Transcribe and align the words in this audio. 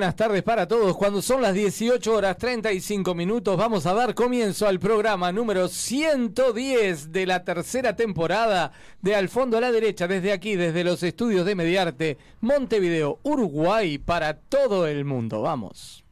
buenas 0.00 0.16
tardes 0.16 0.42
para 0.42 0.66
todos. 0.66 0.96
Cuando 0.96 1.20
son 1.20 1.42
las 1.42 1.52
18 1.52 2.14
horas 2.14 2.38
35 2.38 3.14
minutos, 3.14 3.54
vamos 3.58 3.84
a 3.84 3.92
dar 3.92 4.14
comienzo 4.14 4.66
al 4.66 4.80
programa 4.80 5.30
número 5.30 5.68
110 5.68 7.12
de 7.12 7.26
la 7.26 7.44
tercera 7.44 7.94
temporada 7.94 8.72
de 9.02 9.14
Al 9.14 9.28
fondo 9.28 9.58
a 9.58 9.60
la 9.60 9.70
derecha, 9.70 10.08
desde 10.08 10.32
aquí, 10.32 10.56
desde 10.56 10.84
los 10.84 11.02
estudios 11.02 11.44
de 11.44 11.54
Mediarte, 11.54 12.16
Montevideo, 12.40 13.18
Uruguay, 13.24 13.98
para 13.98 14.38
todo 14.38 14.86
el 14.86 15.04
mundo. 15.04 15.42
Vamos. 15.42 16.02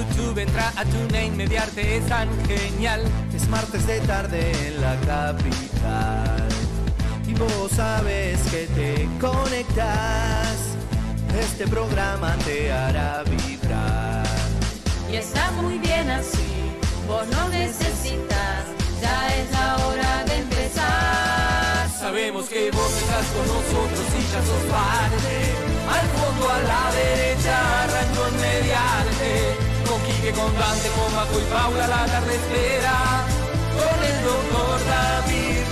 YouTube, 0.00 0.38
entra 0.38 0.72
a 0.76 0.84
TuneIn, 0.84 1.36
Mediarte 1.36 1.96
es 1.96 2.06
tan 2.06 2.28
genial. 2.46 3.02
Es 3.34 3.48
martes 3.48 3.86
de 3.86 4.00
tarde 4.00 4.52
en 4.68 4.80
la 4.80 4.96
capital. 5.00 6.48
Y 7.26 7.34
vos 7.34 7.70
sabes 7.74 8.40
que 8.50 8.66
te 8.68 9.08
conectas. 9.20 10.56
Este 11.38 11.66
programa 11.66 12.34
te 12.44 12.72
hará 12.72 13.22
vibrar. 13.24 14.26
Y 15.10 15.16
está 15.16 15.50
muy 15.52 15.78
bien 15.78 16.08
así, 16.10 16.76
vos 17.06 17.26
no 17.28 17.48
necesitas, 17.48 18.64
ya 19.00 19.28
es 19.36 19.50
la 19.52 19.76
hora 19.86 20.24
de 20.24 20.36
empezar. 20.36 21.88
Sabemos 21.98 22.48
que 22.48 22.70
vos 22.70 22.92
estás 22.96 23.26
con 23.34 23.46
nosotros 23.46 24.06
y 24.18 24.22
ya 24.32 24.40
sos 24.48 24.64
parte. 24.70 25.36
Al 25.96 26.06
fondo, 26.16 26.48
a 26.48 26.58
la 26.72 26.84
derecha, 26.94 27.82
arrancó 27.84 28.26
en 28.28 28.40
mediarte. 28.40 29.69
Quique, 30.20 30.32
con 30.32 30.52
Dante, 30.58 30.88
con 30.90 31.14
Maco 31.14 31.38
y 31.40 31.44
Paula, 31.52 31.86
la 31.86 32.04
tarde 32.04 32.34
espera. 32.34 33.24
Con 33.72 34.04
el 34.04 34.24
doctor 34.24 34.78
David. 34.88 35.64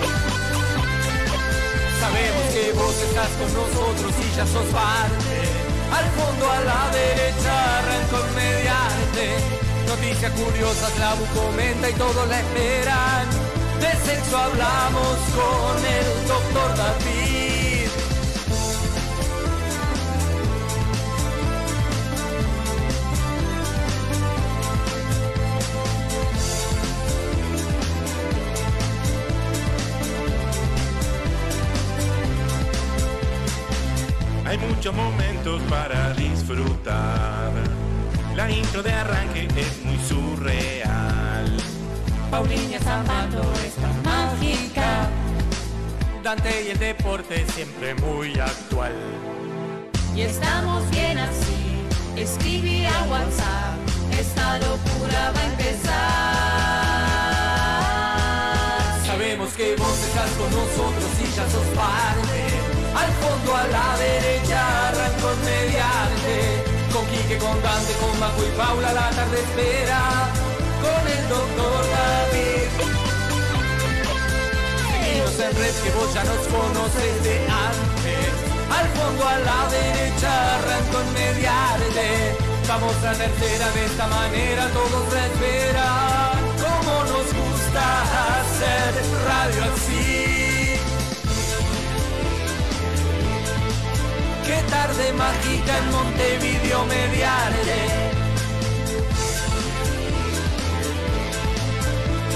Sabemos 2.01 2.45
que 2.53 2.73
vos 2.73 2.97
estás 3.09 3.29
con 3.39 3.53
nosotros 3.53 4.13
y 4.25 4.37
ya 4.37 4.47
sos 4.47 4.65
parte. 4.73 5.39
Al 5.93 6.07
fondo, 6.17 6.51
a 6.51 6.61
la 6.61 6.91
derecha, 6.97 7.79
arrancó 7.79 8.25
en 8.27 8.35
mediarte. 8.35 9.27
Noticias 9.87 10.33
curiosas, 10.33 10.99
la 10.99 11.15
comenta 11.35 11.91
y 11.91 11.93
todos 11.95 12.29
la 12.29 12.41
esperan. 12.41 13.27
De 13.81 13.93
sexo 14.07 14.37
hablamos 14.37 15.17
con 15.37 15.77
el 15.85 16.29
doctor 16.29 16.77
David. 16.77 17.18
Muchos 34.89 34.95
momentos 34.95 35.63
para 35.69 36.13
disfrutar. 36.15 37.53
La 38.35 38.51
intro 38.51 38.83
de 38.83 38.93
arranque 38.93 39.49
es 39.57 39.85
muy 39.85 39.99
surreal. 39.99 41.57
Paulina 42.31 42.79
Zapato 42.79 43.43
es 43.67 43.75
tan 43.75 44.03
mágica. 44.03 45.09
Dante 46.23 46.65
y 46.67 46.71
el 46.71 46.79
deporte 46.79 47.45
siempre 47.55 47.95
muy 47.97 48.39
actual. 48.39 48.95
Y 50.15 50.23
estamos 50.23 50.89
bien 50.91 51.19
así, 51.19 51.83
escribí 52.17 52.87
a 52.87 53.03
WhatsApp, 53.05 53.77
esta 54.19 54.59
locura 54.59 55.33
va 55.35 55.41
a 55.41 55.47
empezar. 55.47 55.87
Sabemos 59.07 59.51
que 59.51 59.77
vos 59.77 59.99
estás 60.03 60.31
con 60.31 60.51
nosotros 60.51 61.11
y 61.21 61.37
ya 61.37 61.49
sos 61.51 61.67
parte. 61.77 62.58
Al 62.95 63.11
fondo, 63.21 63.57
a 63.57 63.67
la 63.69 63.97
derecha, 63.99 64.89
arrancó 64.89 65.31
en 65.33 65.45
mediante. 65.45 66.65
Con 66.93 67.07
Quique, 67.07 67.39
con 67.39 67.63
Dante, 67.63 67.93
con 68.01 68.19
Majo 68.19 68.43
y 68.43 68.57
Paula, 68.57 68.93
la 68.93 69.11
tarde 69.11 69.39
espera. 69.41 70.01
Con 70.83 71.03
el 71.07 71.29
doctor 71.29 71.81
David. 71.97 72.69
Seguimos 74.91 75.35
en 75.41 75.53
red 75.57 75.75
que 75.83 75.91
vos 75.91 76.15
ya 76.15 76.25
nos 76.25 76.43
conoces 76.49 77.25
de 77.25 77.37
antes. 77.49 78.49
Al 78.71 78.89
fondo, 78.97 79.27
a 79.27 79.39
la 79.39 79.61
derecha, 79.71 80.57
arrancó 80.57 81.01
en 81.01 81.13
mediarte. 81.15 82.37
Vamos 82.69 82.95
a 83.03 83.13
tercera 83.13 83.71
de 83.73 83.85
esta 83.87 84.07
manera, 84.09 84.69
todos 84.69 85.13
la 85.13 85.27
esperan. 85.27 86.39
Como 86.63 87.05
nos 87.05 87.27
gusta 87.33 87.83
hacer 88.41 88.95
radio 89.27 89.73
así. 89.73 90.38
Tarde 94.67 95.13
mágica 95.13 95.79
en 95.79 95.91
Montevideo 95.91 96.85
mediarte. 96.87 97.81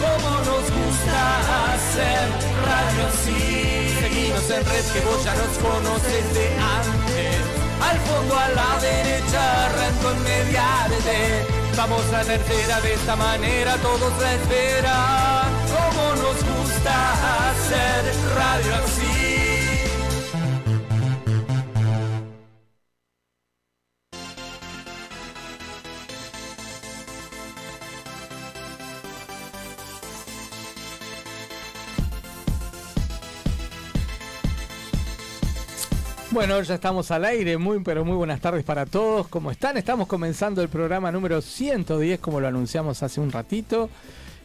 Como 0.00 0.30
nos 0.38 0.64
gusta 0.70 1.74
hacer 1.74 2.24
radio 2.64 3.06
así. 3.08 3.96
Seguimos 4.00 4.50
en 4.50 4.64
red 4.64 4.84
que 4.92 5.00
vos 5.00 5.24
ya 5.24 5.34
nos 5.34 5.58
conoces 5.58 6.34
de 6.34 6.46
antes. 6.78 7.62
Al 7.88 7.98
fondo 8.00 8.38
a 8.38 8.48
la 8.50 8.80
derecha 8.80 9.66
arrancó 9.66 10.10
en 10.12 10.22
mediarte. 10.22 11.62
Vamos 11.76 12.04
a 12.12 12.22
tercera 12.22 12.80
de 12.80 12.94
esta 12.94 13.16
manera, 13.16 13.76
todos 13.78 14.12
la 14.20 14.34
esperan. 14.34 15.50
Como 15.68 16.22
nos 16.22 16.38
gusta 16.44 17.50
hacer 17.50 18.14
radio 18.36 18.74
así. 18.84 19.41
Bueno, 36.32 36.62
ya 36.62 36.76
estamos 36.76 37.10
al 37.10 37.26
aire, 37.26 37.58
muy 37.58 37.80
pero 37.80 38.06
muy 38.06 38.16
buenas 38.16 38.40
tardes 38.40 38.64
para 38.64 38.86
todos. 38.86 39.28
¿Cómo 39.28 39.50
están? 39.50 39.76
Estamos 39.76 40.08
comenzando 40.08 40.62
el 40.62 40.70
programa 40.70 41.12
número 41.12 41.42
110, 41.42 42.20
como 42.20 42.40
lo 42.40 42.48
anunciamos 42.48 43.02
hace 43.02 43.20
un 43.20 43.30
ratito. 43.30 43.90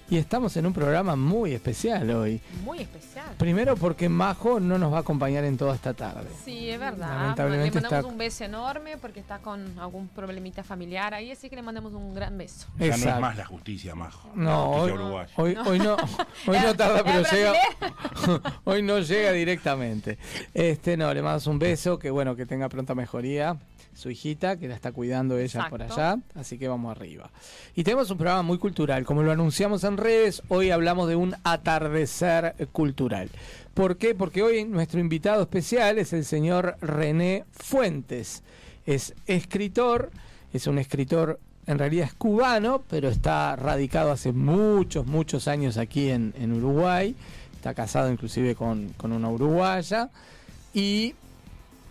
Y 0.09 0.18
estamos 0.18 0.56
en 0.56 0.65
un 0.65 0.71
programa 0.71 1.18
muy 1.18 1.51
especial 1.54 2.09
hoy. 2.12 2.39
Muy 2.63 2.80
especial. 2.80 3.25
Primero 3.38 3.75
porque 3.75 4.07
Majo 4.07 4.57
no 4.57 4.77
nos 4.77 4.94
va 4.94 4.98
a 4.98 5.01
acompañar 5.01 5.44
en 5.44 5.57
toda 5.57 5.75
esta 5.75 5.94
tarde. 5.94 6.30
Sí, 6.45 6.69
es 6.69 6.80
verdad. 6.80 7.09
Lamentablemente 7.09 7.75
le 7.75 7.81
mandamos 7.81 8.00
está- 8.06 8.12
un 8.13 8.18
beso 8.18 8.44
enorme 8.45 8.95
porque 8.98 9.19
está 9.19 9.39
con 9.39 9.77
algún 9.77 10.07
problemita 10.07 10.63
familiar 10.63 11.13
ahí, 11.13 11.31
así 11.31 11.50
que 11.50 11.57
le 11.57 11.62
mandamos 11.62 11.92
un 11.94 12.13
gran 12.13 12.38
beso. 12.38 12.68
Ya 12.80 12.88
no 12.88 12.94
es 12.94 13.00
Exacto. 13.01 13.19
más 13.21 13.36
la 13.36 13.45
justicia, 13.45 13.95
Majo. 13.95 14.30
No, 14.33 14.88
la 14.88 14.94
hoy, 14.94 15.27
hoy, 15.36 15.57
hoy 15.65 15.80
no, 15.80 15.98
hoy 16.48 16.57
no 16.63 16.74
tarda, 16.77 17.04
pero 17.04 17.19
¿Era 17.19 17.31
llega. 17.31 17.54
hoy 18.63 18.81
no 18.83 19.00
llega 19.00 19.31
directamente. 19.33 20.18
Este, 20.54 20.95
no, 20.95 21.13
le 21.13 21.21
mandamos 21.21 21.48
un 21.48 21.59
beso, 21.59 22.00
que 22.00 22.09
bueno, 22.12 22.33
que 22.38 22.45
tenga 22.45 22.69
pronta 22.69 22.95
mejoría. 22.95 23.57
Su 23.98 24.12
hijita, 24.12 24.58
que 24.58 24.68
la 24.68 24.76
está 24.76 24.92
cuidando 24.92 25.40
ella 25.40 25.70
por 25.72 25.82
allá, 25.82 26.20
así 26.36 26.60
que 26.60 26.68
vamos 26.68 26.96
arriba. 26.96 27.32
Y 27.74 27.84
tenemos 27.84 28.12
un 28.12 28.20
programa 28.20 28.44
muy 28.44 28.60
cultural, 28.60 29.04
como 29.06 29.24
lo 29.24 29.32
anunciamos 29.32 29.84
en 29.84 29.98
redes, 29.98 30.44
hoy 30.50 30.70
hablamos 30.70 31.10
de 31.10 31.16
un 31.16 31.34
atardecer 31.44 32.54
cultural. 32.72 33.32
¿Por 33.74 33.98
qué? 33.98 34.14
Porque 34.14 34.44
hoy 34.44 34.66
nuestro 34.66 35.00
invitado 35.00 35.42
especial 35.42 35.98
es 35.98 36.14
el 36.14 36.26
señor 36.26 36.78
René 36.80 37.46
Fuentes. 37.50 38.44
Es 38.86 39.16
escritor, 39.26 40.12
es 40.54 40.68
un 40.68 40.78
escritor, 40.78 41.40
en 41.66 41.80
realidad 41.80 42.06
es 42.06 42.14
cubano, 42.14 42.84
pero 42.88 43.10
está 43.10 43.56
radicado 43.56 44.12
hace 44.12 44.32
muchos, 44.32 45.08
muchos 45.08 45.48
años 45.48 45.76
aquí 45.78 46.12
en, 46.12 46.36
en 46.38 46.54
Uruguay. 46.54 47.16
Está 47.56 47.74
casado 47.74 48.12
inclusive 48.12 48.54
con, 48.54 48.90
con 48.90 49.12
una 49.12 49.28
uruguaya. 49.28 50.12
Y 50.72 51.16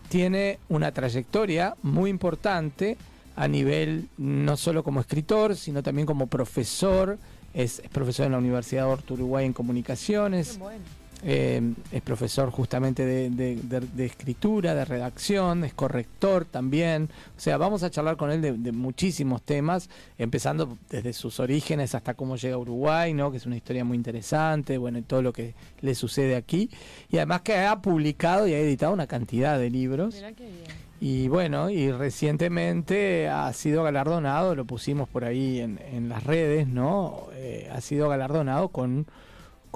tiene 0.08 0.58
una 0.69 0.93
trayectoria 0.93 1.76
muy 1.82 2.11
importante 2.11 2.97
a 3.37 3.49
nivel 3.49 4.08
no 4.17 4.56
solo 4.56 4.82
como 4.82 5.00
escritor, 5.00 5.56
sino 5.56 5.82
también 5.82 6.06
como 6.06 6.26
profesor. 6.26 7.19
Es, 7.53 7.81
es 7.81 7.88
profesor 7.91 8.26
en 8.26 8.32
la 8.32 8.38
Universidad 8.38 8.85
de 8.85 8.93
Horto 8.93 9.14
Uruguay 9.14 9.47
en 9.47 9.53
Comunicaciones. 9.53 10.58
Bueno. 10.58 10.85
Eh, 11.22 11.72
es 11.92 12.02
profesor 12.02 12.50
justamente 12.50 13.04
de, 13.04 13.30
de- 13.30 13.56
de- 13.56 13.80
de 13.80 14.04
escritura, 14.04 14.74
de 14.74 14.84
redacción, 14.84 15.64
es 15.64 15.72
corrector 15.74 16.44
también. 16.44 17.08
O 17.36 17.40
sea, 17.40 17.56
vamos 17.56 17.82
a 17.82 17.90
charlar 17.90 18.16
con 18.16 18.30
él 18.30 18.42
de, 18.62 18.72
muchísimos 18.72 19.42
temas, 19.42 19.88
empezando 20.18 20.76
desde 20.90 21.12
sus 21.12 21.40
orígenes 21.40 21.94
hasta 21.94 22.14
cómo 22.14 22.36
llega 22.36 22.54
a 22.56 22.58
Uruguay, 22.58 23.14
¿no? 23.14 23.30
que 23.30 23.38
es 23.38 23.46
una 23.46 23.56
historia 23.56 23.84
muy 23.84 23.96
interesante, 23.96 24.78
bueno, 24.78 24.98
y 24.98 25.02
todo 25.02 25.22
lo 25.22 25.32
que 25.32 25.54
le 25.80 25.94
sucede 25.94 26.36
aquí. 26.36 26.70
Y 27.10 27.16
además 27.16 27.40
que 27.40 27.56
ha 27.56 27.80
publicado 27.80 28.46
y 28.46 28.52
ha 28.52 28.58
editado 28.58 28.92
una 28.92 29.06
cantidad 29.06 29.58
de 29.58 29.70
libros. 29.70 30.14
Mira 30.16 30.32
qué 30.32 30.44
bien. 30.44 30.86
Y 31.00 31.28
bueno, 31.28 31.68
y 31.70 31.90
recientemente 31.92 33.28
ha 33.28 33.52
sido 33.52 33.82
galardonado, 33.82 34.54
lo 34.54 34.64
pusimos 34.64 35.08
por 35.08 35.24
ahí 35.24 35.60
en, 35.60 35.78
en 35.92 36.08
las 36.08 36.24
redes, 36.24 36.68
¿no? 36.68 37.26
Eh, 37.34 37.68
ha 37.72 37.80
sido 37.80 38.08
galardonado 38.08 38.68
con, 38.68 39.06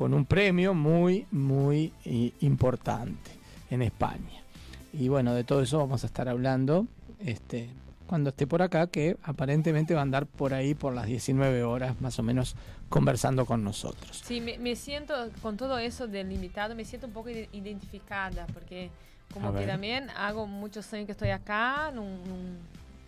con 0.01 0.15
un 0.15 0.25
premio 0.25 0.73
muy, 0.73 1.27
muy 1.31 1.93
importante 2.41 3.33
en 3.71 3.83
España. 3.83 4.41
Y 4.95 5.09
bueno, 5.09 5.35
de 5.35 5.45
todo 5.45 5.61
eso 5.61 5.77
vamos 5.77 6.05
a 6.05 6.07
estar 6.07 6.27
hablando 6.27 6.87
este, 7.19 7.69
cuando 8.07 8.31
esté 8.31 8.47
por 8.47 8.63
acá, 8.63 8.87
que 8.87 9.19
aparentemente 9.23 9.93
va 9.93 10.01
a 10.01 10.05
andar 10.05 10.25
por 10.25 10.55
ahí 10.55 10.75
por 10.75 10.95
las 10.95 11.05
19 11.05 11.65
horas 11.65 12.01
más 12.01 12.19
o 12.19 12.23
menos 12.23 12.57
conversando 12.89 13.45
con 13.45 13.63
nosotros. 13.63 14.23
Sí, 14.25 14.41
me, 14.41 14.57
me 14.59 14.75
siento, 14.75 15.13
con 15.43 15.59
todo 15.59 15.77
eso 15.79 16.09
del 16.09 16.33
invitado, 16.33 16.75
me 16.75 16.87
siento 16.87 17.07
un 17.07 17.13
poco 17.13 17.29
ide- 17.29 17.51
identificada, 17.53 18.47
porque 18.55 18.89
A 19.29 19.35
como 19.35 19.53
que 19.53 19.59
ver. 19.59 19.69
también 19.69 20.09
hago 20.17 20.47
muchos 20.47 20.91
años 20.95 21.05
que 21.05 21.13
estoy 21.13 21.29
acá, 21.29 21.91
en 21.93 21.99
un- 21.99 22.07
un- 22.07 22.59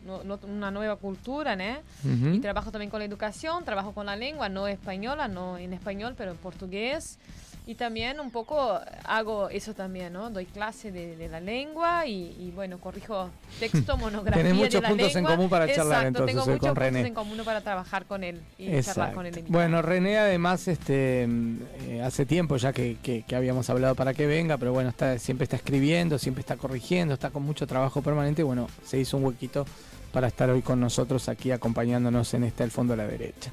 no- 0.06 0.24
no- 0.24 0.38
una 0.44 0.70
nueva 0.70 0.96
cultura, 0.96 1.56
¿no? 1.56 1.78
Ujú. 2.04 2.34
Y 2.34 2.40
trabajo 2.40 2.70
también 2.70 2.90
con 2.90 3.00
la 3.00 3.04
educación, 3.06 3.64
trabajo 3.64 3.92
con 3.92 4.06
la 4.06 4.16
lengua, 4.16 4.48
no 4.48 4.66
española, 4.68 5.28
no 5.28 5.58
en 5.58 5.72
español, 5.72 6.14
pero 6.16 6.32
en 6.32 6.36
portugués. 6.38 7.18
Y 7.64 7.76
también 7.76 8.18
un 8.18 8.32
poco 8.32 8.80
hago 9.04 9.48
eso 9.48 9.72
también, 9.72 10.12
¿no? 10.12 10.30
Doy 10.30 10.46
clase 10.46 10.90
de, 10.90 11.14
de 11.14 11.28
la 11.28 11.38
lengua 11.38 12.04
y, 12.08 12.34
y, 12.40 12.50
bueno, 12.52 12.78
corrijo 12.78 13.30
texto, 13.60 13.96
monografía 13.98 14.42
Tenés 14.42 14.54
muchos 14.56 14.72
de 14.74 14.80
la 14.80 14.88
puntos 14.88 15.08
en 15.10 15.14
lengua. 15.14 15.36
común 15.36 15.48
para 15.48 15.66
charlar, 15.68 15.86
Exacto, 15.86 16.08
entonces, 16.08 16.26
tengo 16.34 16.42
hoy 16.42 16.48
muchos 16.48 16.60
con 16.60 16.68
puntos 16.74 16.82
René. 16.92 17.06
en 17.06 17.14
común 17.14 17.38
para 17.44 17.60
trabajar 17.60 18.04
con 18.06 18.24
él 18.24 18.40
y 18.58 18.64
charlar 18.64 18.78
Exacto. 18.80 19.14
con 19.14 19.26
él. 19.26 19.44
Bueno, 19.46 19.80
René 19.80 20.18
además 20.18 20.66
este 20.66 21.22
eh, 21.22 22.02
hace 22.04 22.26
tiempo 22.26 22.56
ya 22.56 22.72
que, 22.72 22.96
que- 23.00 23.22
que 23.22 23.36
habíamos 23.36 23.70
hablado 23.70 23.94
para 23.94 24.12
que 24.12 24.26
venga, 24.26 24.58
pero 24.58 24.72
bueno, 24.72 24.90
está, 24.90 25.16
siempre 25.20 25.44
está 25.44 25.54
escribiendo, 25.54 26.18
siempre 26.18 26.40
está 26.40 26.56
corrigiendo, 26.56 27.14
está 27.14 27.30
con 27.30 27.44
mucho 27.44 27.68
trabajo 27.68 28.02
permanente. 28.02 28.42
Bueno, 28.42 28.66
se 28.84 28.98
hizo 28.98 29.16
un 29.18 29.24
huequito 29.24 29.66
para 30.12 30.28
estar 30.28 30.50
hoy 30.50 30.62
con 30.62 30.78
nosotros 30.80 31.28
aquí 31.28 31.50
acompañándonos 31.50 32.34
en 32.34 32.44
este 32.44 32.62
al 32.62 32.70
fondo 32.70 32.94
a 32.94 32.96
la 32.96 33.06
derecha. 33.06 33.50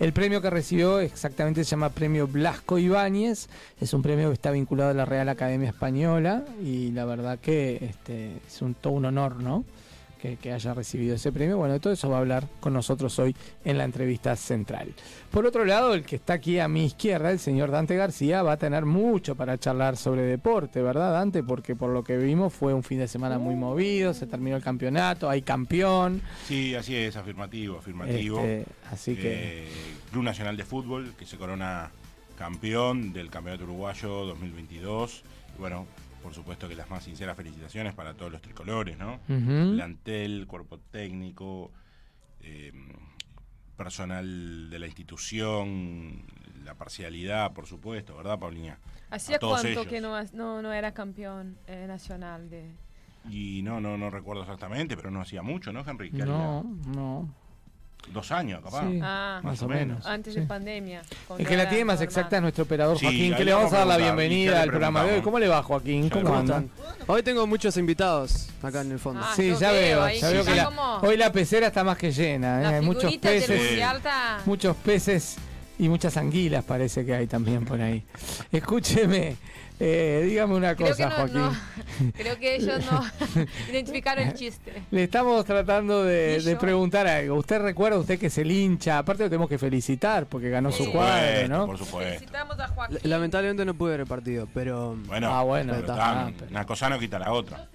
El 0.00 0.14
premio 0.14 0.40
que 0.40 0.48
recibió 0.48 0.98
exactamente 1.00 1.62
se 1.62 1.70
llama 1.72 1.90
Premio 1.90 2.26
Blasco 2.26 2.78
Ibáñez, 2.78 3.48
es 3.80 3.92
un 3.92 4.00
premio 4.00 4.28
que 4.28 4.34
está 4.34 4.50
vinculado 4.50 4.90
a 4.90 4.94
la 4.94 5.04
Real 5.04 5.28
Academia 5.28 5.68
Española 5.68 6.44
y 6.64 6.90
la 6.92 7.04
verdad 7.04 7.38
que 7.38 7.76
este, 7.82 8.38
es 8.46 8.62
un, 8.62 8.72
todo 8.74 8.94
un 8.94 9.04
honor, 9.04 9.42
¿no? 9.42 9.64
Que, 10.20 10.36
que 10.36 10.52
haya 10.52 10.74
recibido 10.74 11.14
ese 11.14 11.32
premio. 11.32 11.56
Bueno, 11.56 11.74
de 11.74 11.80
todo 11.80 11.92
eso 11.92 12.08
va 12.10 12.16
a 12.16 12.20
hablar 12.20 12.46
con 12.60 12.72
nosotros 12.72 13.18
hoy 13.18 13.34
en 13.64 13.78
la 13.78 13.84
entrevista 13.84 14.36
central. 14.36 14.92
Por 15.30 15.46
otro 15.46 15.64
lado, 15.64 15.94
el 15.94 16.04
que 16.04 16.16
está 16.16 16.34
aquí 16.34 16.58
a 16.58 16.68
mi 16.68 16.84
izquierda, 16.86 17.30
el 17.30 17.38
señor 17.38 17.70
Dante 17.70 17.96
García, 17.96 18.42
va 18.42 18.52
a 18.52 18.56
tener 18.56 18.84
mucho 18.84 19.34
para 19.34 19.58
charlar 19.58 19.96
sobre 19.96 20.22
deporte, 20.22 20.82
¿verdad, 20.82 21.12
Dante? 21.12 21.42
Porque 21.42 21.76
por 21.76 21.90
lo 21.90 22.04
que 22.04 22.16
vimos 22.16 22.52
fue 22.52 22.74
un 22.74 22.82
fin 22.82 22.98
de 22.98 23.08
semana 23.08 23.38
muy 23.38 23.54
movido, 23.54 24.12
se 24.14 24.26
terminó 24.26 24.56
el 24.56 24.62
campeonato, 24.62 25.28
hay 25.30 25.42
campeón. 25.42 26.20
Sí, 26.46 26.74
así 26.74 26.96
es, 26.96 27.16
afirmativo, 27.16 27.78
afirmativo. 27.78 28.40
Este, 28.40 28.66
así 28.90 29.14
que 29.16 29.64
Eh, 29.64 29.68
Club 30.10 30.24
Nacional 30.24 30.56
de 30.56 30.64
Fútbol, 30.64 31.14
que 31.18 31.26
se 31.26 31.36
corona 31.36 31.90
campeón 32.36 33.12
del 33.12 33.30
Campeonato 33.30 33.64
Uruguayo 33.64 34.08
2022. 34.26 35.22
Y 35.56 35.60
bueno, 35.60 35.86
por 36.22 36.34
supuesto 36.34 36.68
que 36.68 36.74
las 36.74 36.90
más 36.90 37.04
sinceras 37.04 37.36
felicitaciones 37.36 37.94
para 37.94 38.14
todos 38.14 38.30
los 38.30 38.40
tricolores, 38.40 38.98
¿no? 38.98 39.20
Plantel, 39.26 40.46
cuerpo 40.46 40.78
técnico, 40.90 41.70
eh, 42.40 42.72
personal 43.76 44.68
de 44.68 44.78
la 44.78 44.86
institución, 44.86 46.24
la 46.64 46.74
parcialidad, 46.74 47.52
por 47.52 47.66
supuesto, 47.66 48.16
¿verdad, 48.16 48.38
Paulina? 48.38 48.78
¿Hacía 49.10 49.38
cuánto 49.38 49.68
ellos. 49.68 49.86
que 49.86 50.00
no, 50.00 50.22
no, 50.32 50.62
no 50.62 50.72
era 50.72 50.92
campeón 50.92 51.56
eh, 51.66 51.86
nacional 51.88 52.50
de... 52.50 52.70
Y 53.28 53.62
no, 53.62 53.80
no, 53.80 53.98
no 53.98 54.10
recuerdo 54.10 54.42
exactamente, 54.42 54.96
pero 54.96 55.10
no 55.10 55.20
hacía 55.20 55.42
mucho, 55.42 55.72
¿no, 55.72 55.84
Henry? 55.86 56.10
¿Qué 56.10 56.18
no, 56.18 56.62
no. 56.94 57.34
Dos 58.08 58.32
años, 58.32 58.60
capaz. 58.64 58.88
Sí, 58.90 58.98
Ah, 59.02 59.40
más 59.44 59.62
o 59.62 59.68
menos. 59.68 60.04
Antes 60.04 60.34
sí. 60.34 60.40
de 60.40 60.46
pandemia. 60.46 61.00
El 61.00 61.16
cuando 61.28 61.48
que 61.48 61.56
la 61.56 61.68
tiene 61.68 61.84
más 61.84 61.94
normal. 62.00 62.04
exacta 62.08 62.36
es 62.36 62.42
nuestro 62.42 62.64
operador 62.64 62.98
Sí, 62.98 63.04
Joaquín, 63.04 63.34
que 63.36 63.44
le 63.44 63.52
vamos 63.52 63.72
a 63.72 63.78
dar 63.78 63.86
la 63.86 63.96
bienvenida 63.98 64.62
al 64.62 64.68
programa 64.68 65.04
de 65.04 65.14
hoy. 65.14 65.20
¿Cómo 65.20 65.38
le 65.38 65.46
va, 65.46 65.62
Joaquín? 65.62 66.04
Ya 66.04 66.10
¿Cómo 66.10 66.34
anda? 66.34 66.56
preguntamos. 66.56 67.08
Hoy 67.08 67.22
tengo 67.22 67.46
muchos 67.46 67.76
invitados 67.76 68.48
acá 68.62 68.80
en 68.80 68.90
el 68.92 68.98
fondo. 68.98 69.20
Ah, 69.24 69.32
Sí, 69.36 69.52
ya 69.60 69.70
veo, 69.70 69.80
veo, 69.98 70.02
ahí 70.02 70.18
ya 70.20 70.28
veo 70.30 70.44
que 70.44 70.50
está 70.50 70.56
la- 70.56 70.64
como- 70.64 70.96
hoy 71.02 71.16
la 71.16 71.30
pecera 71.30 71.68
está 71.68 71.84
más 71.84 71.96
que 71.98 72.10
llena, 72.10 72.62
¿eh? 72.62 72.66
Hay 72.76 72.80
muchos 72.84 73.02
figurita 73.02 73.30
del 73.30 73.40
peces, 73.44 73.80
muchos 74.44 74.76
peces 74.76 75.36
y 75.78 75.88
muchas 75.88 76.16
anguilas 76.16 76.64
parece 76.64 77.04
que 77.06 77.14
hay 77.14 77.26
también 77.28 77.64
por 77.64 77.80
ahí. 77.80 78.02
Escúcheme, 78.50 79.36
eh, 79.82 80.22
dígame 80.26 80.54
una 80.54 80.76
Creo 80.76 80.90
cosa, 80.90 81.08
no, 81.08 81.14
Joaquín. 81.16 81.36
no. 81.40 82.12
Creo 82.12 82.38
que 82.38 82.56
ellos 82.56 82.80
no 82.90 83.02
identificaron 83.72 84.28
el 84.28 84.34
chiste. 84.34 84.82
Le 84.90 85.04
estamos 85.04 85.44
tratando 85.46 86.04
de, 86.04 86.38
¿Y 86.40 86.44
de 86.44 86.52
yo? 86.52 86.58
preguntar 86.58 87.06
algo. 87.06 87.36
¿Usted 87.36 87.60
recuerda 87.62 87.98
usted 87.98 88.18
que 88.18 88.26
es 88.26 88.38
el 88.38 88.50
hincha? 88.52 88.98
Aparte 88.98 89.22
lo 89.24 89.30
tenemos 89.30 89.48
que 89.48 89.58
felicitar 89.58 90.26
porque 90.26 90.50
ganó 90.50 90.68
Por 90.68 90.78
su 90.78 90.84
supuesto, 90.84 91.08
cuadro, 91.10 91.48
¿no? 91.48 91.66
por 91.66 91.78
supuesto. 91.78 92.12
Felicitamos 92.14 92.60
a 92.60 92.68
Joaquín. 92.68 92.98
L- 93.02 93.08
Lamentablemente 93.10 93.64
no 93.64 93.74
pude 93.74 93.92
ver 93.92 94.00
el 94.00 94.06
partido, 94.06 94.46
pero 94.52 94.96
Bueno, 95.06 95.34
Ah, 95.34 95.42
bueno, 95.42 95.72
pero 95.72 95.80
está. 95.86 95.92
está, 95.94 96.20
Ah, 96.26 96.32
pero- 96.38 96.50
una 96.50 96.66
cosa 96.66 96.88
no 96.90 96.98
quita 96.98 97.18
la 97.18 97.32
otra. 97.32 97.66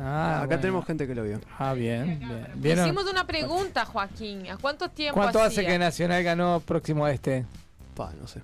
Ah, 0.00 0.36
acá 0.38 0.46
bueno. 0.46 0.60
tenemos 0.60 0.86
gente 0.86 1.06
que 1.06 1.14
lo 1.14 1.24
vio. 1.24 1.40
Ah, 1.58 1.72
bien, 1.72 2.20
bien. 2.56 2.78
Hicimos 2.78 3.10
una 3.10 3.26
pregunta, 3.26 3.84
Joaquín. 3.86 4.48
¿A 4.50 4.56
cuánto 4.58 4.88
tiempo 4.90 5.14
¿Cuánto 5.20 5.40
hace 5.42 5.64
que 5.64 5.78
Nacional 5.78 6.22
ganó 6.22 6.60
próximo 6.60 7.04
a 7.04 7.10
este? 7.12 7.46
Pa, 7.96 8.12
no 8.20 8.28
sé. 8.28 8.40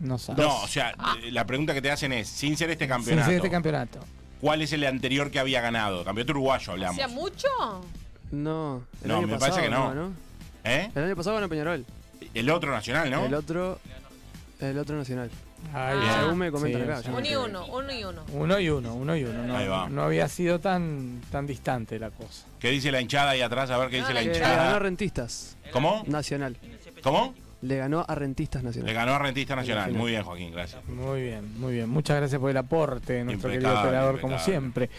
No 0.00 0.18
sabe. 0.18 0.42
No, 0.42 0.62
o 0.62 0.68
sea, 0.68 0.90
eh, 1.22 1.30
la 1.30 1.46
pregunta 1.46 1.72
que 1.74 1.80
te 1.82 1.90
hacen 1.90 2.12
es, 2.12 2.28
sin 2.28 2.56
ser 2.56 2.70
este 2.70 2.84
Sin 2.84 2.90
campeonato, 2.90 3.26
ser 3.26 3.36
este 3.36 3.50
campeonato. 3.50 4.00
¿cuál 4.40 4.60
es 4.62 4.72
el 4.72 4.84
anterior 4.84 5.30
que 5.30 5.38
había 5.38 5.60
ganado? 5.60 6.04
Campeonato 6.04 6.32
uruguayo 6.32 6.72
hablamos. 6.72 6.94
¿Hacía 6.96 7.08
mucho? 7.08 7.48
No, 8.30 8.82
el 9.02 9.08
No, 9.08 9.18
año 9.18 9.26
me 9.26 9.34
pasado 9.34 9.52
parece 9.52 9.68
que 9.68 9.74
no. 9.74 9.94
¿no? 9.94 10.12
¿Eh? 10.64 10.90
El 10.94 11.04
año 11.04 11.16
pasado 11.16 11.36
ganó 11.36 11.48
Peñarol. 11.48 11.84
El 12.34 12.50
otro 12.50 12.72
nacional, 12.72 13.10
¿no? 13.10 13.24
El 13.26 13.34
otro 13.34 13.78
el 14.60 14.78
otro 14.78 14.96
nacional. 14.96 15.30
Ahí 15.72 15.98
Bien. 15.98 16.10
va. 16.10 16.20
Según 16.20 16.38
me 16.38 16.50
comentan 16.50 16.82
Sí, 16.82 16.88
acá. 16.88 17.02
sí. 17.02 17.04
yo 17.04 17.12
no 17.12 17.18
Uno 17.18 17.26
y 17.28 17.34
uno, 17.36 17.66
uno 17.66 17.92
y 17.92 18.04
uno. 18.04 18.24
Uno 18.32 18.60
y 18.60 18.68
uno, 18.70 18.94
uno 18.94 19.16
y 19.16 19.24
uno. 19.24 19.42
No, 19.46 19.56
Ahí 19.56 19.66
va. 19.68 19.88
no 19.88 20.02
había 20.02 20.28
sido 20.28 20.58
tan, 20.58 21.20
tan 21.30 21.46
distante 21.46 21.98
la 21.98 22.10
cosa. 22.10 22.44
¿Qué 22.58 22.70
dice 22.70 22.90
la 22.92 23.00
hinchada 23.00 23.30
ahí 23.30 23.40
atrás? 23.42 23.70
A 23.70 23.78
ver 23.78 23.88
qué 23.90 23.98
No, 24.00 24.02
dice 24.04 24.14
la 24.14 24.20
le 24.22 24.26
hinchada. 24.34 24.64
ganó. 24.66 24.78
Rentistas 24.78 25.56
¿Cómo? 25.72 26.02
Nacional. 26.06 26.56
¿Cómo? 27.02 27.34
Le 27.64 27.76
ganó 27.78 28.04
a 28.06 28.14
Rentistas 28.14 28.62
Le 28.62 28.68
Nacional. 28.68 28.94
ganó 28.94 29.14
a 29.14 29.18
Rentista 29.18 29.56
Nacional. 29.56 29.92
Muy 29.92 30.10
bien, 30.12 30.22
Joaquín, 30.22 30.52
gracias. 30.52 30.84
Muy 30.88 31.22
bien, 31.22 31.58
muy 31.60 31.72
bien. 31.74 31.88
Muchas 31.88 32.16
gracias 32.18 32.40
por 32.40 32.50
el 32.50 32.56
aporte, 32.56 33.24
nuestro 33.24 33.48
Impecable, 33.52 33.58
querido 33.74 33.80
operador, 33.80 34.20
como 34.20 34.38
siempre. 34.38 34.90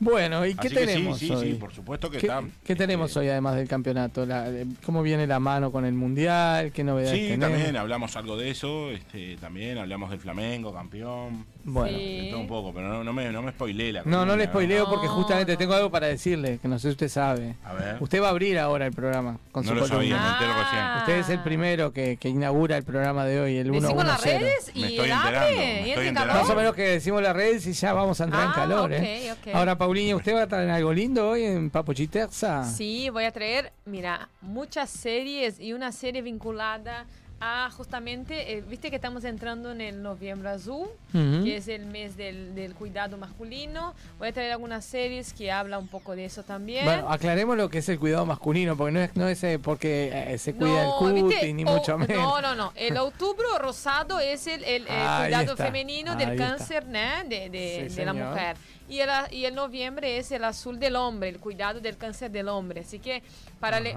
Bueno, 0.00 0.46
¿y 0.46 0.54
qué 0.54 0.68
Así 0.68 0.76
tenemos 0.76 1.18
sí, 1.18 1.26
sí, 1.26 1.32
hoy? 1.34 1.52
sí, 1.52 1.54
por 1.54 1.72
supuesto 1.72 2.08
que 2.08 2.18
¿Qué, 2.18 2.26
está. 2.28 2.42
qué 2.64 2.76
tenemos 2.76 3.10
este, 3.10 3.18
hoy 3.20 3.28
además 3.30 3.56
del 3.56 3.66
campeonato? 3.66 4.24
La- 4.26 4.48
eh, 4.48 4.64
¿Cómo 4.86 5.02
viene 5.02 5.26
la 5.26 5.40
mano 5.40 5.72
con 5.72 5.84
el 5.84 5.94
mundial? 5.94 6.70
¿Qué 6.70 6.84
novedades 6.84 7.18
Sí, 7.18 7.26
tenemos? 7.28 7.50
también 7.56 7.76
hablamos 7.76 8.14
algo 8.16 8.36
de 8.36 8.50
eso, 8.50 8.90
este, 8.92 9.36
también 9.38 9.76
hablamos 9.76 10.10
del 10.10 10.20
Flamengo, 10.20 10.72
campeón, 10.72 11.46
Bueno. 11.72 11.96
Sí. 11.98 12.32
un 12.34 12.46
poco, 12.46 12.72
pero 12.72 12.88
no, 12.88 13.04
no 13.04 13.12
me, 13.12 13.30
no 13.30 13.42
me 13.42 13.50
spoilé 13.52 13.92
la 13.92 14.02
No, 14.04 14.24
no 14.24 14.36
le 14.36 14.46
spoileo 14.46 14.88
porque 14.88 15.06
No, 15.06 15.14
justamente 15.14 15.52
no. 15.52 15.58
tengo 15.58 15.74
algo 15.74 15.90
para 15.90 16.06
decirle, 16.06 16.58
que 16.60 16.68
no 16.68 16.78
sé 16.78 16.88
si 16.88 16.92
usted 16.92 17.08
sabe. 17.08 17.56
A 17.64 17.74
ver, 17.74 17.96
Usted 18.00 18.22
va 18.22 18.26
a 18.28 18.30
abrir 18.30 18.58
ahora 18.58 18.86
el 18.86 18.92
programa 18.92 19.38
con 19.52 19.64
no 19.64 19.70
su 19.70 19.74
lo 19.74 19.80
columna. 19.82 19.98
sabía, 19.98 20.16
me 20.22 20.28
entero 20.32 20.52
recién. 20.62 20.80
Ah. 20.82 20.96
Usted 21.00 21.18
es 21.18 21.28
el 21.30 21.40
primero 21.42 21.92
que, 21.92 22.16
que 22.16 22.28
inaugura 22.28 22.76
el 22.76 22.84
programa 22.84 23.24
de 23.26 23.40
hoy, 23.40 23.56
el 23.58 23.70
1 23.70 23.80
Decimos 23.80 24.04
las 24.06 24.22
1 24.22 24.30
redes 24.32 24.72
Me 24.74 24.80
y 24.80 24.84
estoy 24.84 25.04
el 25.06 25.10
enterando, 25.12 25.38
abre, 25.40 25.56
me 25.56 25.62
y 25.62 25.66
estoy 25.68 25.88
entra 25.88 26.02
en 26.02 26.08
enterando. 26.08 26.32
calor. 26.32 26.42
Más 26.42 26.50
o 26.50 26.56
menos 26.56 26.74
que 26.74 26.82
decimos 26.82 27.22
las 27.22 27.36
redes 27.36 27.66
y 27.66 27.72
ya 27.72 27.92
vamos 27.92 28.20
a 28.20 28.24
entrar 28.24 28.42
en 28.44 28.50
Ah, 28.50 28.54
calor, 28.54 28.90
ok, 28.92 28.96
¿eh? 28.98 29.32
ok. 29.32 29.54
Ahora, 29.54 29.76
Paulinha, 29.78 30.16
¿usted 30.16 30.34
va 30.34 30.42
a 30.42 30.46
traer 30.46 30.70
algo 30.70 30.92
lindo 30.92 31.28
hoy 31.30 31.44
en 31.44 31.70
Papo 31.70 31.92
Chiterza? 31.92 32.64
Sí, 32.64 33.10
voy 33.10 33.24
a 33.24 33.32
traer, 33.32 33.72
mira, 33.84 34.28
muchas 34.40 34.90
series 34.90 35.60
y 35.60 35.72
una 35.72 35.92
serie 35.92 36.22
vinculada 36.22 37.04
a 37.40 37.70
justamente, 37.70 38.52
eh, 38.56 38.62
viste 38.62 38.90
que 38.90 38.96
estamos 38.96 39.22
entrando 39.24 39.70
en 39.70 39.80
el 39.80 40.02
noviembre 40.02 40.48
azul, 40.48 40.88
que 41.12 41.56
es 41.56 41.68
el 41.68 41.86
mes 41.86 42.16
del, 42.16 42.54
del 42.56 42.74
cuidado 42.74 43.16
masculino. 43.16 43.94
Voy 44.18 44.28
a 44.28 44.32
traer 44.32 44.52
algunas 44.52 44.84
series 44.84 45.32
que 45.32 45.52
hablan 45.52 45.80
un 45.80 45.88
poco 45.88 46.16
de 46.16 46.24
eso 46.24 46.42
también. 46.42 46.84
Bueno, 46.84 47.08
aclaremos 47.08 47.56
lo 47.56 47.70
que 47.70 47.78
es 47.78 47.88
el 47.88 47.98
cuidado 48.00 48.26
masculino, 48.26 48.76
porque 48.76 48.92
no 48.92 49.00
es, 49.00 49.16
no 49.16 49.28
es 49.28 49.44
eh, 49.44 49.58
porque 49.60 50.10
eh, 50.32 50.38
se 50.38 50.54
cuida 50.54 50.82
No, 50.84 51.08
el 51.10 51.22
cutis, 51.22 51.54
ni 51.54 51.62
O- 51.64 51.66
mucho 51.76 51.96
menos. 51.96 52.16
No, 52.16 52.40
no, 52.42 52.54
no. 52.56 52.72
El 52.74 52.96
octubre 52.96 53.46
rosado 53.58 54.18
es 54.18 54.46
el, 54.48 54.84
cuidado 54.84 55.56
femenino 55.56 56.16
del 56.16 56.36
cáncer 56.36 56.86
¿no? 56.86 56.98
de, 57.28 57.48
de- 57.50 57.86
Sí, 57.88 57.96
de 57.96 58.04
la 58.04 58.12
mujer. 58.14 58.56
Y 58.90 59.00
el, 59.00 59.10
y 59.32 59.44
el 59.44 59.54
noviembre 59.54 60.16
es 60.16 60.32
el 60.32 60.42
azul 60.44 60.78
del 60.80 60.96
hombre, 60.96 61.28
el 61.28 61.38
cuidado 61.38 61.78
del 61.78 61.98
cáncer 61.98 62.30
del 62.30 62.48
hombre. 62.48 62.80
Así 62.80 62.98
que 62.98 63.22
para, 63.60 63.80
le- 63.80 63.94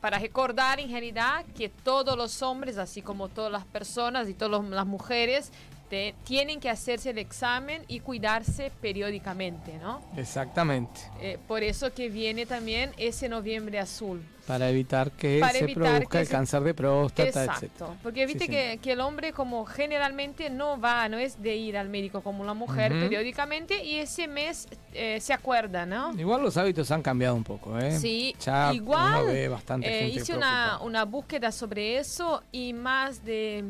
para 0.00 0.18
recordar 0.18 0.80
en 0.80 0.90
realidad 0.90 1.44
que 1.56 1.68
todos 1.68 2.16
los 2.16 2.42
hombres, 2.42 2.78
así 2.78 3.02
como 3.02 3.28
todas 3.28 3.50
las 3.52 3.64
personas 3.64 4.28
y 4.28 4.34
todas 4.34 4.64
las 4.70 4.86
mujeres, 4.86 5.50
te- 5.94 6.14
tienen 6.24 6.58
que 6.58 6.68
hacerse 6.68 7.10
el 7.10 7.18
examen 7.18 7.82
y 7.86 8.00
cuidarse 8.00 8.72
periódicamente, 8.80 9.78
¿no? 9.80 10.00
Exactamente. 10.16 11.00
Eh, 11.20 11.38
por 11.46 11.62
eso 11.62 11.92
que 11.94 12.08
viene 12.08 12.46
también 12.46 12.90
ese 12.96 13.28
noviembre 13.28 13.78
azul. 13.78 14.20
Para 14.46 14.68
evitar 14.68 15.10
que 15.12 15.38
Para 15.40 15.52
se 15.52 15.60
evitar 15.64 15.82
produzca 15.84 16.08
que 16.10 16.18
el 16.20 16.26
se- 16.26 16.32
cáncer 16.32 16.62
de 16.64 16.74
próstata, 16.74 17.44
Exacto, 17.44 17.86
etc. 17.86 17.98
porque 18.02 18.26
viste 18.26 18.44
Sí, 18.46 18.50
que, 18.50 18.78
que 18.82 18.92
el 18.92 19.00
hombre 19.00 19.32
como 19.32 19.64
generalmente 19.64 20.50
no 20.50 20.78
va, 20.78 21.08
no 21.08 21.16
es 21.18 21.40
de 21.40 21.54
ir 21.56 21.78
al 21.78 21.88
médico 21.88 22.20
como 22.22 22.44
la 22.44 22.52
mujer 22.54 22.92
Ujú. 22.92 23.00
periódicamente 23.02 23.82
y 23.84 24.00
ese 24.00 24.26
mes 24.28 24.66
eh, 24.92 25.18
se 25.20 25.32
acuerda, 25.32 25.86
¿no? 25.86 26.12
Igual 26.18 26.42
los 26.42 26.56
hábitos 26.58 26.90
han 26.90 27.02
cambiado 27.02 27.36
un 27.36 27.44
poco, 27.44 27.78
¿eh? 27.78 27.96
Sí, 27.98 28.34
ya 28.44 28.74
igual 28.74 29.22
uno 29.22 29.32
ve 29.32 29.48
bastante 29.48 29.88
eh, 29.88 29.98
gente 30.08 30.20
hice 30.20 30.34
una, 30.36 30.78
una 30.82 31.04
búsqueda 31.04 31.50
sobre 31.52 31.96
eso 31.98 32.42
y 32.52 32.72
más 32.74 33.24
de 33.24 33.64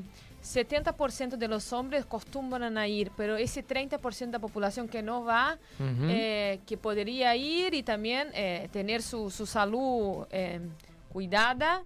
70% 0.44 1.36
de 1.36 1.48
los 1.48 1.72
hombres 1.72 2.04
acostumbran 2.04 2.76
a 2.76 2.86
ir, 2.86 3.10
pero 3.16 3.36
ese 3.36 3.66
30% 3.66 4.26
de 4.26 4.32
la 4.32 4.38
población 4.38 4.88
que 4.88 5.02
no 5.02 5.24
va, 5.24 5.58
eh, 5.80 6.60
que 6.66 6.76
podría 6.76 7.34
ir 7.34 7.72
y 7.72 7.82
también 7.82 8.28
eh, 8.34 8.68
tener 8.70 9.00
su, 9.00 9.30
su 9.30 9.46
salud 9.46 10.26
eh, 10.30 10.60
cuidada, 11.08 11.82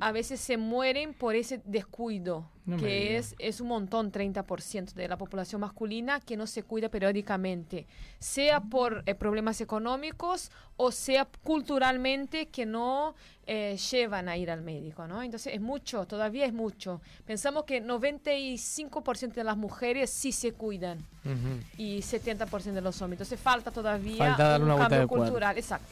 a 0.00 0.12
veces 0.12 0.40
se 0.40 0.56
mueren 0.56 1.14
por 1.14 1.34
ese 1.34 1.60
descuido, 1.64 2.48
No 2.64 2.76
que 2.76 3.16
es 3.16 3.60
un 3.60 3.68
montón, 3.68 4.12
30% 4.12 4.92
de 4.92 5.08
la 5.08 5.18
población 5.18 5.60
masculina 5.60 6.20
que 6.20 6.36
no 6.36 6.46
se 6.46 6.62
cuida 6.62 6.88
periódicamente, 6.88 7.86
sea 8.20 8.60
por 8.60 9.02
eh, 9.06 9.14
problemas 9.14 9.60
económicos 9.60 10.52
o 10.76 10.92
sea 10.92 11.26
culturalmente 11.42 12.46
que 12.46 12.66
no 12.66 13.16
eh, 13.50 13.78
llevan 13.90 14.28
a 14.28 14.36
ir 14.36 14.50
al 14.50 14.60
médico, 14.60 15.06
¿no? 15.08 15.22
Entonces 15.22 15.54
es 15.54 15.60
mucho, 15.62 16.06
todavía 16.06 16.44
es 16.44 16.52
mucho. 16.52 17.00
Pensamos 17.26 17.64
que 17.64 17.82
95% 17.82 19.32
de 19.32 19.44
las 19.44 19.56
mujeres 19.56 20.10
sí 20.10 20.32
se 20.32 20.52
cuidan 20.52 20.98
Ujú. 21.24 21.58
y 21.78 22.00
70% 22.02 22.74
de 22.74 22.80
los 22.82 23.00
hombres. 23.00 23.16
Entonces 23.16 23.40
falta 23.40 23.70
todavía 23.70 24.18
Falta 24.18 24.48
darle 24.50 24.66
un 24.66 24.72
una 24.72 24.88
cambio 24.88 25.08
cultural, 25.08 25.56
exacto. 25.56 25.86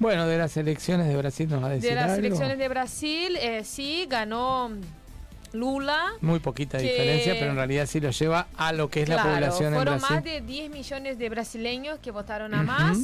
Bueno, 0.00 0.26
de 0.26 0.38
las 0.38 0.56
elecciones 0.56 1.06
de 1.06 1.16
Brasil 1.16 1.48
nos 1.48 1.62
va 1.62 1.68
a 1.68 1.70
decir 1.70 1.90
De 1.90 1.94
las 1.94 2.10
algo? 2.10 2.16
elecciones 2.26 2.58
de 2.58 2.68
Brasil, 2.68 3.36
eh, 3.40 3.62
sí, 3.64 4.06
ganó 4.10 4.70
Lula. 5.52 6.04
Muy 6.20 6.40
poquita 6.40 6.78
que- 6.78 6.84
diferencia, 6.84 7.34
pero 7.38 7.50
en 7.52 7.56
realidad 7.56 7.86
sí 7.86 8.00
lo 8.00 8.10
lleva 8.10 8.48
a 8.56 8.72
lo 8.72 8.90
que 8.90 9.02
es 9.02 9.08
la 9.08 9.14
Claro, 9.22 9.30
población 9.34 9.68
en 9.68 9.74
fueron 9.74 9.98
Brasil. 9.98 10.16
más 10.16 10.24
de 10.24 10.40
10 10.40 10.70
millones 10.70 11.16
de 11.18 11.28
brasileños 11.28 11.98
que 12.00 12.10
votaron 12.10 12.54
a 12.54 12.58
Ujú. 12.58 12.66
más. 12.66 12.98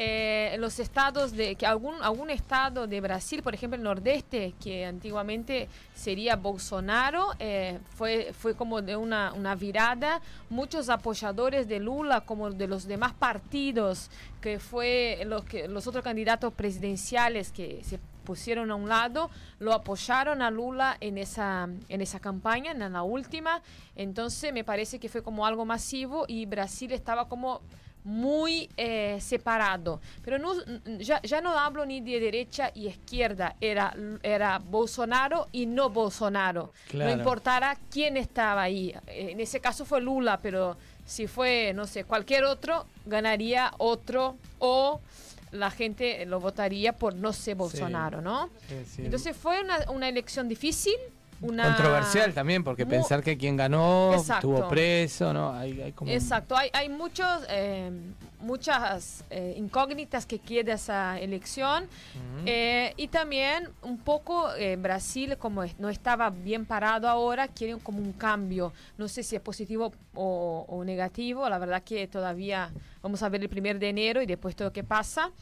Eh, 0.00 0.54
los 0.60 0.78
estados 0.78 1.32
de 1.32 1.56
que 1.56 1.66
algún 1.66 2.00
algún 2.02 2.30
estado 2.30 2.86
de 2.86 3.00
Brasil, 3.00 3.42
por 3.42 3.52
ejemplo 3.52 3.76
el 3.76 3.82
nordeste, 3.82 4.54
que 4.62 4.86
antiguamente 4.86 5.68
sería 5.92 6.36
Bolsonaro, 6.36 7.30
eh, 7.40 7.80
fue 7.96 8.32
fue 8.32 8.54
como 8.54 8.80
de 8.80 8.94
una, 8.94 9.32
una 9.32 9.56
virada. 9.56 10.20
Muchos 10.50 10.88
apoyadores 10.88 11.66
de 11.66 11.80
Lula, 11.80 12.20
como 12.20 12.48
de 12.52 12.68
los 12.68 12.86
demás 12.86 13.12
partidos, 13.12 14.08
que 14.40 14.60
fue 14.60 15.20
los 15.26 15.42
que 15.42 15.66
los 15.66 15.88
otros 15.88 16.04
candidatos 16.04 16.52
presidenciales 16.52 17.50
que 17.50 17.82
se 17.82 17.98
pusieron 18.22 18.70
a 18.70 18.76
un 18.76 18.88
lado, 18.88 19.30
lo 19.58 19.72
apoyaron 19.72 20.42
a 20.42 20.50
Lula 20.52 20.96
en 21.00 21.18
esa, 21.18 21.66
en 21.88 22.00
esa 22.00 22.20
campaña, 22.20 22.70
en 22.70 22.92
la 22.92 23.02
última. 23.02 23.62
Entonces 23.96 24.52
me 24.52 24.62
parece 24.62 25.00
que 25.00 25.08
fue 25.08 25.24
como 25.24 25.44
algo 25.44 25.64
masivo 25.64 26.24
y 26.28 26.46
Brasil 26.46 26.92
estaba 26.92 27.26
como 27.26 27.62
muy 28.04 28.68
eh, 28.76 29.18
separado. 29.20 30.00
Pero 30.24 30.38
no, 30.38 30.54
ya, 30.98 31.20
ya 31.22 31.40
no 31.40 31.58
hablo 31.58 31.84
ni 31.84 32.00
de 32.00 32.20
derecha 32.20 32.70
y 32.74 32.88
izquierda, 32.88 33.56
era, 33.60 33.94
era 34.22 34.58
Bolsonaro 34.58 35.48
y 35.52 35.66
no 35.66 35.90
Bolsonaro. 35.90 36.72
Claro. 36.88 37.10
No 37.10 37.18
importara 37.18 37.78
quién 37.90 38.16
estaba 38.16 38.62
ahí. 38.62 38.94
Eh, 39.06 39.30
En 39.32 39.40
ese 39.40 39.60
caso 39.60 39.84
fue 39.84 40.00
Lula, 40.00 40.40
pero 40.40 40.76
si 41.04 41.26
fue, 41.26 41.72
no 41.74 41.86
sé, 41.86 42.04
cualquier 42.04 42.44
otro, 42.44 42.86
ganaría 43.06 43.72
otro 43.78 44.36
o 44.58 45.00
la 45.52 45.70
gente 45.70 46.26
lo 46.26 46.40
votaría 46.40 46.92
por 46.92 47.14
no 47.14 47.32
sé 47.32 47.54
Bolsonaro, 47.54 48.20
¿no? 48.20 48.50
Es 48.70 48.78
decir, 48.78 49.04
Entonces 49.06 49.36
fue 49.36 49.62
una, 49.62 49.90
una 49.90 50.08
elección 50.08 50.48
difícil, 50.48 50.94
una 51.40 51.64
controversial 51.64 52.34
también, 52.34 52.64
porque 52.64 52.84
Mu- 52.84 52.90
pensar 52.90 53.22
que 53.22 53.36
quien 53.38 53.56
ganó 53.56 54.12
Exacto. 54.14 54.48
estuvo 54.56 54.68
preso, 54.68 55.32
¿no? 55.32 55.52
Hay, 55.52 55.80
hay 55.80 55.92
como 55.92 56.10
Exacto, 56.10 56.56
hay, 56.56 56.70
hay 56.72 56.88
muchos, 56.88 57.26
eh, 57.48 57.90
muchas 58.40 59.24
eh, 59.30 59.54
incógnitas 59.56 60.26
que 60.26 60.38
queda 60.38 60.74
esa 60.74 61.18
elección 61.18 61.84
Eh, 62.46 62.94
y 62.96 63.08
también 63.08 63.68
un 63.82 63.98
poco 63.98 64.48
Brasil, 64.78 65.36
como 65.38 65.64
no 65.78 65.88
estaba 65.88 66.30
bien 66.30 66.64
parado 66.64 67.08
ahora, 67.08 67.48
quiere 67.48 67.76
como 67.78 67.98
un 67.98 68.12
cambio. 68.12 68.72
No 68.96 69.08
sé 69.08 69.22
si 69.22 69.36
es 69.36 69.42
positivo 69.42 69.92
o, 70.14 70.64
o 70.68 70.84
negativo, 70.84 71.48
la 71.48 71.58
verdad 71.58 71.82
que 71.82 72.06
todavía 72.06 72.70
vamos 73.02 73.22
a 73.22 73.28
ver 73.28 73.42
el 73.42 73.48
primer 73.48 73.78
de 73.78 73.88
enero 73.88 74.22
y 74.22 74.26
después 74.26 74.54
todo 74.56 74.68
lo 74.68 74.72
que 74.72 74.84
pasa. 74.84 75.32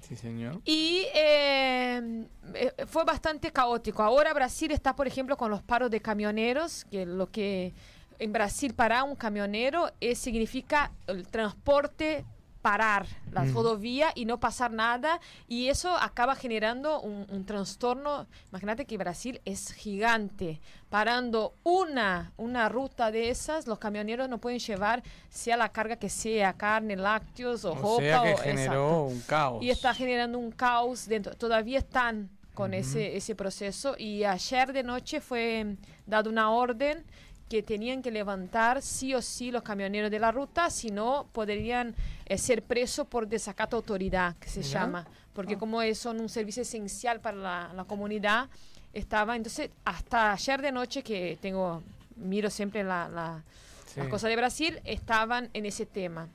Sí, 0.00 0.16
señor. 0.16 0.60
Y 0.64 1.06
eh, 1.14 2.26
eh, 2.54 2.72
fue 2.86 3.04
bastante 3.04 3.52
caótico. 3.52 4.02
Ahora 4.02 4.32
Brasil 4.32 4.70
está, 4.70 4.94
por 4.94 5.06
ejemplo, 5.06 5.36
con 5.36 5.50
los 5.50 5.62
paros 5.62 5.90
de 5.90 6.00
camioneros, 6.00 6.84
que 6.84 7.06
lo 7.06 7.30
que 7.30 7.74
en 8.18 8.32
Brasil 8.32 8.74
para 8.74 9.04
un 9.04 9.16
camionero 9.16 9.90
es, 10.00 10.18
significa 10.18 10.92
el 11.06 11.26
transporte 11.28 12.24
parar 12.66 13.06
las 13.30 13.52
rodovías 13.52 14.10
y 14.16 14.24
no 14.24 14.40
pasar 14.40 14.72
nada 14.72 15.20
y 15.46 15.68
eso 15.68 15.96
acaba 15.96 16.34
generando 16.34 17.00
un, 17.00 17.24
un 17.30 17.44
trastorno 17.46 18.26
imagínate 18.50 18.86
que 18.86 18.98
Brasil 18.98 19.40
es 19.44 19.72
gigante 19.72 20.60
parando 20.90 21.54
una 21.62 22.32
una 22.36 22.68
ruta 22.68 23.12
de 23.12 23.30
esas 23.30 23.68
los 23.68 23.78
camioneros 23.78 24.28
no 24.28 24.38
pueden 24.38 24.58
llevar 24.58 25.04
sea 25.28 25.56
la 25.56 25.68
carga 25.68 25.94
que 25.94 26.08
sea 26.08 26.54
carne 26.54 26.96
lácteos 26.96 27.64
o, 27.64 27.70
O 27.70 27.74
ropa 27.76 28.02
sea 28.02 28.22
que 28.24 28.34
o- 28.34 28.38
generó 28.38 29.02
un 29.04 29.20
caos. 29.20 29.62
Y 29.62 29.70
está 29.70 29.94
generando 29.94 30.38
un 30.38 30.50
caos 30.50 31.06
dentro. 31.06 31.34
Todavía 31.34 31.78
están 31.78 32.30
con 32.54 32.72
ese, 32.74 33.16
ese 33.16 33.34
proceso. 33.34 33.94
Y 33.98 34.24
ayer 34.24 34.72
de 34.72 34.82
noche 34.82 35.20
fue 35.20 35.76
dada 36.06 36.28
una 36.30 36.50
orden 36.50 37.04
que 37.48 37.62
tenían 37.62 38.02
que 38.02 38.10
levantar 38.10 38.82
sí 38.82 39.14
o 39.14 39.22
sí 39.22 39.50
los 39.50 39.62
camioneros 39.62 40.10
de 40.10 40.18
la 40.18 40.32
ruta, 40.32 40.68
si 40.70 40.90
no 40.90 41.26
podrían 41.32 41.94
eh, 42.24 42.38
ser 42.38 42.62
presos 42.62 43.06
por 43.06 43.28
desacato 43.28 43.76
a 43.76 43.78
autoridad, 43.78 44.34
que 44.36 44.48
se 44.48 44.62
llama. 44.62 45.06
Porque 45.32 45.56
como 45.56 45.82
es, 45.82 45.98
son 45.98 46.18
un 46.20 46.28
servicio 46.28 46.62
esencial 46.62 47.20
para 47.20 47.36
la, 47.36 47.72
la 47.74 47.84
comunidad, 47.84 48.48
estaba, 48.92 49.36
entonces, 49.36 49.70
hasta 49.84 50.32
ayer 50.32 50.62
de 50.62 50.72
noche 50.72 51.02
que 51.02 51.38
tengo, 51.40 51.82
miro 52.16 52.50
siempre 52.50 52.82
la, 52.82 53.08
la, 53.08 53.42
Sí. 53.86 54.00
las 54.00 54.08
cosas 54.08 54.30
de 54.30 54.36
Brasil, 54.36 54.80
estaban 54.84 55.48
en 55.52 55.64
ese 55.66 55.86
tema. 55.86 56.28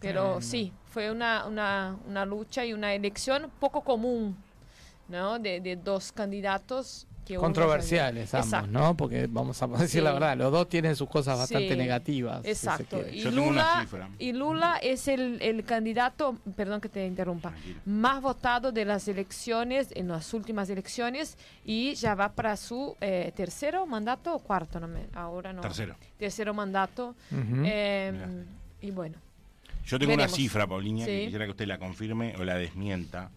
Pero 0.00 0.40
sí, 0.40 0.72
fue 0.92 1.10
una, 1.10 1.46
una, 1.46 1.96
una 2.06 2.24
lucha 2.24 2.64
y 2.64 2.72
una 2.72 2.92
elección 2.94 3.50
poco 3.58 3.80
común, 3.80 4.36
¿no? 5.08 5.38
De, 5.38 5.60
de 5.60 5.74
dos 5.76 6.12
candidatos 6.12 7.06
Controversiales 7.36 8.32
ambos, 8.34 8.46
Exacto. 8.46 8.70
¿no? 8.70 8.96
Porque 8.96 9.26
vamos 9.28 9.62
a 9.62 9.66
decir 9.68 9.88
Sí. 9.88 10.00
la 10.00 10.12
verdad, 10.12 10.36
los 10.36 10.50
dos 10.52 10.68
tienen 10.68 10.96
sus 10.96 11.08
cosas 11.08 11.38
bastante 11.38 11.70
Sí, 11.70 11.76
negativas. 11.76 12.44
Exacto. 12.44 13.02
Y 13.10 13.20
Yo 13.20 13.30
tengo 13.30 13.48
una 13.48 13.50
Lula, 13.50 13.80
cifra. 13.82 14.08
y 14.18 14.32
Lula 14.32 14.76
es 14.82 15.08
el, 15.08 15.40
el 15.42 15.64
candidato, 15.64 16.36
perdón 16.56 16.80
que 16.80 16.88
te 16.88 17.06
interrumpa, 17.06 17.50
Tranquilo. 17.50 17.80
más 17.86 18.20
votado 18.22 18.72
de 18.72 18.84
las 18.84 19.06
elecciones, 19.08 19.88
en 19.94 20.08
las 20.08 20.32
últimas 20.34 20.70
elecciones, 20.70 21.36
y 21.64 21.94
ya 21.96 22.14
va 22.14 22.30
para 22.32 22.56
su 22.56 22.96
eh, 23.00 23.32
tercero 23.36 23.86
mandato 23.86 24.34
o 24.34 24.38
cuarto, 24.38 24.80
no 24.80 24.88
me, 24.88 25.06
ahora 25.14 25.52
no. 25.52 25.60
Tercero. 25.60 25.96
Tercero 26.18 26.54
mandato. 26.54 27.14
Eh, 27.32 28.10
Mirá. 28.12 28.28
y 28.80 28.90
bueno, 28.90 29.16
Yo 29.86 29.98
tengo 29.98 30.10
Veremos. 30.10 30.32
una 30.32 30.36
cifra, 30.36 30.66
Paulina, 30.66 31.06
que 31.06 31.18
Sí. 31.18 31.24
quisiera 31.24 31.44
que 31.46 31.50
usted 31.52 31.66
la 31.66 31.78
confirme 31.78 32.34
o 32.38 32.44
la 32.44 32.56
desmienta, 32.56 33.30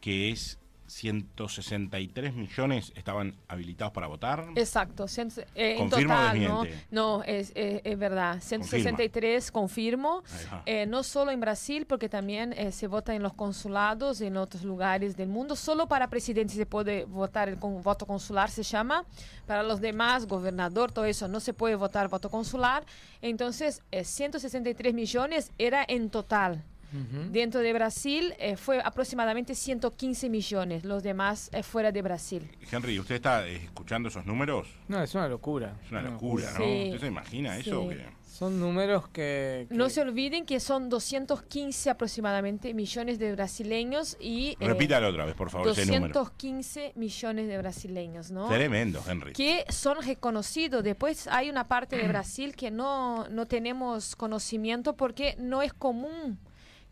que 0.00 0.30
es 0.30 0.58
163 0.86 2.34
millones 2.34 2.92
estaban 2.96 3.34
habilitados 3.48 3.92
para 3.92 4.06
votar. 4.06 4.46
exacto. 4.56 5.06
eh, 5.54 5.72
en 5.72 5.78
¿Confirma 5.88 6.14
o 6.14 6.18
total, 6.32 6.44
¿no? 6.44 6.64
No, 6.90 7.22
es, 7.24 7.52
es- 7.54 7.80
es 7.84 7.98
verdad. 7.98 8.40
163 8.40 9.50
confirmo. 9.50 10.22
Eh, 10.66 10.86
no 10.86 11.02
solo 11.02 11.30
en 11.30 11.40
Brasil, 11.40 11.86
porque 11.86 12.08
también 12.08 12.52
eh, 12.52 12.72
se 12.72 12.86
vota 12.86 13.14
en 13.14 13.22
los 13.22 13.32
consulados, 13.34 14.20
en 14.20 14.36
otros 14.36 14.64
lugares 14.64 15.16
del 15.16 15.28
mundo. 15.28 15.56
Solo 15.56 15.86
para 15.88 16.08
presidente 16.08 16.54
se 16.54 16.66
puede 16.66 17.04
votar 17.04 17.48
el 17.48 17.58
con- 17.58 17.82
voto 17.82 18.06
consular, 18.06 18.50
se 18.50 18.62
llama. 18.62 19.04
Para 19.46 19.62
los 19.62 19.80
demás, 19.80 20.26
gobernador, 20.26 20.92
todo 20.92 21.04
eso, 21.04 21.28
no 21.28 21.40
se 21.40 21.52
puede 21.54 21.74
votar 21.76 22.08
voto 22.08 22.30
consular. 22.30 22.84
Entonces, 23.22 23.82
eh, 23.90 24.04
163 24.04 24.94
millones 24.94 25.50
era 25.58 25.84
en 25.86 26.10
total. 26.10 26.62
Dentro 27.32 27.60
de 27.60 27.72
Brasil 27.72 28.34
eh, 28.38 28.56
fue 28.56 28.80
aproximadamente 28.82 29.54
115 29.54 30.28
millones, 30.30 30.84
los 30.84 31.02
demás 31.02 31.50
eh, 31.52 31.62
fuera 31.62 31.90
de 31.92 32.02
Brasil. 32.02 32.48
Henry, 32.70 32.98
¿usted 33.00 33.16
está 33.16 33.46
eh, 33.46 33.56
escuchando 33.64 34.08
esos 34.08 34.24
números? 34.26 34.68
No, 34.88 35.02
es 35.02 35.14
una 35.14 35.28
locura. 35.28 35.76
Es 35.84 35.90
una 35.90 36.00
Una 36.00 36.10
locura, 36.10 36.50
¿no? 36.52 36.58
Sí. 36.58 36.82
¿Usted 36.86 37.00
se 37.00 37.06
imagina 37.06 37.58
eso? 37.58 37.82
Sí. 37.82 37.88
Que- 37.96 38.24
Son 38.34 38.58
números 38.58 39.08
que... 39.08 39.66
que- 39.68 39.74
No 39.76 39.88
se 39.90 40.00
olviden 40.00 40.44
que 40.44 40.58
son 40.60 40.88
215 40.88 41.90
aproximadamente 41.90 42.74
millones 42.74 43.18
de 43.18 43.32
brasileños 43.32 44.16
y... 44.20 44.56
eh, 44.60 44.66
Repítalo 44.66 45.08
otra 45.08 45.24
vez, 45.24 45.34
por 45.36 45.50
favor, 45.50 45.68
ese 45.68 45.86
número. 45.86 46.12
215 46.14 46.92
millones 46.96 47.46
de 47.48 47.58
brasileños, 47.58 48.30
¿no? 48.30 48.48
Tremendo, 48.48 49.02
Henry. 49.08 49.32
Que 49.32 49.64
son 49.68 50.02
reconocidos. 50.02 50.82
Después 50.82 51.26
hay 51.28 51.48
una 51.50 51.68
parte 51.68 51.96
de 51.96 52.08
Brasil 52.08 52.54
que 52.56 52.70
no, 52.70 53.28
no 53.28 53.46
tenemos 53.46 54.16
conocimiento 54.16 54.96
porque 54.96 55.36
no 55.38 55.62
es 55.62 55.72
común 55.72 56.38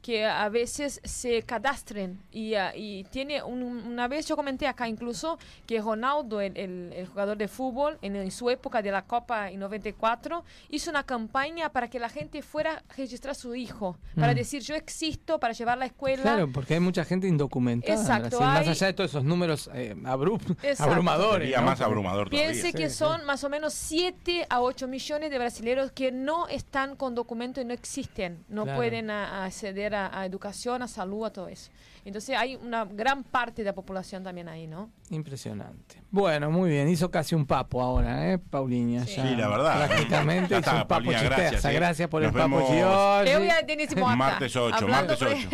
que 0.03 0.27
a 0.27 0.49
veces 0.49 1.01
se 1.05 1.43
cadastren 1.45 2.21
y, 2.33 2.55
ah, 2.55 2.73
y 2.75 3.05
tiene 3.05 3.43
un- 3.43 3.63
una 3.63 4.09
vez 4.09 4.27
yo 4.27 4.35
comenté 4.37 4.67
acá 4.67 4.89
incluso 4.89 5.39
que 5.67 5.81
Ronaldo 5.81 6.41
el, 6.41 6.57
el- 6.57 6.93
el 6.93 7.07
jugador 7.07 7.37
de 7.39 7.47
fútbol 7.49 7.99
en, 8.03 8.17
en 8.17 8.31
su 8.33 8.51
época 8.51 8.83
de 8.83 8.91
la 8.91 9.03
Copa 9.03 9.51
en 9.51 9.61
94 9.61 10.45
hizo 10.71 10.91
una 10.91 11.05
campaña 11.05 11.69
para 11.71 11.89
que 11.89 12.01
la 12.01 12.09
gente 12.09 12.43
fuera 12.43 12.83
a 12.89 12.95
registrar 12.97 13.31
a 13.31 13.35
su 13.35 13.55
hijo 13.55 13.97
para 14.17 14.33
Mm. 14.33 14.37
decir 14.37 14.63
yo 14.63 14.75
existo 14.75 15.39
para 15.39 15.55
llevar 15.55 15.75
a 15.75 15.81
la 15.81 15.87
escuela 15.87 16.23
Claro, 16.23 16.51
porque 16.53 16.75
hay 16.75 16.81
mucha 16.81 17.05
gente 17.05 17.29
indocumentada. 17.29 17.95
en 17.95 18.01
Exacto, 18.01 18.39
Brasil, 18.39 18.47
Más 18.47 18.61
hay- 18.67 18.69
allá 18.71 18.87
de 18.89 18.93
todos 18.95 19.11
esos 19.11 19.25
números 19.25 19.71
eh, 19.73 19.95
Exacto. 19.97 20.83
abrumadores. 20.83 21.43
Sería 21.47 21.61
¿no? 21.61 21.67
más 21.67 21.81
abrumador 21.81 22.29
todavía. 22.29 22.51
Piense 22.53 22.73
que 22.73 22.91
sí. 22.91 22.97
son 22.97 23.25
más 23.25 23.45
o 23.45 23.49
menos 23.49 23.73
7 23.75 24.47
a 24.51 24.61
8 24.61 24.89
millones 24.89 25.31
de 25.31 25.39
brasileños 25.39 25.93
que 25.93 26.11
no 26.13 26.49
están 26.49 26.97
con 26.97 27.15
documento 27.15 27.61
y 27.61 27.65
no 27.65 27.73
existen, 27.73 28.45
no 28.49 28.65
Claro. 28.65 28.79
pueden 28.79 29.11
a- 29.11 29.43
a 29.43 29.45
acceder 29.47 29.92
a, 29.95 30.19
a 30.19 30.27
educación, 30.27 30.83
a 30.83 30.89
salud, 30.89 31.25
a 31.25 31.33
todo 31.33 31.49
eso. 31.49 31.71
Entonces 32.05 32.37
hay 32.37 32.57
una 32.57 32.85
gran 32.85 33.23
parte 33.25 33.63
de 33.63 33.67
la 33.67 33.75
población 33.75 34.23
también 34.23 34.49
ahí, 34.49 34.67
¿no? 34.67 34.91
Impresionante. 35.13 36.03
Bueno, 36.11 36.51
muy 36.51 36.69
bien. 36.71 36.89
Hizo 36.89 37.11
casi 37.11 37.35
un 37.35 37.47
papo 37.47 37.81
ahora, 37.83 38.33
¿eh, 38.33 38.39
Pauliña? 38.39 39.05
Sí. 39.07 39.17
Ya 39.17 39.29
Sí, 39.29 39.37
la 39.37 39.49
verdad. 39.49 39.87
Prácticamente 39.87 40.59
hizo 40.59 40.71
un 40.71 40.77
papo 40.79 40.89
Paulina, 40.89 41.19
chisteaza. 41.21 41.43
gracias, 41.51 41.73
Gracias, 41.75 42.01
¿eh? 42.07 42.09
por 42.09 42.23
Nos 42.23 42.33
el 42.35 42.39
papo 42.39 42.67
Giorgi. 42.67 43.31
Te 43.31 43.39
voy 43.39 43.49
a 43.49 43.63
Denissimo 43.63 44.07
acá, 44.09 44.17
Martes 44.17 44.57
8, 44.57 44.75
hablando 44.75 45.13
martes 45.13 45.23
8. 45.23 45.49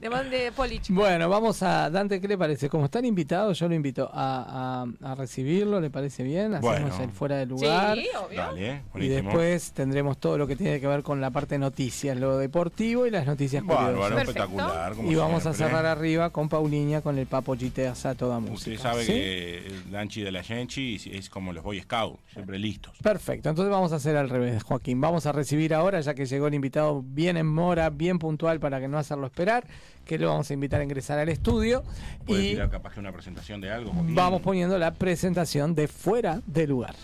de, 0.00 0.08
de, 0.38 0.52
política. 0.52 0.94
Bueno, 0.94 1.28
vamos 1.28 1.62
a 1.62 1.90
Dante, 1.90 2.20
¿qué 2.20 2.28
le 2.28 2.38
parece? 2.38 2.68
Como 2.68 2.84
están 2.86 3.04
invitados, 3.04 3.58
yo 3.58 3.68
lo 3.68 3.74
invito 3.74 4.10
a, 4.12 4.84
a- 5.02 5.10
a 5.12 5.14
recibirlo, 5.14 5.80
¿le 5.80 5.90
parece 5.90 6.22
bien? 6.22 6.54
Hacemos 6.54 6.80
Bueno. 6.80 7.02
el 7.02 7.10
fuera 7.10 7.36
de 7.36 7.46
lugar. 7.46 7.96
Sí, 7.98 8.06
obvio. 8.26 8.38
Dale, 8.40 8.70
¿eh? 8.70 8.82
Y 8.94 9.08
después 9.08 9.72
tendremos 9.72 10.18
todo 10.18 10.38
lo 10.38 10.46
que 10.46 10.56
tiene 10.56 10.80
que 10.80 10.86
ver 10.86 11.02
con 11.02 11.20
la 11.20 11.30
parte 11.30 11.54
de 11.54 11.58
noticias, 11.60 12.16
lo 12.18 12.38
deportivo 12.38 13.06
y 13.06 13.10
las 13.10 13.26
noticias 13.26 13.64
Bárbaro, 13.64 13.86
curiosas. 13.98 14.14
Perfecto. 14.16 14.42
espectacular. 14.42 14.94
como 14.94 15.10
Y 15.10 15.14
vamos 15.14 15.46
a 15.46 15.52
cerrar 15.54 15.86
arriba 15.86 16.30
con 16.30 16.48
Pauliña 16.48 17.00
con 17.00 17.18
el 17.18 17.26
papo 17.26 17.54
Giteasa 17.56 18.14
toda 18.14 18.38
música. 18.40 18.65
Usted 18.66 18.82
sabe 18.82 19.04
¿sí? 19.04 19.12
que 19.12 19.58
el 19.58 19.90
Danchi 19.92 20.22
de 20.22 20.32
la 20.32 20.42
Genchi 20.42 21.00
es 21.12 21.30
como 21.30 21.52
los 21.52 21.62
Boy 21.62 21.80
Scouts, 21.80 22.18
siempre 22.32 22.58
listos. 22.58 22.96
Perfecto, 23.00 23.48
entonces 23.48 23.70
vamos 23.70 23.92
a 23.92 23.96
hacer 23.96 24.16
al 24.16 24.28
revés, 24.28 24.64
Joaquín. 24.64 25.00
Vamos 25.00 25.26
a 25.26 25.32
recibir 25.32 25.72
ahora, 25.72 26.00
ya 26.00 26.14
que 26.14 26.26
llegó 26.26 26.48
el 26.48 26.54
invitado 26.54 27.02
bien 27.06 27.36
en 27.36 27.46
mora, 27.46 27.90
bien 27.90 28.18
puntual 28.18 28.58
para 28.58 28.80
que 28.80 28.88
no 28.88 28.98
hacerlo 28.98 29.26
esperar, 29.26 29.68
que 30.04 30.18
lo 30.18 30.28
vamos 30.28 30.50
a 30.50 30.54
invitar 30.54 30.80
a 30.80 30.84
ingresar 30.84 31.18
al 31.18 31.28
estudio 31.28 31.84
Puede 32.24 32.44
y 32.44 32.50
tirar 32.50 32.70
capaz 32.70 32.94
que 32.94 33.00
una 33.00 33.12
presentación 33.12 33.60
de 33.60 33.70
algo. 33.70 33.92
Joaquín? 33.92 34.14
vamos 34.16 34.42
poniendo 34.42 34.76
la 34.78 34.94
presentación 34.94 35.76
de 35.76 35.86
fuera 35.86 36.42
de 36.46 36.66
lugar. 36.66 36.96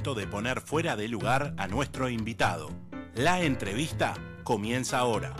De 0.00 0.26
poner 0.26 0.62
fuera 0.62 0.96
de 0.96 1.08
lugar 1.08 1.54
a 1.58 1.68
nuestro 1.68 2.08
invitado. 2.08 2.70
La 3.14 3.42
entrevista 3.42 4.14
comienza 4.44 4.98
ahora. 4.98 5.34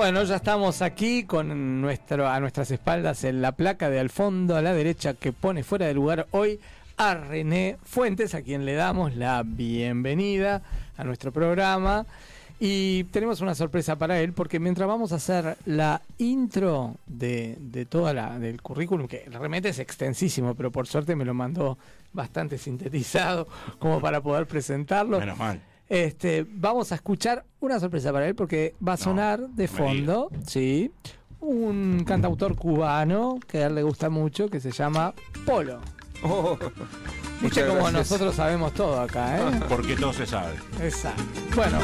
Bueno, 0.00 0.22
ya 0.22 0.36
estamos 0.36 0.80
aquí 0.80 1.24
con 1.24 1.82
nuestro, 1.82 2.26
a 2.26 2.40
nuestras 2.40 2.70
espaldas 2.70 3.22
en 3.24 3.42
la 3.42 3.52
placa 3.52 3.90
de 3.90 4.00
al 4.00 4.08
fondo 4.08 4.56
a 4.56 4.62
la 4.62 4.72
derecha 4.72 5.12
que 5.12 5.30
pone 5.30 5.62
fuera 5.62 5.84
de 5.84 5.92
lugar 5.92 6.26
hoy 6.30 6.58
a 6.96 7.12
René 7.16 7.76
Fuentes, 7.84 8.34
a 8.34 8.40
quien 8.40 8.64
le 8.64 8.72
damos 8.72 9.14
la 9.14 9.42
bienvenida 9.44 10.62
a 10.96 11.04
nuestro 11.04 11.32
programa. 11.32 12.06
Y 12.58 13.04
tenemos 13.04 13.42
una 13.42 13.54
sorpresa 13.54 13.96
para 13.96 14.18
él 14.22 14.32
porque 14.32 14.58
mientras 14.58 14.88
vamos 14.88 15.12
a 15.12 15.16
hacer 15.16 15.58
la 15.66 16.00
intro 16.16 16.96
de, 17.06 17.58
de 17.60 17.84
toda 17.84 18.14
la 18.14 18.38
del 18.38 18.62
currículum, 18.62 19.06
que 19.06 19.26
realmente 19.30 19.68
es 19.68 19.78
extensísimo, 19.80 20.54
pero 20.54 20.70
por 20.72 20.86
suerte 20.86 21.14
me 21.14 21.26
lo 21.26 21.34
mandó 21.34 21.76
bastante 22.14 22.56
sintetizado 22.56 23.46
como 23.78 24.00
para 24.00 24.22
poder 24.22 24.46
presentarlo. 24.46 25.20
Menos 25.20 25.36
mal. 25.36 25.60
Este, 25.90 26.46
vamos 26.48 26.92
a 26.92 26.94
escuchar 26.94 27.44
una 27.58 27.80
sorpresa 27.80 28.12
para 28.12 28.28
él 28.28 28.36
porque 28.36 28.76
va 28.86 28.92
a 28.92 28.96
sonar 28.96 29.40
de 29.50 29.64
no 29.66 29.72
fondo, 29.72 30.30
sí, 30.46 30.92
un 31.40 32.04
cantautor 32.06 32.54
cubano 32.54 33.40
que 33.48 33.64
a 33.64 33.66
él 33.66 33.74
le 33.74 33.82
gusta 33.82 34.08
mucho 34.08 34.48
que 34.48 34.60
se 34.60 34.70
llama 34.70 35.12
Polo. 35.44 35.80
Oh, 36.22 36.56
Viste 37.42 37.62
como 37.62 37.78
gracias. 37.80 37.92
nosotros 37.94 38.34
sabemos 38.36 38.72
todo 38.72 39.00
acá, 39.00 39.38
¿eh? 39.38 39.60
Porque 39.68 39.96
todo 39.96 40.12
se 40.12 40.26
sabe. 40.26 40.54
Exacto. 40.80 41.22
Bueno, 41.56 41.78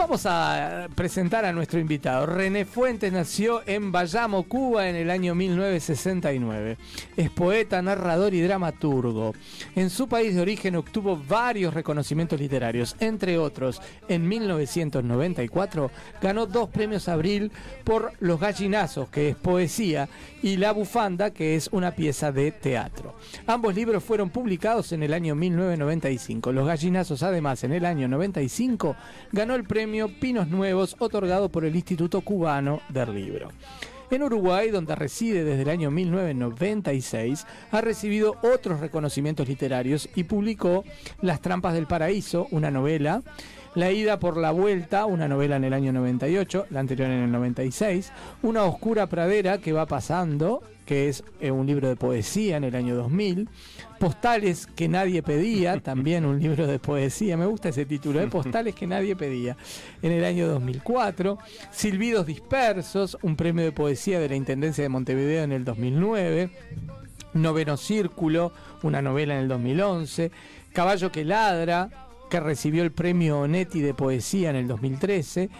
Vamos 0.00 0.24
a 0.24 0.88
presentar 0.94 1.44
a 1.44 1.52
nuestro 1.52 1.78
invitado. 1.78 2.24
René 2.24 2.64
Fuentes 2.64 3.12
nació 3.12 3.60
en 3.66 3.92
Bayamo, 3.92 4.44
Cuba, 4.44 4.88
en 4.88 4.96
el 4.96 5.10
año 5.10 5.34
1969. 5.34 6.78
Es 7.18 7.28
poeta, 7.28 7.82
narrador 7.82 8.32
y 8.32 8.40
dramaturgo. 8.40 9.34
En 9.76 9.90
su 9.90 10.08
país 10.08 10.34
de 10.34 10.40
origen 10.40 10.76
obtuvo 10.76 11.20
varios 11.28 11.74
reconocimientos 11.74 12.40
literarios. 12.40 12.96
Entre 12.98 13.36
otros, 13.36 13.82
en 14.08 14.26
1994 14.26 15.90
ganó 16.22 16.46
dos 16.46 16.70
premios 16.70 17.06
Abril 17.06 17.52
por 17.84 18.12
Los 18.20 18.40
Gallinazos, 18.40 19.10
que 19.10 19.28
es 19.28 19.36
poesía, 19.36 20.08
y 20.42 20.56
La 20.56 20.72
Bufanda, 20.72 21.30
que 21.30 21.56
es 21.56 21.68
una 21.72 21.90
pieza 21.90 22.32
de 22.32 22.52
teatro. 22.52 23.16
Ambos 23.46 23.74
libros 23.74 24.02
fueron 24.02 24.30
publicados 24.30 24.92
en 24.92 25.02
el 25.02 25.12
año 25.12 25.34
1995. 25.34 26.52
Los 26.52 26.66
Gallinazos, 26.66 27.22
además, 27.22 27.64
en 27.64 27.74
el 27.74 27.84
año 27.84 28.08
95 28.08 28.96
ganó 29.30 29.54
el 29.54 29.64
premio 29.64 29.89
Pinos 30.20 30.48
Nuevos 30.48 30.94
otorgado 31.00 31.48
por 31.48 31.64
el 31.64 31.74
Instituto 31.74 32.20
Cubano 32.20 32.80
del 32.90 33.12
Libro. 33.12 33.48
En 34.10 34.22
Uruguay, 34.22 34.70
donde 34.70 34.94
reside 34.94 35.42
desde 35.42 35.62
el 35.62 35.68
año 35.68 35.90
1996, 35.90 37.44
ha 37.72 37.80
recibido 37.80 38.36
otros 38.42 38.78
reconocimientos 38.78 39.48
literarios 39.48 40.08
y 40.14 40.24
publicó 40.24 40.84
Las 41.22 41.40
Trampas 41.40 41.74
del 41.74 41.88
Paraíso, 41.88 42.46
una 42.52 42.70
novela, 42.70 43.22
La 43.74 43.90
Ida 43.90 44.20
por 44.20 44.36
la 44.36 44.52
Vuelta, 44.52 45.06
una 45.06 45.26
novela 45.26 45.56
en 45.56 45.64
el 45.64 45.72
año 45.72 45.92
98, 45.92 46.66
la 46.70 46.80
anterior 46.80 47.10
en 47.10 47.24
el 47.24 47.32
96, 47.32 48.12
Una 48.42 48.62
Oscura 48.62 49.08
Pradera 49.08 49.58
que 49.58 49.72
va 49.72 49.86
pasando, 49.86 50.62
que 50.90 51.08
es 51.08 51.22
eh, 51.38 51.52
un 51.52 51.68
libro 51.68 51.86
de 51.86 51.94
poesía 51.94 52.56
en 52.56 52.64
el 52.64 52.74
año 52.74 52.96
2000, 52.96 53.48
Postales 54.00 54.66
que 54.66 54.88
nadie 54.88 55.22
pedía, 55.22 55.78
también 55.84 56.24
un 56.24 56.40
libro 56.40 56.66
de 56.66 56.80
poesía, 56.80 57.36
me 57.36 57.46
gusta 57.46 57.68
ese 57.68 57.86
título, 57.86 58.20
¿eh? 58.20 58.26
Postales 58.26 58.74
que 58.74 58.88
nadie 58.88 59.14
pedía, 59.14 59.56
en 60.02 60.10
el 60.10 60.24
año 60.24 60.48
2004, 60.48 61.38
Silbidos 61.70 62.26
Dispersos, 62.26 63.16
un 63.22 63.36
premio 63.36 63.64
de 63.64 63.70
poesía 63.70 64.18
de 64.18 64.30
la 64.30 64.34
Intendencia 64.34 64.82
de 64.82 64.88
Montevideo 64.88 65.44
en 65.44 65.52
el 65.52 65.64
2009, 65.64 66.50
Noveno 67.34 67.76
Círculo, 67.76 68.50
una 68.82 69.00
novela 69.00 69.36
en 69.36 69.42
el 69.42 69.48
2011, 69.48 70.32
Caballo 70.72 71.12
que 71.12 71.24
ladra, 71.24 72.08
que 72.30 72.40
recibió 72.40 72.82
el 72.82 72.90
premio 72.90 73.38
Onetti 73.38 73.80
de 73.80 73.94
poesía 73.94 74.50
en 74.50 74.56
el 74.56 74.66
2013, 74.66 75.50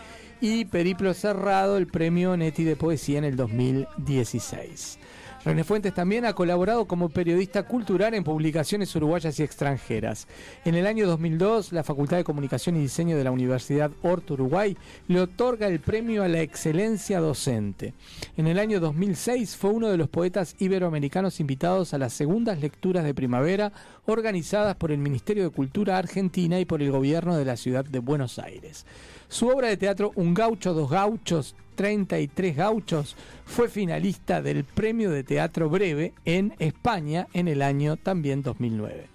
y 0.40 0.64
Periplo 0.64 1.14
Cerrado, 1.14 1.77
el 1.77 1.87
premio 1.87 2.33
Onetti 2.33 2.64
de 2.64 2.75
poesía 2.75 3.19
en 3.19 3.25
el 3.25 3.37
2016. 3.37 5.00
René 5.42 5.64
Fuentes 5.64 5.94
también 5.94 6.26
ha 6.26 6.35
colaborado 6.35 6.85
como 6.85 7.09
periodista 7.09 7.62
cultural 7.62 8.12
en 8.12 8.24
publicaciones 8.24 8.94
uruguayas 8.94 9.40
y 9.40 9.42
extranjeras. 9.42 10.29
En 10.66 10.74
el 10.74 10.87
año 10.87 11.07
2002, 11.07 11.72
la 11.72 11.83
Facultad 11.83 12.18
de 12.18 12.24
Comunicación 12.24 12.76
y 12.76 12.81
Diseño 12.81 13.16
de 13.16 13.24
la 13.24 13.31
Universidad 13.31 13.90
Horto 14.03 14.35
Uruguay 14.35 14.76
le 15.09 15.20
otorga 15.22 15.66
el 15.66 15.81
premio 15.81 16.22
a 16.22 16.29
la 16.29 16.42
excelencia 16.42 17.20
docente. 17.20 17.94
En 18.37 18.48
el 18.48 18.59
año 18.59 18.81
2006 18.81 19.57
fue 19.57 19.70
uno 19.70 19.88
de 19.88 19.96
los 19.96 20.11
poetas 20.11 20.57
iberoamericanos 20.59 21.40
invitados 21.40 21.94
a 21.94 21.98
las 21.98 22.12
segundas 22.12 22.61
lecturas 22.61 23.05
de 23.05 23.14
primavera 23.14 23.72
organizadas 24.05 24.76
por 24.76 24.92
el 24.92 24.98
Ministerio 24.98 25.44
de 25.44 25.50
Cultura 25.50 25.96
Argentina 25.96 26.61
y 26.61 26.66
por 26.66 26.83
el 26.83 26.90
gobierno 26.90 27.38
de 27.38 27.46
la 27.46 27.57
ciudad 27.57 27.87
de 27.87 27.98
Buenos 28.00 28.38
Aires. 28.38 28.85
Su 29.31 29.47
obra 29.47 29.69
de 29.69 29.77
teatro 29.77 30.11
Un 30.16 30.35
gaucho, 30.35 30.75
dos 30.75 30.90
gauchos, 30.90 31.55
33 31.77 32.57
gauchos 32.57 33.16
fue 33.45 33.69
finalista 33.69 34.43
del 34.43 34.64
Premio 34.64 35.12
de 35.12 35.23
Teatro 35.23 35.71
Breve 35.71 36.14
en 36.25 36.53
España 36.59 37.29
en 37.33 37.47
el 37.47 37.62
año 37.62 37.97
también 37.97 38.43
2009. 38.43 39.10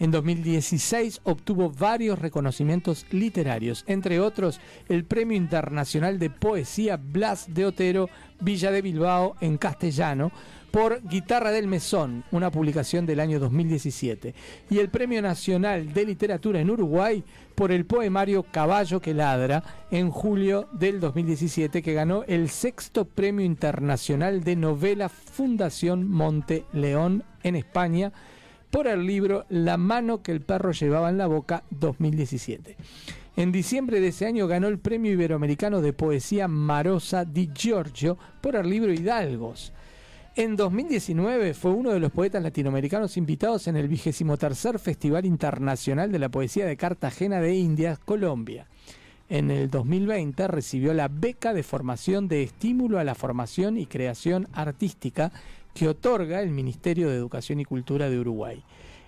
En 0.00 0.10
2016 0.10 1.20
obtuvo 1.24 1.70
varios 1.70 2.18
reconocimientos 2.18 3.04
literarios, 3.10 3.84
entre 3.86 4.18
otros 4.18 4.58
el 4.88 5.04
Premio 5.04 5.36
Internacional 5.36 6.18
de 6.18 6.30
Poesía 6.30 6.96
Blas 6.96 7.52
de 7.52 7.66
Otero 7.66 8.08
Villa 8.40 8.70
de 8.70 8.80
Bilbao 8.80 9.36
en 9.42 9.58
castellano 9.58 10.32
por 10.70 11.06
Guitarra 11.06 11.50
del 11.50 11.66
Mesón, 11.66 12.24
una 12.30 12.50
publicación 12.50 13.04
del 13.04 13.20
año 13.20 13.38
2017, 13.40 14.34
y 14.70 14.78
el 14.78 14.88
Premio 14.88 15.20
Nacional 15.20 15.92
de 15.92 16.06
Literatura 16.06 16.60
en 16.60 16.70
Uruguay 16.70 17.22
por 17.54 17.70
el 17.70 17.84
poemario 17.84 18.44
Caballo 18.44 19.00
que 19.00 19.12
ladra 19.12 19.62
en 19.90 20.10
julio 20.10 20.66
del 20.72 21.00
2017, 21.00 21.82
que 21.82 21.92
ganó 21.92 22.24
el 22.26 22.48
sexto 22.48 23.04
Premio 23.04 23.44
Internacional 23.44 24.44
de 24.44 24.56
Novela 24.56 25.10
Fundación 25.10 26.08
Monte 26.08 26.64
León 26.72 27.22
en 27.42 27.56
España 27.56 28.12
por 28.70 28.86
el 28.86 29.06
libro 29.06 29.44
La 29.48 29.76
mano 29.76 30.22
que 30.22 30.32
el 30.32 30.40
perro 30.40 30.72
llevaba 30.72 31.10
en 31.10 31.18
la 31.18 31.26
boca 31.26 31.64
2017. 31.70 32.76
En 33.36 33.52
diciembre 33.52 34.00
de 34.00 34.08
ese 34.08 34.26
año 34.26 34.46
ganó 34.46 34.68
el 34.68 34.78
Premio 34.78 35.12
Iberoamericano 35.12 35.80
de 35.80 35.92
Poesía 35.92 36.48
Marosa 36.48 37.24
di 37.24 37.50
Giorgio 37.54 38.18
por 38.40 38.56
el 38.56 38.68
libro 38.68 38.92
Hidalgos. 38.92 39.72
En 40.36 40.56
2019 40.56 41.54
fue 41.54 41.72
uno 41.72 41.90
de 41.90 42.00
los 42.00 42.12
poetas 42.12 42.42
latinoamericanos 42.42 43.16
invitados 43.16 43.66
en 43.66 43.76
el 43.76 43.88
vigésimo 43.88 44.36
tercer 44.36 44.78
Festival 44.78 45.26
Internacional 45.26 46.12
de 46.12 46.18
la 46.18 46.28
Poesía 46.28 46.66
de 46.66 46.76
Cartagena 46.76 47.40
de 47.40 47.54
Indias, 47.56 47.98
Colombia. 47.98 48.66
En 49.28 49.50
el 49.50 49.70
2020 49.70 50.48
recibió 50.48 50.92
la 50.92 51.08
beca 51.08 51.54
de 51.54 51.62
formación 51.62 52.26
de 52.26 52.42
estímulo 52.42 52.98
a 52.98 53.04
la 53.04 53.14
formación 53.14 53.78
y 53.78 53.86
creación 53.86 54.48
artística 54.52 55.30
que 55.74 55.88
otorga 55.88 56.40
el 56.42 56.50
Ministerio 56.50 57.08
de 57.08 57.16
Educación 57.16 57.60
y 57.60 57.64
Cultura 57.64 58.08
de 58.10 58.18
Uruguay. 58.18 58.62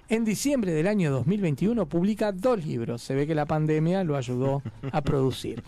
En 0.09 0.25
diciembre 0.25 0.73
del 0.73 0.89
año 0.89 1.11
2021 1.11 1.87
publica 1.87 2.33
dos 2.33 2.65
libros, 2.65 3.03
se 3.03 3.15
ve 3.15 3.27
que 3.27 3.35
la 3.35 3.47
pandemia 3.47 4.05
lo 4.05 4.17
ayudó 4.17 4.63
a 4.93 5.01
producir. 5.01 5.63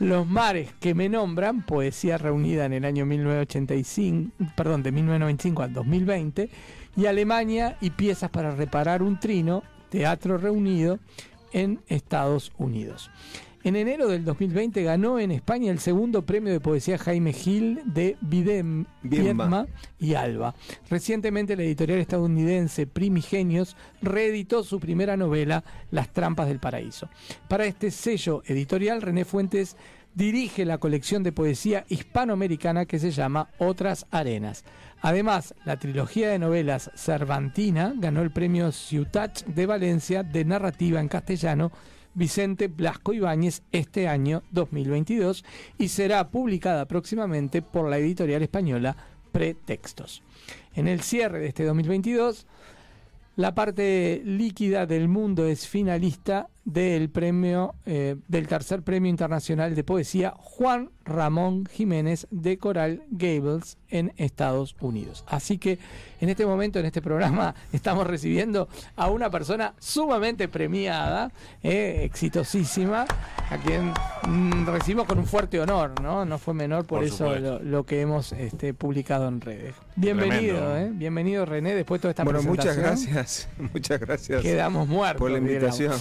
Los 0.00 0.26
mares 0.26 0.72
que 0.80 0.94
me 0.94 1.08
nombran, 1.08 1.64
poesía 1.64 2.18
reunida 2.18 2.64
en 2.64 2.72
el 2.72 2.84
año 2.84 3.06
1985, 3.06 4.32
perdón, 4.56 4.82
de 4.82 4.90
1995 4.90 5.62
al 5.62 5.72
2020, 5.72 6.50
y 6.96 7.06
Alemania 7.06 7.76
y 7.80 7.90
piezas 7.90 8.30
para 8.30 8.54
reparar 8.54 9.02
un 9.02 9.20
trino, 9.20 9.62
teatro 9.90 10.38
reunido 10.38 10.98
en 11.52 11.80
Estados 11.88 12.52
Unidos. 12.58 13.10
En 13.64 13.76
enero 13.76 14.08
del 14.08 14.26
2020 14.26 14.82
ganó 14.82 15.18
en 15.18 15.30
España 15.30 15.72
el 15.72 15.78
segundo 15.78 16.26
premio 16.26 16.52
de 16.52 16.60
poesía 16.60 16.98
Jaime 16.98 17.32
Gil 17.32 17.80
de 17.86 18.18
Videm, 18.20 18.84
Viedma. 19.02 19.66
Y 19.98 20.12
Alba. 20.12 20.54
Recientemente 20.90 21.56
la 21.56 21.62
editorial 21.62 21.98
estadounidense 21.98 22.86
Primigenios 22.86 23.74
reeditó 24.02 24.64
su 24.64 24.80
primera 24.80 25.16
novela, 25.16 25.64
Las 25.90 26.12
trampas 26.12 26.48
del 26.48 26.60
paraíso. 26.60 27.08
Para 27.48 27.64
este 27.64 27.90
sello 27.90 28.42
editorial, 28.44 29.00
René 29.00 29.24
Fuentes 29.24 29.78
dirige 30.14 30.66
la 30.66 30.76
colección 30.76 31.22
de 31.22 31.32
poesía 31.32 31.86
hispanoamericana 31.88 32.84
que 32.84 32.98
se 32.98 33.12
llama 33.12 33.48
Otras 33.56 34.04
Arenas. 34.10 34.62
Además, 35.00 35.54
la 35.64 35.78
trilogía 35.78 36.28
de 36.28 36.38
novelas 36.38 36.90
Cervantina 36.96 37.94
ganó 37.96 38.20
el 38.20 38.30
premio 38.30 38.72
Ciutat 38.72 39.42
de 39.46 39.64
Valencia 39.64 40.22
de 40.22 40.44
narrativa 40.44 41.00
en 41.00 41.08
castellano 41.08 41.72
Vicente 42.14 42.68
Blasco 42.68 43.12
Ibáñez 43.12 43.62
este 43.72 44.08
año 44.08 44.42
2022 44.52 45.44
y 45.78 45.88
será 45.88 46.28
publicada 46.28 46.86
próximamente 46.86 47.62
por 47.62 47.88
la 47.88 47.98
editorial 47.98 48.42
española 48.42 48.96
Pretextos. 49.32 50.22
En 50.74 50.86
el 50.88 51.00
cierre 51.00 51.40
de 51.40 51.48
este 51.48 51.64
2022, 51.64 52.46
la 53.36 53.54
parte 53.54 54.22
líquida 54.24 54.86
del 54.86 55.08
mundo 55.08 55.46
es 55.46 55.66
finalista 55.66 56.48
del 56.64 57.10
premio 57.10 57.74
eh, 57.86 58.16
del 58.28 58.48
tercer 58.48 58.82
premio 58.82 59.10
internacional 59.10 59.74
de 59.74 59.84
poesía 59.84 60.34
Juan 60.38 60.90
Ramón 61.04 61.66
Jiménez 61.70 62.26
de 62.30 62.56
Coral 62.58 63.02
Gables 63.10 63.76
en 63.90 64.12
Estados 64.16 64.74
Unidos. 64.80 65.24
Así 65.26 65.58
que 65.58 65.78
en 66.20 66.30
este 66.30 66.46
momento 66.46 66.78
en 66.78 66.86
este 66.86 67.02
programa 67.02 67.54
estamos 67.72 68.06
recibiendo 68.06 68.68
a 68.96 69.10
una 69.10 69.30
persona 69.30 69.74
sumamente 69.78 70.48
premiada, 70.48 71.30
eh, 71.62 72.00
exitosísima, 72.04 73.04
a 73.50 73.58
quien 73.58 73.92
mm, 74.26 74.66
recibimos 74.66 75.06
con 75.06 75.18
un 75.18 75.26
fuerte 75.26 75.60
honor, 75.60 76.00
¿no? 76.00 76.24
No 76.24 76.38
fue 76.38 76.54
menor 76.54 76.86
por, 76.86 77.00
Por 77.00 77.08
eso 77.08 77.38
lo, 77.38 77.58
lo 77.60 77.84
que 77.84 78.00
hemos 78.00 78.32
este, 78.32 78.72
publicado 78.72 79.28
en 79.28 79.40
redes. 79.42 79.74
Bienvenido. 79.96 80.76
¿eh? 80.76 80.90
bienvenido 80.92 81.44
René 81.44 81.74
después 81.74 82.00
de 82.00 82.02
toda 82.02 82.10
esta 82.10 82.24
Bueno, 82.24 82.42
muchas 82.42 82.74
presentación. 82.76 83.12
gracias. 83.14 83.48
Muchas 83.72 84.00
gracias 84.00 84.42
Quedamos 84.42 84.88
muertos. 84.88 85.20
por 85.20 85.30
la 85.30 85.38
invitación. 85.38 85.92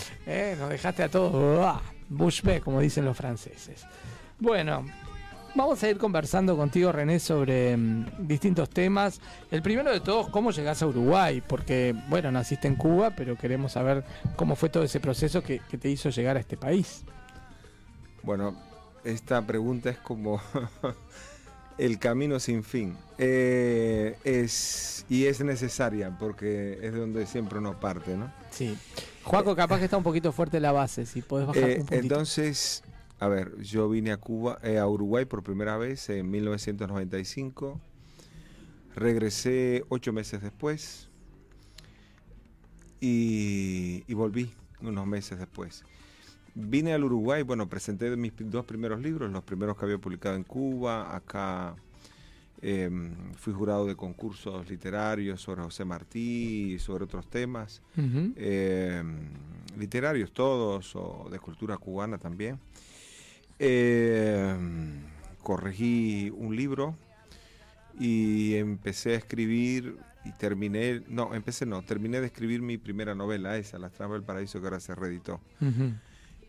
Eh, 0.53 0.55
nos 0.55 0.69
dejaste 0.69 1.03
a 1.03 1.09
todos 1.09 1.81
como 2.63 2.79
dicen 2.79 3.05
los 3.05 3.17
franceses. 3.17 3.85
Bueno, 4.39 4.85
vamos 5.55 5.81
a 5.81 5.89
ir 5.89 5.97
conversando 5.97 6.55
contigo, 6.55 6.91
René, 6.91 7.19
sobre 7.19 7.75
mm, 7.75 8.27
distintos 8.27 8.69
temas. 8.69 9.19
El 9.49 9.63
primero 9.63 9.91
de 9.91 9.99
todos, 9.99 10.29
¿cómo 10.29 10.51
llegás 10.51 10.83
a 10.83 10.87
Uruguay? 10.87 11.41
Porque, 11.45 11.95
bueno, 12.07 12.31
naciste 12.31 12.67
en 12.67 12.75
Cuba, 12.75 13.11
pero 13.15 13.35
queremos 13.35 13.71
saber 13.71 14.03
cómo 14.35 14.55
fue 14.55 14.69
todo 14.69 14.83
ese 14.83 14.99
proceso 14.99 15.41
que, 15.41 15.59
que 15.59 15.77
te 15.77 15.89
hizo 15.89 16.09
llegar 16.09 16.37
a 16.37 16.39
este 16.39 16.55
país. 16.55 17.03
Bueno, 18.21 18.55
esta 19.03 19.41
pregunta 19.41 19.89
es 19.89 19.97
como 19.97 20.39
el 21.77 21.99
camino 21.99 22.39
sin 22.39 22.63
fin. 22.63 22.95
Eh, 23.17 24.17
es, 24.23 25.05
y 25.09 25.25
es 25.25 25.41
necesaria 25.43 26.17
porque 26.17 26.73
es 26.81 26.93
de 26.93 26.99
donde 26.99 27.25
siempre 27.25 27.59
uno 27.59 27.79
parte, 27.79 28.15
¿no? 28.17 28.31
Sí. 28.51 28.77
Juaco, 29.23 29.55
capaz 29.55 29.79
que 29.79 29.85
está 29.85 29.97
un 29.97 30.03
poquito 30.03 30.31
fuerte 30.31 30.59
la 30.59 30.71
base, 30.71 31.05
si 31.05 31.21
podés 31.21 31.47
bajar 31.47 31.69
Eh, 31.69 31.77
un 31.79 31.85
poquito. 31.85 32.01
entonces, 32.01 32.83
A 33.19 33.27
ver, 33.27 33.57
yo 33.61 33.87
vine 33.87 34.11
a 34.11 34.17
Cuba, 34.17 34.59
eh, 34.63 34.77
a 34.79 34.87
Uruguay 34.87 35.23
por 35.25 35.43
primera 35.43 35.77
vez 35.77 36.09
en 36.09 36.29
1995. 36.29 37.79
Regresé 38.95 39.85
ocho 39.89 40.11
meses 40.13 40.41
después 40.41 41.09
y, 42.99 44.03
y 44.07 44.13
volví 44.13 44.53
unos 44.81 45.07
meses 45.07 45.39
después. 45.39 45.83
Vine 46.55 46.93
al 46.93 47.03
Uruguay, 47.03 47.41
bueno, 47.41 47.67
presenté 47.67 48.15
mis 48.15 48.33
dos 48.37 48.65
primeros 48.65 49.01
libros, 49.01 49.31
los 49.31 49.43
primeros 49.43 49.77
que 49.77 49.85
había 49.85 49.97
publicado 49.97 50.35
en 50.35 50.43
Cuba. 50.43 51.15
Acá 51.15 51.75
eh, 52.61 52.89
fui 53.35 53.53
jurado 53.53 53.87
de 53.87 53.95
concursos 53.95 54.69
literarios 54.69 55.41
sobre 55.41 55.63
José 55.63 55.83
Martí 55.83 56.73
y 56.75 56.79
sobre 56.79 57.05
otros 57.05 57.27
temas 57.27 57.81
eh, 58.37 59.03
literarios 59.77 60.31
todos, 60.31 60.95
o 60.95 61.27
de 61.31 61.39
cultura 61.39 61.77
cubana 61.77 62.17
también. 62.17 62.59
Eh, 63.57 64.55
corregí 65.41 66.31
un 66.35 66.55
libro 66.55 66.95
y 67.99 68.55
empecé 68.55 69.13
a 69.13 69.17
escribir 69.17 69.97
y 70.23 70.31
terminé, 70.33 71.01
no, 71.07 71.33
empecé 71.33 71.65
no, 71.65 71.81
terminé 71.81 72.21
de 72.21 72.27
escribir 72.27 72.61
mi 72.61 72.77
primera 72.77 73.13
novela, 73.13 73.57
esa, 73.57 73.77
Las 73.77 73.91
Trampas 73.91 74.19
del 74.19 74.23
Paraíso, 74.23 74.61
que 74.61 74.67
ahora 74.67 74.79
se 74.79 74.95
reeditó. 74.95 75.41
Ujú. 75.59 75.91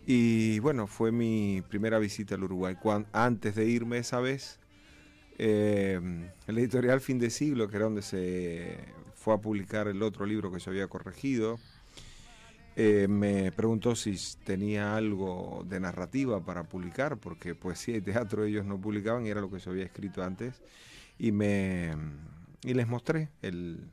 Y 0.07 0.59
bueno, 0.59 0.87
fue 0.87 1.13
mi 1.13 1.63
primera 1.69 1.99
visita 1.99 2.35
al 2.35 2.45
Uruguay. 2.45 2.77
Antes 3.13 3.55
de 3.55 3.67
irme 3.67 3.99
esa 3.99 4.21
vez, 4.21 4.59
eh, 5.39 5.99
el 6.47 6.59
editorial 6.59 7.01
Fin 7.01 7.19
de 7.19 7.31
Siglo, 7.31 7.69
que 7.69 7.77
era 7.77 7.87
donde 7.87 8.03
se 8.03 8.79
fue 9.15 9.35
a 9.35 9.39
publicar 9.39 9.89
el 9.89 10.03
otro 10.03 10.27
libro 10.27 10.53
que 10.53 10.59
yo 10.59 10.71
había 10.71 10.89
corregido, 10.89 11.59
eh, 12.77 13.07
me 13.09 13.53
preguntó 13.53 13.95
si 13.95 14.17
tenía 14.45 14.97
algo 14.97 15.65
de 15.69 15.81
narrativa 15.81 16.45
para 16.45 16.65
publicar, 16.65 17.17
porque 17.19 17.55
poesía 17.55 17.97
y 17.97 18.01
teatro 18.03 18.45
ellos 18.45 18.67
no 18.67 18.81
publicaban 18.81 19.27
y 19.27 19.31
era 19.31 19.41
lo 19.41 19.51
que 19.51 19.59
yo 19.59 19.71
había 19.71 19.85
escrito 19.85 20.23
antes. 20.23 20.61
Y, 21.19 21.33
me, 21.33 21.93
y 22.63 22.75
les 22.75 22.89
mostré 22.89 23.31
el, 23.41 23.89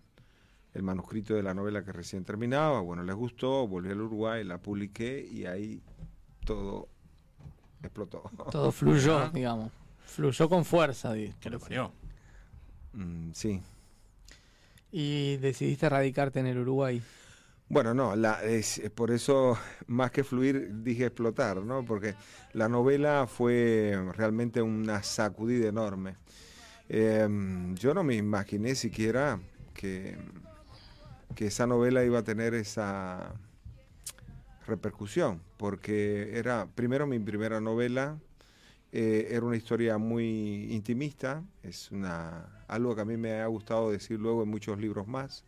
el 0.74 0.84
manuscrito 0.84 1.36
de 1.36 1.44
la 1.44 1.54
novela 1.54 1.84
que 1.84 1.92
recién 1.92 2.24
terminaba. 2.24 2.82
Bueno, 2.82 3.04
les 3.04 3.16
gustó, 3.16 3.68
volví 3.68 3.92
al 3.92 4.02
Uruguay, 4.02 4.44
la 4.44 4.58
publiqué 4.58 5.28
y 5.32 5.46
ahí 5.46 5.82
todo 6.46 6.88
explotó. 7.84 8.30
Todo 8.52 8.72
fluyó, 8.72 9.30
digamos. 9.34 9.72
Fluyó 10.06 10.50
con 10.50 10.66
fuerza. 10.66 11.14
di- 11.14 11.34
¿Qué 11.40 11.50
le 11.50 11.60
parió? 11.60 11.92
Mm, 12.94 13.32
sí. 13.34 13.62
Y 14.92 15.38
decidiste 15.38 15.88
radicarte 15.90 16.40
en 16.42 16.48
el 16.48 16.58
Uruguay. 16.60 17.02
Bueno, 17.70 17.94
no, 17.94 18.16
la, 18.18 18.44
es, 18.44 18.80
es 18.80 18.92
por 18.92 19.12
eso, 19.12 19.58
más 19.88 20.12
que 20.12 20.26
fluir, 20.26 20.84
dije 20.84 21.06
explotar, 21.06 21.62
¿no? 21.64 21.86
Porque 21.86 22.16
la 22.52 22.68
novela 22.68 23.28
fue 23.28 23.98
realmente 24.18 24.62
una 24.62 25.02
sacudida 25.04 25.70
enorme. 25.70 26.18
Em, 26.90 27.74
yo 27.76 27.94
no 27.94 28.04
me 28.04 28.16
imaginé 28.16 28.76
siquiera 28.76 29.40
que, 29.74 30.18
que 31.34 31.48
esa 31.48 31.66
novela 31.66 32.04
iba 32.04 32.20
a 32.20 32.24
tener 32.24 32.54
esa 32.54 33.32
repercusión, 34.72 35.42
porque 35.58 36.38
era 36.38 36.68
primero 36.76 37.06
mi 37.06 37.20
primera 37.20 37.60
novela, 37.62 38.18
eh, 38.94 39.30
era 39.32 39.46
una 39.46 39.56
historia 39.56 39.98
muy 39.98 40.74
intimista, 40.74 41.44
es 41.64 41.92
una, 41.92 42.64
algo 42.68 42.94
que 42.94 43.02
a 43.02 43.06
mí 43.06 43.16
me 43.16 43.40
ha 43.40 43.48
gustado 43.48 43.90
decir 43.90 44.20
luego 44.20 44.44
en 44.44 44.50
muchos 44.50 44.80
libros 44.80 45.08
más 45.08 45.46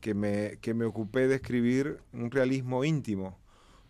que 0.00 0.14
me, 0.14 0.58
que 0.60 0.74
me 0.74 0.84
ocupé 0.84 1.26
de 1.26 1.36
escribir 1.36 1.98
un 2.12 2.30
realismo 2.30 2.84
íntimo, 2.84 3.38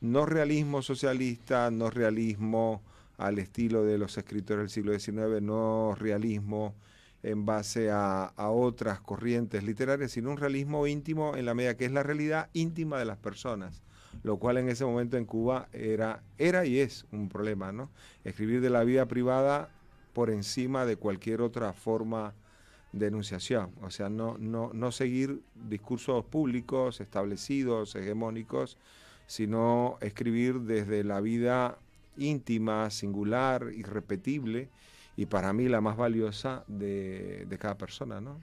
no 0.00 0.24
realismo 0.24 0.80
socialista, 0.80 1.70
no 1.70 1.90
realismo 1.90 2.82
al 3.18 3.38
estilo 3.38 3.84
de 3.84 3.98
los 3.98 4.16
escritores 4.16 4.62
del 4.62 4.70
siglo 4.70 4.98
XIX, 4.98 5.42
no 5.42 5.94
realismo 5.94 6.74
en 7.22 7.44
base 7.44 7.90
a, 7.90 8.24
a 8.24 8.48
otras 8.48 9.00
corrientes 9.00 9.62
literarias, 9.62 10.12
sino 10.12 10.30
un 10.30 10.38
realismo 10.38 10.86
íntimo 10.86 11.36
en 11.36 11.44
la 11.44 11.52
medida 11.52 11.76
que 11.76 11.84
es 11.84 11.92
la 11.92 12.02
realidad 12.02 12.48
íntima 12.54 12.98
de 12.98 13.04
las 13.04 13.18
personas, 13.18 13.82
lo 14.22 14.36
cual 14.38 14.58
en 14.58 14.68
ese 14.68 14.84
momento 14.84 15.16
en 15.16 15.24
Cuba 15.24 15.68
era, 15.72 16.22
era 16.38 16.66
y 16.66 16.78
es 16.78 17.06
un 17.12 17.28
problema, 17.28 17.72
¿no? 17.72 17.90
Escribir 18.24 18.60
de 18.60 18.70
la 18.70 18.84
vida 18.84 19.06
privada 19.06 19.68
por 20.12 20.30
encima 20.30 20.84
de 20.84 20.96
cualquier 20.96 21.40
otra 21.40 21.72
forma 21.72 22.34
de 22.92 23.06
enunciación, 23.06 23.70
o 23.82 23.90
sea, 23.90 24.08
no, 24.08 24.36
no, 24.38 24.72
no 24.74 24.90
seguir 24.90 25.42
discursos 25.54 26.24
públicos 26.24 27.00
establecidos, 27.00 27.94
hegemónicos, 27.94 28.78
sino 29.28 29.96
escribir 30.00 30.60
desde 30.62 31.04
la 31.04 31.20
vida 31.20 31.78
íntima, 32.16 32.90
singular, 32.90 33.68
irrepetible 33.72 34.68
y 35.16 35.26
para 35.26 35.52
mí 35.52 35.68
la 35.68 35.80
más 35.80 35.96
valiosa 35.96 36.64
de, 36.66 37.46
de 37.48 37.58
cada 37.58 37.78
persona, 37.78 38.20
¿no? 38.20 38.40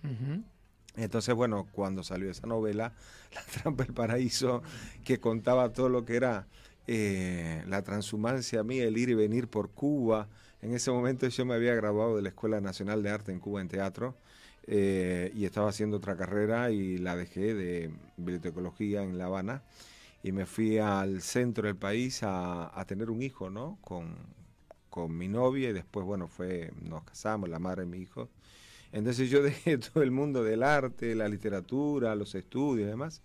Entonces, 0.97 1.33
bueno, 1.35 1.67
cuando 1.71 2.03
salió 2.03 2.31
esa 2.31 2.47
novela, 2.47 2.93
La 3.35 3.41
trampa 3.43 3.83
del 3.83 3.93
paraíso, 3.93 4.63
que 5.03 5.19
contaba 5.19 5.71
todo 5.73 5.89
lo 5.89 6.05
que 6.05 6.15
era 6.15 6.47
eh, 6.87 7.63
la 7.67 7.83
transhumancia 7.83 8.63
mía, 8.63 8.85
el 8.85 8.97
ir 8.97 9.09
y 9.09 9.13
venir 9.13 9.47
por 9.49 9.69
Cuba. 9.71 10.27
En 10.61 10.73
ese 10.73 10.91
momento 10.91 11.27
yo 11.27 11.45
me 11.45 11.53
había 11.55 11.75
graduado 11.75 12.15
de 12.15 12.21
la 12.23 12.29
Escuela 12.29 12.61
Nacional 12.61 13.03
de 13.03 13.09
Arte 13.11 13.31
en 13.31 13.39
Cuba 13.39 13.61
en 13.61 13.67
teatro 13.67 14.15
eh, 14.65 15.31
y 15.35 15.45
estaba 15.45 15.69
haciendo 15.69 15.97
otra 15.97 16.17
carrera 16.17 16.71
y 16.71 16.97
la 16.97 17.15
dejé 17.15 17.53
de 17.53 17.91
bibliotecología 18.17 19.03
en 19.03 19.17
La 19.17 19.25
Habana 19.25 19.63
y 20.23 20.31
me 20.31 20.45
fui 20.45 20.79
al 20.79 21.21
centro 21.21 21.67
del 21.67 21.75
país 21.77 22.23
a, 22.23 22.77
a 22.79 22.85
tener 22.85 23.09
un 23.09 23.21
hijo, 23.21 23.49
¿no? 23.49 23.77
Con, 23.81 24.15
con 24.89 25.17
mi 25.17 25.27
novia 25.27 25.69
y 25.69 25.73
después, 25.73 26.05
bueno, 26.05 26.27
fue, 26.27 26.71
nos 26.81 27.03
casamos, 27.03 27.49
la 27.49 27.59
madre 27.59 27.83
de 27.83 27.87
mi 27.87 27.99
hijo. 27.99 28.29
Entonces 28.91 29.29
yo 29.29 29.41
dejé 29.41 29.77
todo 29.93 30.03
el 30.03 30.11
mundo 30.11 30.43
del 30.43 30.63
arte, 30.63 31.15
la 31.15 31.27
literatura, 31.27 32.15
los 32.15 32.35
estudios 32.35 32.87
y 32.87 32.89
demás. 32.89 33.21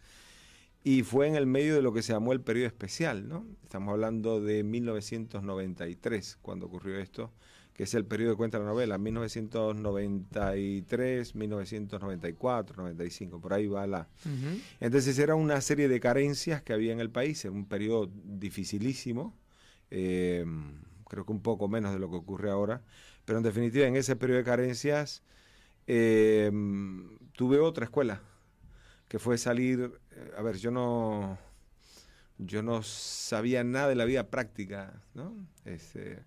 Y 0.84 1.04
fue 1.04 1.28
en 1.28 1.36
el 1.36 1.46
medio 1.46 1.76
de 1.76 1.82
lo 1.82 1.92
que 1.92 2.02
se 2.02 2.12
llamó 2.12 2.32
el 2.32 2.40
periodo 2.40 2.66
especial, 2.66 3.28
¿no? 3.28 3.46
Estamos 3.62 3.92
hablando 3.92 4.40
de 4.40 4.64
1993, 4.64 6.38
cuando 6.42 6.66
ocurrió 6.66 6.98
esto, 6.98 7.32
que 7.72 7.84
es 7.84 7.94
el 7.94 8.04
periodo 8.04 8.32
que 8.32 8.38
cuenta 8.38 8.58
la 8.58 8.64
novela, 8.64 8.98
1993, 8.98 11.36
1994, 11.36 12.76
95, 12.76 13.40
por 13.40 13.54
ahí 13.54 13.68
va 13.68 13.86
la... 13.86 14.08
Entonces 14.80 15.16
era 15.20 15.36
una 15.36 15.60
serie 15.60 15.86
de 15.88 16.00
carencias 16.00 16.62
que 16.62 16.72
había 16.72 16.92
en 16.92 16.98
el 16.98 17.10
país, 17.10 17.44
era 17.44 17.52
un 17.52 17.66
periodo 17.66 18.10
dificilísimo, 18.24 19.38
eh, 19.90 20.44
creo 21.08 21.24
que 21.24 21.32
un 21.32 21.42
poco 21.42 21.68
menos 21.68 21.92
de 21.92 22.00
lo 22.00 22.10
que 22.10 22.16
ocurre 22.16 22.50
ahora, 22.50 22.82
pero 23.24 23.38
en 23.38 23.44
definitiva 23.44 23.86
en 23.86 23.94
ese 23.94 24.16
periodo 24.16 24.38
de 24.38 24.44
carencias 24.44 25.22
eh, 25.86 26.50
tuve 27.32 27.58
otra 27.58 27.84
escuela, 27.84 28.20
que 29.08 29.18
fue 29.18 29.38
salir, 29.38 29.92
eh, 30.12 30.30
a 30.36 30.42
ver, 30.42 30.56
yo 30.56 30.70
no, 30.70 31.38
yo 32.38 32.62
no 32.62 32.82
sabía 32.82 33.64
nada 33.64 33.88
de 33.88 33.94
la 33.94 34.04
vida 34.04 34.30
práctica, 34.30 35.02
¿no? 35.14 35.34
Este, 35.64 36.22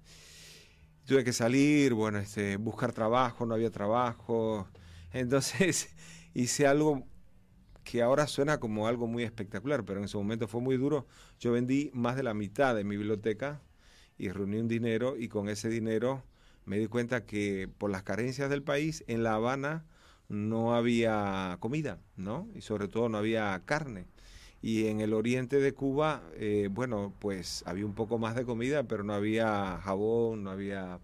tuve 1.06 1.24
que 1.24 1.34
salir, 1.34 1.94
bueno, 1.94 2.20
este, 2.20 2.58
buscar 2.58 2.94
trabajo, 2.94 3.46
no 3.46 3.54
había 3.54 3.72
trabajo, 3.72 4.68
entonces 5.12 5.90
hice 6.34 6.68
algo 6.68 7.08
que 7.84 8.02
ahora 8.02 8.28
suena 8.28 8.60
como 8.60 8.88
algo 8.88 9.08
muy 9.08 9.24
espectacular, 9.24 9.86
pero 9.86 10.00
en 10.00 10.06
ese 10.06 10.18
momento 10.18 10.48
fue 10.48 10.60
muy 10.60 10.76
duro. 10.76 11.08
Yo 11.40 11.52
vendí 11.52 11.92
más 11.94 12.16
de 12.16 12.24
la 12.24 12.34
mitad 12.34 12.76
de 12.76 12.84
mi 12.84 12.98
biblioteca 12.98 13.62
y 14.18 14.30
reuní 14.30 14.58
un 14.58 14.68
dinero 14.68 15.16
y 15.18 15.28
con 15.28 15.50
ese 15.50 15.70
dinero 15.70 16.24
me 16.66 16.78
di 16.80 16.88
cuenta 16.88 17.26
que 17.26 17.70
por 17.78 17.92
las 17.92 18.04
carencias 18.04 18.50
del 18.50 18.64
país 18.64 19.04
en 19.08 19.24
La 19.24 19.36
Habana 19.36 19.86
no 20.30 20.76
había 20.76 21.58
comida, 21.60 22.00
¿no? 22.18 22.48
Y 22.56 22.62
sobre 22.62 22.88
todo 22.88 23.10
no 23.10 23.18
había 23.18 23.62
carne. 23.66 24.06
Y 24.62 24.88
en 24.88 25.00
el 25.00 25.14
oriente 25.14 25.60
de 25.60 25.74
Cuba, 25.74 26.24
eh, 26.36 26.70
bueno, 26.72 27.14
pues 27.20 27.64
había 27.68 27.86
un 27.86 27.94
poco 27.94 28.18
más 28.18 28.36
de 28.36 28.46
comida, 28.46 28.84
pero 28.84 29.04
no 29.04 29.14
había 29.14 29.80
jabón, 29.84 30.44
no 30.44 30.50
había 30.50 31.00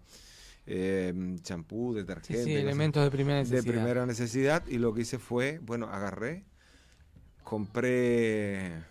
eh, 0.66 1.14
champú, 1.42 1.94
detergente. 1.94 2.42
sí, 2.42 2.54
elementos 2.54 3.04
de 3.04 3.10
primera 3.10 3.38
de 3.38 3.44
necesidad. 3.44 3.72
primera 3.72 4.06
necesidad 4.06 4.66
y 4.66 4.78
lo 4.78 4.92
que 4.94 5.02
hice 5.02 5.18
fue, 5.18 5.60
bueno, 5.62 5.86
agarré, 5.86 6.44
compré, 7.44 8.82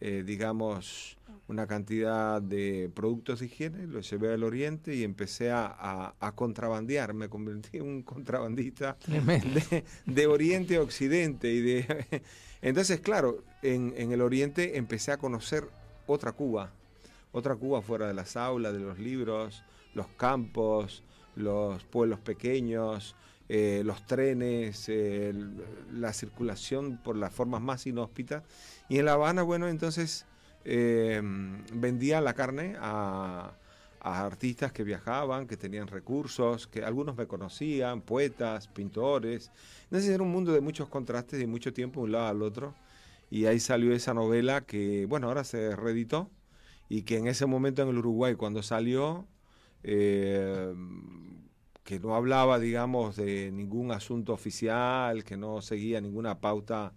eh, 0.00 0.22
digamos, 0.26 1.16
una 1.52 1.66
cantidad 1.66 2.42
de 2.42 2.90
productos 2.94 3.40
de 3.40 3.46
higiene, 3.46 3.86
los 3.86 4.10
llevé 4.10 4.32
al 4.32 4.42
oriente 4.42 4.94
y 4.94 5.04
empecé 5.04 5.50
a, 5.50 5.66
a- 5.66 6.14
a 6.20 6.32
contrabandear, 6.34 7.14
me 7.14 7.28
convertí 7.28 7.76
en 7.78 7.82
un 7.84 8.02
contrabandista 8.02 8.96
de, 9.06 9.84
de 10.06 10.26
oriente 10.26 10.76
a 10.76 10.82
occidente 10.82 11.52
y 11.52 11.60
de 11.60 12.22
entonces 12.62 13.00
claro 13.00 13.44
en, 13.62 13.94
en 13.96 14.12
el 14.12 14.20
oriente 14.22 14.76
empecé 14.78 15.12
a 15.12 15.18
conocer 15.18 15.64
otra 16.06 16.32
Cuba 16.32 16.72
otra 17.32 17.54
Cuba 17.56 17.82
fuera 17.82 18.06
de 18.08 18.14
las 18.14 18.36
aulas 18.36 18.72
de 18.72 18.80
los 18.80 18.98
libros 18.98 19.62
los 19.94 20.06
campos 20.16 21.04
los 21.36 21.84
pueblos 21.84 22.18
pequeños 22.20 23.14
eh, 23.48 23.82
los 23.84 24.06
trenes 24.06 24.86
eh, 24.88 25.34
la 25.92 26.12
circulación 26.14 26.98
por 27.02 27.16
las 27.16 27.34
formas 27.34 27.60
más 27.60 27.86
inhóspitas. 27.86 28.42
Y 28.88 28.98
en 28.98 29.04
La 29.04 29.12
Habana 29.14 29.42
bueno 29.42 29.68
entonces 29.68 30.24
eh, 30.64 31.20
vendía 31.72 32.20
la 32.20 32.34
carne 32.34 32.76
a, 32.78 33.52
artistas 34.00 34.72
que 34.72 34.82
viajaban, 34.82 35.46
que 35.46 35.56
tenían 35.56 35.86
recursos, 35.86 36.66
que 36.66 36.84
algunos 36.84 37.16
me 37.16 37.28
conocían, 37.28 38.00
poetas, 38.00 38.66
pintores. 38.66 39.52
Entonces 39.84 40.10
era 40.10 40.24
un 40.24 40.32
mundo 40.32 40.52
de 40.52 40.60
muchos 40.60 40.88
contrastes 40.88 41.40
y 41.40 41.46
mucho 41.46 41.72
tiempo 41.72 42.00
de 42.00 42.06
un 42.06 42.12
lado 42.12 42.26
al 42.26 42.42
otro. 42.42 42.74
Y 43.30 43.46
ahí 43.46 43.60
salió 43.60 43.92
esa 43.94 44.12
novela 44.12 44.62
que, 44.62 45.06
bueno, 45.06 45.28
ahora 45.28 45.44
se 45.44 45.76
reeditó 45.76 46.30
y 46.88 47.02
que 47.02 47.18
en 47.18 47.28
ese 47.28 47.46
momento 47.46 47.82
en 47.82 47.90
el 47.90 47.98
Uruguay, 47.98 48.34
cuando 48.34 48.62
salió, 48.62 49.26
eh, 49.84 50.74
que 51.84 52.00
no 52.00 52.14
hablaba, 52.14 52.58
digamos, 52.58 53.16
de 53.16 53.50
ningún 53.52 53.92
asunto 53.92 54.32
oficial, 54.32 55.24
que 55.24 55.36
no 55.36 55.62
seguía 55.62 56.00
ninguna 56.00 56.40
pauta 56.40 56.92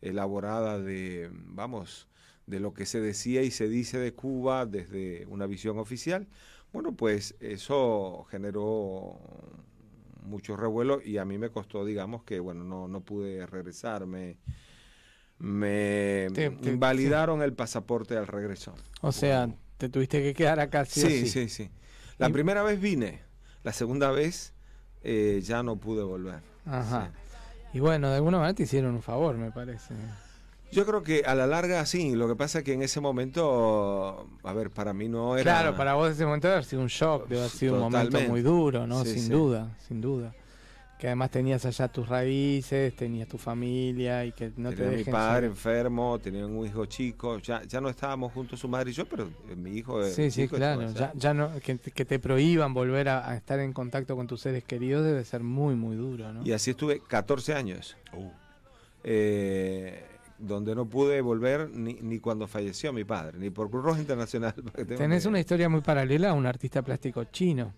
elaborada 0.00 0.78
de, 0.78 1.30
vamos, 1.32 2.08
de 2.48 2.60
lo 2.60 2.72
que 2.72 2.86
se 2.86 3.00
decía 3.00 3.42
y 3.42 3.50
se 3.50 3.68
dice 3.68 3.98
de 3.98 4.14
Cuba 4.14 4.64
desde 4.66 5.26
una 5.26 5.46
visión 5.46 5.78
oficial. 5.78 6.26
Bueno, 6.72 6.92
pues 6.92 7.34
eso 7.40 8.26
generó 8.30 9.20
mucho 10.22 10.56
revuelo 10.56 11.00
y 11.04 11.18
a 11.18 11.24
mí 11.24 11.38
me 11.38 11.50
costó, 11.50 11.84
digamos, 11.84 12.22
que, 12.24 12.40
bueno, 12.40 12.64
no, 12.64 12.88
no 12.88 13.00
pude 13.02 13.46
regresarme. 13.46 14.38
Me 15.38 16.28
Te- 16.34 16.50
te- 16.50 16.68
invalidaron 16.70 17.42
el 17.42 17.52
pasaporte 17.52 18.16
al 18.16 18.26
regreso. 18.26 18.74
O 19.02 19.12
sea, 19.12 19.48
te 19.76 19.88
tuviste 19.88 20.20
que 20.22 20.34
quedar 20.34 20.58
acá 20.58 20.84
sí, 20.84 21.00
Sí, 21.00 21.28
sí. 21.28 21.48
sí. 21.48 21.70
La 22.18 22.28
Y- 22.28 22.32
primera 22.32 22.62
vez 22.62 22.80
vine, 22.80 23.20
la 23.62 23.72
segunda 23.72 24.10
vez 24.10 24.52
eh, 25.04 25.40
ya 25.44 25.62
no 25.62 25.76
pude 25.76 26.02
volver. 26.02 26.40
Ajá. 26.66 27.12
Y 27.72 27.80
bueno, 27.80 28.08
de 28.10 28.16
alguna 28.16 28.38
manera 28.38 28.54
te 28.54 28.64
hicieron 28.64 28.94
un 28.94 29.02
favor, 29.02 29.36
me 29.36 29.52
parece. 29.52 29.94
Yo 30.70 30.84
creo 30.84 31.02
que 31.02 31.22
a 31.24 31.34
la 31.34 31.46
larga 31.46 31.84
sí, 31.86 32.14
lo 32.14 32.28
que 32.28 32.36
pasa 32.36 32.58
es 32.58 32.64
que 32.64 32.74
en 32.74 32.82
ese 32.82 33.00
momento, 33.00 34.28
a 34.42 34.52
ver, 34.52 34.70
para 34.70 34.92
mí 34.92 35.08
no 35.08 35.36
era... 35.36 35.42
Claro, 35.42 35.76
para 35.76 35.94
vos 35.94 36.10
ese 36.10 36.24
momento 36.26 36.46
debe 36.48 36.56
haber 36.56 36.64
sido 36.66 36.82
un 36.82 36.88
shock, 36.88 37.26
debe 37.28 37.40
haber 37.40 37.50
sido 37.50 37.74
un 37.74 37.80
momento 37.80 38.20
muy 38.20 38.42
duro, 38.42 38.86
¿no? 38.86 39.02
Sí, 39.04 39.14
sin 39.14 39.22
sí. 39.24 39.28
duda, 39.30 39.76
sin 39.86 40.00
duda. 40.00 40.34
Que 40.98 41.06
además 41.06 41.30
tenías 41.30 41.64
allá 41.64 41.86
tus 41.88 42.08
raíces, 42.08 42.94
tenías 42.96 43.28
tu 43.28 43.38
familia 43.38 44.24
y 44.24 44.32
que 44.32 44.50
no 44.56 44.70
te 44.70 44.76
tenía 44.76 44.90
mi 44.90 44.96
dejen 44.98 45.12
padre 45.12 45.36
ser- 45.42 45.44
enfermo, 45.50 46.18
tenía 46.18 46.44
un 46.44 46.66
hijo 46.66 46.86
chico, 46.86 47.38
ya, 47.38 47.62
ya 47.62 47.80
no 47.80 47.88
estábamos 47.88 48.32
juntos 48.32 48.58
su 48.58 48.66
madre 48.68 48.90
y 48.90 48.94
yo, 48.94 49.06
pero 49.06 49.30
eh, 49.48 49.54
mi 49.54 49.70
hijo... 49.78 50.02
eh, 50.04 50.10
Sí, 50.10 50.30
sí, 50.32 50.48
claro. 50.48 50.90
Ya, 50.92 51.12
ya 51.14 51.32
no, 51.32 51.52
que, 51.60 51.78
que 51.78 52.04
te 52.04 52.18
prohíban 52.18 52.74
volver 52.74 53.08
a, 53.10 53.30
a 53.30 53.36
estar 53.36 53.60
en 53.60 53.72
contacto 53.72 54.16
con 54.16 54.26
tus 54.26 54.40
seres 54.40 54.64
queridos 54.64 55.04
debe 55.04 55.24
ser 55.24 55.42
muy, 55.44 55.76
muy 55.76 55.96
duro, 55.96 56.32
¿no? 56.32 56.44
Y 56.44 56.52
así 56.52 56.72
estuve 56.72 57.00
14 57.00 57.54
años, 57.54 57.96
Uh, 58.12 58.30
eh, 59.04 60.04
donde 60.38 60.74
no 60.74 60.86
pude 60.86 61.20
volver 61.20 61.68
ni, 61.70 61.94
ni 61.94 62.18
cuando 62.20 62.46
falleció 62.46 62.92
mi 62.92 63.04
padre, 63.04 63.38
ni 63.38 63.50
por 63.50 63.70
Cruz 63.70 63.84
Roja 63.84 64.00
Internacional. 64.00 64.54
Tenés 64.96 65.26
una 65.26 65.40
historia 65.40 65.68
muy 65.68 65.80
paralela 65.80 66.30
a 66.30 66.32
un 66.34 66.46
artista 66.46 66.82
plástico 66.82 67.24
chino, 67.24 67.72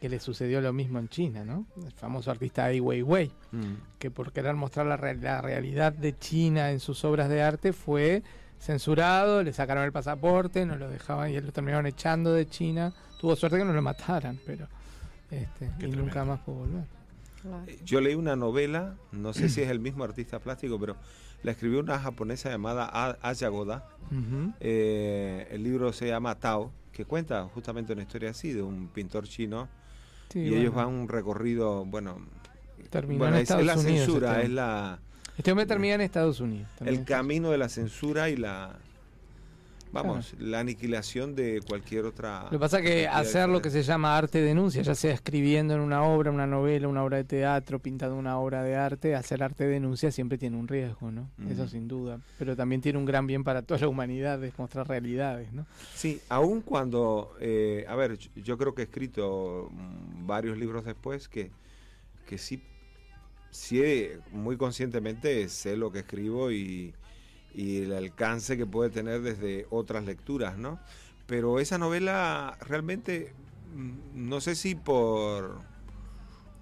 que 0.00 0.08
le 0.08 0.20
sucedió 0.20 0.60
lo 0.60 0.72
mismo 0.72 0.98
en 0.98 1.08
China, 1.08 1.44
¿no? 1.44 1.66
El 1.84 1.92
famoso 1.92 2.30
artista 2.30 2.64
Ai 2.66 2.80
Weiwei. 2.80 3.30
Mm. 3.52 3.74
que 3.98 4.10
por 4.10 4.32
querer 4.32 4.54
mostrar 4.54 4.86
la, 4.86 4.96
re- 4.96 5.16
la 5.16 5.40
realidad 5.40 5.92
de 5.92 6.16
China 6.18 6.70
en 6.70 6.78
sus 6.80 7.04
obras 7.04 7.28
de 7.28 7.42
arte 7.42 7.72
fue 7.72 8.22
censurado, 8.60 9.42
le 9.42 9.52
sacaron 9.52 9.84
el 9.84 9.92
pasaporte, 9.92 10.66
no 10.66 10.76
lo 10.76 10.88
dejaban 10.88 11.30
y 11.30 11.36
él 11.36 11.46
lo 11.46 11.52
terminaron 11.52 11.86
echando 11.86 12.32
de 12.32 12.46
China. 12.46 12.92
Tuvo 13.20 13.34
suerte 13.36 13.58
que 13.58 13.64
no 13.64 13.72
lo 13.72 13.82
mataran, 13.82 14.38
pero 14.46 14.66
este, 15.30 15.64
y 15.66 15.78
tremendo. 15.78 16.02
nunca 16.04 16.24
más 16.24 16.40
pudo 16.40 16.56
volver. 16.56 16.84
Claro. 17.42 17.62
Eh, 17.66 17.78
Yo 17.84 18.00
leí 18.00 18.14
una 18.14 18.36
novela, 18.36 18.94
no 19.12 19.32
sé 19.32 19.48
si 19.48 19.62
es 19.62 19.70
el 19.70 19.80
mismo 19.80 20.04
artista 20.04 20.38
plástico, 20.40 20.78
pero 20.78 20.96
la 21.42 21.52
escribió 21.52 21.80
una 21.80 21.98
japonesa 21.98 22.50
llamada 22.50 22.88
A- 22.92 23.16
Aya 23.22 23.48
Goda. 23.48 23.86
Ujú. 24.10 24.52
Eh, 24.60 25.48
el 25.50 25.62
libro 25.62 25.92
se 25.92 26.08
llama 26.08 26.34
Tao, 26.36 26.72
que 26.92 27.04
cuenta 27.04 27.44
justamente 27.54 27.92
una 27.92 28.02
historia 28.02 28.30
así 28.30 28.52
de 28.52 28.62
un 28.62 28.88
pintor 28.88 29.28
chino. 29.28 29.68
Sí, 30.30 30.40
y 30.40 30.48
bueno, 30.48 30.60
ellos 30.62 30.74
van 30.74 30.88
un 30.88 31.08
recorrido, 31.08 31.84
bueno, 31.84 32.18
terminó 32.90 33.18
bueno 33.20 33.36
en 33.36 33.42
es, 33.42 33.50
es 33.50 33.56
Estados 33.56 33.66
la 33.66 33.74
Unidos. 33.78 34.06
censura, 34.06 34.30
este, 34.36 34.42
es 34.44 34.50
la, 34.50 34.98
este 35.36 35.50
hombre 35.52 35.66
termina 35.66 35.94
en 35.94 36.00
Estados 36.02 36.40
Unidos. 36.40 36.68
el 36.84 37.04
camino 37.04 37.50
de 37.50 37.58
la 37.58 37.68
censura 37.68 38.28
y 38.28 38.36
la, 38.36 38.76
vamos, 39.92 40.34
la 40.38 40.60
aniquilación 40.60 41.34
de 41.34 41.60
cualquier 41.66 42.04
otra. 42.04 42.44
Lo 42.44 42.50
que 42.50 42.58
pasa 42.58 42.78
es 42.78 42.84
que 42.84 43.08
hacer 43.08 43.48
lo 43.48 43.60
que 43.62 43.70
se 43.70 43.82
llama 43.82 44.16
arte 44.16 44.40
denuncia, 44.40 44.82
ya 44.82 44.94
sea 44.94 45.12
escribiendo 45.12 45.74
en 45.74 45.80
una 45.80 46.02
obra, 46.02 46.30
una 46.30 46.46
novela, 46.46 46.88
una 46.88 47.02
obra 47.04 47.16
de 47.18 47.24
teatro, 47.24 47.78
pintando 47.78 48.16
una 48.16 48.38
obra 48.38 48.62
de 48.62 48.76
arte, 48.76 49.14
hacer 49.14 49.42
arte 49.42 49.66
denuncia 49.66 50.10
siempre 50.10 50.38
tiene 50.38 50.56
un 50.56 50.68
riesgo, 50.68 51.10
¿no? 51.10 51.30
Eso 51.50 51.66
sin 51.68 51.88
duda. 51.88 52.20
Pero 52.38 52.54
también 52.56 52.80
tiene 52.80 52.98
un 52.98 53.04
gran 53.04 53.26
bien 53.26 53.44
para 53.44 53.62
toda 53.62 53.80
la 53.80 53.88
humanidad, 53.88 54.42
es 54.44 54.58
mostrar 54.58 54.88
realidades, 54.88 55.52
¿no? 55.52 55.66
Sí, 55.94 56.20
aun 56.28 56.60
cuando, 56.62 57.34
eh, 57.40 57.84
a 57.88 57.94
ver, 57.96 58.18
yo- 58.18 58.58
creo 58.58 58.74
que 58.74 58.82
he 58.82 58.84
escrito 58.84 59.68
mm, 59.70 60.26
varios 60.26 60.58
libros 60.58 60.84
después 60.84 61.28
que, 61.28 61.50
que 62.26 62.38
sí, 62.38 62.62
sí 63.50 63.82
muy 64.32 64.56
conscientemente 64.56 65.48
sé 65.48 65.76
lo 65.76 65.90
que 65.90 66.00
escribo 66.00 66.50
y, 66.52 66.94
y 67.54 67.82
el 67.82 67.92
alcance 67.92 68.56
que 68.56 68.66
puede 68.66 68.90
tener 68.90 69.22
desde 69.22 69.66
otras 69.70 70.04
lecturas, 70.04 70.56
¿no? 70.58 70.78
Pero 71.26 71.60
esa 71.60 71.78
novela 71.78 72.56
realmente, 72.60 73.32
mm, 73.74 74.28
no 74.28 74.40
sé 74.40 74.54
si 74.54 74.74
por, 74.74 75.60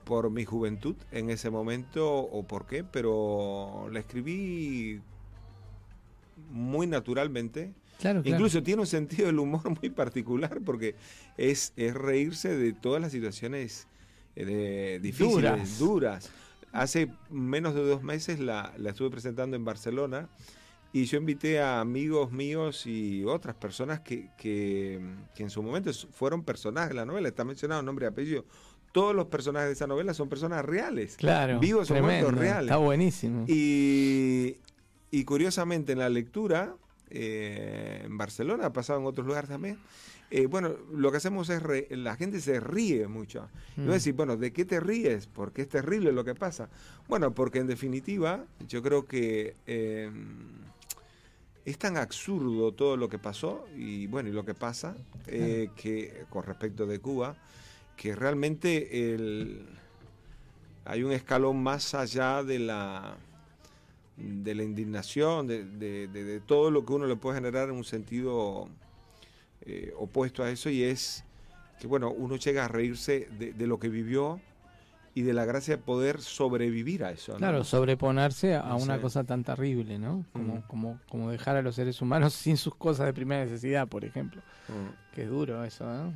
por 0.04 0.30
mi 0.30 0.44
juventud 0.44 0.96
en 1.12 1.30
ese 1.30 1.50
momento 1.50 2.18
o 2.18 2.42
por 2.46 2.66
qué, 2.66 2.82
pero 2.84 3.88
la 3.92 4.00
escribí 4.00 5.00
muy 6.50 6.86
naturalmente. 6.86 7.72
Claro, 8.00 8.22
claro. 8.22 8.36
Incluso 8.36 8.62
tiene 8.62 8.82
un 8.82 8.86
sentido 8.86 9.26
del 9.26 9.38
humor 9.38 9.62
muy 9.80 9.90
particular 9.90 10.60
porque 10.64 10.94
es, 11.36 11.72
es 11.76 11.94
reírse 11.94 12.56
de 12.56 12.72
todas 12.72 13.00
las 13.00 13.12
situaciones 13.12 13.86
eh, 14.36 14.44
de- 14.44 15.00
difíciles, 15.00 15.42
Duras. 15.42 15.78
duras. 15.78 16.30
Hace 16.72 17.08
menos 17.30 17.74
de 17.74 17.82
dos 17.86 18.02
meses 18.02 18.38
la, 18.38 18.74
la 18.76 18.90
estuve 18.90 19.10
presentando 19.10 19.56
en 19.56 19.64
Barcelona 19.64 20.28
y 21.00 21.04
yo 21.04 21.18
invité 21.18 21.60
a 21.60 21.80
amigos 21.80 22.32
míos 22.32 22.86
y 22.86 23.22
otras 23.24 23.54
personas 23.56 24.00
que, 24.00 24.30
que, 24.38 24.98
que 25.34 25.42
en 25.42 25.50
su 25.50 25.62
momento 25.62 25.90
fueron 26.12 26.42
personajes 26.42 26.90
de 26.90 26.94
la 26.94 27.04
novela. 27.04 27.28
Está 27.28 27.44
mencionado 27.44 27.82
nombre 27.82 28.06
y 28.06 28.08
apellido. 28.08 28.44
Todos 28.92 29.14
los 29.14 29.26
personajes 29.26 29.68
de 29.68 29.72
esa 29.74 29.86
novela 29.86 30.14
son 30.14 30.28
personas 30.30 30.64
reales. 30.64 31.16
Claro, 31.16 31.60
vivos 31.60 31.90
o 31.90 31.94
muertos 32.00 32.34
reales. 32.34 32.70
Está 32.70 32.78
buenísimo. 32.78 33.44
Y, 33.46 34.56
y 35.10 35.24
curiosamente 35.24 35.92
en 35.92 35.98
la 35.98 36.08
lectura, 36.08 36.74
eh, 37.10 38.02
en 38.04 38.16
Barcelona, 38.16 38.66
ha 38.66 38.72
pasado 38.72 38.98
en 39.00 39.04
otros 39.06 39.26
lugares 39.26 39.50
también, 39.50 39.78
eh, 40.30 40.46
bueno, 40.46 40.74
lo 40.92 41.10
que 41.10 41.18
hacemos 41.18 41.50
es, 41.50 41.62
re- 41.62 41.88
la 41.90 42.16
gente 42.16 42.40
se 42.40 42.58
ríe 42.58 43.06
mucho. 43.06 43.48
Y 43.76 43.80
voy 43.80 43.88
a 43.88 43.90
Mm. 43.90 43.92
decir, 43.94 44.14
bueno, 44.14 44.36
¿de 44.38 44.52
qué 44.52 44.64
te 44.64 44.80
ríes? 44.80 45.26
Porque 45.26 45.62
es 45.62 45.68
terrible 45.68 46.10
lo 46.12 46.24
que 46.24 46.34
pasa. 46.34 46.70
Bueno, 47.06 47.32
porque 47.34 47.58
en 47.58 47.66
definitiva, 47.66 48.44
yo 48.66 48.82
creo 48.82 49.04
que 49.06 49.56
eh, 49.66 50.10
es 51.66 51.76
tan 51.78 51.96
absurdo 51.98 52.72
todo 52.72 52.96
lo 52.96 53.08
que 53.08 53.18
pasó 53.18 53.66
y 53.76 54.06
bueno, 54.06 54.28
y 54.30 54.32
lo 54.32 54.44
que 54.44 54.54
pasa, 54.54 54.96
eh, 55.26 55.68
que 55.76 56.24
con 56.30 56.44
respecto 56.44 56.86
de 56.86 56.98
Cuba, 57.00 57.36
que 57.96 58.14
realmente 58.14 59.12
el, 59.14 59.66
hay 60.84 61.02
un 61.02 61.12
escalón 61.12 61.62
más 61.62 61.94
allá 61.94 62.42
de 62.42 62.58
la 62.60 63.16
de 64.16 64.54
la 64.54 64.62
indignación, 64.62 65.46
de, 65.46 65.64
de- 65.66 66.08
de- 66.08 66.24
de 66.24 66.40
todo 66.40 66.70
lo 66.70 66.86
que 66.86 66.92
uno 66.94 67.06
le 67.06 67.16
puede 67.16 67.36
generar 67.36 67.68
en 67.68 67.74
un 67.74 67.84
sentido 67.84 68.66
eh, 69.66 69.92
opuesto 69.98 70.42
a 70.42 70.50
eso 70.50 70.70
y 70.70 70.84
es 70.84 71.22
que 71.80 71.86
bueno, 71.86 72.10
uno 72.10 72.36
llega 72.36 72.64
a 72.64 72.68
reírse 72.68 73.28
de, 73.38 73.52
de 73.52 73.66
lo 73.66 73.78
que 73.78 73.90
vivió 73.90 74.40
y 75.16 75.22
de 75.22 75.32
la 75.32 75.46
gracia 75.46 75.76
de 75.78 75.82
poder 75.82 76.20
sobrevivir 76.20 77.02
a 77.02 77.10
eso. 77.10 77.32
¿no? 77.32 77.38
Claro, 77.38 77.64
sobreponerse 77.64 78.54
a 78.54 78.64
No 78.68 78.76
una 78.76 78.96
sé. 78.96 79.00
cosa 79.00 79.24
tan 79.24 79.42
terrible, 79.42 79.98
¿no? 79.98 80.24
Como, 80.32 80.56
Mm. 80.56 80.62
como, 80.68 81.00
como 81.08 81.30
dejar 81.30 81.56
a 81.56 81.62
los 81.62 81.74
seres 81.74 82.00
humanos 82.02 82.34
sin 82.34 82.56
sus 82.58 82.74
cosas 82.74 83.06
de 83.06 83.14
primera 83.14 83.42
necesidad, 83.44 83.88
por 83.88 84.04
ejemplo. 84.04 84.42
Mm. 84.68 85.14
Que 85.14 85.22
es 85.22 85.30
duro 85.30 85.64
eso, 85.64 85.84
¿no? 85.86 86.04
¿No? 86.04 86.12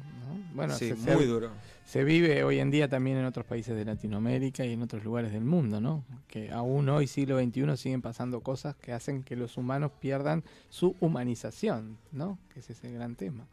Bueno, 0.54 0.74
sí, 0.74 0.90
se, 0.90 0.96
se- 0.98 1.14
muy 1.16 1.24
duro. 1.24 1.50
se 1.86 2.04
vive 2.04 2.44
hoy 2.44 2.58
en 2.58 2.70
día 2.70 2.88
también 2.88 3.16
en 3.16 3.24
otros 3.24 3.46
países 3.46 3.74
de 3.74 3.86
Latinoamérica 3.86 4.66
y 4.66 4.74
en 4.74 4.82
otros 4.82 5.02
lugares 5.02 5.32
del 5.32 5.44
mundo, 5.44 5.80
¿no? 5.80 6.04
Que 6.28 6.52
aún 6.52 6.86
hoy, 6.90 7.06
siglo 7.06 7.38
XXI, 7.40 7.76
siguen 7.78 8.02
pasando 8.02 8.40
cosas 8.42 8.76
que 8.76 8.92
hacen 8.92 9.22
que 9.22 9.34
los 9.34 9.56
humanos 9.56 9.92
pierdan 9.98 10.44
su 10.68 10.94
humanización, 11.00 11.96
¿no? 12.12 12.38
Que 12.52 12.60
ese 12.60 12.74
es 12.74 12.84
el 12.84 12.92
gran 12.92 13.14
tema. 13.16 13.46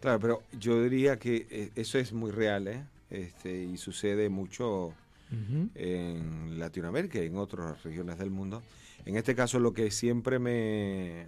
Claro, 0.00 0.20
pero 0.20 0.42
yo 0.60 0.82
diría 0.82 1.18
que 1.18 1.46
eh, 1.50 1.70
eso 1.76 1.98
es 1.98 2.12
muy 2.12 2.30
real, 2.30 2.68
¿eh? 2.68 2.84
Este, 3.14 3.62
y 3.62 3.76
sucede 3.76 4.28
mucho 4.28 4.92
en 5.74 6.58
Latinoamérica 6.58 7.18
y 7.22 7.26
en 7.26 7.36
otras 7.38 7.82
regiones 7.82 8.18
del 8.18 8.30
mundo. 8.30 8.62
En 9.04 9.16
este 9.16 9.34
caso 9.34 9.58
lo 9.58 9.72
que 9.72 9.90
siempre 9.90 10.38
me, 10.38 11.26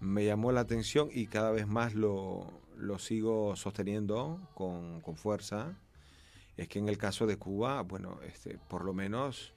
me 0.00 0.24
llamó 0.24 0.52
la 0.52 0.60
atención 0.60 1.08
y 1.12 1.26
cada 1.26 1.50
vez 1.50 1.66
más 1.66 1.94
lo, 1.94 2.46
lo 2.78 2.98
sigo 2.98 3.54
sosteniendo 3.56 4.40
con, 4.54 5.00
con 5.00 5.16
fuerza 5.16 5.74
es 6.56 6.68
que 6.68 6.78
en 6.78 6.88
el 6.88 6.96
caso 6.96 7.26
de 7.26 7.36
Cuba, 7.36 7.82
bueno, 7.82 8.18
este, 8.26 8.58
por 8.68 8.84
lo 8.84 8.94
menos 8.94 9.52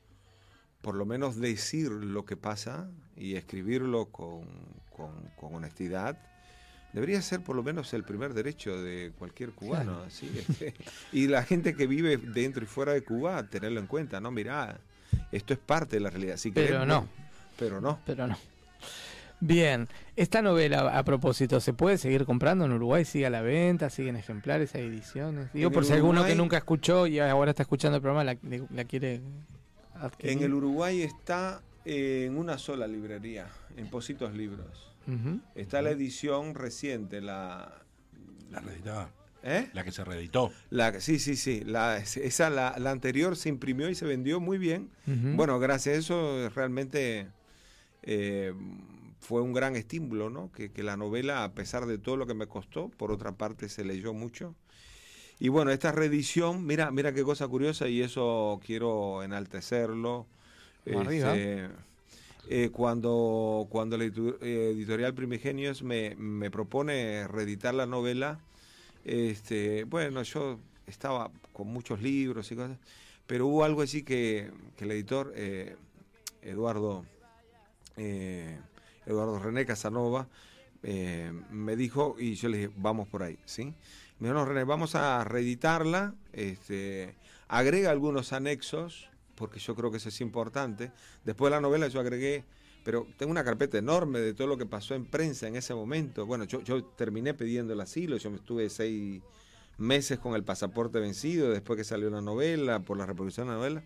por 0.81 0.95
lo 0.95 1.05
menos 1.05 1.35
decir 1.37 1.91
lo 1.91 2.23
que 2.25 2.37
pasa 2.37 2.89
y 3.17 3.35
escribirlo 3.35 4.05
con, 4.07 4.43
con- 4.95 5.29
con 5.37 5.53
honestidad, 5.55 6.17
debería 6.93 7.21
ser 7.21 7.41
por 7.41 7.55
lo 7.55 7.63
menos 7.63 7.93
el 7.93 8.03
primer 8.03 8.33
derecho 8.33 8.81
de 8.81 9.11
cualquier 9.17 9.51
cubano. 9.51 10.03
así, 10.03 10.29
este, 10.35 10.73
y 11.11 11.27
la 11.27 11.43
gente 11.43 11.75
que 11.75 11.87
vive 11.87 12.17
dentro 12.17 12.63
y 12.63 12.67
fuera 12.67 12.93
de 12.93 13.03
Cuba, 13.03 13.43
tenerlo 13.43 13.79
en 13.79 13.87
cuenta, 13.87 14.19
¿no? 14.19 14.31
Mirá, 14.31 14.79
esto 15.31 15.53
es 15.53 15.59
parte 15.59 15.97
de 15.97 16.01
la 16.01 16.09
realidad. 16.09 16.37
Si 16.37 16.51
Pero 16.51 16.67
querés, 16.67 16.87
no. 16.87 17.07
Pero 17.57 17.81
no. 17.81 17.99
Pero 18.05 18.27
no. 18.27 18.37
Bien, 19.41 19.87
esta 20.17 20.41
novela, 20.41 20.97
a 20.97 21.03
propósito, 21.03 21.61
¿se 21.61 21.71
puede 21.71 21.97
seguir 21.97 22.25
comprando 22.25 22.65
en 22.65 22.73
Uruguay? 22.73 23.05
¿Sigue 23.05 23.25
a 23.25 23.29
la 23.29 23.41
venta? 23.41 23.89
¿Siguen 23.89 24.17
ejemplares? 24.17 24.75
¿Hay 24.75 24.83
ediciones? 24.83 25.53
Digo, 25.53 25.67
En 25.67 25.73
por 25.73 25.85
si 25.85 25.93
alguno 25.93 26.25
que 26.25 26.35
nunca 26.35 26.57
escuchó 26.57 27.07
y 27.07 27.19
ahora 27.19 27.51
está 27.51 27.63
escuchando 27.63 27.95
el 27.95 28.01
programa 28.01 28.35
la, 28.71 28.83
quiere 28.83 29.21
adquirir. 29.95 30.37
En 30.37 30.43
el 30.43 30.53
Uruguay 30.53 31.03
está 31.03 31.61
en 31.85 32.37
una 32.37 32.57
sola 32.57 32.85
librería, 32.85 33.47
en 33.77 33.87
Positos 33.89 34.33
Libros. 34.33 34.91
Está 35.55 35.81
la 35.81 35.91
edición 35.91 36.55
reciente, 36.55 37.21
la... 37.21 37.83
La 38.51 38.59
reeditada. 38.61 39.11
¿Eh? 39.41 39.69
La 39.73 39.83
que 39.83 39.91
se 39.91 40.03
reeditó. 40.03 40.51
La, 40.69 40.99
sí, 40.99 41.17
sí, 41.17 41.35
sí. 41.35 41.61
La, 41.65 41.97
esa, 41.97 42.49
la, 42.49 42.75
la 42.77 42.91
anterior 42.91 43.37
se 43.37 43.49
imprimió 43.49 43.89
y 43.89 43.95
se 43.95 44.05
vendió 44.05 44.39
muy 44.39 44.57
bien. 44.57 44.89
Bueno, 45.05 45.59
gracias 45.59 45.95
a 45.95 45.99
eso 45.99 46.49
realmente 46.49 47.27
eh, 48.03 48.53
fue 49.19 49.41
un 49.41 49.53
gran 49.53 49.75
estímulo, 49.75 50.29
¿no? 50.29 50.51
Que, 50.51 50.71
que 50.71 50.83
la 50.83 50.97
novela, 50.97 51.43
a 51.43 51.53
pesar 51.53 51.85
de 51.85 51.97
todo 51.97 52.17
lo 52.17 52.27
que 52.27 52.33
me 52.33 52.47
costó, 52.47 52.89
por 52.89 53.11
otra 53.11 53.31
parte 53.31 53.69
se 53.69 53.85
leyó 53.85 54.13
mucho. 54.13 54.55
Y 55.39 55.47
bueno, 55.47 55.71
esta 55.71 55.93
reedición, 55.93 56.65
mira, 56.65 56.91
mira 56.91 57.13
qué 57.13 57.23
cosa 57.23 57.47
curiosa 57.47 57.87
y 57.87 58.01
eso 58.01 58.59
quiero 58.65 59.23
enaltecerlo. 59.23 60.27
Este, 60.85 61.69
eh, 62.47 62.69
cuando, 62.71 63.67
cuando 63.69 63.97
la 63.97 64.05
eh, 64.05 64.71
editorial 64.73 65.13
Primigenios 65.13 65.83
me, 65.83 66.15
me 66.15 66.49
propone 66.49 67.27
reeditar 67.27 67.73
la 67.73 67.85
novela, 67.85 68.39
este, 69.05 69.83
bueno, 69.83 70.23
yo 70.23 70.59
estaba 70.87 71.31
con 71.53 71.67
muchos 71.67 72.01
libros 72.01 72.51
y 72.51 72.55
cosas, 72.55 72.77
pero 73.27 73.47
hubo 73.47 73.63
algo 73.63 73.81
así 73.81 74.03
que, 74.03 74.51
que 74.77 74.85
el 74.85 74.91
editor, 74.91 75.33
eh, 75.35 75.75
Eduardo, 76.41 77.05
eh, 77.97 78.57
Eduardo 79.05 79.39
René 79.39 79.65
Casanova, 79.65 80.27
me 80.81 81.75
dijo, 81.75 82.15
y 82.17 82.35
yo 82.35 82.47
le 82.47 82.57
dije, 82.57 82.71
vamos 82.77 83.07
por 83.09 83.21
ahí, 83.21 83.37
¿sí? 83.43 83.73
Me 84.17 84.29
dijo, 84.29 84.33
no, 84.33 84.45
René, 84.45 84.63
vamos 84.63 84.95
a 84.95 85.23
reeditarla, 85.25 86.15
este, 86.31 87.15
agrega 87.49 87.91
algunos 87.91 88.31
anexos, 88.31 89.09
porque 89.39 89.59
yo 89.59 89.73
creo 89.73 89.89
que 89.89 89.97
eso 89.97 90.09
es 90.09 90.21
importante. 90.21 90.91
Después 91.23 91.49
de 91.49 91.55
la 91.55 91.61
novela 91.61 91.87
yo 91.87 91.99
agregué, 91.99 92.43
pero 92.83 93.07
tengo 93.17 93.31
una 93.31 93.43
carpeta 93.43 93.77
enorme 93.77 94.19
de 94.19 94.33
todo 94.33 94.47
lo 94.47 94.57
que 94.57 94.65
pasó 94.65 94.93
en 94.93 95.05
prensa 95.05 95.47
en 95.47 95.55
ese 95.55 95.73
momento. 95.73 96.25
Bueno, 96.25 96.43
yo, 96.43 96.61
yo 96.61 96.83
terminé 96.83 97.33
pidiendo 97.33 97.73
el 97.73 97.81
asilo, 97.81 98.17
yo 98.17 98.29
me 98.29 98.35
estuve 98.35 98.69
seis 98.69 99.21
meses 99.77 100.19
con 100.19 100.35
el 100.35 100.43
pasaporte 100.43 100.99
vencido 100.99 101.49
después 101.49 101.77
que 101.77 101.83
salió 101.85 102.09
la 102.09 102.21
novela, 102.21 102.81
por 102.81 102.97
la 102.97 103.05
reproducción 103.05 103.47
de 103.47 103.53
la 103.53 103.57
novela. 103.57 103.83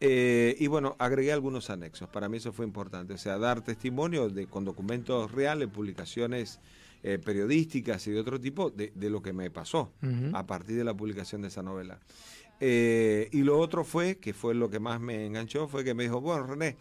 Eh, 0.00 0.56
y 0.58 0.66
bueno, 0.68 0.96
agregué 0.98 1.32
algunos 1.32 1.70
anexos. 1.70 2.08
Para 2.08 2.28
mí 2.28 2.38
eso 2.38 2.52
fue 2.52 2.64
importante. 2.64 3.12
O 3.12 3.18
sea, 3.18 3.38
dar 3.38 3.62
testimonio 3.62 4.28
de, 4.30 4.46
con 4.46 4.64
documentos 4.64 5.30
reales, 5.32 5.68
publicaciones 5.68 6.60
eh, 7.02 7.18
periodísticas 7.18 8.06
y 8.06 8.12
de 8.12 8.20
otro 8.20 8.40
tipo 8.40 8.70
de, 8.70 8.92
de 8.94 9.10
lo 9.10 9.22
que 9.22 9.32
me 9.32 9.50
pasó 9.50 9.92
a 10.32 10.46
partir 10.46 10.76
de 10.76 10.84
la 10.84 10.94
publicación 10.94 11.42
de 11.42 11.48
esa 11.48 11.62
novela. 11.62 12.00
Eh, 12.60 13.28
y 13.32 13.42
lo 13.42 13.58
otro 13.58 13.84
fue, 13.84 14.16
que 14.18 14.34
fue 14.34 14.54
lo 14.54 14.68
que 14.68 14.80
más 14.80 15.00
me 15.00 15.26
enganchó, 15.26 15.68
fue 15.68 15.84
que 15.84 15.94
me 15.94 16.02
dijo, 16.04 16.20
bueno, 16.20 16.44
René, 16.46 16.76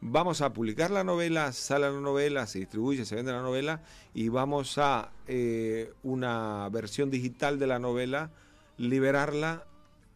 vamos 0.00 0.40
a 0.40 0.52
publicar 0.52 0.90
la 0.90 1.04
novela, 1.04 1.52
sale 1.52 1.90
la 1.90 2.00
novela, 2.00 2.46
se 2.46 2.60
distribuye, 2.60 3.04
se 3.04 3.16
vende 3.16 3.32
la 3.32 3.42
novela 3.42 3.80
y 4.14 4.28
vamos 4.28 4.78
a 4.78 5.10
eh, 5.26 5.92
una 6.02 6.68
versión 6.70 7.10
digital 7.10 7.58
de 7.58 7.66
la 7.66 7.78
novela, 7.78 8.30
liberarla 8.78 9.64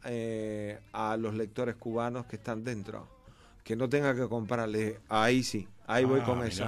eh, 0.05 0.79
a 0.93 1.17
los 1.17 1.35
lectores 1.35 1.75
cubanos 1.77 2.27
que 2.27 2.37
están 2.37 2.63
dentro. 2.65 3.09
Que 3.65 3.77
no 3.77 3.89
tenga 3.89 4.15
que 4.15 4.27
comprarle. 4.29 5.01
Ahí 5.09 5.43
sí, 5.43 5.69
ahí 5.87 6.05
voy 6.05 6.21
Ah, 6.23 6.25
con 6.25 6.45
eso. 6.45 6.65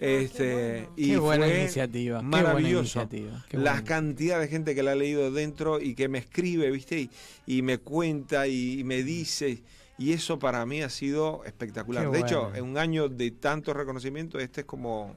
Mirá. 0.00 0.12
Este, 0.12 0.88
y 0.96 1.10
Qué 1.10 1.18
buena 1.18 1.46
fue 1.46 1.60
iniciativa, 1.60 2.18
qué 2.20 2.26
buena 2.26 2.42
Maravilloso. 2.42 3.00
iniciativa, 3.00 3.44
qué 3.48 3.58
La 3.58 3.84
cantidad 3.84 4.40
de 4.40 4.48
gente 4.48 4.74
que 4.74 4.82
la 4.82 4.92
ha 4.92 4.96
leído 4.96 5.30
dentro 5.30 5.80
y 5.80 5.94
que 5.94 6.08
me 6.08 6.18
escribe, 6.18 6.70
¿viste? 6.70 7.00
Y, 7.00 7.10
y 7.46 7.62
me 7.62 7.78
cuenta 7.78 8.46
y, 8.46 8.82
me 8.84 9.02
dice. 9.02 9.62
Y 9.96 10.12
eso 10.12 10.40
para 10.40 10.66
mí 10.66 10.82
ha 10.82 10.88
sido 10.88 11.44
espectacular. 11.44 12.10
Qué 12.10 12.16
de 12.16 12.20
hecho, 12.20 12.52
en 12.54 12.64
un 12.64 12.78
año 12.78 13.08
de 13.08 13.30
tanto 13.30 13.72
reconocimiento, 13.72 14.40
este 14.40 14.62
es 14.62 14.66
como 14.66 15.14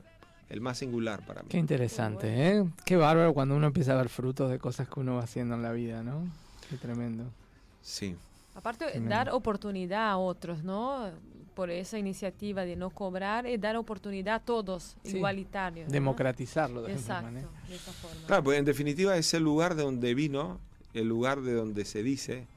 el 0.50 0.62
más 0.62 0.78
singular 0.78 1.26
para 1.26 1.42
mí. 1.42 1.50
Qué 1.50 1.58
interesante, 1.58 2.28
¿eh? 2.28 2.64
Qué 2.86 2.96
bárbaro 2.96 3.34
cuando 3.34 3.56
uno 3.56 3.68
empieza 3.68 3.94
a 3.94 3.98
ver 3.98 4.10
frutos 4.10 4.52
de 4.52 4.60
cosas 4.60 4.88
que 4.88 5.00
uno 5.00 5.16
va 5.16 5.24
haciendo 5.24 5.56
en 5.56 5.64
la 5.64 5.72
vida, 5.72 6.04
¿no? 6.04 6.24
Qué 6.70 6.78
tremendo. 6.78 7.26
Sí. 7.82 8.16
Aparte, 8.58 8.99
dar 9.01 9.30
oportunidad 9.30 10.10
a 10.10 10.18
otros, 10.18 10.64
¿no? 10.64 11.12
Por 11.53 11.70
esa 11.70 11.99
iniciativa 11.99 12.66
de 12.66 12.76
no 12.76 12.89
cobrar 12.89 13.45
y 13.45 13.58
dar 13.58 13.76
oportunidad 13.78 14.36
a 14.36 14.39
todos, 14.39 14.97
Sí. 15.03 15.18
igualitario. 15.18 15.86
¿no? 15.86 15.91
Democratizarlo 15.91 16.82
de 16.82 16.93
Exacto, 16.93 17.24
manera. 17.26 17.47
de 17.70 17.76
esa 17.76 17.91
forma. 17.91 18.26
Claro, 18.26 18.43
pues 18.43 18.58
en 18.58 18.66
definitiva 18.66 19.16
es 19.16 19.32
el 19.36 19.43
lugar 19.43 19.76
de 19.76 19.84
donde 19.84 20.16
vino, 20.16 20.60
el 20.95 21.08
lugar 21.08 21.41
de 21.41 21.53
donde 21.53 21.86
se 21.86 22.01
dice, 22.01 22.47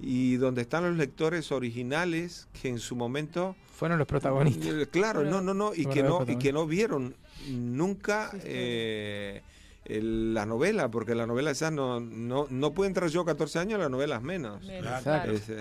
y 0.00 0.34
donde 0.34 0.62
están 0.62 0.82
los 0.82 0.96
lectores 0.96 1.52
originales 1.52 2.48
que 2.60 2.68
en 2.68 2.80
su 2.80 2.96
momento 2.96 3.54
Fueron 3.76 3.98
los 3.98 4.06
protagonistas. 4.08 4.66
Eh, 4.66 4.86
Claro, 4.90 5.22
no, 5.22 5.40
no, 5.40 5.54
no, 5.54 5.72
y 5.74 5.86
que 5.86 6.02
no, 6.02 6.24
y 6.26 6.36
que 6.38 6.52
no 6.52 6.66
vieron 6.66 7.14
nunca 7.48 8.30
Sí, 8.32 8.38
sí. 8.40 8.46
eh, 8.48 9.42
el- 9.88 10.34
la 10.34 10.44
novela, 10.46 10.90
porque 10.90 11.14
la 11.14 11.26
novela 11.26 11.50
esa 11.52 11.70
no, 11.70 12.00
no, 12.00 12.46
no 12.50 12.74
puede 12.74 12.88
entrar 12.88 13.08
yo 13.08 13.24
14 13.24 13.58
años, 13.58 13.78
las 13.78 13.90
novelas 13.90 14.22
menos. 14.22 14.62
Menos, 14.64 14.82
Claro. 14.82 15.02
claro. 15.02 15.32
Es, 15.32 15.48
eh, 15.48 15.60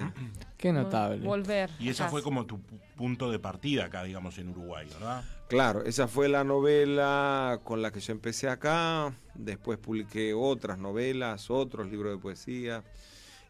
Qué 0.57 0.73
notable. 0.73 1.25
Volver. 1.25 1.69
Y 1.79 1.89
esa 1.89 2.09
fue 2.09 2.21
como 2.23 2.45
tu 2.45 2.57
pu- 2.57 2.79
punto 2.95 3.29
de 3.31 3.39
partida 3.39 3.85
acá, 3.85 4.03
digamos, 4.03 4.37
en 4.39 4.49
Uruguay, 4.49 4.87
¿verdad? 4.91 5.23
claro, 5.47 5.83
esa 5.83 6.07
fue 6.07 6.27
la 6.27 6.43
novela 6.43 7.59
con 7.63 7.81
la 7.81 7.91
que 7.91 7.99
yo 7.99 8.11
empecé 8.13 8.49
acá, 8.49 9.13
después 9.35 9.77
publiqué 9.77 10.33
otras 10.33 10.77
novelas, 10.79 11.49
otros 11.51 11.87
libros 11.91 12.11
de 12.13 12.17
poesía. 12.19 12.83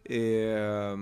eh, 0.03 0.95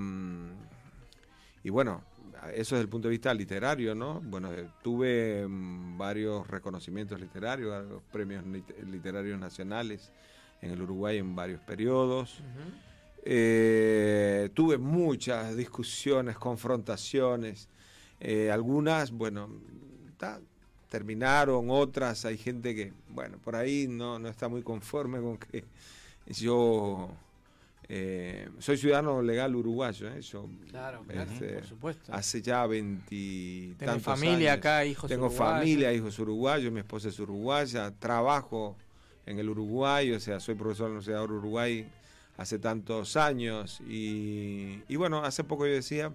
y 1.63 1.69
bueno, 1.69 2.03
eso 2.51 2.75
desde 2.75 2.83
el 2.83 2.89
punto 2.89 3.07
de 3.07 3.11
vista 3.11 3.33
literario, 3.33 3.95
¿no? 3.95 4.19
Bueno, 4.21 4.51
eh, 4.53 4.67
tuve 4.81 5.45
mm, 5.47 5.97
varios 5.97 6.47
reconocimientos 6.47 7.19
literarios, 7.19 7.69
varios 7.71 8.01
premios 8.11 8.43
lit- 8.45 8.75
literarios 8.91 9.39
nacionales 9.39 10.11
en 10.61 10.71
el 10.71 10.81
Uruguay 10.81 11.17
en 11.17 11.35
varios 11.35 11.61
periodos. 11.61 12.41
Eh, 13.25 14.49
tuve 14.53 14.77
muchas 14.77 15.55
discusiones, 15.55 16.37
confrontaciones, 16.37 17.69
eh, 18.19 18.51
algunas, 18.51 19.11
bueno, 19.11 19.49
ta- 20.17 20.41
terminaron, 20.89 21.69
otras, 21.69 22.25
hay 22.25 22.37
gente 22.37 22.75
que, 22.75 22.93
bueno, 23.09 23.37
por 23.37 23.55
ahí 23.55 23.87
no, 23.87 24.19
no 24.19 24.27
está 24.27 24.47
muy 24.49 24.61
conforme 24.61 25.19
con 25.21 25.37
que 25.37 25.63
yo 26.27 27.09
eh, 27.89 28.47
soy 28.59 28.77
ciudadano 28.77 29.21
legal 29.21 29.55
uruguayo, 29.55 30.07
¿eh? 30.09 30.21
yo 30.21 30.47
Claro, 30.69 31.03
claro, 31.07 31.31
Este, 31.31 31.53
por 31.55 31.65
supuesto. 31.65 32.13
hace 32.13 32.41
ya 32.41 32.65
veintitantos 32.65 34.03
familia 34.03 34.53
años. 34.53 34.59
acá, 34.59 34.85
hijos 34.85 35.09
Tengo 35.09 35.27
uruguayos. 35.27 35.53
familia, 35.59 35.93
hijos 35.93 36.17
uruguayos, 36.19 36.71
mi 36.71 36.79
esposa 36.79 37.09
es 37.09 37.19
uruguaya, 37.19 37.91
trabajo 37.99 38.75
en 39.25 39.39
el 39.39 39.49
Uruguay, 39.49 40.11
o 40.11 40.19
sea, 40.19 40.39
soy 40.39 40.55
profesor 40.55 40.85
de 40.87 40.89
la 40.89 40.97
Universidad 40.99 41.19
de 41.19 41.33
Uruguay 41.33 41.87
hace 42.37 42.59
tantos 42.59 43.15
años 43.15 43.79
y, 43.87 44.81
y 44.87 44.95
bueno, 44.97 45.23
hace 45.23 45.43
poco 45.43 45.65
yo 45.65 45.73
decía, 45.73 46.13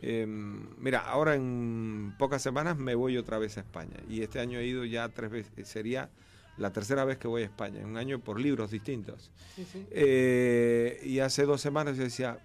eh, 0.00 0.26
mira, 0.26 0.98
ahora 1.00 1.34
en 1.36 2.14
pocas 2.18 2.42
semanas 2.42 2.76
me 2.76 2.94
voy 2.94 3.16
otra 3.16 3.38
vez 3.38 3.56
a 3.56 3.60
España 3.60 3.96
y 4.08 4.22
este 4.22 4.40
año 4.40 4.58
he 4.58 4.66
ido 4.66 4.84
ya 4.84 5.08
tres 5.08 5.30
veces, 5.30 5.68
sería 5.68 6.10
la 6.58 6.72
tercera 6.72 7.04
vez 7.04 7.18
que 7.18 7.28
voy 7.28 7.42
a 7.42 7.46
España, 7.46 7.80
en 7.80 7.86
un 7.86 7.96
año 7.96 8.18
por 8.18 8.40
libros 8.40 8.70
distintos. 8.70 9.30
Eh, 9.90 11.00
y 11.04 11.20
hace 11.20 11.44
dos 11.44 11.60
semanas 11.60 11.96
yo 11.96 12.02
decía, 12.02 12.38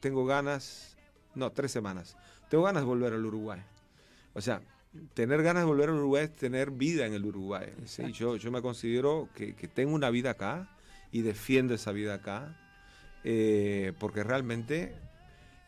tengo 0.00 0.24
ganas, 0.26 0.96
no, 1.34 1.50
tres 1.50 1.72
semanas, 1.72 2.16
tengo 2.48 2.64
ganas 2.64 2.82
de 2.82 2.86
volver 2.86 3.12
al 3.12 3.24
Uruguay. 3.24 3.60
O 4.34 4.40
sea, 4.40 4.60
tener 5.14 5.42
ganas 5.42 5.62
de 5.62 5.66
volver 5.66 5.88
al 5.88 5.96
Uruguay 5.96 6.24
es 6.24 6.36
tener 6.36 6.70
vida 6.70 7.06
en 7.06 7.14
el 7.14 7.24
Uruguay. 7.24 7.72
¿sí? 7.86 8.12
Yo, 8.12 8.36
yo 8.36 8.50
me 8.50 8.62
considero 8.62 9.28
que, 9.34 9.54
que 9.54 9.68
tengo 9.68 9.94
una 9.94 10.10
vida 10.10 10.30
acá 10.30 10.68
y 11.10 11.22
defiendo 11.22 11.74
esa 11.74 11.92
vida 11.92 12.14
acá, 12.14 12.56
eh, 13.24 13.92
porque 13.98 14.22
realmente 14.22 14.94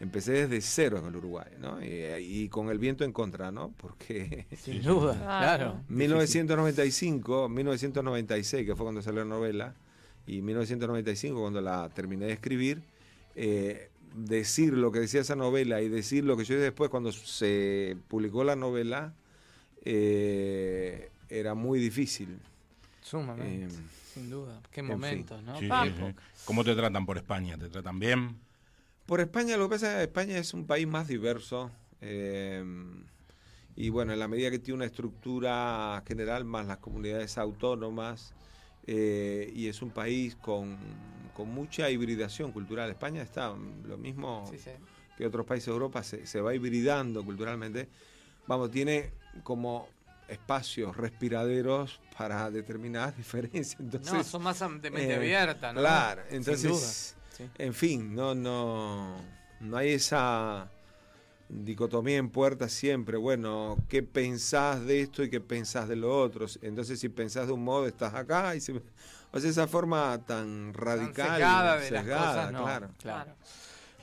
empecé 0.00 0.32
desde 0.32 0.60
cero 0.60 0.98
en 0.98 1.06
el 1.06 1.16
Uruguay, 1.16 1.48
¿no? 1.60 1.82
Y, 1.84 1.88
y 2.18 2.48
con 2.48 2.68
el 2.70 2.78
viento 2.78 3.04
en 3.04 3.12
contra, 3.12 3.50
¿no? 3.52 3.72
Porque 3.76 4.46
Sin 4.56 4.82
duda, 4.82 5.14
Claro. 5.14 5.56
claro. 5.72 5.84
1995, 5.88 7.48
1996, 7.48 8.66
que 8.66 8.74
fue 8.74 8.84
cuando 8.84 9.02
salió 9.02 9.20
la 9.20 9.28
novela, 9.28 9.74
y 10.26 10.42
1995, 10.42 11.40
cuando 11.40 11.60
la 11.60 11.88
terminé 11.90 12.26
de 12.26 12.32
escribir, 12.32 12.82
eh, 13.36 13.90
decir 14.14 14.72
lo 14.74 14.90
que 14.92 15.00
decía 15.00 15.20
esa 15.20 15.36
novela 15.36 15.80
y 15.82 15.88
decir 15.88 16.24
lo 16.24 16.36
que 16.36 16.44
yo 16.44 16.54
dije 16.54 16.64
después 16.64 16.90
cuando 16.90 17.12
se 17.12 17.96
publicó 18.08 18.42
la 18.44 18.56
novela, 18.56 19.14
eh, 19.84 21.10
era 21.28 21.54
muy 21.54 21.78
difícil. 21.80 22.38
Sumamente, 23.02 23.74
Eh, 23.74 23.78
sin 24.14 24.30
duda. 24.30 24.60
Qué 24.72 24.80
en 24.80 24.86
momentos, 24.86 25.38
fin. 25.58 25.68
¿no? 25.68 25.84
Sí. 25.84 26.14
¿Cómo 26.44 26.64
te 26.64 26.74
tratan 26.74 27.06
por 27.06 27.16
España? 27.16 27.56
¿Te 27.56 27.68
tratan 27.68 27.98
bien? 27.98 28.36
Por 29.10 29.20
España, 29.20 29.56
lo 29.56 29.64
que 29.68 29.70
pasa 29.74 29.90
es 29.90 29.96
que 29.96 30.02
España 30.04 30.38
es 30.38 30.54
un 30.54 30.68
país 30.68 30.86
más 30.86 31.08
diverso. 31.08 31.68
eh, 32.00 32.64
y 33.74 33.88
bueno, 33.88 34.12
en 34.12 34.20
la 34.20 34.28
medida 34.28 34.52
que 34.52 34.60
tiene 34.60 34.76
una 34.76 34.84
estructura 34.84 36.00
general, 36.06 36.44
más 36.44 36.66
las 36.68 36.78
comunidades 36.78 37.36
autónomas, 37.36 38.34
eh, 38.86 39.50
y 39.52 39.66
es 39.66 39.82
un 39.82 39.90
país 39.90 40.36
con, 40.36 40.78
con 41.34 41.48
mucha 41.52 41.90
hibridación 41.90 42.52
cultural. 42.52 42.88
España 42.88 43.22
está 43.22 43.52
mm, 43.52 43.86
lo 43.88 43.98
mismo 43.98 44.48
Sí, 44.48 44.58
sí. 44.58 44.70
que 45.18 45.26
otros 45.26 45.44
países 45.44 45.66
de 45.66 45.72
Europa, 45.72 46.04
se, 46.04 46.24
se 46.24 46.40
va 46.40 46.54
hibridando 46.54 47.24
culturalmente. 47.24 47.88
Vamos, 48.46 48.70
tiene 48.70 49.10
como 49.42 49.88
espacios 50.28 50.96
respiraderos 50.96 52.00
para 52.16 52.48
determinadas 52.48 53.16
diferencias. 53.16 53.76
Entonces, 53.80 54.12
no, 54.12 54.22
son 54.22 54.42
más 54.42 54.60
de 54.60 54.66
mente 54.88 55.10
eh, 55.10 55.16
abierta, 55.16 55.72
¿no? 55.72 55.80
Claro, 55.80 56.22
entonces, 56.30 57.16
sí. 57.36 57.48
en 57.58 57.74
fin, 57.74 58.14
no, 58.14 58.34
no, 58.34 59.16
no 59.60 59.76
hay 59.76 59.90
esa 59.92 60.68
dicotomía 61.48 62.16
en 62.18 62.30
puerta 62.30 62.68
siempre. 62.68 63.16
Bueno, 63.16 63.76
¿qué 63.88 64.02
pensás 64.02 64.84
de 64.86 65.00
esto 65.02 65.22
y 65.22 65.30
qué 65.30 65.40
pensás 65.40 65.88
de 65.88 65.96
lo 65.96 66.16
otro? 66.16 66.46
Entonces, 66.62 67.00
si 67.00 67.08
pensás 67.08 67.46
de 67.48 67.52
un 67.52 67.64
modo, 67.64 67.86
estás 67.86 68.14
acá. 68.14 68.54
Y 68.54 68.60
si- 68.60 68.80
o 69.32 69.38
sea, 69.40 69.50
esa 69.50 69.66
forma 69.66 70.18
tan 70.26 70.72
Tan 70.72 70.74
radical, 70.74 71.30
sesgada 71.30 71.74
de 71.76 71.90
las 71.90 72.02
sesgada, 72.02 72.34
cosas, 72.34 72.52
no. 72.52 72.62
claro. 72.64 72.90
claro. 72.98 73.34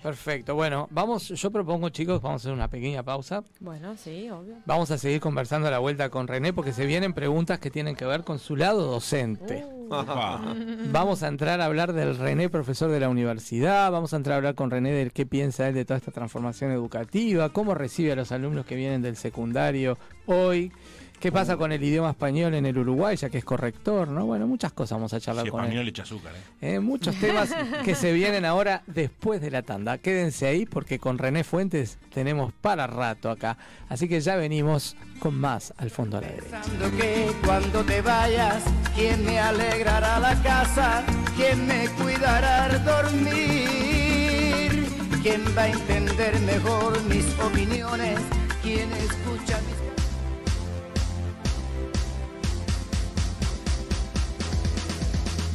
Perfecto. 0.07 0.55
Bueno, 0.55 0.87
vamos, 0.89 1.27
yo 1.27 1.51
propongo, 1.51 1.89
chicos, 1.89 2.21
vamos 2.21 2.41
a 2.41 2.43
hacer 2.43 2.53
una 2.53 2.69
pequeña 2.69 3.03
pausa. 3.03 3.43
Bueno, 3.59 3.97
sí, 3.97 4.29
obvio. 4.29 4.55
Vamos 4.65 4.89
a 4.89 4.97
seguir 4.97 5.19
conversando 5.19 5.67
a 5.67 5.71
la 5.71 5.79
vuelta 5.79 6.09
con 6.09 6.29
René 6.29 6.53
porque 6.53 6.71
se 6.71 6.85
vienen 6.85 7.11
preguntas 7.11 7.59
que 7.59 7.69
tienen 7.69 7.93
que 7.93 8.05
ver 8.05 8.23
con 8.23 8.39
su 8.39 8.55
lado 8.55 8.89
docente. 8.89 9.65
Uh. 9.65 9.89
Vamos 10.93 11.23
a 11.23 11.27
entrar 11.27 11.59
a 11.59 11.65
hablar 11.65 11.91
del 11.91 12.17
René, 12.17 12.47
profesor 12.47 12.89
de 12.89 13.01
la 13.01 13.09
universidad. 13.09 13.91
Vamos 13.91 14.13
a 14.13 14.15
entrar 14.15 14.35
a 14.35 14.37
hablar 14.37 14.55
con 14.55 14.71
René 14.71 14.93
de 14.93 15.09
qué 15.09 15.25
piensa 15.25 15.67
él 15.67 15.75
de 15.75 15.83
toda 15.83 15.97
esta 15.97 16.13
transformación 16.13 16.71
educativa, 16.71 17.49
cómo 17.49 17.73
recibe 17.73 18.13
a 18.13 18.15
los 18.15 18.31
alumnos 18.31 18.65
que 18.65 18.75
vienen 18.75 19.01
del 19.01 19.17
secundario 19.17 19.97
hoy, 20.25 20.71
qué 21.19 21.31
pasa 21.31 21.57
con 21.57 21.71
el 21.71 21.83
idioma 21.83 22.11
español 22.11 22.53
en 22.53 22.65
el 22.65 22.77
Uruguay, 22.77 23.15
ya 23.15 23.29
que 23.29 23.39
es 23.39 23.45
corrector, 23.45 24.07
¿no? 24.07 24.25
Bueno, 24.25 24.47
muchas 24.47 24.71
cosas 24.73 24.97
vamos 24.97 25.13
a 25.13 25.19
charlar 25.19 25.45
Si 25.45 25.51
con 25.51 25.61
él. 25.61 25.65
español 25.67 25.85
le 25.85 25.89
echa 25.89 26.03
azúcar, 26.03 26.33
¿eh? 26.35 26.75
Eh, 26.75 26.79
muchos 26.79 27.15
temas 27.19 27.53
que 27.83 27.95
se 27.95 28.13
vienen 28.13 28.45
ahora 28.45 28.83
después 28.87 29.41
de 29.41 29.51
la 29.51 29.63
tanda. 29.63 29.97
Quédense 29.97 30.47
ahí 30.47 30.65
porque 30.65 30.99
con 30.99 31.17
René 31.17 31.43
Fuentes 31.43 31.97
tenemos 32.13 32.53
para 32.53 32.87
rato 32.87 33.29
acá. 33.29 33.57
Así 33.89 34.07
que 34.07 34.21
ya 34.21 34.35
venimos 34.35 34.95
con 35.19 35.35
más 35.39 35.73
al 35.77 35.89
fondo 35.89 36.17
a 36.17 36.21
la 36.21 36.27
derecha. 36.27 36.61
Pensando 36.61 36.97
que 36.97 37.31
cuando 37.43 37.83
te 37.83 38.01
vayas, 38.01 38.63
¿quién 38.95 39.25
me 39.25 39.39
alegrará 39.39 40.19
la 40.19 40.35
casa? 40.43 41.03
¿Quién 41.35 41.65
me 41.67 41.87
cuidará 41.89 42.65
al 42.65 42.85
dormir? 42.85 44.85
¿Quién 45.23 45.43
va 45.57 45.63
a 45.63 45.69
entender 45.69 46.39
mejor 46.41 47.03
mis 47.05 47.25
opiniones? 47.39 48.19
¿Quién 48.61 48.91
escucha 48.93 49.59
mis... 49.67 49.86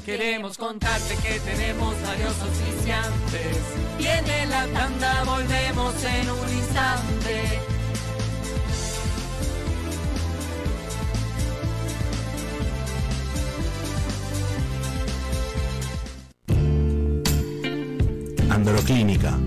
Queremos 0.05 0.59
contarte 0.59 1.15
que 1.23 1.39
tenemos 1.39 1.95
varios 2.03 2.35
oficiantes. 2.43 3.57
Viene 3.97 4.47
la 4.47 4.67
tanda, 4.67 5.23
volvemos 5.23 5.95
en 6.05 6.29
un 6.29 6.49
instante. 6.53 7.61
Androclínica, 18.51 19.39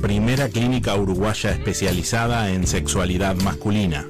primera 0.00 0.48
clínica 0.48 0.94
uruguaya 0.94 1.50
especializada 1.50 2.50
en 2.50 2.66
sexualidad 2.66 3.36
masculina. 3.36 4.06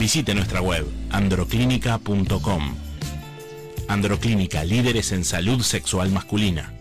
Visite 0.00 0.34
nuestra 0.34 0.60
web 0.60 0.84
androclínica.com. 1.10 2.74
Androclínica, 3.86 4.64
líderes 4.64 5.12
en 5.12 5.24
salud 5.24 5.62
sexual 5.62 6.10
masculina. 6.10 6.74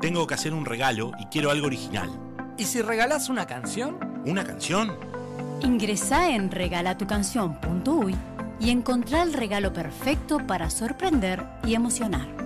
Tengo 0.00 0.26
que 0.26 0.32
hacer 0.32 0.54
un 0.54 0.64
regalo 0.64 1.12
y 1.20 1.26
quiero 1.26 1.50
algo 1.50 1.66
original. 1.66 2.08
¿Y 2.56 2.64
si 2.64 2.80
regalás 2.80 3.28
una 3.28 3.46
canción? 3.46 3.98
¿Una 4.24 4.44
canción? 4.44 5.15
Ingresá 5.62 6.30
en 6.30 6.50
regalatucanción.uy 6.50 8.14
y 8.60 8.70
encontrá 8.70 9.22
el 9.22 9.32
regalo 9.32 9.72
perfecto 9.72 10.38
para 10.46 10.70
sorprender 10.70 11.44
y 11.64 11.74
emocionar. 11.74 12.45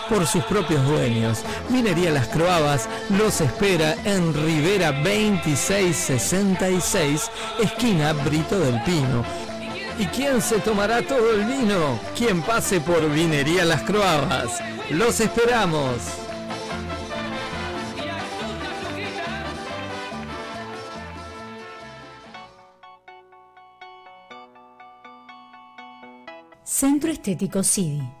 por 0.11 0.27
sus 0.27 0.43
propios 0.43 0.85
dueños. 0.85 1.39
Vinería 1.69 2.11
Las 2.11 2.27
Croabas 2.27 2.89
los 3.09 3.39
espera 3.39 3.95
en 4.03 4.33
Rivera 4.33 4.91
2666, 4.91 7.31
esquina 7.61 8.11
Brito 8.11 8.59
del 8.59 8.83
Pino. 8.83 9.23
¿Y 9.97 10.05
quién 10.07 10.41
se 10.41 10.59
tomará 10.59 11.01
todo 11.01 11.31
el 11.31 11.45
vino? 11.45 11.97
Quien 12.17 12.41
pase 12.41 12.81
por 12.81 13.09
Vinería 13.09 13.63
Las 13.63 13.83
Croabas. 13.83 14.59
Los 14.89 15.21
esperamos. 15.21 15.95
Centro 26.65 27.11
Estético 27.11 27.63
CIDI. 27.63 28.20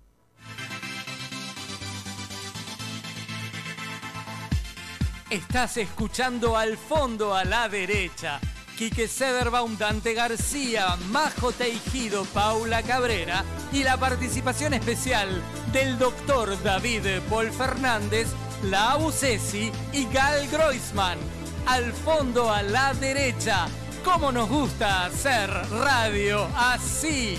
Estás 5.28 5.76
escuchando 5.78 6.56
al 6.56 6.78
fondo 6.78 7.34
a 7.34 7.44
la 7.44 7.68
derecha. 7.68 8.40
Quique 8.76 9.06
Sederbaum, 9.06 9.76
Dante 9.78 10.14
García, 10.14 10.96
Majo 11.10 11.52
Teijido, 11.52 12.24
Paula 12.26 12.82
Cabrera 12.82 13.44
y 13.72 13.84
la 13.84 13.96
participación 13.96 14.74
especial 14.74 15.28
del 15.72 15.98
doctor 15.98 16.60
David 16.62 17.20
Paul 17.30 17.50
Fernández, 17.52 18.28
la 18.64 18.92
Abusesi 18.92 19.70
y 19.92 20.06
Gal 20.12 20.48
Groisman. 20.48 21.18
Al 21.66 21.92
fondo 21.92 22.50
a 22.50 22.62
la 22.62 22.92
derecha. 22.94 23.66
¿Cómo 24.04 24.32
nos 24.32 24.48
gusta 24.48 25.06
hacer 25.06 25.50
radio 25.70 26.46
así? 26.56 27.38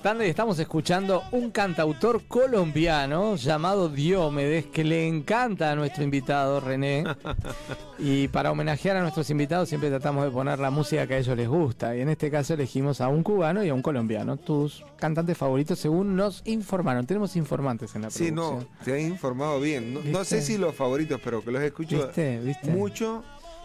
Tanda 0.00 0.24
y 0.26 0.30
estamos 0.30 0.58
escuchando 0.58 1.22
un 1.32 1.50
cantautor 1.50 2.22
colombiano 2.26 3.36
llamado 3.36 3.88
Diomedes 3.88 4.66
que 4.66 4.84
le 4.84 5.06
encanta 5.06 5.70
a 5.70 5.74
nuestro 5.76 6.02
invitado 6.04 6.60
René. 6.60 7.04
Y 8.02 8.28
para 8.28 8.50
homenajear 8.50 8.96
a 8.96 9.02
nuestros 9.02 9.28
invitados 9.28 9.68
siempre 9.68 9.90
tratamos 9.90 10.24
de 10.24 10.30
poner 10.30 10.58
la 10.58 10.70
música 10.70 11.06
que 11.06 11.14
a 11.14 11.18
ellos 11.18 11.36
les 11.36 11.46
gusta. 11.48 11.94
Y 11.94 12.00
en 12.00 12.08
este 12.08 12.30
caso 12.30 12.54
elegimos 12.54 13.02
a 13.02 13.08
un 13.08 13.22
cubano 13.22 13.62
y 13.62 13.68
a 13.68 13.74
un 13.74 13.82
colombiano. 13.82 14.38
Tus 14.38 14.82
cantantes 14.96 15.36
favoritos 15.36 15.78
según 15.78 16.16
nos 16.16 16.40
informaron. 16.46 17.04
Tenemos 17.06 17.36
informantes 17.36 17.94
en 17.94 18.02
la 18.02 18.10
Sí, 18.10 18.32
no, 18.32 18.52
producción. 18.52 18.76
te 18.86 18.94
has 18.94 19.00
informado 19.02 19.60
bien. 19.60 19.92
No, 19.92 20.00
no 20.02 20.24
sé 20.24 20.40
si 20.40 20.56
los 20.56 20.74
favoritos, 20.74 21.20
pero 21.22 21.44
que 21.44 21.50
los 21.50 21.62
escucho 21.62 22.06
¿Viste? 22.06 22.40
¿Viste? 22.40 22.70
mucho 22.70 23.22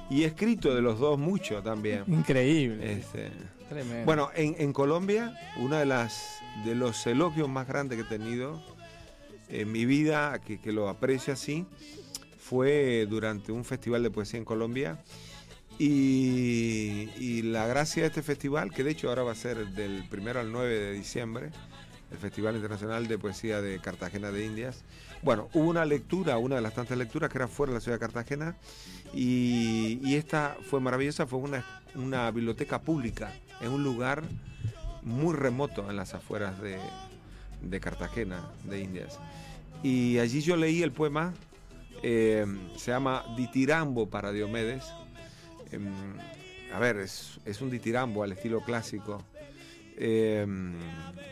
y 0.09 0.23
he 0.23 0.25
escrito 0.25 0.75
de 0.75 0.81
los 0.81 0.99
dos 0.99 1.17
mucho 1.17 1.63
también. 1.63 2.03
Increíble. 2.07 2.91
Este, 2.91 3.31
Bueno, 4.05 4.29
en, 4.35 4.73
Colombia, 4.73 5.33
una 5.57 5.79
de 5.79 5.85
las 5.85 6.39
de 6.63 6.75
los 6.75 7.05
elogios 7.07 7.49
más 7.49 7.67
grandes 7.67 7.97
que 7.97 8.03
he 8.03 8.17
tenido 8.17 8.61
en 9.49 9.71
mi 9.71 9.85
vida, 9.85 10.39
que, 10.39 10.59
que 10.59 10.71
lo 10.71 10.87
aprecio 10.87 11.33
así, 11.33 11.65
fue 12.37 13.07
durante 13.09 13.51
un 13.51 13.65
festival 13.65 14.03
de 14.03 14.11
poesía 14.11 14.37
en 14.37 14.45
Colombia. 14.45 14.99
Y, 15.77 17.41
la 17.43 17.67
gracia 17.67 18.03
de 18.03 18.07
este 18.07 18.21
festival, 18.21 18.71
que 18.71 18.83
de 18.83 18.91
hecho 18.91 19.09
ahora 19.09 19.23
va 19.23 19.31
a 19.31 19.35
ser 19.35 19.67
del 19.69 20.07
primero 20.09 20.39
al 20.39 20.51
9 20.51 20.79
de 20.79 20.91
diciembre, 20.93 21.49
el 22.11 22.17
Festival 22.17 22.55
Internacional 22.55 23.07
de 23.07 23.17
Poesía 23.17 23.61
de 23.61 23.79
Cartagena 23.79 24.31
de 24.31 24.45
Indias. 24.45 24.83
Bueno, 25.21 25.49
hubo 25.53 25.69
una 25.69 25.85
lectura, 25.85 26.37
una 26.37 26.55
de 26.55 26.61
las 26.61 26.75
tantas 26.75 26.97
lecturas 26.97 27.29
que 27.29 27.39
era 27.39 27.47
fuera 27.47 27.71
de 27.71 27.77
la 27.77 27.81
ciudad 27.81 27.97
de 27.97 27.99
Cartagena, 27.99 28.55
y, 29.13 29.99
y 30.03 30.15
esta 30.15 30.55
fue 30.69 30.79
maravillosa, 30.79 31.25
fue 31.27 31.39
una, 31.39 31.65
una 31.95 32.31
biblioteca 32.31 32.81
pública 32.81 33.33
en 33.61 33.71
un 33.71 33.83
lugar 33.83 34.23
muy 35.03 35.35
remoto 35.35 35.89
en 35.89 35.95
las 35.95 36.13
afueras 36.13 36.61
de, 36.61 36.77
de 37.61 37.79
Cartagena 37.79 38.49
de 38.63 38.81
Indias. 38.81 39.19
Y 39.83 40.17
allí 40.19 40.41
yo 40.41 40.55
leí 40.55 40.81
el 40.81 40.91
poema, 40.91 41.33
eh, 42.01 42.45
se 42.77 42.91
llama 42.91 43.23
Ditirambo 43.37 44.09
para 44.09 44.31
Diomedes. 44.31 44.83
Em, 45.71 45.87
a 46.73 46.79
ver, 46.79 46.97
es, 46.97 47.39
es 47.45 47.61
un 47.61 47.69
ditirambo 47.69 48.23
al 48.23 48.31
estilo 48.31 48.61
clásico, 48.61 49.23
em, 49.97 50.73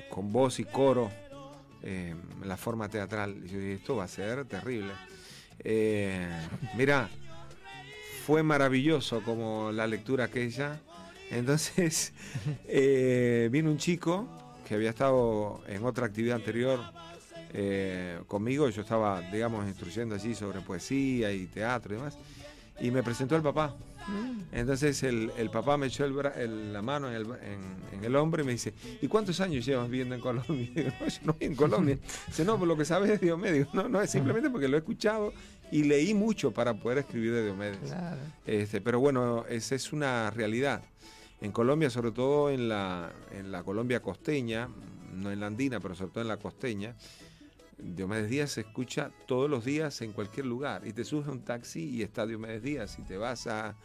con 0.10 0.32
voz 0.32 0.60
y 0.60 0.66
coro, 0.66 1.12
em, 1.82 2.18
la 2.44 2.58
forma 2.58 2.90
teatral. 2.90 3.42
Y 3.44 3.50
yo 3.50 3.60
dije, 3.60 3.74
esto 3.74 3.96
va 3.96 4.06
a 4.06 4.08
ser 4.08 4.46
terrible. 4.46 4.94
Eh, 5.60 6.28
mira, 6.76 7.10
fue 8.26 8.44
maravilloso 8.44 9.22
como 9.24 9.72
la 9.72 9.88
lectura 9.88 10.26
aquella. 10.26 10.80
Entonces, 11.34 12.14
eh, 12.68 13.50
vino 13.52 13.70
un 13.72 13.78
chico 13.78 14.28
que 14.68 14.76
había 14.76 14.90
estado 14.92 15.62
en 15.68 15.84
otra 15.86 16.06
actividad 16.06 16.38
anterior 16.38 16.80
eh, 17.54 18.20
conmigo, 18.28 18.70
yo 18.70 18.82
estaba, 18.82 19.22
digamos, 19.32 19.68
instruyendo 19.68 20.16
allí 20.16 20.34
sobre 20.36 20.62
poesía 20.62 21.32
y 21.32 21.46
teatro 21.48 21.94
y 21.94 21.98
demás, 21.98 22.18
y 22.80 22.90
me 22.92 23.04
presentó 23.04 23.36
el 23.36 23.42
papá. 23.42 23.76
Entonces 24.52 25.02
el, 25.04 25.32
el 25.38 25.50
papá 25.50 25.78
me 25.78 25.88
echó 25.88 26.04
el 26.04 26.14
bra- 26.14 26.36
el- 26.36 26.74
la 26.74 26.82
mano 26.82 27.08
en 27.08 27.14
el, 27.16 27.22
en- 27.26 27.98
en 28.00 28.04
el 28.04 28.16
hombro 28.18 28.42
y 28.44 28.46
me 28.46 28.52
dice, 28.52 28.74
¿y 29.02 29.08
cuántos 29.08 29.40
años 29.40 29.66
llevas 29.66 29.90
viviendo 29.90 30.14
en 30.16 30.20
Colombia? 30.22 30.66
Y 30.66 30.74
digo, 30.76 30.92
no, 31.00 31.08
yo 31.08 31.20
no 31.24 31.34
vivo 31.34 31.52
en 31.52 31.56
Colombia. 31.56 31.98
Dice, 32.28 32.44
no, 32.44 32.58
por 32.60 32.68
lo 32.68 32.76
que 32.76 32.84
sabes 32.86 33.10
de 33.12 33.18
Diomedes. 33.18 33.68
No, 33.74 33.88
no, 33.88 34.02
es 34.02 34.10
simplemente 34.10 34.50
porque 34.50 34.68
lo 34.68 34.76
he 34.76 34.80
escuchado 34.80 35.32
y 35.72 35.84
leí 35.84 36.14
mucho 36.14 36.52
para 36.52 36.74
poder 36.74 36.98
escribir 36.98 37.32
de 37.34 37.46
Diomedes. 37.46 37.78
Claro. 37.86 38.18
Este, 38.46 38.82
pero 38.82 39.00
bueno, 39.00 39.46
esa 39.48 39.76
es 39.76 39.94
una 39.94 40.30
realidad. 40.32 40.82
En 41.44 41.52
Colombia, 41.52 41.90
sobre 41.90 42.12
todo 42.12 42.50
en 42.50 42.70
la, 42.70 43.12
en 43.32 43.52
la 43.52 43.64
Colombia 43.64 44.02
costeña, 44.02 44.70
no 45.14 45.30
en 45.30 45.40
la 45.42 45.48
andina, 45.48 45.80
pero 45.82 45.94
sobre 45.94 46.12
todo 46.12 46.22
en 46.22 46.30
la 46.30 46.38
costeña, 46.38 46.96
Diomedes 47.78 48.30
Díaz 48.30 48.52
se 48.52 48.62
escucha 48.62 49.12
todos 49.28 49.50
los 49.50 49.66
días 49.66 50.02
en 50.02 50.14
cualquier 50.14 50.46
lugar. 50.46 50.88
Y 50.88 50.94
te 50.94 51.04
subes 51.04 51.28
a 51.28 51.32
un 51.32 51.42
taxi 51.44 51.82
y 51.84 52.02
está 52.02 52.26
Diomedes 52.26 52.64
Díaz. 52.64 52.98
Y 52.98 53.02
te 53.04 53.18
vas 53.18 53.46
a, 53.48 53.76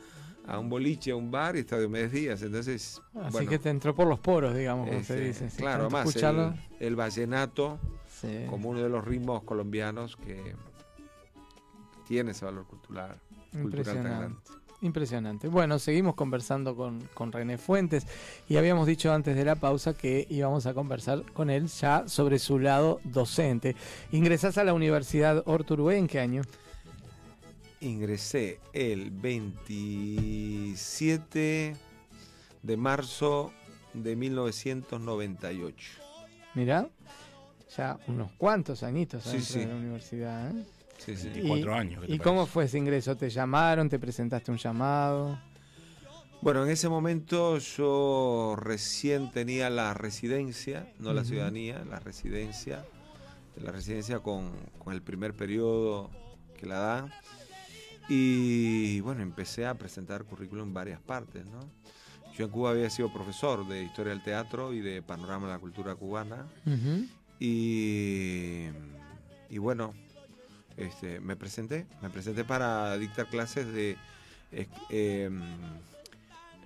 a 0.46 0.59
un 0.61 0.68
boliche, 0.70 1.11
a 1.11 1.16
un 1.16 1.32
bar 1.32 1.56
y 1.56 1.61
está 1.61 1.78
Diomedes 1.80 2.12
Díaz. 2.12 2.42
Entonces, 2.42 3.02
Así 3.20 3.32
bueno, 3.32 3.50
que 3.50 3.59
te 3.59 3.70
entró 3.70 3.92
por 3.94 4.06
los 4.06 4.20
poros, 4.20 4.54
digamos, 4.54 4.88
como 4.88 5.02
se 5.02 5.20
dice. 5.20 5.48
Claro, 5.56 5.88
escucharlo. 5.88 6.54
el, 6.78 6.86
el 6.86 6.96
vallenato 6.96 7.78
Sí. 8.20 8.46
como 8.50 8.70
uno 8.70 8.80
de 8.82 8.88
los 8.88 9.04
ritmos 9.04 9.44
colombianos 9.44 10.16
que 10.16 10.54
tiene 12.06 12.32
ese 12.32 12.44
valor 12.44 12.66
cultural, 12.66 13.16
cultural 13.52 13.84
tan 13.84 14.02
grande. 14.04 14.36
Impresionante. 14.81 15.49
Bueno, 15.49 15.81
seguimos 15.81 16.14
conversando 16.14 16.76
con, 16.76 17.01
con 17.12 17.33
René 17.33 17.59
Fuentes 17.59 18.07
y 18.49 18.59
habíamos 18.59 18.87
dicho 18.87 19.12
antes 19.12 19.35
de 19.35 19.45
la 19.45 19.57
pausa 19.57 19.93
que 19.93 20.24
íbamos 20.31 20.66
a 20.66 20.74
conversar 20.74 21.24
con 21.33 21.51
él 21.51 21.66
ya 21.66 22.07
sobre 22.07 22.39
su 22.39 22.61
lado 22.61 23.01
docente. 23.03 23.74
Ingresás 24.12 24.57
a 24.57 24.62
la 24.62 24.74
Universidad 24.74 25.43
Orturué 25.47 25.99
en 25.99 26.07
qué 26.07 26.20
año? 26.20 26.43
Ingresé 27.81 28.61
el 28.72 29.11
27 29.11 31.74
de 32.62 32.76
marzo 32.76 33.53
de 33.95 34.14
1998. 34.14 35.91
Mirá, 36.55 36.89
ya 37.76 37.99
unos 38.07 38.31
cuantos 38.39 38.85
añitos 38.85 39.24
sí. 39.24 39.59
de 39.59 39.66
la 39.66 39.74
universidad. 39.74 40.57
¿eh? 40.57 40.64
Sí, 40.99 41.16
sí. 41.16 41.28
24 41.30 41.74
años, 41.74 42.01
¿qué 42.03 42.07
te 42.09 42.12
¿Y 42.14 42.18
parece? 42.18 42.24
cómo 42.24 42.46
fue 42.46 42.64
ese 42.64 42.78
ingreso? 42.78 43.16
¿Te 43.16 43.30
llamaron? 43.30 43.88
¿Te 43.88 43.99
presentaste 43.99 44.51
un 44.51 44.59
llamado? 44.59 45.38
Bueno, 46.42 46.64
en 46.64 46.70
ese 46.70 46.88
momento 46.88 47.59
yo 47.59 48.55
recién 48.57 49.30
tenía 49.32 49.70
la 49.70 49.94
residencia, 49.94 50.92
no 51.01 51.12
la 51.12 51.24
ciudadanía, 51.24 51.82
la 51.88 51.99
residencia, 51.99 52.84
la 53.61 53.72
residencia 53.72 54.20
con, 54.20 54.53
con 54.78 54.92
el 54.94 55.03
primer 55.03 55.34
periodo 55.34 56.11
que 56.57 56.66
la 56.66 56.78
da. 56.78 57.20
Y 58.09 59.01
bueno, 59.01 59.22
empecé 59.22 59.66
a 59.66 59.74
presentar 59.74 60.24
currículum 60.24 60.68
en 60.68 60.74
varias 60.74 61.01
partes, 61.01 61.44
¿no? 61.46 61.61
Yo 62.36 62.44
en 62.44 62.51
Cuba 62.53 62.70
había 62.70 62.88
sido 62.88 63.12
profesor 63.12 63.66
de 63.66 63.82
historia 63.82 64.12
del 64.12 64.22
teatro 64.22 64.72
y 64.72 64.80
de 64.80 65.03
panorama 65.03 65.49
de 65.49 65.53
la 65.55 65.59
cultura 65.59 65.96
cubana. 65.96 66.46
Y, 67.40 68.66
y 69.51 69.59
bueno, 69.59 69.92
este, 70.79 71.18
me 71.20 71.35
presenté, 71.35 71.87
me 72.01 72.09
presenté 72.09 72.45
para 72.45 72.97
dictar 72.97 73.26
clases 73.26 73.66
de 73.72 73.97
em, 74.91 75.43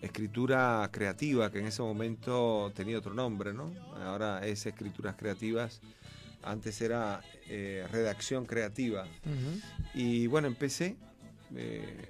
escritura 0.03 0.89
creativa, 0.93 1.51
que 1.51 1.61
en 1.61 1.67
ese 1.67 1.81
momento 1.81 2.71
tenía 2.75 2.99
otro 2.99 3.15
nombre, 3.15 3.55
¿no? 3.55 3.73
Ahora 4.05 4.47
es 4.47 4.67
escrituras 4.67 5.17
creativas, 5.17 5.81
antes 6.43 6.81
era 6.83 7.23
eh, 7.49 7.87
redacción 7.91 8.45
creativa. 8.45 9.07
Y 9.95 10.27
bueno, 10.27 10.47
empecé 10.47 10.97
eh, 11.57 12.05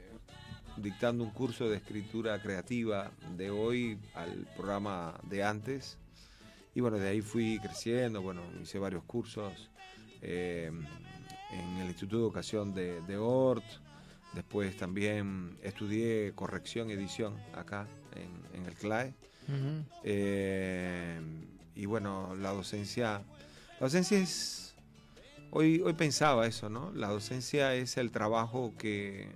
dictando 0.77 1.23
un 1.23 1.31
curso 1.31 1.69
de 1.69 1.77
escritura 1.77 2.43
creativa 2.43 3.13
de 3.37 3.51
hoy 3.51 3.99
al 4.15 4.49
programa 4.57 5.21
de 5.23 5.45
antes. 5.45 5.99
Y 6.75 6.81
bueno, 6.81 6.99
de 6.99 7.09
ahí 7.09 7.21
fui 7.21 7.61
creciendo, 7.61 8.23
bueno, 8.23 8.43
hice 8.61 8.79
varios 8.79 9.05
cursos 9.05 9.71
eh, 10.23 10.71
en 11.53 11.79
el 11.79 11.89
Instituto 11.89 12.17
de 12.17 12.23
Educación 12.23 12.75
de, 12.75 13.01
de 13.03 13.17
Ort. 13.17 13.65
Después 14.35 14.77
también 14.77 15.59
estudié 15.63 16.33
corrección 16.35 16.89
y 16.89 16.95
edición 16.95 17.37
acá 17.55 17.87
en, 18.15 18.59
en 18.59 18.67
el 18.67 18.75
CLAE. 18.75 19.15
Eh, 20.05 21.21
y 21.75 21.87
bueno, 21.87 22.35
la 22.37 22.53
docencia, 22.53 23.23
la 23.79 23.87
docencia 23.87 24.19
es, 24.19 24.75
hoy, 25.51 25.81
hoy 25.81 25.93
pensaba 25.93 26.47
eso, 26.47 26.71
¿no? 26.71 26.93
La 26.93 27.09
docencia 27.09 27.75
es 27.75 27.97
el 27.99 28.11
trabajo 28.11 28.73
que, 28.79 29.29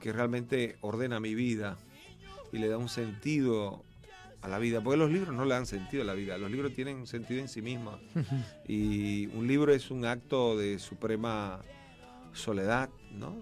que 0.00 0.12
realmente 0.12 0.76
ordena 0.80 1.18
mi 1.18 1.34
vida 1.34 1.76
y 2.52 2.58
le 2.58 2.68
da 2.68 2.78
un 2.78 2.88
sentido 2.88 3.82
a 4.46 4.48
la 4.48 4.58
vida, 4.60 4.80
porque 4.80 4.96
los 4.96 5.10
libros 5.10 5.34
no 5.34 5.44
le 5.44 5.54
dan 5.54 5.66
sentido 5.66 6.04
a 6.04 6.06
la 6.06 6.14
vida, 6.14 6.38
los 6.38 6.50
libros 6.50 6.72
tienen 6.72 7.06
sentido 7.06 7.40
en 7.40 7.48
sí 7.48 7.62
mismos 7.62 7.98
y 8.68 9.26
un 9.34 9.46
libro 9.48 9.72
es 9.74 9.90
un 9.90 10.04
acto 10.04 10.56
de 10.56 10.78
suprema 10.78 11.60
soledad, 12.32 12.88
¿no? 13.12 13.34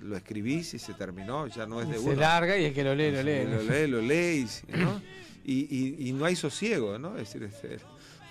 Lo 0.00 0.16
escribís 0.16 0.74
y 0.74 0.78
se 0.78 0.94
terminó, 0.94 1.46
ya 1.48 1.66
no 1.66 1.80
es 1.80 1.88
de 1.88 1.96
Y 1.96 1.98
uno. 1.98 2.10
se 2.10 2.16
larga 2.16 2.56
y 2.56 2.66
el 2.66 2.74
que 2.74 2.84
lo 2.84 2.94
lee, 2.94 3.10
lo 3.10 3.18
Sí, 3.18 3.24
lee. 3.24 3.44
Lo 3.46 3.62
lee, 3.62 3.86
lo 3.88 4.00
lees, 4.12 4.62
¿no? 4.68 5.02
Y, 5.44 5.66
y- 5.74 6.08
y 6.08 6.12
no 6.12 6.26
hay 6.26 6.36
sosiego, 6.36 6.98
¿no? 6.98 7.16
Es 7.18 7.32
decir, 7.32 7.42
este, 7.42 7.78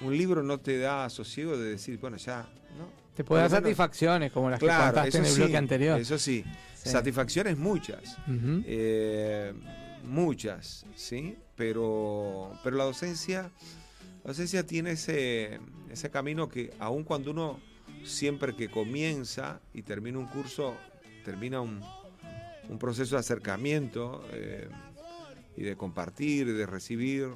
un 0.02 0.16
libro 0.18 0.42
no 0.44 0.60
te 0.60 0.78
da 0.78 1.10
sosiego 1.10 1.58
de 1.58 1.72
decir, 1.72 1.98
bueno, 2.00 2.16
ya, 2.18 2.48
¿no? 2.78 2.90
Te 3.16 3.24
puede 3.26 3.42
dar 3.42 3.52
satisfacciones 3.52 4.32
como 4.32 4.50
las 4.50 4.60
que 4.60 4.68
Claro, 4.68 4.86
contaste 4.94 5.18
en 5.18 5.24
el 5.26 5.30
eso 5.32 5.38
bloque 5.38 5.52
sí, 5.52 5.58
anterior. 5.58 6.00
Eso 6.00 6.18
sí, 6.18 6.46
Sí. 6.76 6.90
satisfacciones 6.90 7.58
muchas, 7.58 8.18
Ujú. 8.28 8.64
eh, 8.66 9.54
muchas, 10.04 10.86
¿sí? 10.96 11.38
Pero, 11.56 12.52
pero 12.64 12.78
la 12.78 12.84
docencia, 12.86 13.52
la 14.24 14.30
docencia 14.30 14.66
tiene 14.66 14.92
ese, 14.92 15.60
ese 15.90 16.10
camino 16.10 16.50
que 16.50 16.74
aun 16.80 17.04
cuando 17.04 17.32
uno 17.32 17.60
siempre 18.04 18.56
que 18.56 18.70
comienza 18.70 19.62
y 19.74 19.84
termina 19.84 20.20
un 20.20 20.28
curso, 20.28 20.76
termina 21.24 21.62
un, 21.62 21.82
un 22.70 22.78
proceso 22.80 23.16
de 23.16 23.20
acercamiento 23.20 24.24
eh, 24.32 24.70
y 25.56 25.64
de 25.64 25.76
compartir, 25.76 26.48
y 26.48 26.54
de 26.54 26.66
recibir. 26.66 27.30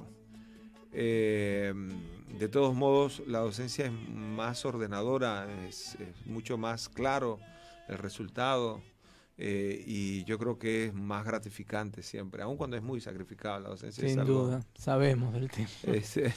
eh, 0.93 1.73
de 2.39 2.49
todos 2.49 2.75
modos, 2.75 3.21
la 3.27 3.39
docencia 3.39 3.85
es 3.85 3.91
más 4.09 4.65
ordenadora, 4.65 5.47
es, 5.67 5.95
es 5.95 6.25
mucho 6.25 6.57
más 6.57 6.89
claro 6.89 7.39
el 7.87 7.97
resultado 7.97 8.81
eh, 9.37 9.83
y 9.85 10.23
yo 10.23 10.37
creo 10.39 10.57
que 10.57 10.85
es 10.85 10.93
más 10.93 11.25
gratificante 11.25 12.01
siempre, 12.01 12.41
aun 12.41 12.55
cuando 12.55 12.77
es 12.77 12.83
muy 12.83 13.01
sacrificada 13.01 13.59
la 13.59 13.69
docencia. 13.69 14.07
Sin 14.07 14.19
algo- 14.19 14.45
duda, 14.45 14.65
sabemos 14.75 15.33
del 15.33 15.49
tema. 15.51 15.67
es, 15.83 16.17
eh, 16.17 16.31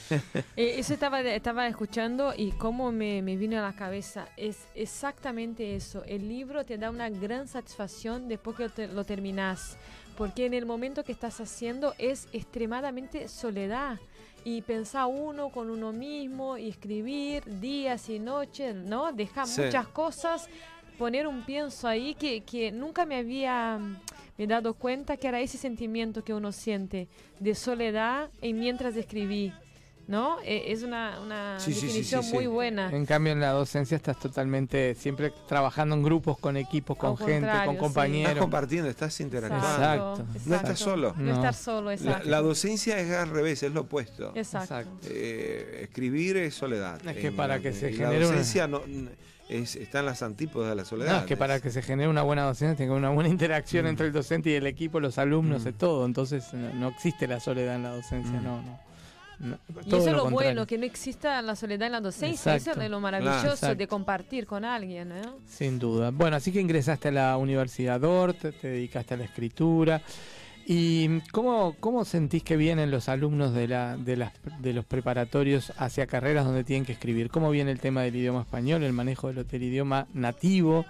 eso 0.57 0.93
estaba, 0.93 1.21
estaba 1.21 1.67
escuchando 1.67 2.33
y 2.35 2.51
cómo 2.51 2.91
me, 2.91 3.21
me 3.21 3.37
vino 3.37 3.57
a 3.57 3.61
la 3.61 3.73
cabeza. 3.73 4.27
Es 4.35 4.67
exactamente 4.75 5.75
eso. 5.75 6.03
El 6.05 6.27
libro 6.27 6.65
te 6.65 6.77
da 6.77 6.89
una 6.89 7.09
gran 7.09 7.47
satisfacción 7.47 8.27
después 8.27 8.57
que 8.57 8.69
te- 8.69 8.87
lo 8.87 9.03
terminas. 9.05 9.77
Porque 10.17 10.45
en 10.45 10.53
el 10.53 10.65
momento 10.65 11.05
que 11.05 11.13
estás 11.13 11.39
haciendo 11.39 11.93
es 11.97 12.27
extremadamente 12.33 13.29
soledad. 13.29 13.97
Y 14.45 14.61
pensar 14.61 15.07
uno 15.07 15.49
con 15.49 15.69
uno 15.69 15.91
mismo 15.93 16.57
y 16.57 16.69
escribir 16.69 17.43
días 17.59 18.09
y 18.09 18.19
noches, 18.19 18.73
¿no? 18.75 19.11
Dejar 19.11 19.47
Sí. 19.47 19.61
muchas 19.61 19.87
cosas, 19.89 20.47
poner 20.99 21.25
un 21.25 21.41
pienso 21.43 21.87
ahí 21.87 22.13
que, 22.13 22.41
que 22.41 22.71
nunca 22.71 23.05
me 23.07 23.15
había 23.15 23.79
mm, 23.79 23.95
me 24.37 24.45
dado 24.47 24.73
cuenta 24.75 25.17
que 25.17 25.27
era 25.27 25.39
ese 25.41 25.57
sentimiento 25.57 26.23
que 26.23 26.33
uno 26.33 26.51
siente 26.51 27.07
de 27.39 27.55
soledad 27.55 28.29
en 28.41 28.59
mientras 28.59 28.95
escribí. 28.95 29.51
¿No? 30.07 30.37
Eh, 30.43 30.71
es 30.71 30.81
una, 30.81 31.19
una 31.21 31.59
Sí, 31.59 31.71
sí, 31.71 31.81
sí, 31.81 31.85
definición 31.85 32.23
sí, 32.23 32.33
muy 32.33 32.45
sí. 32.45 32.47
buena. 32.47 32.89
En 32.91 33.05
cambio, 33.05 33.31
en 33.31 33.39
la 33.41 33.51
docencia 33.51 33.95
estás 33.95 34.17
totalmente 34.17 34.95
siempre 34.95 35.31
trabajando 35.47 35.93
en 35.93 36.01
grupos, 36.01 36.39
con 36.39 36.57
equipos, 36.57 36.97
con 36.97 37.11
Al 37.11 37.17
gente, 37.27 37.51
con 37.63 37.75
sí. 37.75 37.79
compañeros. 37.79 38.29
Estás 38.31 38.41
compartiendo, 38.41 38.89
estás 38.89 39.19
interactuando. 39.19 39.67
Exacto, 40.23 40.25
No 40.47 40.55
estás 40.55 40.79
solo. 40.79 41.13
No 41.15 41.31
estar 41.35 41.53
solo, 41.53 41.85
La, 41.89 41.93
exacto. 41.93 42.27
la 42.27 42.41
docencia 42.41 42.97
es 42.97 43.11
al 43.11 43.29
revés, 43.29 43.61
es 43.61 43.71
lo 43.71 43.81
opuesto. 43.81 44.31
Exacto. 44.35 44.89
Eh, 45.07 45.81
escribir 45.83 46.37
es 46.37 46.55
soledad. 46.55 46.99
Es 47.07 47.15
que 47.17 47.27
En 47.27 47.35
para 47.35 47.59
que 47.59 47.71
se 47.71 47.91
y 47.91 47.93
genere 47.93 48.21
La 48.21 48.25
una- 48.29 48.37
docencia 48.37 48.67
no, 48.67 48.81
es, 49.49 49.75
está 49.75 49.99
en 49.99 50.05
las 50.05 50.21
antípodas 50.23 50.69
de 50.69 50.75
la 50.75 50.85
soledad. 50.85 51.11
No, 51.13 51.17
es 51.19 51.25
que 51.25 51.35
para 51.37 51.59
que 51.59 51.69
se 51.71 51.81
genere 51.81 52.07
una 52.09 52.21
buena 52.21 52.43
docencia 52.43 52.75
tiene 52.77 52.87
que 52.89 52.91
haber 52.93 53.03
una 53.03 53.13
buena 53.13 53.29
interacción 53.29 53.85
Mm. 53.85 53.89
entre 53.89 54.07
el 54.07 54.13
docente 54.13 54.49
y 54.51 54.53
el 54.53 54.67
equipo, 54.67 54.99
los 54.99 55.17
alumnos, 55.17 55.63
de 55.63 55.73
todo. 55.73 56.05
Entonces 56.05 56.53
no, 56.53 56.73
no 56.73 56.87
existe 56.89 57.27
la 57.27 57.39
soledad 57.39 57.75
en 57.75 57.83
la 57.83 57.89
docencia, 57.89 58.39
Mm. 58.39 58.43
no, 58.43 58.61
no. 58.61 58.89
No, 59.41 59.57
Y 59.85 59.87
eso 59.87 59.97
es 60.09 60.11
lo 60.13 60.29
bueno, 60.29 60.65
que 60.67 60.77
no 60.77 60.83
exista 60.85 61.41
la 61.41 61.55
soledad 61.55 61.85
en 61.85 61.93
la 61.93 62.01
docencia. 62.01 62.55
Exacto. 62.55 62.71
Eso 62.71 62.81
es 62.81 62.89
lo 62.91 62.99
maravilloso 62.99 63.73
de 63.73 63.87
compartir 63.87 64.45
con 64.45 64.65
alguien. 64.65 65.13
¿eh? 65.13 65.21
Sin 65.47 65.79
duda. 65.79 66.11
Bueno, 66.11 66.35
así 66.35 66.51
que 66.51 66.59
ingresaste 66.59 67.07
a 67.07 67.11
la 67.11 67.37
Universidad 67.37 68.01
Dort, 68.01 68.37
te 68.59 68.67
dedicaste 68.67 69.13
a 69.13 69.17
la 69.17 69.23
escritura. 69.23 70.01
¿Y 70.71 71.21
cómo, 71.31 71.75
cómo 71.79 72.05
sentís 72.05 72.43
que 72.43 72.55
vienen 72.55 72.91
los 72.91 73.09
alumnos 73.09 73.55
de, 73.55 73.67
la, 73.67 73.97
de, 73.97 74.15
las, 74.15 74.33
de 74.59 74.71
los 74.71 74.85
preparatorios 74.85 75.73
hacia 75.77 76.05
carreras 76.05 76.45
donde 76.45 76.63
tienen 76.63 76.85
que 76.85 76.91
escribir? 76.91 77.31
¿Cómo 77.31 77.49
viene 77.49 77.71
el 77.71 77.79
tema 77.79 78.03
del 78.03 78.15
idioma 78.15 78.41
español, 78.41 78.83
el 78.83 78.93
manejo 78.93 79.33
del, 79.33 79.63
idioma 79.63 80.05
nativo? 80.13 80.85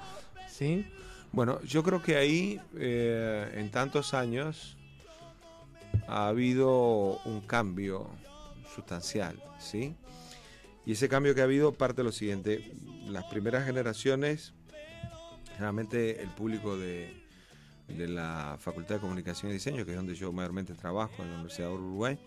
¿Sí? 0.49 0.85
Bueno, 1.31 1.61
yo 1.61 1.81
creo 1.81 2.03
que 2.03 2.17
ahí, 2.17 2.59
eh, 2.77 3.49
en 3.55 3.71
tantos 3.71 4.13
años, 4.13 4.75
ha 6.09 6.27
habido 6.27 7.21
un 7.23 7.39
cambio 7.39 8.09
sustancial, 8.75 9.41
¿sí? 9.59 9.95
Y 10.85 10.91
ese 10.91 11.07
cambio 11.07 11.33
que 11.33 11.39
ha 11.39 11.45
habido 11.45 11.71
parte 11.71 12.01
de 12.01 12.03
lo 12.03 12.11
siguiente. 12.11 12.73
Las 13.07 13.23
primeras 13.27 13.65
generaciones, 13.65 14.51
generalmente 15.53 16.21
el 16.21 16.27
público 16.31 16.77
de, 16.77 17.18
de 17.97 18.07
la 18.07 18.57
Facultad 18.59 18.95
de 18.95 19.01
Comunicación 19.01 19.51
y 19.51 19.55
Diseño, 19.55 19.85
que 19.85 19.91
es 19.91 19.97
donde 19.97 20.15
yo 20.15 20.31
mayormente 20.31 20.73
trabajo, 20.73 21.23
en 21.23 21.29
la 21.29 21.35
Universidad 21.35 21.67
de 21.67 21.73
Uruguay, 21.73 22.17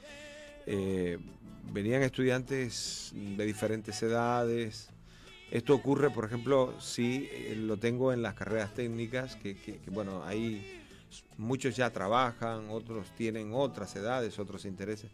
eh, 0.67 1.19
venían 1.73 2.03
estudiantes 2.03 3.13
de 3.15 3.45
diferentes 3.45 4.03
edades. 4.03 4.91
Esto 5.51 5.75
ocurre, 5.75 6.11
por 6.11 6.25
ejemplo, 6.25 6.75
si 6.81 7.29
eh, 7.31 7.55
lo 7.57 7.77
tengo 7.77 8.13
en 8.13 8.23
las 8.23 8.35
carreras 8.35 8.75
técnicas, 8.75 9.37
que, 9.37 9.81
bueno, 9.87 10.25
ahí 10.25 10.81
muchos 11.37 11.77
ya 11.77 11.91
trabajan, 11.91 12.69
otros 12.71 13.15
tienen 13.17 13.53
otras 13.53 13.95
edades, 13.97 14.39
otros 14.39 14.65
intereses, 14.65 15.11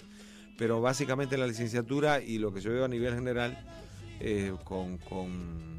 pero 0.56 0.80
básicamente 0.80 1.36
la 1.36 1.46
licenciatura 1.46 2.20
y 2.20 2.38
lo 2.38 2.52
que 2.52 2.60
yo 2.60 2.70
veo 2.70 2.84
a 2.84 2.88
nivel 2.88 3.14
general, 3.14 3.58
eh, 4.20 4.52
con, 4.64 4.98
con, 4.98 5.77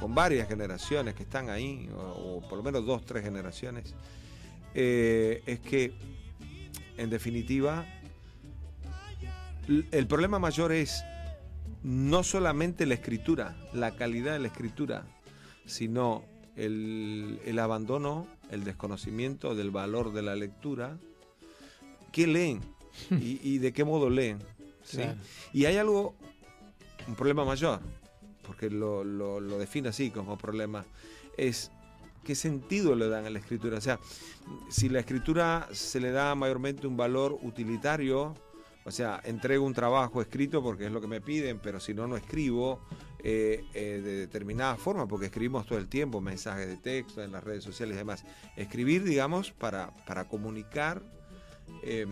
con 0.00 0.14
varias 0.14 0.48
generaciones 0.48 1.14
que 1.14 1.22
están 1.22 1.50
ahí, 1.50 1.88
o, 1.94 2.00
o 2.38 2.48
por 2.48 2.58
lo 2.58 2.62
menos 2.62 2.84
dos, 2.84 3.04
tres 3.04 3.24
generaciones, 3.24 3.94
eh, 4.74 5.42
es 5.46 5.60
que, 5.60 5.94
en 6.96 7.10
definitiva, 7.10 7.86
el 9.90 10.06
problema 10.06 10.38
mayor 10.38 10.72
es 10.72 11.02
no 11.82 12.22
solamente 12.22 12.86
la 12.86 12.94
escritura, 12.94 13.56
la 13.72 13.92
calidad 13.92 14.34
de 14.34 14.40
la 14.40 14.48
escritura, 14.48 15.06
sino 15.64 16.24
el, 16.56 17.40
el 17.44 17.58
abandono, 17.58 18.26
el 18.50 18.64
desconocimiento 18.64 19.54
del 19.54 19.70
valor 19.70 20.12
de 20.12 20.22
la 20.22 20.36
lectura 20.36 20.98
qué 22.12 22.26
leen 22.26 22.60
y, 23.10 23.40
y 23.42 23.58
de 23.58 23.72
qué 23.72 23.84
modo 23.84 24.08
leen. 24.08 24.38
¿sí? 24.84 24.96
Claro. 24.98 25.18
Y 25.52 25.66
hay 25.66 25.76
algo, 25.76 26.14
un 27.06 27.14
problema 27.14 27.44
mayor, 27.44 27.80
porque 28.46 28.70
lo, 28.70 29.04
lo, 29.04 29.58
define 29.58 29.88
así 29.88 30.10
como 30.10 30.38
problema, 30.38 30.84
es 31.36 31.70
qué 32.24 32.34
sentido 32.34 32.94
le 32.94 33.08
dan 33.08 33.26
a 33.26 33.30
la 33.30 33.38
escritura. 33.38 33.78
O 33.78 33.80
sea, 33.80 33.98
si 34.68 34.88
la 34.88 35.00
escritura 35.00 35.68
se 35.72 36.00
le 36.00 36.10
da 36.10 36.34
mayormente 36.34 36.86
un 36.86 36.96
valor 36.96 37.38
utilitario, 37.42 38.34
o 38.84 38.90
sea, 38.90 39.20
entrego 39.24 39.64
un 39.64 39.74
trabajo 39.74 40.22
escrito 40.22 40.62
porque 40.62 40.86
es 40.86 40.92
lo 40.92 41.00
que 41.00 41.08
me 41.08 41.20
piden, 41.20 41.58
pero 41.58 41.80
si 41.80 41.92
no, 41.92 42.06
no 42.06 42.16
escribo 42.16 42.80
eh, 43.28 43.64
eh, 43.74 44.00
de 44.04 44.16
determinada 44.18 44.76
forma, 44.76 45.08
porque 45.08 45.26
escribimos 45.26 45.66
todo 45.66 45.78
el 45.78 45.88
tiempo, 45.88 46.20
mensajes 46.20 46.68
de 46.68 46.76
texto 46.76 47.22
en 47.22 47.32
las 47.32 47.42
redes 47.42 47.64
sociales 47.64 47.96
y 47.96 47.98
demás. 47.98 48.24
Escribir, 48.54 49.02
digamos, 49.02 49.50
para, 49.50 49.90
para 50.06 50.28
comunicar 50.28 51.02
eh, 51.82 52.06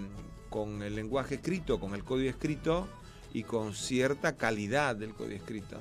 con 0.50 0.82
el 0.82 0.96
lenguaje 0.96 1.36
escrito, 1.36 1.78
con 1.78 1.94
el 1.94 2.02
código 2.04 2.30
escrito 2.30 2.88
y 3.32 3.42
con 3.42 3.74
cierta 3.74 4.36
calidad 4.36 4.96
del 4.96 5.14
código 5.14 5.36
escrito. 5.36 5.78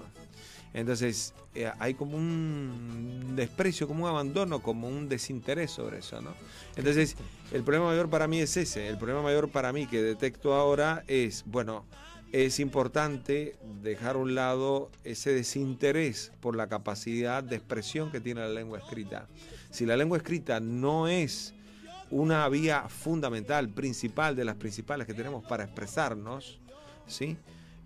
Entonces, 0.74 1.34
eh, 1.54 1.72
hay 1.80 1.94
como 1.94 2.18
un 2.18 3.34
desprecio, 3.36 3.88
como 3.88 4.06
un 4.06 4.10
abandono, 4.10 4.62
como 4.62 4.88
un 4.88 5.08
desinterés 5.08 5.72
sobre 5.72 6.00
eso, 6.00 6.22
¿no? 6.22 6.34
Entonces, 6.76 7.16
el 7.52 7.64
problema 7.64 7.88
mayor 7.88 8.10
para 8.10 8.28
mí 8.28 8.40
es 8.40 8.58
ese. 8.58 8.88
El 8.88 8.98
problema 8.98 9.22
mayor 9.22 9.50
para 9.50 9.72
mí 9.72 9.86
que 9.86 10.02
detecto 10.02 10.56
ahora 10.56 11.04
es, 11.08 11.44
bueno, 11.46 11.86
es 12.32 12.60
importante 12.60 13.56
dejar 13.84 14.16
a 14.16 14.20
un 14.20 14.34
lado 14.34 14.90
ese 15.04 15.32
desinterés 15.32 16.32
por 16.42 16.56
la 16.56 16.68
capacidad 16.68 17.44
de 17.44 17.56
expresión 17.58 18.12
que 18.12 18.20
tiene 18.20 18.42
la 18.42 18.50
lengua 18.50 18.80
escrita. 18.80 19.28
Si 19.70 19.86
la 19.86 19.96
lengua 19.96 20.18
escrita 20.18 20.60
no 20.60 21.08
es 21.08 21.54
una 22.10 22.50
vía 22.50 22.90
fundamental, 22.90 23.70
principal, 23.70 24.36
de 24.36 24.46
las 24.46 24.56
principales 24.56 25.06
que 25.06 25.14
tenemos 25.14 25.46
para 25.46 25.64
expresarnos, 25.64 26.60
¿sí? 27.06 27.38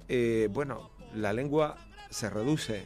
Eh, 0.07 0.47
bueno, 0.51 0.91
la 1.13 1.33
lengua 1.33 1.77
se 2.09 2.29
reduce, 2.29 2.83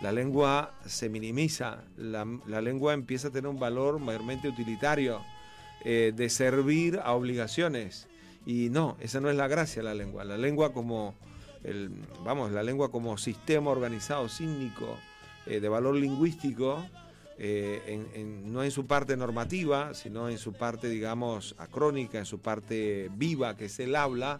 la 0.00 0.12
lengua 0.12 0.74
se 0.86 1.08
minimiza, 1.08 1.84
la, 1.96 2.26
la 2.46 2.60
lengua 2.60 2.92
empieza 2.94 3.28
a 3.28 3.30
tener 3.30 3.48
un 3.48 3.60
valor 3.60 3.98
mayormente 3.98 4.48
utilitario, 4.48 5.20
eh, 5.84 6.12
de 6.14 6.28
servir 6.30 7.00
a 7.02 7.12
obligaciones. 7.12 8.08
Y 8.44 8.68
no, 8.70 8.96
esa 9.00 9.20
no 9.20 9.30
es 9.30 9.36
la 9.36 9.46
gracia 9.48 9.82
de 9.82 9.88
la 9.88 9.94
lengua. 9.94 10.24
La 10.24 10.36
lengua 10.36 10.72
como, 10.72 11.14
el, 11.62 11.90
vamos, 12.24 12.50
la 12.50 12.62
lengua 12.64 12.90
como 12.90 13.16
sistema 13.18 13.70
organizado, 13.70 14.28
cínico, 14.28 14.96
eh, 15.46 15.60
de 15.60 15.68
valor 15.68 15.94
lingüístico, 15.94 16.84
eh, 17.38 17.82
en- 17.86 18.08
en- 18.14 18.52
no 18.52 18.62
en 18.64 18.70
su 18.72 18.86
parte 18.86 19.16
normativa, 19.16 19.94
sino 19.94 20.28
en 20.28 20.38
su 20.38 20.52
parte, 20.52 20.88
digamos, 20.88 21.54
acrónica, 21.58 22.18
en 22.18 22.26
su 22.26 22.40
parte 22.40 23.08
viva, 23.14 23.56
que 23.56 23.66
es 23.66 23.78
el 23.80 23.94
habla, 23.96 24.38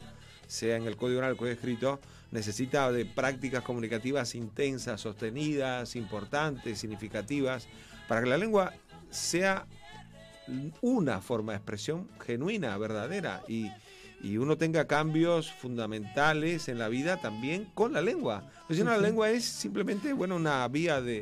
sea 0.48 0.76
en 0.76 0.86
el 0.86 0.96
código 0.96 1.18
oral, 1.18 1.30
el 1.32 1.36
código 1.36 1.54
escrito, 1.54 2.00
necesita 2.32 2.90
de 2.90 3.04
prácticas 3.06 3.62
comunicativas 3.62 4.34
intensas, 4.34 5.00
sostenidas, 5.00 5.94
importantes, 5.94 6.78
significativas, 6.78 7.68
para 8.08 8.22
que 8.22 8.28
la 8.28 8.38
lengua 8.38 8.72
sea 9.10 9.66
una 10.80 11.20
forma 11.20 11.52
de 11.52 11.58
expresión 11.58 12.08
genuina, 12.24 12.76
verdadera, 12.78 13.42
y, 13.46 13.70
y 14.22 14.38
uno 14.38 14.56
tenga 14.56 14.86
cambios 14.86 15.52
fundamentales 15.52 16.68
en 16.68 16.78
la 16.78 16.88
vida 16.88 17.18
también 17.18 17.68
con 17.74 17.92
la 17.92 18.00
lengua. 18.02 18.50
Porque 18.62 18.74
si 18.74 18.82
no, 18.82 18.90
la 18.90 18.98
lengua 18.98 19.30
es 19.30 19.44
simplemente, 19.44 20.12
bueno, 20.12 20.36
una 20.36 20.66
vía 20.68 21.00
de, 21.00 21.20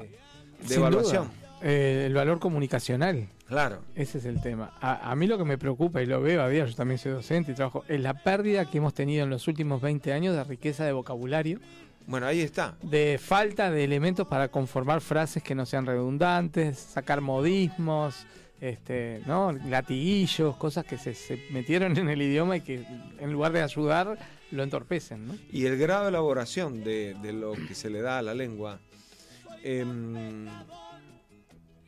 de 0.60 0.68
Sin 0.68 0.78
evaluación. 0.78 1.24
duda. 1.28 1.34
Eh, 1.62 2.04
el 2.06 2.14
valor 2.14 2.38
comunicacional. 2.38 3.28
Claro. 3.50 3.82
Ese 3.96 4.18
es 4.18 4.24
el 4.26 4.40
tema. 4.40 4.72
A, 4.80 5.10
a 5.10 5.16
mí 5.16 5.26
lo 5.26 5.36
que 5.36 5.44
me 5.44 5.58
preocupa, 5.58 6.00
y 6.00 6.06
lo 6.06 6.22
veo 6.22 6.40
a 6.40 6.48
día, 6.48 6.64
yo 6.64 6.74
también 6.74 6.98
soy 6.98 7.10
docente 7.10 7.50
y 7.50 7.54
trabajo, 7.56 7.84
es 7.88 8.00
la 8.00 8.14
pérdida 8.14 8.64
que 8.64 8.78
hemos 8.78 8.94
tenido 8.94 9.24
en 9.24 9.30
los 9.30 9.48
últimos 9.48 9.82
20 9.82 10.12
años 10.12 10.36
de 10.36 10.44
riqueza 10.44 10.84
de 10.84 10.92
vocabulario. 10.92 11.58
Bueno, 12.06 12.26
ahí 12.26 12.40
está. 12.42 12.76
De 12.80 13.18
falta 13.20 13.72
de 13.72 13.82
elementos 13.82 14.28
para 14.28 14.46
conformar 14.48 15.00
frases 15.00 15.42
que 15.42 15.56
no 15.56 15.66
sean 15.66 15.84
redundantes, 15.84 16.78
sacar 16.78 17.20
modismos, 17.20 18.24
este, 18.60 19.20
¿no? 19.26 19.50
latiguillos, 19.52 20.54
cosas 20.56 20.84
que 20.84 20.96
se, 20.96 21.14
se 21.14 21.44
metieron 21.50 21.96
en 21.98 22.08
el 22.08 22.22
idioma 22.22 22.56
y 22.58 22.60
que 22.60 22.84
en 23.18 23.32
lugar 23.32 23.50
de 23.50 23.62
ayudar 23.62 24.16
lo 24.52 24.62
entorpecen. 24.62 25.26
¿no? 25.26 25.34
Y 25.50 25.66
el 25.66 25.76
grado 25.76 26.04
de 26.04 26.10
elaboración 26.10 26.84
de, 26.84 27.16
de 27.20 27.32
lo 27.32 27.52
que 27.52 27.74
se 27.74 27.90
le 27.90 28.00
da 28.00 28.18
a 28.18 28.22
la 28.22 28.34
lengua. 28.34 28.78
em, 29.64 30.46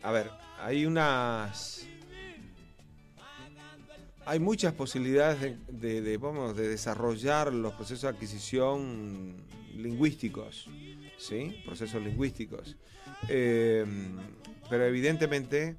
a 0.02 0.10
ver, 0.10 0.28
hay 0.62 0.86
unas. 0.86 1.86
Hay 4.24 4.38
muchas 4.38 4.72
posibilidades 4.74 5.56
de, 5.68 6.00
de- 6.00 6.16
vamos, 6.16 6.56
de 6.56 6.68
desarrollar 6.68 7.52
los 7.52 7.74
procesos 7.74 8.02
de 8.02 8.08
adquisición 8.08 9.34
lingüísticos, 9.74 10.68
¿sí? 11.18 11.60
Procesos 11.64 12.00
lingüísticos. 12.02 12.76
Em, 13.28 14.16
pero 14.70 14.84
evidentemente, 14.86 15.76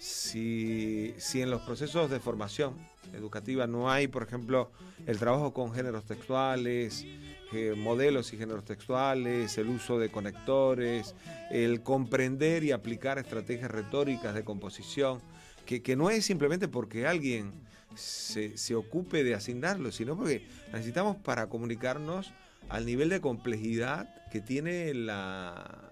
si, 0.00 1.14
si 1.18 1.42
en 1.42 1.50
los 1.50 1.62
procesos 1.62 2.10
de 2.10 2.18
formación 2.18 2.74
educativa 3.14 3.68
no 3.68 3.88
hay, 3.88 4.08
por 4.08 4.24
ejemplo, 4.24 4.72
el 5.06 5.18
trabajo 5.20 5.52
con 5.54 5.72
géneros 5.72 6.04
textuales, 6.04 7.06
eh, 7.52 7.74
modelos 7.76 8.32
y 8.32 8.36
géneros 8.36 8.64
textuales, 8.64 9.56
el 9.58 9.68
uso 9.68 9.98
de 9.98 10.10
conectores, 10.10 11.14
el 11.50 11.82
comprender 11.82 12.64
y 12.64 12.72
aplicar 12.72 13.18
estrategias 13.18 13.70
retóricas 13.70 14.34
de 14.34 14.44
composición, 14.44 15.20
que, 15.64 15.82
que 15.82 15.96
no 15.96 16.10
es 16.10 16.24
simplemente 16.24 16.68
porque 16.68 17.06
alguien 17.06 17.52
se, 17.94 18.56
se 18.56 18.74
ocupe 18.74 19.24
de 19.24 19.34
asignarlo, 19.34 19.92
sino 19.92 20.16
porque 20.16 20.46
necesitamos 20.72 21.16
para 21.16 21.48
comunicarnos 21.48 22.32
al 22.68 22.84
nivel 22.84 23.08
de 23.08 23.20
complejidad 23.20 24.08
que 24.30 24.40
tiene 24.40 24.92
la, 24.94 25.90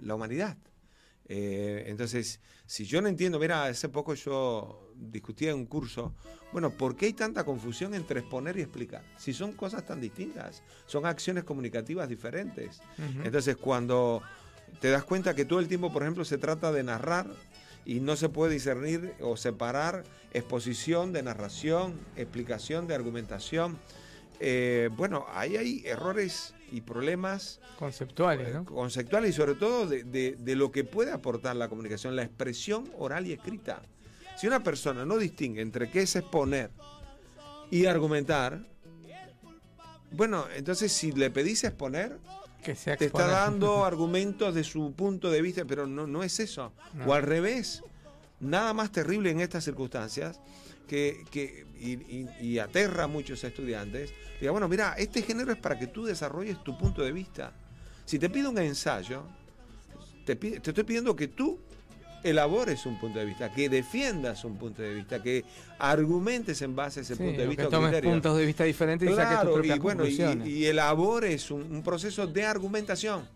la 0.00 0.14
humanidad. 0.14 0.56
Eh, 1.28 1.84
entonces, 1.86 2.40
si 2.66 2.84
yo 2.84 3.02
no 3.02 3.08
entiendo, 3.08 3.38
mira, 3.38 3.64
hace 3.64 3.88
poco 3.88 4.14
yo 4.14 4.87
discutía 4.98 5.50
en 5.50 5.56
un 5.56 5.66
curso, 5.66 6.14
bueno, 6.52 6.70
¿por 6.70 6.96
qué 6.96 7.06
hay 7.06 7.12
tanta 7.12 7.44
confusión 7.44 7.94
entre 7.94 8.20
exponer 8.20 8.56
y 8.56 8.62
explicar? 8.62 9.02
Si 9.16 9.32
son 9.32 9.52
cosas 9.52 9.84
tan 9.86 10.00
distintas, 10.00 10.62
son 10.86 11.06
acciones 11.06 11.44
comunicativas 11.44 12.08
diferentes. 12.08 12.80
Entonces, 13.24 13.56
cuando 13.56 14.22
te 14.80 14.90
das 14.90 15.04
cuenta 15.04 15.34
que 15.34 15.44
todo 15.44 15.60
el 15.60 15.68
tiempo, 15.68 15.92
por 15.92 16.02
ejemplo, 16.02 16.24
se 16.24 16.38
trata 16.38 16.72
de 16.72 16.82
narrar 16.82 17.26
y 17.84 18.00
no 18.00 18.16
se 18.16 18.28
puede 18.28 18.52
discernir 18.52 19.14
o 19.20 19.36
separar 19.36 20.04
exposición 20.32 21.12
de 21.12 21.22
narración, 21.22 21.94
explicación 22.16 22.86
de 22.86 22.94
argumentación, 22.94 23.78
eh, 24.40 24.88
bueno, 24.96 25.26
ahí 25.32 25.56
hay 25.56 25.82
errores 25.86 26.54
y 26.70 26.80
problemas 26.82 27.60
Conceptuales, 27.78 28.54
¿no? 28.54 28.64
conceptuales 28.64 29.30
y 29.30 29.32
sobre 29.32 29.54
todo 29.54 29.86
de, 29.86 30.04
de- 30.04 30.36
de 30.38 30.54
lo 30.56 30.70
que 30.70 30.84
puede 30.84 31.12
aportar 31.12 31.56
la 31.56 31.68
comunicación, 31.68 32.14
la 32.14 32.22
expresión 32.24 32.90
oral 32.98 33.26
y 33.26 33.32
escrita. 33.32 33.82
Si 34.40 34.46
una 34.46 34.62
persona 34.62 35.04
no 35.04 35.16
distingue 35.16 35.60
entre 35.62 35.90
qué 35.90 36.02
es 36.02 36.14
exponer 36.16 36.70
y 37.70 37.86
argumentar, 37.86 38.64
bueno, 40.12 40.46
entonces 40.54 40.92
si 40.92 41.12
le 41.12 41.30
pedís 41.30 41.64
exponer, 41.64 42.18
Que 42.64 42.74
sea 42.74 42.96
te 42.96 43.06
está 43.06 43.26
dando 43.26 43.84
argumentos 43.84 44.54
de 44.54 44.64
su 44.64 44.92
punto 44.92 45.30
de 45.30 45.42
vista, 45.42 45.64
pero 45.64 45.86
no, 45.86 46.06
no 46.06 46.22
es 46.22 46.38
eso. 46.40 46.72
No. 46.94 47.06
O 47.06 47.14
al 47.14 47.22
revés, 47.22 47.82
nada 48.40 48.72
más 48.74 48.90
terrible 48.92 49.30
en 49.30 49.40
estas 49.40 49.64
circunstancias 49.64 50.40
que, 50.86 51.24
que- 51.30 51.66
y, 51.80 51.92
y- 51.92 52.28
y 52.40 52.58
aterra 52.58 53.04
a 53.04 53.06
muchos 53.06 53.42
estudiantes. 53.44 54.12
Diga, 54.40 54.52
bueno, 54.52 54.68
mira, 54.68 54.94
este 54.96 55.22
género 55.22 55.52
es 55.52 55.58
para 55.58 55.78
que 55.78 55.86
tú 55.88 56.04
desarrolles 56.04 56.62
tu 56.64 56.76
punto 56.78 57.02
de 57.02 57.12
vista. 57.12 57.52
Si 58.04 58.18
te 58.18 58.30
pido 58.30 58.50
un 58.50 58.58
ensayo, 58.58 59.24
te, 60.24 60.34
pi- 60.36 60.58
te 60.60 60.70
estoy 60.70 60.84
pidiendo 60.84 61.14
que 61.14 61.28
tú 61.28 61.58
elabores 62.22 62.84
un 62.86 62.98
punto 62.98 63.18
de 63.18 63.24
vista, 63.24 63.50
que 63.52 63.68
defiendas 63.68 64.44
un 64.44 64.56
punto 64.58 64.82
de 64.82 64.94
vista, 64.94 65.22
que 65.22 65.44
argumentes 65.78 66.60
en 66.62 66.74
base 66.76 67.00
a 67.00 67.02
ese 67.02 67.14
Sí, 67.16 67.22
punto 67.22 67.40
de 67.40 67.46
vista. 67.46 67.64
que 67.64 67.70
tomes 67.70 67.88
criterio. 67.90 68.10
puntos 68.10 68.36
de 68.36 68.46
vista 68.46 68.64
diferentes 68.64 69.08
y 69.10 69.14
saques 69.14 69.28
tus 69.28 69.36
Claro, 69.40 69.52
propias 69.54 69.76
y, 69.76 69.80
bueno, 69.80 70.04
y, 70.06 70.16
conclusiones. 70.16 70.48
y 70.48 70.66
elabores 70.66 71.50
un, 71.50 71.62
un 71.62 71.82
proceso 71.82 72.26
de 72.26 72.44
argumentación. 72.44 73.28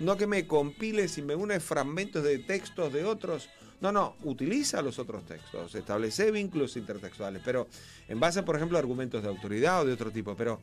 No 0.00 0.16
que 0.16 0.26
me 0.26 0.46
compiles 0.46 1.16
y 1.18 1.22
me 1.22 1.34
une 1.36 1.60
fragmentos 1.60 2.24
de 2.24 2.38
textos 2.40 2.92
de 2.92 3.04
otros. 3.04 3.48
No, 3.80 3.92
no, 3.92 4.16
utiliza 4.24 4.82
los 4.82 4.98
otros 4.98 5.24
textos, 5.26 5.74
establece 5.74 6.30
vínculos 6.30 6.76
intertextuales, 6.76 7.42
pero 7.44 7.68
en 8.08 8.18
base, 8.18 8.42
por 8.42 8.56
ejemplo, 8.56 8.76
a 8.78 8.80
argumentos 8.80 9.22
de 9.22 9.28
autoridad 9.28 9.82
o 9.82 9.84
de 9.84 9.92
otro 9.92 10.10
tipo. 10.10 10.34
Pero, 10.34 10.60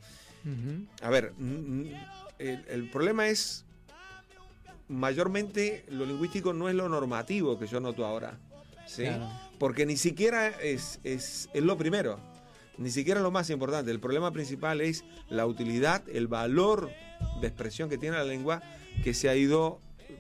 a 1.01 1.09
ver, 1.09 1.33
el, 2.39 2.65
el 2.67 2.89
problema 2.89 3.27
es, 3.27 3.63
mayormente, 4.91 5.85
lo 5.89 6.05
lingüístico 6.05 6.53
no 6.53 6.69
es 6.69 6.75
lo 6.75 6.87
normativo 6.89 7.57
que 7.57 7.65
yo 7.65 7.79
noto 7.79 8.05
ahora. 8.05 8.37
¿sí? 8.85 9.03
Claro. 9.03 9.29
Porque 9.57 9.85
ni 9.85 9.97
siquiera 9.97 10.47
es, 10.47 10.99
es, 11.03 11.49
es 11.53 11.63
lo 11.63 11.77
primero, 11.77 12.19
ni 12.77 12.91
siquiera 12.91 13.21
lo 13.21 13.31
más 13.31 13.49
importante. 13.49 13.89
El 13.91 13.99
problema 13.99 14.31
principal 14.31 14.81
es 14.81 15.03
la 15.29 15.45
utilidad, 15.45 16.03
el 16.09 16.27
valor 16.27 16.91
de 17.39 17.47
expresión 17.47 17.89
que 17.89 17.97
tiene 17.97 18.17
la 18.17 18.25
lengua 18.25 18.61
que 19.03 19.13
se 19.13 19.29
ha 19.29 19.35
ido 19.35 19.79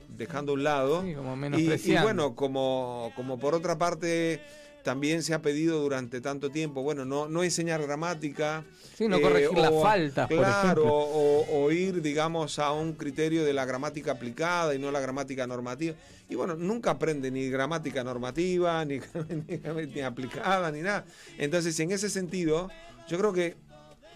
dejando 0.09 0.53
a 0.53 0.55
un 0.55 0.63
lado. 0.63 1.03
Sí, 1.03 1.13
como 1.13 1.35
y, 1.57 1.73
y 1.73 1.97
bueno, 2.01 2.35
como, 2.35 3.11
como 3.15 3.37
por 3.39 3.55
otra 3.55 3.77
parte 3.77 4.41
también 4.83 5.23
se 5.23 5.33
ha 5.33 5.41
pedido 5.41 5.79
durante 5.81 6.21
tanto 6.21 6.49
tiempo, 6.49 6.81
bueno, 6.83 7.05
no, 7.05 7.27
no 7.27 7.43
enseñar 7.43 7.81
gramática. 7.81 8.63
Sí, 8.95 9.07
no 9.07 9.19
corregir 9.21 9.57
las 9.57 9.71
faltas, 9.81 10.27
por 10.27 10.37
Claro, 10.37 10.59
ejemplo. 10.63 10.93
o, 10.93 11.63
o 11.65 11.71
ir, 11.71 12.01
digamos, 12.01 12.59
a 12.59 12.71
un 12.71 12.93
criterio 12.93 13.43
de 13.45 13.53
la 13.53 13.65
gramática 13.65 14.11
aplicada 14.13 14.73
y 14.75 14.79
no 14.79 14.91
la 14.91 14.99
gramática 14.99 15.47
normativa. 15.47 15.95
Y 16.29 16.35
bueno, 16.35 16.55
nunca 16.55 16.91
aprende 16.91 17.29
ni 17.31 17.49
gramática 17.49 18.03
normativa, 18.03 18.83
ni, 18.85 18.99
ni, 18.99 19.85
ni 19.93 20.01
aplicada, 20.01 20.71
ni 20.71 20.81
nada. 20.81 21.05
Entonces, 21.37 21.79
en 21.79 21.91
ese 21.91 22.09
sentido, 22.09 22.69
yo 23.07 23.17
creo 23.17 23.33
que 23.33 23.55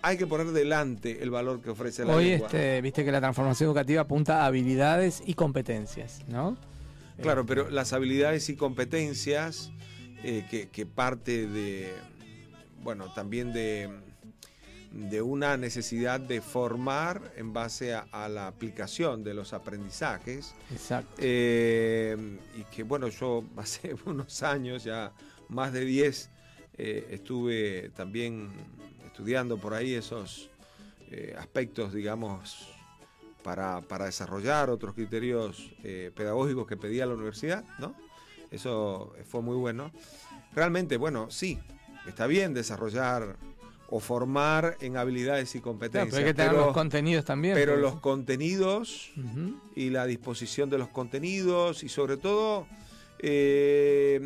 hay 0.02 0.18
que 0.18 0.28
poner 0.28 0.48
delante 0.52 1.24
el 1.24 1.32
valor 1.32 1.62
que 1.62 1.72
ofrece 1.72 2.06
la 2.06 2.16
Hoy 2.16 2.26
lengua. 2.32 2.48
este, 2.48 2.80
viste 2.82 3.04
que 3.04 3.12
la 3.12 3.20
transformación 3.20 3.68
educativa 3.68 4.02
apunta 4.02 4.44
a 4.44 4.46
habilidades 4.46 5.24
y 5.26 5.34
competencias, 5.34 6.20
¿no? 6.28 6.58
Claro, 7.22 7.46
pero 7.46 7.70
las 7.70 7.92
habilidades 7.94 8.50
y 8.50 8.56
competencias 8.56 9.72
eh, 10.26 10.46
que, 10.50 10.70
que 10.70 10.86
parte 10.86 11.48
de, 11.48 11.94
bueno, 12.82 13.14
también 13.14 13.54
de, 13.54 13.90
de 14.92 15.22
una 15.22 15.58
necesidad 15.58 16.20
de 16.20 16.42
formar 16.42 17.34
en 17.36 17.54
base 17.54 17.94
a, 17.94 18.08
a 18.12 18.28
la 18.28 18.48
aplicación 18.48 19.24
de 19.24 19.34
los 19.34 19.54
aprendizajes. 19.54 20.56
Exacto. 20.72 21.16
Eh, 21.20 22.18
y 22.58 22.64
que, 22.76 22.84
bueno, 22.84 23.08
yo 23.10 23.44
hace 23.58 23.96
unos 24.06 24.42
años, 24.44 24.84
ya 24.84 25.12
más 25.50 25.74
de 25.74 25.86
10, 25.86 26.30
eh, 26.78 27.08
estuve 27.12 27.92
también 27.96 28.50
estudiando 29.06 29.58
por 29.58 29.74
ahí 29.74 29.94
esos 29.94 30.50
aspectos, 31.38 31.94
digamos, 31.94 32.76
para, 33.46 33.82
para 33.82 34.06
desarrollar 34.06 34.72
otros 34.72 34.96
criterios 34.96 35.70
eh, 35.84 36.12
pedagógicos 36.16 36.66
que 36.66 36.78
pedía 36.78 37.06
la 37.06 37.14
universidad, 37.14 37.64
¿no? 37.78 37.96
Eso 38.56 39.14
fue 39.28 39.42
muy 39.42 39.56
bueno. 39.58 39.92
Realmente, 40.54 40.98
bueno, 40.98 41.30
sí, 41.30 41.60
está 42.08 42.28
bien 42.28 42.54
desarrollar 42.54 43.36
o 43.90 44.00
formar 44.00 44.78
en 44.80 44.98
habilidades 44.98 45.50
y 45.56 45.60
Claro, 45.60 45.72
competencias. 45.74 46.10
pero 46.16 46.26
hay 46.28 46.32
que 46.32 46.34
tener 46.36 46.52
pero- 46.54 46.66
los 46.66 46.74
contenidos 46.74 47.26
también. 47.26 47.54
pero 47.54 47.74
pues. 47.74 47.82
los 47.84 48.00
contenidos 48.00 49.12
y 49.76 49.90
la 49.92 50.06
disposición 50.06 50.70
de 50.70 50.78
los 50.80 50.88
contenidos 50.90 51.84
y 51.84 51.90
sobre 51.90 52.18
todo 52.18 52.66
eh, 53.20 54.22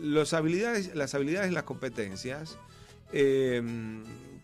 los 0.00 0.32
habilidades, 0.32 0.94
las 0.94 1.14
habilidades 1.14 1.50
y 1.50 1.54
las 1.54 1.62
competencias 1.64 2.58
eh, 3.12 3.62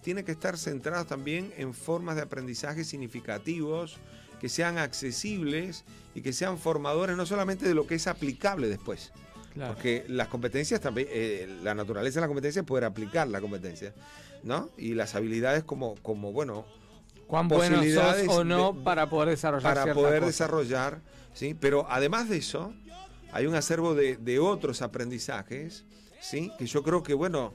tienen 0.02 0.24
que 0.24 0.32
estar 0.32 0.56
centradas 0.56 1.06
también 1.06 1.52
en 1.56 1.74
formas 1.74 2.16
de 2.16 2.22
aprendizaje 2.22 2.84
significativos 2.84 3.96
que 4.40 4.48
sean 4.48 4.78
accesibles 4.78 5.84
y 6.14 6.22
que 6.22 6.32
sean 6.32 6.58
formadores 6.58 7.16
no 7.16 7.26
solamente 7.26 7.66
de 7.66 7.74
lo 7.74 7.86
que 7.86 7.94
es 7.96 8.06
aplicable 8.06 8.68
después. 8.68 9.12
Claro. 9.54 9.74
Porque 9.74 10.04
las 10.08 10.28
competencias 10.28 10.80
también, 10.80 11.08
eh, 11.10 11.58
la 11.62 11.74
naturaleza 11.74 12.16
de 12.16 12.22
la 12.22 12.26
competencia 12.28 12.60
es 12.60 12.66
poder 12.66 12.84
aplicar 12.84 13.26
la 13.28 13.40
competencia, 13.40 13.92
¿no? 14.44 14.70
Y 14.78 14.94
las 14.94 15.14
habilidades 15.14 15.64
como, 15.64 15.96
como 16.02 16.32
bueno, 16.32 16.64
Cuán 17.26 17.48
bueno 17.48 17.82
sos 17.82 18.28
o 18.28 18.44
no 18.44 18.72
de- 18.72 18.82
para 18.84 19.10
poder 19.10 19.30
desarrollar 19.30 19.74
para 19.74 19.94
poder 19.94 20.20
cosa. 20.20 20.26
desarrollar, 20.26 21.00
¿sí? 21.34 21.54
Pero 21.58 21.86
además 21.90 22.28
de 22.28 22.36
eso, 22.36 22.72
hay 23.32 23.46
un 23.46 23.54
acervo 23.56 23.94
de, 23.94 24.16
de 24.16 24.38
otros 24.38 24.80
aprendizajes, 24.80 25.84
¿sí? 26.20 26.52
Que 26.58 26.66
yo 26.66 26.82
creo 26.84 27.02
que, 27.02 27.14
bueno, 27.14 27.52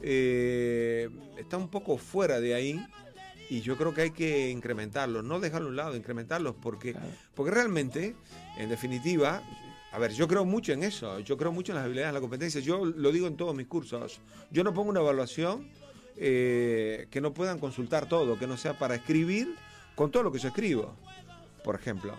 eh, 0.00 1.08
está 1.38 1.56
un 1.56 1.68
poco 1.68 1.96
fuera 1.98 2.40
de 2.40 2.54
ahí 2.54 2.86
y 3.50 3.60
yo 3.60 3.76
creo 3.76 3.94
que 3.94 4.02
hay 4.02 4.10
que 4.10 4.50
incrementarlos, 4.50 5.24
no 5.24 5.40
dejarlo 5.40 5.68
a 5.68 5.70
un 5.70 5.76
lado, 5.76 5.96
incrementarlos, 5.96 6.54
porque, 6.60 6.94
porque 7.34 7.50
realmente, 7.50 8.14
en 8.56 8.68
definitiva, 8.68 9.42
a 9.92 9.98
ver, 9.98 10.12
yo 10.12 10.28
creo 10.28 10.44
mucho 10.44 10.72
en 10.72 10.82
eso, 10.82 11.18
yo 11.20 11.36
creo 11.38 11.50
mucho 11.52 11.72
en 11.72 11.76
las 11.76 11.84
habilidades, 11.86 12.08
en 12.10 12.14
la 12.14 12.20
competencia, 12.20 12.60
yo 12.60 12.84
lo 12.84 13.10
digo 13.10 13.26
en 13.26 13.36
todos 13.36 13.54
mis 13.54 13.66
cursos, 13.66 14.20
yo 14.50 14.62
no 14.64 14.74
pongo 14.74 14.90
una 14.90 15.00
evaluación 15.00 15.66
eh, 16.16 17.06
que 17.10 17.20
no 17.20 17.32
puedan 17.32 17.58
consultar 17.58 18.08
todo, 18.08 18.38
que 18.38 18.46
no 18.46 18.56
sea 18.56 18.78
para 18.78 18.96
escribir 18.96 19.54
con 19.94 20.10
todo 20.10 20.22
lo 20.24 20.32
que 20.32 20.38
yo 20.38 20.48
escribo, 20.48 20.94
por 21.64 21.74
ejemplo. 21.74 22.14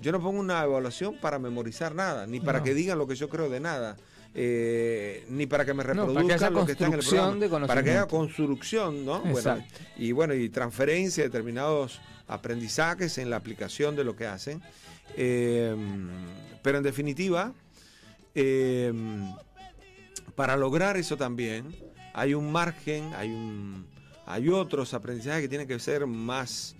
Yo 0.00 0.12
no 0.12 0.20
pongo 0.20 0.38
una 0.38 0.62
evaluación 0.62 1.16
para 1.16 1.38
memorizar 1.38 1.94
nada, 1.94 2.26
ni 2.26 2.40
para 2.40 2.58
No. 2.58 2.64
que 2.64 2.74
digan 2.74 2.98
lo 2.98 3.06
que 3.08 3.16
yo 3.16 3.28
creo 3.28 3.48
de 3.48 3.58
nada, 3.60 3.96
eh, 4.34 5.24
ni 5.28 5.46
para 5.46 5.64
que 5.64 5.74
me 5.74 5.82
No, 5.82 6.12
para 6.12 6.26
que 6.26 6.38
reproduzcan 6.38 6.52
lo 6.52 6.66
que 6.66 6.72
está 6.72 6.86
en 6.86 6.92
el 6.94 7.00
programa, 7.00 7.34
de 7.36 7.66
para 7.66 7.82
que 7.82 7.90
haya 7.90 8.06
construcción, 8.06 9.04
¿no? 9.04 9.20
Bueno, 9.20 9.64
y 9.96 10.12
bueno, 10.12 10.34
y 10.34 10.48
transferencia 10.48 11.24
de 11.24 11.28
determinados 11.28 12.00
aprendizajes 12.26 13.18
en 13.18 13.30
la 13.30 13.36
aplicación 13.36 13.96
de 13.96 14.04
lo 14.04 14.14
que 14.14 14.26
hacen. 14.26 14.62
Eh, 15.16 15.74
pero 16.62 16.78
en 16.78 16.84
definitiva, 16.84 17.52
eh, 18.34 18.92
para 20.34 20.56
lograr 20.56 20.96
eso 20.96 21.16
también 21.16 21.74
hay 22.12 22.34
un 22.34 22.52
margen, 22.52 23.12
hay 23.14 23.30
un 23.30 23.86
hay 24.26 24.50
otros 24.50 24.92
aprendizajes 24.92 25.40
que 25.40 25.48
tienen 25.48 25.66
que 25.66 25.78
ser 25.78 26.06
más 26.06 26.76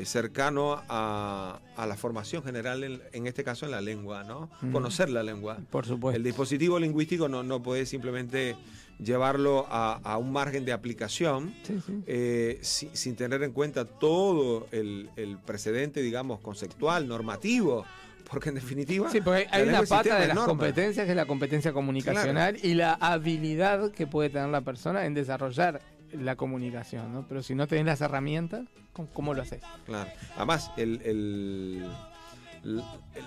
eh, 0.00 0.04
cercano 0.04 0.82
a, 0.88 1.60
a 1.76 1.86
la 1.86 1.96
formación 1.96 2.42
general, 2.42 2.84
en, 2.84 3.00
en 3.12 3.26
este 3.26 3.42
caso 3.44 3.64
en 3.66 3.72
la 3.72 3.80
lengua, 3.80 4.24
¿no? 4.24 4.50
Mm. 4.62 4.72
Conocer 4.72 5.08
la 5.10 5.22
lengua. 5.22 5.58
Por 5.70 5.86
supuesto. 5.86 6.16
El 6.16 6.22
dispositivo 6.24 6.78
lingüístico 6.78 7.28
no, 7.28 7.42
no 7.42 7.62
puede 7.62 7.86
simplemente 7.86 8.56
llevarlo 8.98 9.66
a, 9.68 10.00
a 10.02 10.16
un 10.16 10.32
margen 10.32 10.64
de 10.64 10.72
aplicación 10.72 11.54
Sí, 11.64 11.80
sí. 11.86 12.02
eh, 12.06 12.58
si- 12.62 12.90
sin 12.94 13.14
tener 13.14 13.42
en 13.42 13.52
cuenta 13.52 13.84
todo 13.84 14.66
el, 14.72 15.10
el 15.16 15.36
precedente, 15.38 16.00
digamos, 16.00 16.40
conceptual, 16.40 17.06
normativo, 17.06 17.84
porque 18.30 18.48
en 18.48 18.54
definitiva... 18.56 19.10
Sí, 19.10 19.20
porque 19.20 19.46
hay, 19.50 19.68
una 19.68 19.82
pata 19.82 20.18
de 20.18 20.28
las 20.28 20.38
competencias 20.38 21.04
que 21.04 21.10
es 21.12 21.16
la 21.16 21.26
competencia 21.26 21.72
comunicacional 21.72 22.56
y 22.62 22.74
la 22.74 22.94
habilidad 22.94 23.90
que 23.92 24.06
puede 24.06 24.30
tener 24.30 24.48
la 24.48 24.62
persona 24.62 25.04
en 25.06 25.14
desarrollar 25.14 25.80
la 26.12 26.36
comunicación, 26.36 27.12
¿no? 27.12 27.26
Pero 27.28 27.42
si 27.42 27.54
no 27.54 27.66
tenés 27.66 27.86
las 27.86 28.00
herramientas, 28.00 28.66
¿cómo, 29.12 29.34
lo 29.34 29.42
haces? 29.42 29.62
Claro. 29.84 30.10
Además, 30.36 30.70
el, 30.76 31.00
el- 31.04 31.84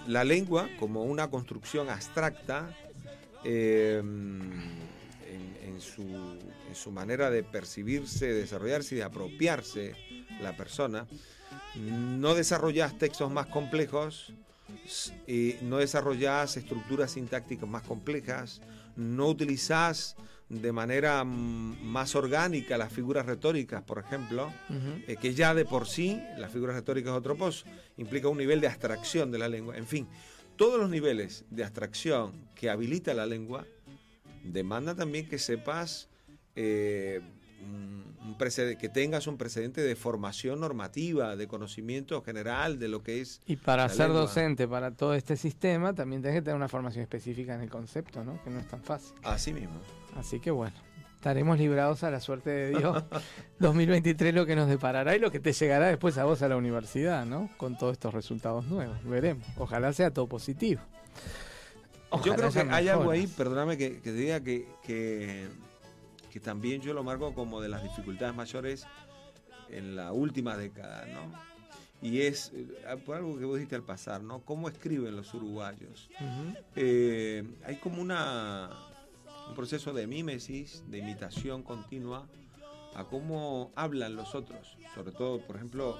la 0.07 0.23
lengua 0.23 0.67
como 0.79 1.03
una 1.03 1.29
construcción 1.29 1.89
abstracta 1.89 2.75
eh, 3.45 4.01
en, 4.03 5.79
su, 5.79 6.37
su 6.73 6.91
manera 6.91 7.29
de 7.29 7.43
percibirse, 7.43 8.27
de 8.27 8.33
desarrollarse 8.41 8.95
y 8.95 8.97
de 8.97 9.03
apropiarse 9.05 9.95
la 10.41 10.57
persona, 10.57 11.07
no 11.75 12.35
desarrollas 12.35 12.97
textos 12.97 13.31
más 13.31 13.47
complejos, 13.47 14.33
y 15.25 15.55
no 15.61 15.77
desarrollas 15.77 16.57
estructuras 16.57 17.11
sintácticas 17.11 17.67
más 17.69 17.83
complejas, 17.83 18.61
no 18.95 19.27
utilizás 19.27 20.15
de 20.49 20.71
manera 20.71 21.23
mm, 21.23 21.83
más 21.83 22.15
orgánica 22.15 22.77
las 22.77 22.91
figuras 22.91 23.25
retóricas, 23.25 23.83
por 23.83 23.99
ejemplo, 23.99 24.51
eh, 25.07 25.15
que 25.21 25.33
ya 25.33 25.53
de 25.53 25.63
por 25.63 25.87
sí, 25.87 26.19
las 26.37 26.51
figuras 26.51 26.75
retóricas 26.75 27.13
de 27.13 27.19
Otropos, 27.19 27.65
implica 27.97 28.27
un 28.27 28.37
nivel 28.37 28.59
de 28.59 28.67
abstracción 28.67 29.31
de 29.31 29.37
la 29.37 29.47
lengua. 29.47 29.77
En 29.77 29.85
fin, 29.85 30.07
todos 30.55 30.79
los 30.79 30.89
niveles 30.89 31.45
de 31.49 31.63
abstracción 31.63 32.49
que 32.55 32.69
habilita 32.69 33.13
la 33.13 33.25
lengua 33.25 33.65
demandan 34.43 34.97
también 34.97 35.29
que 35.29 35.37
sepas, 35.37 36.09
eh, 36.55 37.21
un- 37.63 37.99
un 38.25 38.37
que 38.77 38.89
tengas 38.89 39.27
un 39.27 39.37
precedente 39.37 39.81
de 39.81 39.95
formación 39.95 40.61
normativa, 40.61 41.35
de 41.35 41.47
conocimiento 41.47 42.21
general 42.21 42.79
de 42.79 42.87
lo 42.87 43.03
que 43.03 43.19
es. 43.21 43.41
Y 43.45 43.57
para 43.57 43.89
ser 43.89 44.07
lengua. 44.07 44.21
docente 44.21 44.67
para 44.67 44.91
todo 44.91 45.13
este 45.13 45.35
sistema, 45.35 45.93
también 45.93 46.21
tenés 46.21 46.37
que 46.37 46.41
tener 46.43 46.55
una 46.55 46.69
formación 46.69 47.01
específica 47.01 47.53
en 47.55 47.61
el 47.61 47.69
concepto, 47.69 48.23
¿no? 48.23 48.41
Que 48.43 48.49
no 48.49 48.59
es 48.59 48.67
tan 48.67 48.81
fácil. 48.81 49.13
Así 49.23 49.51
mismo. 49.53 49.79
Así 50.15 50.39
que 50.39 50.51
bueno, 50.51 50.75
estaremos 51.15 51.57
librados 51.57 52.03
a 52.03 52.11
la 52.11 52.21
suerte 52.21 52.49
de 52.49 52.69
Dios. 52.77 53.03
2023 53.59 54.33
lo 54.33 54.45
que 54.45 54.55
nos 54.55 54.69
deparará 54.69 55.15
y 55.15 55.19
lo 55.19 55.31
que 55.31 55.39
te 55.41 55.51
llegará 55.51 55.87
después 55.87 56.17
a 56.17 56.23
vos 56.23 56.41
a 56.41 56.47
la 56.47 56.55
universidad, 56.55 57.25
¿no? 57.25 57.49
Con 57.57 57.77
todos 57.77 57.93
estos 57.93 58.13
resultados 58.13 58.65
nuevos. 58.67 58.97
Veremos. 59.03 59.45
Ojalá 59.57 59.91
sea 59.91 60.11
todo 60.11 60.27
positivo. 60.27 60.81
Yo 62.23 62.35
creo 62.35 62.51
que 62.51 62.59
hay 62.61 62.87
algo 62.87 63.11
ahí, 63.11 63.27
perdóname 63.27 63.77
que, 63.77 63.95
que 63.97 64.11
te 64.11 64.13
diga 64.13 64.39
que, 64.39 64.67
que, 64.83 65.47
que 66.29 66.39
también 66.39 66.81
yo 66.81 66.93
lo 66.93 67.03
marco 67.03 67.33
como 67.33 67.61
de 67.61 67.69
las 67.69 67.83
dificultades 67.83 68.35
mayores 68.35 68.85
en 69.69 69.95
la 69.95 70.11
última 70.13 70.57
década, 70.57 71.05
¿no? 71.07 71.49
Y 72.01 72.21
es 72.21 72.51
eh, 72.55 72.65
por 73.05 73.17
algo 73.17 73.37
que 73.37 73.45
vos 73.45 73.55
dijiste 73.57 73.75
al 73.75 73.83
pasar, 73.83 74.21
¿no? 74.23 74.39
¿Cómo 74.45 74.69
escriben 74.69 75.15
los 75.15 75.33
uruguayos? 75.33 76.09
Eh, 76.75 77.43
hay 77.65 77.75
como 77.77 78.01
una, 78.01 78.69
un 79.49 79.55
proceso 79.55 79.91
de 79.93 80.07
mímesis, 80.07 80.83
de 80.87 80.99
imitación 80.99 81.61
continua 81.61 82.27
a 82.95 83.03
cómo 83.03 83.71
hablan 83.75 84.15
los 84.15 84.33
otros, 84.33 84.77
sobre 84.95 85.11
todo, 85.11 85.45
por 85.45 85.57
ejemplo, 85.57 85.97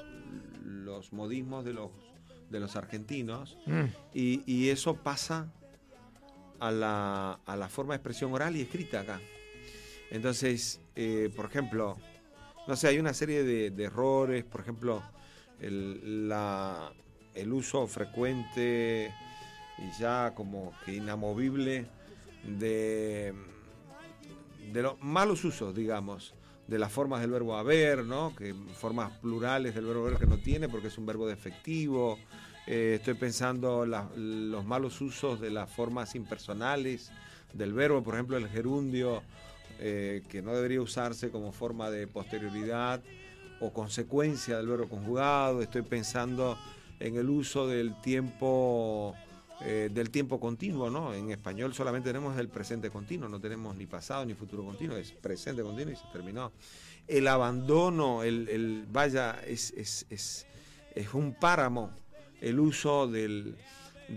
los 0.64 1.12
modismos 1.14 1.66
de 1.66 1.74
los, 1.74 1.92
de 2.50 2.60
los 2.60 2.76
argentinos, 2.76 3.58
Mm. 3.66 3.84
y, 4.14 4.42
y 4.52 4.70
eso 4.70 4.96
pasa 4.96 5.52
a 6.60 6.72
la, 6.72 7.40
a 7.46 7.56
la 7.56 7.70
forma 7.70 7.94
de 7.94 7.98
expresión 7.98 8.34
oral 8.34 8.56
y 8.56 8.62
escrita 8.62 9.02
acá. 9.02 9.22
Entonces, 10.12 10.82
eh, 10.96 11.32
por 11.36 11.46
ejemplo, 11.46 11.98
no 12.68 12.76
sé, 12.76 12.88
hay 12.88 13.00
una 13.00 13.14
serie 13.14 13.44
de, 13.44 13.84
errores, 13.84 14.44
por 14.44 14.62
ejemplo, 14.62 15.04
el, 15.60 16.32
uso 17.52 17.88
frecuente 17.88 19.14
y 19.78 20.00
ya 20.00 20.34
como 20.36 20.74
que 20.86 20.96
inamovible 20.96 21.88
de, 22.44 23.34
de 24.72 24.82
los 24.82 25.02
malos 25.02 25.44
usos, 25.46 25.76
digamos, 25.76 26.34
de 26.70 26.78
las 26.78 26.92
formas 26.92 27.22
del 27.22 27.32
verbo 27.32 27.58
haber, 27.58 28.06
¿no? 28.06 28.36
Que 28.36 28.54
formas 28.54 29.12
plurales 29.20 29.74
del 29.74 29.86
verbo 29.86 30.06
haber 30.06 30.20
que 30.20 30.28
no 30.28 30.38
tiene 30.38 30.70
porque 30.70 30.88
es 30.88 30.98
un 30.98 31.06
verbo 31.06 31.28
defectivo. 31.28 32.20
Eh, 32.68 32.98
estoy 33.00 33.16
pensando 33.16 33.86
los 33.86 34.66
malos 34.66 35.02
usos 35.02 35.42
de 35.42 35.50
las 35.50 35.72
formas 35.72 36.14
impersonales 36.14 37.12
del 37.54 37.74
verbo, 37.74 38.04
por 38.04 38.14
ejemplo, 38.14 38.38
el 38.38 38.48
gerundio, 38.48 39.24
eh, 39.80 40.22
que 40.30 40.42
no 40.42 40.54
debería 40.54 40.82
usarse 40.82 41.30
como 41.32 41.52
forma 41.52 41.90
de 41.90 42.08
posterioridad 42.08 43.02
o 43.60 43.72
consecuencia 43.74 44.58
del 44.58 44.68
verbo 44.68 44.88
conjugado. 44.90 45.62
Estoy 45.62 45.82
pensando 45.82 46.58
en 47.00 47.16
el 47.16 47.30
uso 47.30 47.68
del 47.68 48.00
tiempo 48.02 49.16
eh, 49.62 49.90
del 49.92 50.10
tiempo 50.10 50.40
continuo, 50.40 50.90
¿no? 50.90 51.14
En 51.14 51.32
español 51.32 51.74
solamente 51.74 52.10
tenemos 52.10 52.38
el 52.40 52.48
presente 52.48 52.90
continuo, 52.90 53.28
no 53.28 53.42
tenemos 53.42 53.76
ni 53.76 53.86
pasado 53.86 54.26
ni 54.26 54.34
futuro 54.34 54.64
continuo, 54.64 54.96
es 54.96 55.12
presente 55.12 55.62
continuo 55.64 55.94
y 55.94 55.98
se 55.98 56.06
terminó. 56.14 56.54
El 57.08 57.28
abandono, 57.28 58.24
el, 58.24 58.48
el- 58.48 58.86
vaya, 58.90 59.42
es, 59.46 59.72
es, 59.76 60.06
es, 60.10 60.46
es 60.96 61.14
un 61.14 61.34
páramo 61.34 61.92
el 62.40 62.58
uso 62.60 63.06
del, 63.08 63.58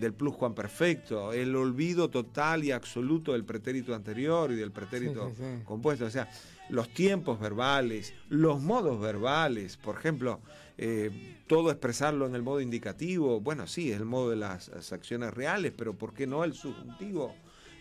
del 0.01 0.15
pluscuamperfecto, 0.15 1.33
el 1.33 1.55
olvido 1.57 2.09
total 2.11 2.65
y 2.65 2.71
absoluto 2.73 3.33
del 3.33 3.45
pretérito 3.45 3.95
anterior 3.95 4.51
y 4.53 4.57
del 4.57 4.71
pretérito 4.73 5.29
Sí, 5.31 5.35
sí, 5.37 5.43
sí. 5.59 5.65
compuesto. 5.65 6.05
O 6.07 6.11
sea, 6.11 6.29
los 6.69 6.89
tiempos 6.93 7.39
verbales, 7.41 8.15
los 8.29 8.61
modos 8.61 9.01
verbales, 9.01 9.77
por 9.77 9.97
ejemplo, 9.97 10.41
eh, 10.79 11.37
todo 11.47 11.71
expresarlo 11.71 12.27
en 12.27 12.35
el 12.35 12.43
modo 12.43 12.61
indicativo, 12.61 13.41
bueno, 13.41 13.67
sí, 13.67 13.91
es 13.93 13.99
el 13.99 14.07
modo 14.07 14.31
de 14.31 14.37
las, 14.37 14.69
las 14.69 14.93
acciones 14.93 15.35
reales, 15.35 15.73
pero 15.77 15.95
¿por 15.95 16.15
qué 16.15 16.27
no 16.27 16.45
el 16.45 16.55
subjuntivo? 16.55 17.35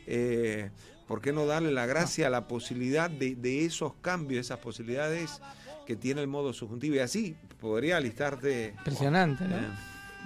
Eh, 0.08 0.70
¿Por 1.08 1.22
qué 1.22 1.34
no 1.34 1.46
darle 1.46 1.72
la 1.72 1.86
gracia 1.86 2.28
a 2.28 2.30
la 2.30 2.48
posibilidad 2.48 3.10
de, 3.10 3.36
de 3.36 3.66
esos 3.66 3.94
cambios, 4.02 4.46
esas 4.46 4.60
posibilidades 4.60 5.42
que 5.86 5.96
tiene 5.96 6.22
el 6.22 6.28
modo 6.28 6.54
subjuntivo? 6.54 6.96
Y 6.96 7.00
así 7.00 7.36
podría 7.60 8.00
listarte... 8.00 8.74
Impresionante, 8.78 9.46
¿no? 9.46 9.58
Eh, 9.58 9.70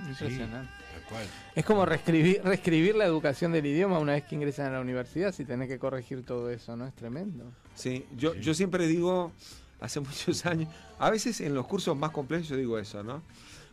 Impresionante. 0.10 0.72
Cual. 1.10 1.26
Es 1.56 1.66
como 1.66 1.86
reescribir, 1.86 2.42
reescribir 2.44 2.96
la 2.96 3.06
educación 3.06 3.52
del 3.52 3.66
idioma 3.66 4.00
una 4.00 4.14
vez 4.14 4.24
que 4.24 4.36
ingresan 4.36 4.68
a 4.68 4.72
la 4.72 4.82
universidad, 4.82 5.34
si 5.34 5.46
tenés 5.46 5.68
que 5.68 5.80
corregir 5.80 6.26
todo 6.26 6.50
eso, 6.50 6.76
¿no? 6.76 6.88
Es 6.88 6.96
tremendo. 6.96 7.46
Sí, 7.76 8.06
yo, 8.18 8.34
yo 8.36 8.54
siempre 8.54 8.88
digo, 8.88 9.32
hace 9.80 10.00
muchos 10.00 10.46
años, 10.46 10.70
a 11.00 11.10
veces 11.10 11.42
en 11.42 11.54
los 11.54 11.68
cursos 11.68 11.96
más 11.96 12.12
complejos 12.12 12.48
yo 12.48 12.58
digo 12.58 12.80
eso, 12.80 13.04
¿no? 13.04 13.22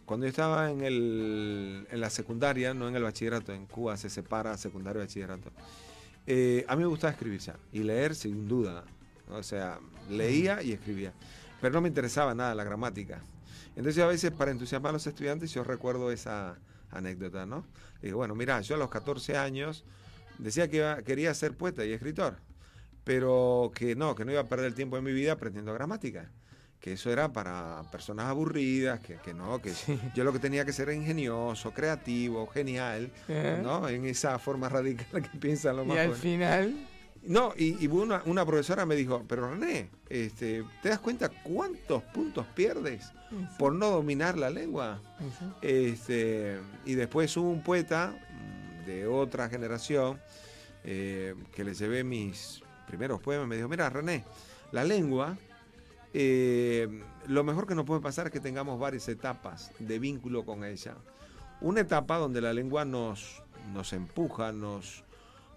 Cuando 0.04 0.26
yo 0.26 0.30
estaba 0.30 0.70
en, 0.70 0.82
el, 0.82 1.86
en 1.90 2.00
la 2.00 2.10
secundaria, 2.10 2.74
no 2.74 2.88
en 2.88 2.96
el 2.96 3.02
bachillerato, 3.02 3.52
en 3.52 3.66
Cuba 3.66 3.96
se 3.96 4.10
separa 4.10 4.56
secundario 4.58 5.00
y 5.00 5.06
bachillerato, 5.06 5.50
eh, 6.26 6.64
a 6.68 6.76
mí 6.76 6.82
me 6.82 6.88
gustaba 6.88 7.12
escribir 7.12 7.40
ya, 7.40 7.56
y 7.72 7.80
leer 7.80 8.14
sin 8.14 8.46
duda, 8.48 8.84
o 9.30 9.42
sea, 9.42 9.78
leía 10.10 10.62
y 10.62 10.72
escribía, 10.72 11.12
pero 11.60 11.72
no 11.72 11.80
me 11.80 11.88
interesaba 11.88 12.34
nada 12.34 12.54
la 12.54 12.64
gramática. 12.64 13.22
Entonces 13.74 14.02
a 14.02 14.06
veces 14.06 14.32
para 14.32 14.50
entusiasmar 14.50 14.90
a 14.90 14.92
los 14.94 15.06
estudiantes 15.06 15.52
yo 15.52 15.64
recuerdo 15.64 16.12
esa 16.12 16.58
anécdota, 16.92 17.44
¿no? 17.46 17.66
Digo, 18.00 18.18
bueno, 18.18 18.34
mira, 18.36 18.60
yo 18.60 18.76
a 18.76 18.78
los 18.78 18.90
14 18.90 19.36
años 19.36 19.84
decía 20.38 20.68
que 20.68 20.76
iba- 20.78 21.02
quería 21.02 21.34
ser 21.34 21.56
poeta 21.56 21.84
y 21.84 21.92
escritor 21.92 22.36
pero 23.04 23.72
que 23.74 23.96
no, 23.96 24.14
que 24.14 24.24
no 24.24 24.30
iba 24.32 24.42
a 24.42 24.48
perder 24.48 24.66
el 24.66 24.74
tiempo 24.74 24.94
de 24.96 25.02
mi 25.02 25.12
vida 25.12 25.32
aprendiendo 25.32 25.74
gramática. 25.74 26.30
Que 26.78 26.92
eso 26.94 27.10
era 27.12 27.32
para 27.32 27.82
personas 27.92 28.26
aburridas, 28.26 29.00
que, 29.00 29.16
que 29.16 29.34
no, 29.34 29.60
que 29.60 29.72
yo 30.14 30.24
lo 30.24 30.32
que 30.32 30.38
tenía 30.40 30.64
que 30.64 30.72
ser 30.72 30.88
era 30.88 30.94
ingenioso, 30.96 31.72
creativo, 31.72 32.46
genial. 32.48 33.10
¿no? 33.62 33.88
En 33.88 34.04
esa 34.04 34.38
forma 34.38 34.68
radical 34.68 35.22
que 35.22 35.38
piensan 35.38 35.76
los 35.76 35.84
Y 35.86 35.88
más 35.88 35.98
al 35.98 36.04
jóvenes. 36.06 36.22
final, 36.22 36.88
No, 37.24 37.52
y, 37.56 37.82
y 37.82 37.86
una, 37.86 38.22
una 38.26 38.44
profesora 38.44 38.84
me 38.84 38.96
dijo, 38.96 39.24
pero 39.28 39.48
René, 39.48 39.90
este, 40.08 40.64
¿te 40.82 40.88
das 40.88 40.98
cuenta 40.98 41.28
cuántos 41.28 42.02
puntos 42.02 42.46
pierdes 42.54 43.12
por 43.58 43.72
no 43.74 43.90
dominar 43.90 44.36
la 44.36 44.50
lengua? 44.50 45.00
Este, 45.60 46.58
y 46.84 46.94
después 46.94 47.36
hubo 47.36 47.48
un 47.48 47.62
poeta 47.62 48.12
mm, 48.12 48.86
de 48.86 49.06
otra 49.06 49.48
generación 49.48 50.20
eh, 50.82 51.36
que 51.54 51.62
le 51.62 51.74
llevé 51.74 52.02
mis 52.02 52.60
primeros 52.88 53.20
poemas. 53.20 53.46
Me 53.46 53.56
dijo, 53.56 53.68
mira, 53.68 53.88
René, 53.88 54.24
la 54.72 54.82
lengua, 54.82 55.36
eh, 56.12 57.02
lo 57.28 57.44
mejor 57.44 57.68
que 57.68 57.76
nos 57.76 57.86
puede 57.86 58.00
pasar 58.00 58.26
es 58.26 58.32
que 58.32 58.40
tengamos 58.40 58.80
varias 58.80 59.08
etapas 59.08 59.70
de 59.78 60.00
vínculo 60.00 60.44
con 60.44 60.64
ella. 60.64 60.96
Una 61.60 61.82
etapa 61.82 62.18
donde 62.18 62.40
la 62.40 62.52
lengua 62.52 62.84
nos, 62.84 63.44
nos 63.72 63.92
empuja, 63.92 64.50
nos, 64.50 65.04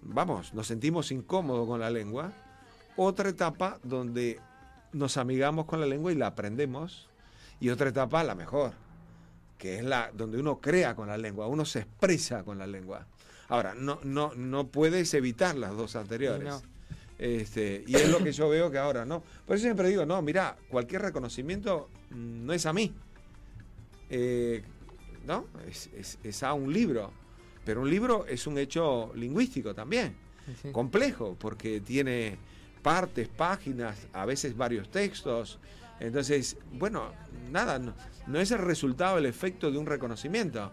vamos, 0.06 0.54
nos 0.54 0.68
sentimos 0.68 1.12
incómodos 1.12 1.68
con 1.68 1.80
la 1.80 1.90
lengua. 1.90 2.32
Otra 2.96 3.30
etapa 3.30 3.80
donde 3.84 4.40
nos 4.94 5.18
amigamos 5.18 5.66
con 5.66 5.80
la 5.82 5.86
lengua 5.86 6.12
y 6.12 6.16
la 6.16 6.28
aprendemos. 6.28 7.10
Y 7.60 7.70
otra 7.70 7.90
etapa, 7.90 8.24
la 8.24 8.36
mejor, 8.36 8.74
que 9.58 9.78
es 9.78 9.84
la 9.84 10.12
donde 10.14 10.38
uno 10.40 10.60
crea 10.60 10.96
con 10.96 11.08
la 11.08 11.18
lengua, 11.18 11.48
uno 11.48 11.66
se 11.66 11.80
expresa 11.80 12.44
con 12.44 12.58
la 12.58 12.68
lengua. 12.68 13.06
Ahora, 13.48 13.74
no, 13.76 14.00
no, 14.04 14.34
no 14.36 14.68
puedes 14.68 15.14
evitar 15.14 15.56
las 15.56 15.76
dos 15.76 15.96
anteriores. 15.96 16.48
no. 16.48 16.62
Este, 17.18 17.84
y 17.88 17.96
es 17.96 18.10
lo 18.10 18.18
que 18.22 18.34
yo 18.34 18.50
veo 18.50 18.70
que 18.70 18.78
ahora 18.78 19.06
no. 19.06 19.24
Por 19.46 19.56
eso 19.56 19.64
siempre 19.64 19.88
digo, 19.88 20.06
no, 20.06 20.22
mira, 20.22 20.58
cualquier 20.68 21.02
reconocimiento 21.02 21.90
no 22.12 22.52
es 22.52 22.66
a 22.66 22.74
mí. 22.74 22.94
Eh, 24.10 24.64
¿No? 25.26 25.46
Es, 25.68 25.88
es- 25.96 26.20
es 26.24 26.44
a 26.44 26.54
un 26.54 26.72
libro. 26.74 27.12
Pero 27.66 27.82
un 27.82 27.90
libro 27.90 28.26
es 28.28 28.48
un 28.48 28.58
hecho 28.58 29.12
lingüístico 29.16 29.74
también. 29.74 30.16
Sí. 30.62 30.72
Complejo, 30.72 31.36
porque 31.40 31.82
tiene 31.82 32.38
partes, 32.82 33.28
páginas, 33.28 34.08
a 34.14 34.26
veces 34.26 34.56
varios 34.56 34.90
textos. 34.90 35.60
Entonces, 36.00 36.58
bueno, 36.72 37.12
nada, 37.52 37.80
no, 37.80 37.94
no 38.28 38.40
es 38.40 38.52
el 38.52 38.60
resultado, 38.60 39.18
el 39.18 39.26
efecto 39.26 39.72
de 39.72 39.78
un 39.80 39.88
reconocimiento. 39.88 40.72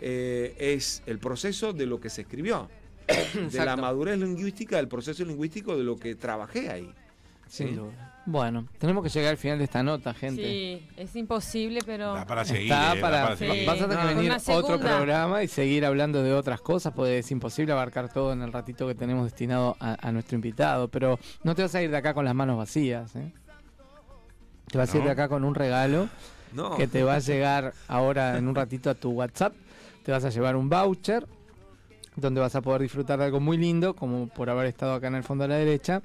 Eh, 0.00 0.56
es 0.58 1.02
el 1.04 1.18
proceso 1.18 1.74
de 1.74 1.84
lo 1.84 2.00
que 2.00 2.08
se 2.08 2.22
escribió. 2.22 2.68
de 3.52 3.64
la 3.64 3.76
madurez 3.76 4.18
lingüística, 4.18 4.76
del 4.76 4.88
proceso 4.88 5.24
lingüístico 5.24 5.76
de 5.76 5.84
lo 5.84 5.96
que 5.98 6.14
trabajé 6.14 6.70
ahí. 6.70 6.94
sin 7.48 7.68
¿Sí? 7.68 7.74
duda. 7.74 8.09
Bueno, 8.26 8.66
tenemos 8.78 9.02
que 9.02 9.08
llegar 9.08 9.30
al 9.30 9.36
final 9.38 9.58
de 9.58 9.64
esta 9.64 9.82
nota, 9.82 10.12
gente. 10.14 10.42
Sí, 10.42 10.88
es 10.96 11.16
imposible, 11.16 11.80
pero... 11.84 12.14
Da 12.14 12.26
para 12.26 12.44
seguir. 12.44 12.64
Está 12.64 12.92
eh, 12.92 12.96
da 12.96 13.00
para, 13.00 13.36
seguir. 13.36 13.66
vas 13.66 13.80
a 13.80 13.88
tener 13.88 13.98
No, 14.04 14.08
que 14.08 14.14
venir 14.14 14.32
otro 14.48 14.78
programa 14.78 15.42
y 15.42 15.48
seguir 15.48 15.84
hablando 15.84 16.22
de 16.22 16.32
otras 16.34 16.60
cosas, 16.60 16.92
porque 16.94 17.18
es 17.18 17.30
imposible 17.30 17.72
abarcar 17.72 18.12
todo 18.12 18.32
en 18.32 18.42
el 18.42 18.52
ratito 18.52 18.86
que 18.86 18.94
tenemos 18.94 19.24
destinado 19.24 19.76
a, 19.80 19.96
a 20.06 20.12
nuestro 20.12 20.36
invitado. 20.36 20.88
Pero 20.88 21.18
no 21.42 21.54
te 21.54 21.62
vas 21.62 21.74
a 21.74 21.82
ir 21.82 21.90
de 21.90 21.96
acá 21.96 22.14
con 22.14 22.24
las 22.24 22.34
manos 22.34 22.56
vacías, 22.58 23.16
¿eh? 23.16 23.32
Te 24.70 24.78
vas 24.78 24.94
a 24.94 24.98
ir 24.98 25.02
de 25.04 25.10
acá 25.10 25.28
con 25.28 25.42
un 25.42 25.54
regalo 25.56 26.08
No. 26.52 26.76
que 26.76 26.86
te 26.86 27.02
va 27.02 27.14
a 27.14 27.18
llegar 27.18 27.72
ahora 27.88 28.38
en 28.38 28.46
un 28.46 28.54
ratito 28.54 28.90
a 28.90 28.94
tu 28.94 29.10
WhatsApp. 29.10 29.54
Te 30.04 30.12
vas 30.12 30.24
a 30.24 30.30
llevar 30.30 30.54
un 30.56 30.68
voucher 30.68 31.26
donde 32.14 32.40
vas 32.40 32.54
a 32.54 32.60
poder 32.60 32.82
disfrutar 32.82 33.18
de 33.18 33.24
algo 33.24 33.40
muy 33.40 33.56
lindo, 33.56 33.94
como 33.94 34.28
por 34.28 34.50
haber 34.50 34.66
estado 34.66 34.94
acá 34.94 35.08
en 35.08 35.16
el 35.16 35.24
fondo 35.24 35.44
a 35.44 35.48
la 35.48 35.56
derecha, 35.56 36.02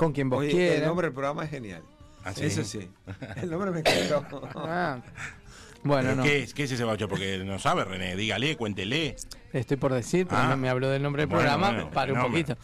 con 0.00 0.12
quien 0.12 0.30
vos 0.30 0.40
Oye, 0.40 0.48
el 0.50 0.56
quieras. 0.56 0.86
nombre 0.88 1.06
del 1.08 1.14
programa 1.14 1.44
es 1.44 1.50
genial. 1.50 1.82
¿Ah, 2.24 2.32
sí? 2.34 2.44
Eso 2.44 2.64
sí. 2.64 2.88
El 3.36 3.50
nombre 3.50 3.70
me 3.70 3.80
encantó. 3.80 4.42
Ah. 4.56 4.98
Bueno, 5.82 6.02
¿Pero 6.10 6.16
no. 6.16 6.22
¿Qué, 6.22 6.42
es, 6.42 6.52
¿Qué 6.54 6.64
es 6.64 6.72
ese 6.72 6.84
voucher? 6.84 7.08
Porque 7.08 7.38
no 7.44 7.58
sabe, 7.58 7.84
René. 7.84 8.14
Dígale, 8.16 8.56
cuéntele. 8.56 9.16
Estoy 9.52 9.76
por 9.78 9.92
decir, 9.94 10.26
pero 10.26 10.40
Ah. 10.42 10.48
no 10.50 10.56
me 10.58 10.68
habló 10.68 10.88
del 10.90 11.02
nombre 11.02 11.22
del 11.22 11.28
Bueno, 11.28 11.40
programa, 11.42 11.70
bueno, 11.72 11.90
para 11.90 12.12
un 12.12 12.20
poquito. 12.20 12.56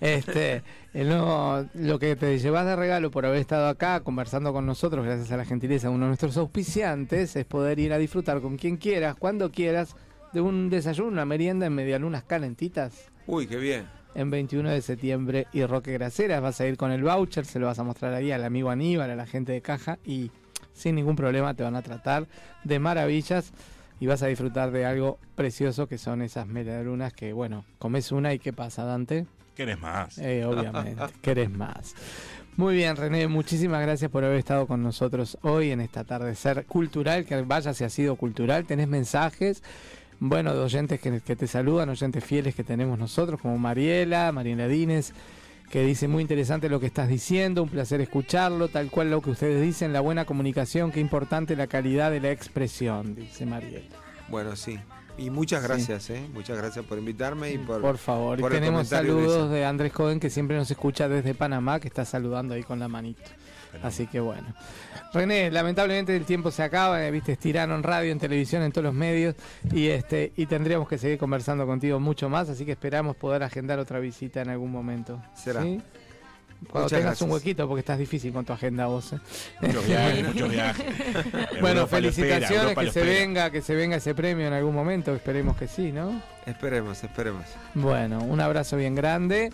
Este, 0.00 0.62
no, 0.94 1.68
lo 1.74 1.98
que 1.98 2.16
te 2.16 2.38
llevas 2.38 2.64
de 2.66 2.74
regalo 2.76 3.10
por 3.10 3.26
haber 3.26 3.40
estado 3.40 3.68
acá 3.68 4.00
conversando 4.00 4.52
con 4.52 4.64
nosotros, 4.66 5.04
gracias 5.04 5.30
a 5.32 5.36
la 5.36 5.44
gentileza 5.44 5.88
de 5.88 5.94
uno 5.94 6.04
de 6.06 6.08
nuestros 6.08 6.36
auspiciantes, 6.38 7.36
es 7.36 7.44
poder 7.44 7.78
ir 7.78 7.92
a 7.92 7.98
disfrutar 7.98 8.40
con 8.40 8.56
quien 8.56 8.76
quieras, 8.78 9.14
cuando 9.18 9.50
quieras, 9.50 9.94
de 10.32 10.40
un 10.40 10.70
desayuno, 10.70 11.08
una 11.08 11.24
merienda 11.26 11.66
en 11.66 11.74
medialunas 11.74 12.24
calentitas 12.24 13.10
Uy, 13.26 13.46
qué 13.46 13.56
bien. 13.56 13.86
En 14.14 14.30
21 14.30 14.70
de 14.70 14.82
septiembre 14.82 15.46
y 15.52 15.64
Roque 15.64 15.92
Graceras. 15.92 16.40
Vas 16.40 16.60
a 16.60 16.66
ir 16.66 16.76
con 16.76 16.90
el 16.90 17.02
voucher, 17.02 17.44
se 17.44 17.58
lo 17.58 17.66
vas 17.66 17.78
a 17.78 17.84
mostrar 17.84 18.14
ahí 18.14 18.32
al 18.32 18.44
amigo 18.44 18.70
Aníbal, 18.70 19.10
a 19.10 19.16
la 19.16 19.26
gente 19.26 19.52
de 19.52 19.62
caja 19.62 19.98
y 20.04 20.30
sin 20.72 20.94
ningún 20.94 21.16
problema 21.16 21.54
te 21.54 21.62
van 21.62 21.76
a 21.76 21.82
tratar 21.82 22.26
de 22.64 22.78
maravillas 22.78 23.52
y 24.00 24.06
vas 24.06 24.22
a 24.22 24.26
disfrutar 24.26 24.70
de 24.72 24.84
algo 24.84 25.18
precioso 25.34 25.86
que 25.86 25.98
son 25.98 26.22
esas 26.22 26.46
medialunas 26.46 27.12
que, 27.12 27.32
bueno, 27.32 27.64
comes 27.78 28.10
una 28.10 28.34
y 28.34 28.38
¿qué 28.38 28.52
pasa, 28.52 28.84
Dante? 28.84 29.26
¿Quieres 29.54 29.78
más? 29.78 30.18
Eh, 30.18 30.44
obviamente, 30.44 31.00
querés 31.22 31.50
más. 31.50 31.94
Muy 32.56 32.74
bien, 32.74 32.96
René, 32.96 33.28
muchísimas 33.28 33.80
gracias 33.80 34.10
por 34.10 34.24
haber 34.24 34.38
estado 34.38 34.66
con 34.66 34.82
nosotros 34.82 35.38
hoy 35.42 35.70
en 35.70 35.80
este 35.80 36.00
atardecer 36.00 36.66
cultural, 36.66 37.24
que 37.24 37.40
vaya 37.42 37.72
si 37.72 37.84
ha 37.84 37.88
sido 37.88 38.16
cultural, 38.16 38.66
tenés 38.66 38.88
mensajes, 38.88 39.62
bueno, 40.24 40.54
de 40.54 40.60
oyentes 40.60 41.00
que, 41.00 41.20
que 41.20 41.34
te 41.34 41.48
saludan, 41.48 41.88
oyentes 41.88 42.22
fieles 42.24 42.54
que 42.54 42.62
tenemos 42.62 42.96
nosotros, 42.96 43.40
como 43.40 43.58
Mariela, 43.58 44.30
Mariela 44.30 44.68
Dínez, 44.68 45.12
que 45.68 45.84
dice 45.84 46.06
muy 46.06 46.22
interesante 46.22 46.68
lo 46.68 46.78
que 46.78 46.86
estás 46.86 47.08
diciendo, 47.08 47.64
un 47.64 47.68
placer 47.68 48.00
escucharlo, 48.00 48.68
tal 48.68 48.88
cual 48.88 49.10
lo 49.10 49.20
que 49.20 49.30
ustedes 49.30 49.60
dicen, 49.60 49.92
la 49.92 50.00
buena 50.00 50.24
comunicación, 50.24 50.92
qué 50.92 51.00
importante 51.00 51.56
la 51.56 51.66
calidad 51.66 52.12
de 52.12 52.20
la 52.20 52.30
expresión, 52.30 53.16
dice 53.16 53.46
Mariela. 53.46 53.84
Bueno, 54.28 54.54
sí. 54.54 54.78
Y 55.18 55.30
muchas 55.30 55.64
gracias, 55.64 56.08
¿eh? 56.10 56.24
Muchas 56.32 56.56
gracias 56.56 56.84
por 56.84 56.98
invitarme 56.98 57.52
y 57.52 57.58
por. 57.58 57.80
Por 57.80 57.98
favor, 57.98 58.38
y 58.38 58.42
por 58.42 58.52
el 58.52 58.60
tenemos 58.60 58.88
saludos 58.88 59.50
de 59.50 59.64
Andrés 59.64 59.92
Coden 59.92 60.20
que 60.20 60.30
siempre 60.30 60.56
nos 60.56 60.70
escucha 60.70 61.08
desde 61.08 61.34
Panamá, 61.34 61.80
que 61.80 61.88
está 61.88 62.04
saludando 62.04 62.54
ahí 62.54 62.62
con 62.62 62.78
la 62.78 62.86
manito. 62.86 63.22
Así 63.82 64.06
que 64.06 64.20
bueno. 64.20 64.46
René, 65.12 65.50
lamentablemente 65.50 66.14
el 66.16 66.24
tiempo 66.24 66.50
se 66.50 66.62
acaba, 66.62 67.04
eh, 67.04 67.10
viste, 67.10 67.32
estiraron 67.32 67.76
en 67.76 67.82
radio, 67.82 68.12
en 68.12 68.18
televisión, 68.18 68.62
en 68.62 68.72
todos 68.72 68.84
los 68.84 68.94
medios, 68.94 69.34
y 69.72 69.88
este, 69.88 70.32
y 70.36 70.46
tendríamos 70.46 70.88
que 70.88 70.98
seguir 70.98 71.18
conversando 71.18 71.66
contigo 71.66 71.98
mucho 72.00 72.28
más, 72.28 72.48
así 72.48 72.64
que 72.64 72.72
esperamos 72.72 73.16
poder 73.16 73.42
agendar 73.42 73.78
otra 73.78 73.98
visita 73.98 74.40
en 74.42 74.50
algún 74.50 74.70
momento. 74.70 75.22
Será. 75.34 75.62
¿Sí? 75.62 75.80
Cuando 76.70 76.84
Muchas 76.86 76.98
tengas 77.00 77.20
un 77.22 77.28
gracias. 77.28 77.30
huequito, 77.44 77.66
porque 77.68 77.80
estás 77.80 77.98
difícil 77.98 78.32
con 78.32 78.44
tu 78.44 78.52
agenda 78.52 78.86
vos. 78.86 79.12
eh. 79.14 79.18
Muchos 79.62 79.84
viajes, 79.86 80.26
muchos 80.28 80.48
viajes. 80.50 80.86
Bueno, 81.60 81.80
Europa 81.80 81.82
espera, 81.82 81.86
felicitaciones, 81.88 82.50
Europa 82.62 82.80
que 82.84 82.90
se 82.92 83.00
espera. 83.00 83.18
venga, 83.20 83.50
que 83.50 83.62
se 83.62 83.74
venga 83.74 83.96
ese 83.96 84.14
premio 84.14 84.46
en 84.46 84.52
algún 84.52 84.72
momento, 84.74 85.12
esperemos 85.12 85.56
que 85.56 85.66
sí, 85.66 85.90
¿no? 85.90 86.22
Esperemos, 86.46 87.02
esperemos. 87.02 87.44
Bueno, 87.74 88.18
un 88.22 88.40
abrazo 88.40 88.76
bien 88.76 88.94
grande. 88.94 89.52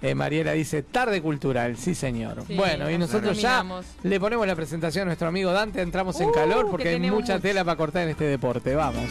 Eh, 0.00 0.14
Mariela 0.14 0.52
dice, 0.52 0.82
tarde 0.82 1.20
cultural, 1.20 1.76
sí 1.76 1.94
señor. 1.94 2.44
Sí, 2.46 2.54
bueno, 2.54 2.88
y 2.88 2.96
nos 2.98 3.10
nosotros 3.10 3.40
ya 3.40 3.64
le 4.04 4.20
ponemos 4.20 4.46
la 4.46 4.54
presentación 4.54 5.02
a 5.02 5.06
nuestro 5.06 5.26
amigo 5.28 5.50
Dante, 5.52 5.80
entramos 5.82 6.20
en 6.20 6.28
Uh, 6.28 6.32
calor 6.32 6.64
que 6.66 6.70
porque 6.70 6.88
hay 6.90 7.00
mucha 7.00 7.34
mucho. 7.34 7.40
tela 7.40 7.64
para 7.64 7.76
cortar 7.76 8.02
en 8.04 8.10
este 8.10 8.24
deporte. 8.24 8.74
Vamos. 8.76 9.08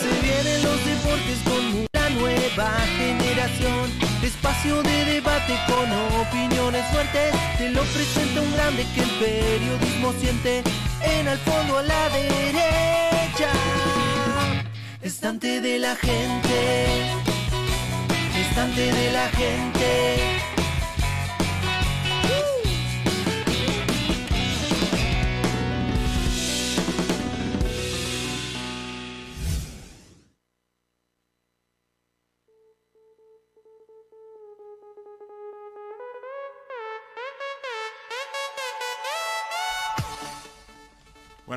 Se 0.00 0.20
vienen 0.22 0.62
los 0.64 0.84
deportes 0.84 1.38
con 1.44 1.64
una 1.86 2.10
nueva 2.20 2.70
generación. 2.98 4.01
Espacio 4.42 4.82
de 4.82 5.04
debate 5.04 5.56
con 5.68 5.88
opiniones 6.20 6.84
fuertes. 6.90 7.32
Te 7.58 7.70
lo 7.70 7.80
presenta 7.84 8.40
un 8.40 8.52
grande 8.52 8.84
que 8.92 9.02
el 9.02 9.10
periodismo 9.10 10.12
siente. 10.20 10.64
En 11.00 11.28
al 11.28 11.38
fondo 11.38 11.78
a 11.78 11.82
la 11.84 12.08
derecha. 12.08 13.52
Estante 15.00 15.60
de 15.60 15.78
la 15.78 15.94
gente. 15.94 17.12
Estante 18.36 18.92
de 18.92 19.12
la 19.12 19.28
gente. 19.28 20.51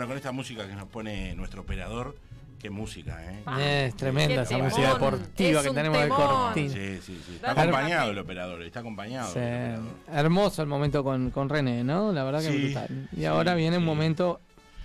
Bueno, 0.05 0.07
con 0.09 0.17
esta 0.17 0.31
música 0.31 0.67
que 0.67 0.75
nos 0.75 0.87
pone 0.87 1.33
nuestro 1.33 1.61
operador, 1.63 2.15
qué 2.61 2.69
música, 2.69 3.23
¿eh? 3.25 3.41
Eh, 3.57 3.85
es 3.87 3.95
tremenda 3.95 4.43
esa 4.43 4.49
temón. 4.49 4.65
música 4.69 4.93
deportiva 4.93 5.61
Es 5.61 5.67
que 5.67 5.73
tenemos 5.73 5.97
de 5.97 6.03
temón. 6.03 6.17
cortina. 6.19 6.73
Sí, 6.73 6.99
sí, 7.01 7.21
sí. 7.25 7.35
Está 7.35 7.53
Dale, 7.55 7.69
acompañado 7.71 8.11
el 8.11 8.19
operador, 8.19 8.61
está 8.61 8.79
acompañado. 8.81 9.33
Sí, 9.33 9.39
el 9.39 9.45
operador. 9.79 9.83
Hermoso 10.13 10.61
el 10.61 10.67
momento 10.67 11.03
con, 11.03 11.31
con 11.31 11.49
René, 11.49 11.83
¿no? 11.83 12.11
La 12.11 12.23
verdad 12.23 12.41
que 12.41 12.51
Sí, 12.51 12.65
brutal. 12.65 13.09
Y 13.13 13.15
sí, 13.15 13.25
ahora 13.25 13.55
viene 13.55 13.79
un 13.79 13.85
momento 13.85 14.39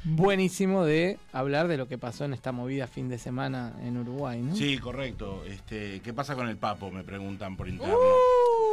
buenísimo 0.05 0.85
de 0.87 1.19
hablar 1.35 1.69
de 1.69 1.77
lo 1.77 1.87
que 1.87 1.99
pasó 1.99 2.25
en 2.25 2.33
esta 2.33 2.53
movida 2.53 2.87
fin 2.87 3.11
de 3.11 3.19
semana 3.19 3.75
en 3.83 3.99
Uruguay, 3.99 4.41
¿no? 4.41 4.57
Sí, 4.57 4.79
correcto. 4.79 5.45
Este, 5.47 6.01
¿Qué 6.01 6.15
pasa 6.15 6.35
con 6.35 6.49
el 6.49 6.57
Papo? 6.57 6.91
Me 6.91 7.05
preguntan 7.05 7.59
por 7.59 7.69
interno. 7.69 7.95
Uh, 7.95 7.99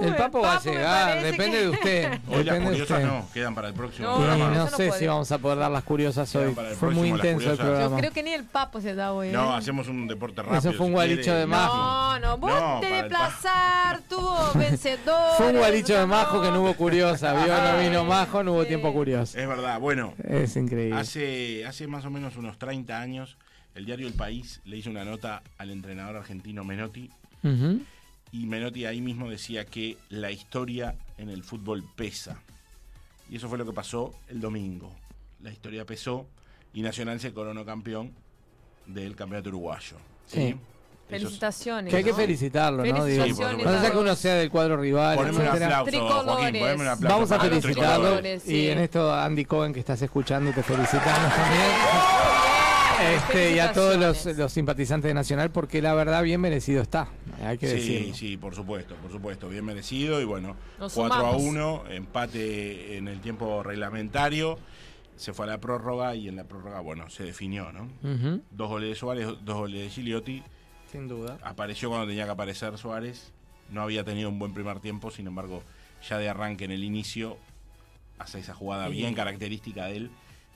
El 0.02 0.16
papo 0.16 0.42
va 0.42 0.56
a 0.58 0.62
llegar, 0.62 1.24
depende 1.24 1.58
que- 1.58 1.64
de 1.64 1.70
usted. 1.70 2.20
Hoy 2.28 2.44
las 2.44 2.46
depende 2.46 2.54
de 2.54 2.66
curiosas 2.86 2.98
usted. 2.98 3.06
no, 3.08 3.30
quedan 3.34 3.56
para 3.56 3.68
el 3.70 3.74
próximo 3.74 4.08
No, 4.10 4.16
programa. 4.18 4.50
no, 4.52 4.68
sé 4.70 4.92
si 4.92 5.08
vamos 5.08 5.32
a 5.32 5.38
poder 5.38 5.58
dar 5.60 5.72
las 5.72 5.84
curiosas 5.84 6.36
hoy. 6.36 6.54
Fue 6.54 6.92
muy 6.92 7.10
próximo 7.10 7.16
intenso 7.16 7.52
el. 7.52 7.58
Yo 7.58 7.64
programa. 7.64 7.98
creo 7.98 8.12
que 8.12 8.24
ni 8.24 8.32
el 8.34 8.44
papo 8.46 8.82
se 8.82 8.94
da 8.96 9.14
hoy. 9.14 9.30
¿eh? 9.30 9.32
No, 9.32 9.54
hacemos 9.56 9.88
un 9.88 10.08
deporte 10.08 10.42
rápido. 10.42 10.60
Eso 10.60 10.74
fue 10.74 10.86
un 10.86 10.92
gualicho 10.94 11.34
de 11.34 11.46
majo. 11.46 11.78
No, 11.78 12.20
no, 12.20 12.38
vos 12.38 12.52
No, 12.52 12.80
te 12.80 12.88
desplazar, 12.92 14.02
tuvo 14.10 14.52
vencedor. 14.56 15.38
Fue 15.38 15.48
un 15.48 15.58
gualicho 15.58 15.94
de 15.98 16.06
majo 16.06 16.42
que 16.42 16.52
no 16.52 16.62
hubo 16.62 16.74
curiosa, 16.76 17.34
vio, 17.34 17.54
no 17.56 17.80
vino 17.80 18.04
majo, 18.06 18.44
no 18.44 18.54
hubo 18.54 18.66
tiempo 18.66 18.94
curioso. 18.94 19.38
Es 19.38 19.48
verdad, 19.48 19.80
bueno, 19.80 20.14
Es 20.28 20.56
increíble. 20.56 20.98
hace, 21.00 21.66
hace 21.66 21.88
más 21.88 22.06
o 22.06 22.10
menos 22.10 22.36
unos 22.38 22.58
30 22.60 23.00
años, 23.00 23.38
el 23.76 23.86
diario 23.86 24.08
El 24.08 24.14
País 24.14 24.62
le 24.66 24.78
hizo 24.78 24.90
una 24.90 25.04
nota 25.06 25.42
al 25.58 25.70
entrenador 25.72 26.16
argentino 26.18 26.64
Menotti 26.64 27.12
Ujú. 27.44 27.82
Y 28.32 28.46
Menotti 28.46 28.86
ahí 28.86 29.02
mismo 29.02 29.30
decía 29.30 29.66
que 29.66 29.98
la 30.10 30.32
historia 30.32 30.96
en 31.18 31.30
el 31.30 31.44
fútbol 31.44 31.84
pesa. 31.96 32.42
Y 33.30 33.38
eso 33.38 33.50
fue 33.50 33.58
lo 33.58 33.66
que 33.66 33.74
pasó 33.74 34.14
el 34.30 34.40
domingo. 34.40 34.94
La 35.42 35.52
historia 35.52 35.86
pesó 35.86 36.28
y 36.74 36.82
Nacional 36.82 37.20
se 37.20 37.34
coronó 37.34 37.66
campeón 37.66 38.14
del 38.86 39.16
campeonato 39.16 39.50
uruguayo. 39.50 39.98
Sí. 40.26 40.56
Felicitaciones. 41.10 41.90
Que 41.90 41.98
hay 41.98 42.04
que 42.04 42.14
felicitarlo, 42.14 42.80
¿no? 42.80 43.06
Digo, 43.06 43.24
Felicitaciones 43.24 43.66
no 43.66 43.72
a 43.72 43.82
sea 43.82 43.92
que 43.92 43.98
uno 43.98 44.16
sea 44.16 44.36
del 44.36 44.50
cuadro 44.50 44.76
rival, 44.76 45.16
Poneme 45.16 45.38
un 45.38 45.48
aplauso, 45.48 45.70
Joaquín, 45.70 45.92
Tricolores. 45.92 46.60
poneme 46.60 46.82
un 46.82 46.88
aplauso. 46.88 47.16
Vamos 47.16 47.32
a 47.32 47.40
felicitarlo. 47.40 48.28
Y 48.28 48.40
sí. 48.40 48.70
en 48.70 48.80
esto, 48.80 49.14
Andy 49.14 49.46
Cohen, 49.46 49.74
que 49.74 49.80
estás 49.80 50.02
escuchando, 50.02 50.52
te 50.52 50.64
felicitamos 50.64 51.34
también. 51.34 52.57
Este, 53.00 53.56
y 53.56 53.60
a 53.60 53.72
todos 53.74 53.98
los, 53.98 54.52
simpatizantes 54.52 55.08
de 55.10 55.14
Nacional, 55.14 55.52
porque 55.52 55.82
la 55.82 55.94
verdad, 55.94 56.24
bien 56.24 56.42
merecido 56.42 56.82
está. 56.82 57.10
Hay 57.44 57.58
que 57.58 57.68
Sí, 57.68 57.74
decirlo. 57.76 58.16
sí, 58.16 58.38
por 58.38 58.56
supuesto, 58.56 58.96
por 58.96 59.12
supuesto, 59.12 59.50
bien 59.50 59.66
merecido 59.66 60.20
y 60.22 60.26
bueno, 60.26 60.56
Nos 60.80 60.94
4 60.94 61.14
a 61.16 61.20
sumamos. 61.20 61.42
1, 61.44 61.84
empate 61.92 62.98
en 62.98 63.08
el 63.08 63.20
tiempo 63.22 63.62
reglamentario, 63.64 64.58
se 65.16 65.34
fue 65.34 65.46
a 65.46 65.50
la 65.50 65.58
prórroga 65.60 66.16
y 66.16 66.28
en 66.28 66.36
la 66.36 66.44
prórroga, 66.46 66.80
bueno, 66.80 67.10
se 67.10 67.24
definió, 67.24 67.72
¿no? 67.72 67.88
Dos 68.52 68.70
goles 68.70 68.90
de 68.90 68.96
Suárez, 68.96 69.28
dos 69.44 69.58
goles 69.58 69.82
de 69.84 69.90
Gigliotti, 69.90 70.44
Sin 70.92 71.08
duda. 71.08 71.38
apareció 71.44 71.90
cuando 71.90 72.08
tenía 72.08 72.26
que 72.26 72.32
aparecer 72.32 72.78
Suárez, 72.78 73.32
no 73.70 73.82
había 73.82 74.04
tenido 74.04 74.30
un 74.30 74.40
buen 74.40 74.54
primer 74.54 74.80
tiempo, 74.80 75.12
sin 75.12 75.28
embargo, 75.28 75.62
ya 76.08 76.18
de 76.18 76.30
arranque 76.30 76.66
en 76.66 76.72
el 76.72 76.84
inicio, 76.84 77.38
hace 78.18 78.40
esa 78.40 78.54
jugada 78.56 78.88
bien 78.88 79.14
característica 79.14 79.86
de 79.86 79.98
él, 79.98 80.12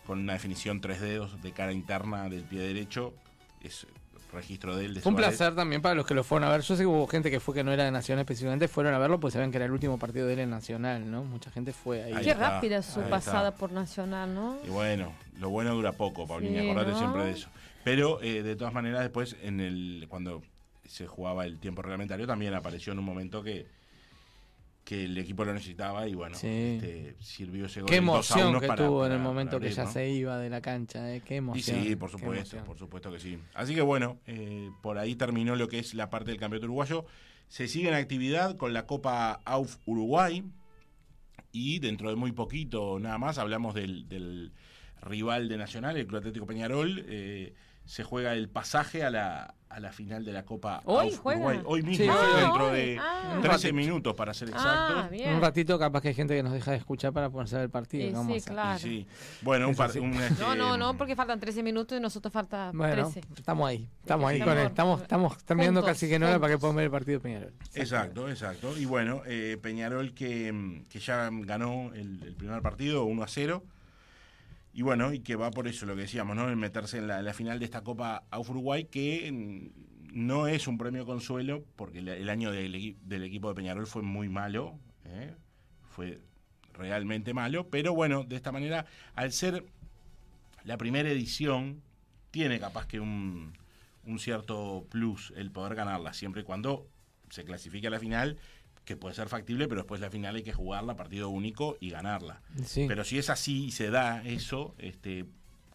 con 0.05 0.19
una 0.19 0.33
definición 0.33 0.81
tres 0.81 0.99
dedos 1.01 1.41
de 1.41 1.51
cara 1.51 1.71
interna 1.71 2.27
del 2.29 2.43
pie 2.43 2.59
derecho, 2.61 3.13
es 3.61 3.85
registro 4.33 4.75
de 4.77 4.85
él. 4.85 4.93
De 4.93 5.01
Fue 5.01 5.11
un 5.11 5.17
Suárez. 5.17 5.37
placer 5.37 5.55
también 5.55 5.81
para 5.81 5.93
los 5.93 6.05
que 6.05 6.13
lo 6.13 6.23
fueron 6.23 6.47
a 6.47 6.51
ver. 6.51 6.61
Yo 6.61 6.75
sé 6.75 6.83
que 6.83 6.87
hubo 6.87 7.05
gente 7.07 7.29
que 7.29 7.39
fue 7.41 7.53
que 7.53 7.63
no 7.65 7.71
era 7.73 7.83
de 7.83 7.91
Nacional 7.91 8.21
específicamente, 8.21 8.67
fueron 8.69 8.93
a 8.93 8.97
verlo 8.97 9.19
pues 9.19 9.33
saben 9.33 9.51
que 9.51 9.57
era 9.57 9.65
el 9.65 9.71
último 9.71 9.99
partido 9.99 10.25
de 10.25 10.33
él 10.33 10.39
en 10.39 10.49
Nacional, 10.49 11.09
¿no? 11.11 11.23
Mucha 11.25 11.51
gente 11.51 11.73
fue 11.73 12.03
ahí. 12.03 12.13
Ahí 12.13 12.23
Qué 12.23 12.31
está, 12.31 12.49
rápida 12.51 12.81
su 12.81 13.01
pasada 13.01 13.49
está. 13.49 13.59
por 13.59 13.71
Nacional, 13.73 14.33
¿no? 14.33 14.57
Y 14.65 14.69
bueno, 14.69 15.11
lo 15.37 15.49
bueno 15.49 15.73
dura 15.73 15.91
poco, 15.91 16.25
Paulina, 16.27 16.61
Sí, 16.61 16.69
acordate 16.69 16.91
¿no? 16.91 16.97
siempre 16.97 17.25
de 17.25 17.31
eso. 17.31 17.49
Pero 17.83 18.21
eh, 18.21 18.41
de 18.41 18.55
todas 18.55 18.73
maneras, 18.73 19.01
después, 19.01 19.35
en 19.41 19.59
el 19.59 20.05
cuando 20.07 20.41
se 20.85 21.07
jugaba 21.07 21.45
el 21.45 21.59
tiempo 21.59 21.81
reglamentario, 21.81 22.25
también 22.25 22.53
apareció 22.53 22.93
en 22.93 22.99
un 22.99 23.05
momento 23.05 23.43
que, 23.43 23.67
que 24.83 25.05
el 25.05 25.17
equipo 25.17 25.45
lo 25.45 25.53
necesitaba 25.53 26.07
y 26.07 26.15
bueno, 26.15 26.35
Sí. 26.35 26.47
este, 26.47 27.15
sirvió 27.19 27.67
ese 27.67 27.81
gol. 27.81 27.89
Qué 27.89 27.97
el 27.97 28.05
2 28.05 28.31
a 28.31 28.33
emoción 28.33 28.49
1 28.49 28.59
que 28.61 28.67
para- 28.67 28.85
tuvo 28.87 29.05
en 29.05 29.11
el 29.11 29.17
para- 29.19 29.23
momento 29.29 29.57
para 29.57 29.69
que 29.69 29.75
ya 29.75 29.83
¿no? 29.85 29.91
se 29.91 30.09
iba 30.09 30.37
de 30.39 30.49
la 30.49 30.61
cancha, 30.61 31.13
¿eh? 31.15 31.21
Qué 31.23 31.35
Y 31.35 31.37
emoción. 31.37 31.83
sí, 31.83 31.95
por 31.95 32.09
supuesto, 32.09 32.57
por 32.65 32.77
supuesto 32.79 33.11
que 33.11 33.19
sí. 33.19 33.37
Así 33.53 33.75
que 33.75 33.81
bueno, 33.81 34.19
eh, 34.25 34.69
por 34.81 34.97
ahí 34.97 35.15
terminó 35.15 35.55
lo 35.55 35.67
que 35.67 35.79
es 35.79 35.93
la 35.93 36.09
parte 36.09 36.31
del 36.31 36.39
campeonato 36.39 36.65
uruguayo. 36.65 37.05
Se 37.47 37.67
sigue 37.67 37.89
en 37.89 37.93
actividad 37.95 38.57
con 38.57 38.73
la 38.73 38.85
Copa 38.87 39.41
AUF 39.45 39.77
Uruguay 39.85 40.43
y 41.51 41.79
dentro 41.79 42.09
de 42.09 42.15
muy 42.15 42.31
poquito 42.31 42.97
nada 42.99 43.17
más 43.17 43.37
hablamos 43.37 43.73
del, 43.75 44.07
del 44.07 44.51
rival 45.01 45.47
de 45.49 45.57
Nacional, 45.57 45.97
el 45.97 46.07
Club 46.07 46.19
Atlético 46.19 46.45
Peñarol. 46.45 47.03
eh, 47.07 47.53
se 47.91 48.05
juega 48.05 48.31
el 48.31 48.47
pasaje 48.47 49.03
a 49.03 49.09
la, 49.09 49.53
a 49.67 49.79
la 49.81 49.91
final 49.91 50.23
de 50.23 50.31
la 50.31 50.45
Copa 50.45 50.81
¿Hoy? 50.85 51.09
Uruguay. 51.25 51.59
Hoy 51.65 51.81
mismo, 51.83 52.05
Sí, 52.05 52.09
hoy, 52.09 52.41
dentro 52.41 52.67
hoy. 52.67 52.77
de 52.77 52.97
Ah. 53.01 53.39
13 53.41 53.73
minutos 53.73 54.15
para 54.15 54.33
ser. 54.33 54.49
Ah, 54.53 55.09
bien. 55.11 55.33
Un 55.35 55.41
ratito 55.41 55.77
capaz 55.77 55.99
que 56.01 56.07
hay 56.07 56.13
gente 56.13 56.33
que 56.33 56.41
nos 56.41 56.53
deja 56.53 56.71
de 56.71 56.77
escuchar 56.77 57.11
para 57.11 57.29
ponerse 57.29 57.55
a 57.55 57.59
ver 57.59 57.65
el 57.65 57.69
partido. 57.69 58.03
Sí, 58.03 58.07
¿qué 58.07 58.15
vamos 58.15 58.37
a 58.37 58.39
sí, 58.39 58.49
claro. 58.49 58.77
Y 58.77 58.81
sí. 58.81 59.07
Bueno, 59.41 59.67
un, 59.67 59.75
par- 59.75 59.93
No, 59.93 60.21
este, 60.23 60.55
no, 60.55 60.77
no, 60.77 60.95
porque 60.95 61.17
faltan 61.17 61.37
13 61.41 61.63
minutos 61.63 61.97
y 61.97 62.01
nosotros 62.01 62.31
falta 62.31 62.71
Bueno, 62.73 63.09
13. 63.11 63.27
estamos 63.35 63.67
ahí, 63.67 63.89
estamos 63.99 64.29
ahí 64.29 64.37
Sí, 64.37 64.43
con 64.45 64.57
él. 64.57 64.67
Estamos, 64.67 65.01
estamos 65.01 65.37
terminando 65.43 65.81
Juntos, 65.81 65.97
casi 65.97 66.07
que 66.07 66.15
hora 66.15 66.39
para 66.39 66.53
que 66.53 66.59
podamos 66.59 66.77
ver 66.77 66.85
el 66.85 66.91
partido 66.91 67.19
de 67.19 67.23
Peñarol. 67.23 67.53
Exacto, 67.73 68.29
exacto. 68.29 68.77
Y 68.77 68.85
bueno, 68.85 69.21
eh, 69.25 69.57
Peñarol 69.61 70.13
que, 70.13 70.81
que 70.89 70.99
ya 71.01 71.29
ganó 71.29 71.91
el, 71.93 72.23
el 72.23 72.35
primer 72.35 72.61
partido 72.61 73.03
1 73.03 73.21
a 73.21 73.27
0. 73.27 73.63
Y 74.73 74.83
bueno, 74.83 75.13
y 75.13 75.19
que 75.19 75.35
va 75.35 75.51
por 75.51 75.67
eso 75.67 75.85
lo 75.85 75.95
que 75.95 76.03
decíamos, 76.03 76.35
¿no? 76.35 76.49
En 76.49 76.57
meterse 76.57 76.97
en 76.97 77.07
la, 77.07 77.33
final 77.33 77.59
de 77.59 77.65
esta 77.65 77.83
Copa 77.83 78.23
AUF 78.31 78.51
Uruguay, 78.51 78.85
que 78.85 79.69
no 80.13 80.47
es 80.47 80.67
un 80.67 80.77
premio 80.77 81.05
consuelo, 81.05 81.65
porque 81.75 81.99
el, 81.99 82.07
el 82.07 82.29
año 82.29 82.51
del 82.51 82.75
equipo 83.23 83.49
de 83.49 83.55
Peñarol 83.55 83.87
fue 83.87 84.01
muy 84.01 84.29
malo, 84.29 84.79
¿eh? 85.05 85.33
fue 85.89 86.21
realmente 86.73 87.33
malo, 87.33 87.67
pero 87.69 87.93
bueno, 87.93 88.23
de 88.23 88.35
esta 88.35 88.51
manera, 88.51 88.85
al 89.15 89.31
ser 89.31 89.65
la 90.63 90.77
primera 90.77 91.09
edición, 91.09 91.81
tiene 92.31 92.59
capaz 92.59 92.87
que 92.87 92.99
un, 92.99 93.53
un 94.05 94.19
cierto 94.19 94.85
plus 94.89 95.33
el 95.35 95.51
poder 95.51 95.75
ganarla, 95.75 96.13
siempre 96.13 96.41
y 96.41 96.45
cuando 96.45 96.87
se 97.29 97.43
clasifique 97.43 97.87
a 97.87 97.89
la 97.89 97.99
final, 97.99 98.37
que 98.85 98.95
puede 98.97 99.13
ser 99.15 99.29
factible, 99.29 99.67
pero 99.67 99.81
después 99.81 100.01
la 100.01 100.09
final 100.09 100.35
hay 100.35 100.43
que 100.43 100.53
jugarla 100.53 100.95
partido 100.95 101.29
único 101.29 101.77
y 101.79 101.89
ganarla. 101.91 102.41
Sí. 102.65 102.85
Pero 102.87 103.03
si 103.03 103.17
es 103.17 103.29
así 103.29 103.65
y 103.65 103.71
se 103.71 103.89
da 103.91 104.23
eso, 104.25 104.73
este, 104.79 105.25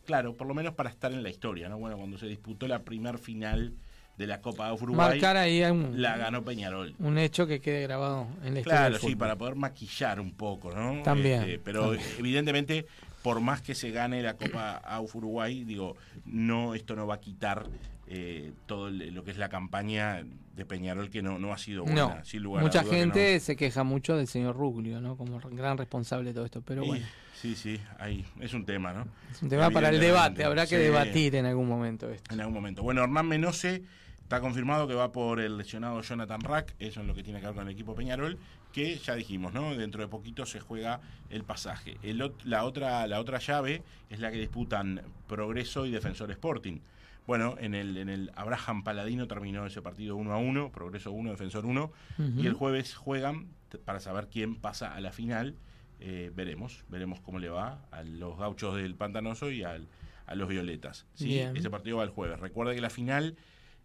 claro, 0.04 0.36
por 0.36 0.46
lo 0.46 0.54
menos 0.54 0.74
para 0.74 0.90
estar 0.90 1.12
en 1.12 1.22
la 1.22 1.30
historia, 1.30 1.68
¿no? 1.68 1.78
Bueno, 1.78 1.96
cuando 1.96 2.18
se 2.18 2.26
disputó 2.26 2.66
la 2.68 2.82
primer 2.82 3.18
final 3.18 3.72
de 4.18 4.26
la 4.26 4.40
Copa 4.40 4.68
de 4.68 4.72
Uruguay, 4.72 5.10
Marcar 5.10 5.36
ahí 5.36 5.62
un, 5.62 6.00
la 6.00 6.16
ganó 6.16 6.42
Peñarol. 6.42 6.94
un 6.98 7.18
hecho 7.18 7.46
que 7.46 7.60
quede 7.60 7.82
grabado 7.82 8.26
en 8.44 8.54
la 8.54 8.60
historia 8.60 8.78
Claro, 8.80 8.98
del 8.98 9.02
sí, 9.10 9.14
para 9.14 9.36
poder 9.36 9.56
maquillar 9.56 10.20
un 10.20 10.32
poco, 10.32 10.72
¿no? 10.74 11.02
También, 11.02 11.42
Este, 11.42 11.58
pero 11.58 11.82
también. 11.90 12.02
evidentemente, 12.18 12.86
por 13.22 13.40
más 13.40 13.60
que 13.60 13.74
se 13.74 13.90
gane 13.90 14.22
la 14.22 14.34
Copa 14.36 14.78
AUF 14.78 15.16
Uruguay, 15.16 15.64
digo, 15.64 15.96
no, 16.24 16.74
esto 16.74 16.96
no 16.96 17.06
va 17.06 17.16
a 17.16 17.20
quitar 17.20 17.66
eh, 18.08 18.52
todo 18.66 18.90
lo 18.90 19.24
que 19.24 19.30
es 19.32 19.36
la 19.36 19.48
campaña 19.48 20.24
de 20.54 20.64
Peñarol, 20.64 21.10
que 21.10 21.22
no, 21.22 21.38
no 21.38 21.52
ha 21.52 21.58
sido 21.58 21.82
buena, 21.84 22.16
No, 22.18 22.24
sin 22.24 22.42
lugar 22.42 22.62
a 22.62 22.66
mucha 22.66 22.82
duda 22.82 22.90
que 22.92 22.98
gente 22.98 23.40
se 23.40 23.56
queja 23.56 23.84
mucho 23.84 24.16
del 24.16 24.26
señor 24.26 24.56
Ruglio, 24.56 25.00
¿no? 25.00 25.16
Como 25.16 25.38
gran 25.40 25.76
responsable 25.76 26.30
de 26.30 26.34
todo 26.34 26.44
esto, 26.44 26.62
pero 26.62 26.84
Y- 26.84 26.86
bueno, 26.86 27.06
Sí, 27.34 27.54
sí, 27.54 27.78
ahí 27.98 28.24
es 28.40 28.54
un 28.54 28.64
tema, 28.64 28.94
¿no? 28.94 29.06
es 29.30 29.42
un 29.42 29.50
tema 29.50 29.68
para 29.70 29.90
el 29.90 30.00
debate, 30.00 30.42
habrá 30.42 30.62
que 30.66 30.76
sí. 30.78 30.82
debatir 30.82 31.34
en 31.34 31.44
algún 31.44 31.68
momento 31.68 32.10
esto. 32.10 32.32
En 32.32 32.40
algún 32.40 32.54
momento. 32.54 32.82
Bueno, 32.82 33.02
Hernán 33.04 33.28
Menose 33.28 33.82
está 34.22 34.40
confirmado 34.40 34.88
que 34.88 34.94
va 34.94 35.12
por 35.12 35.40
el 35.40 35.58
lesionado 35.58 36.00
Jonathan 36.00 36.40
Rack, 36.40 36.74
eso 36.78 37.02
es 37.02 37.06
lo 37.06 37.14
que 37.14 37.22
tiene 37.22 37.40
que 37.40 37.46
ver 37.46 37.54
con 37.54 37.66
el 37.68 37.72
equipo 37.74 37.94
Peñarol, 37.94 38.38
que 38.72 38.96
ya 38.96 39.14
dijimos, 39.14 39.52
¿no? 39.52 39.74
Dentro 39.76 40.00
de 40.02 40.08
poquito 40.08 40.46
se 40.46 40.60
juega 40.60 41.00
el 41.28 41.44
pasaje. 41.44 41.98
El 42.02 42.32
la, 42.44 42.64
otra, 42.64 43.06
la 43.06 43.20
otra 43.20 43.38
llave 43.38 43.82
es 44.08 44.18
la 44.20 44.30
que 44.30 44.38
disputan 44.38 45.02
Progreso 45.28 45.84
y 45.84 45.90
Defensor 45.90 46.30
Sporting. 46.30 46.78
Bueno, 47.26 47.56
en 47.58 47.74
el, 47.74 47.96
en 47.96 48.08
el 48.08 48.30
Abraham 48.36 48.84
Paladino 48.84 49.26
terminó 49.26 49.66
ese 49.66 49.82
partido 49.82 50.16
1 50.16 50.32
a 50.32 50.38
1, 50.38 50.70
Progreso 50.72 51.10
1, 51.10 51.30
Defensor 51.30 51.66
1, 51.66 51.84
Ujú. 52.18 52.40
y 52.40 52.46
el 52.46 52.52
jueves 52.54 52.94
juegan 52.94 53.48
para 53.84 53.98
saber 54.00 54.28
quién 54.30 54.56
pasa 54.56 54.94
a 54.94 55.00
la 55.00 55.10
final. 55.12 55.56
Eh, 55.98 56.30
veremos, 56.34 56.84
veremos 56.88 57.20
cómo 57.20 57.38
le 57.38 57.48
va 57.48 57.80
a 57.90 58.02
los 58.04 58.38
gauchos 58.38 58.76
del 58.76 58.94
Pantanoso 58.94 59.50
y 59.50 59.64
al- 59.64 59.88
a 60.26 60.34
los 60.34 60.48
violetas. 60.48 61.06
¿sí? 61.14 61.26
Bien. 61.26 61.56
Ese 61.56 61.70
partido 61.70 61.96
va 61.98 62.04
el 62.04 62.10
jueves. 62.10 62.38
Recuerda 62.38 62.74
que 62.74 62.80
la 62.80 62.90
final, 62.90 63.36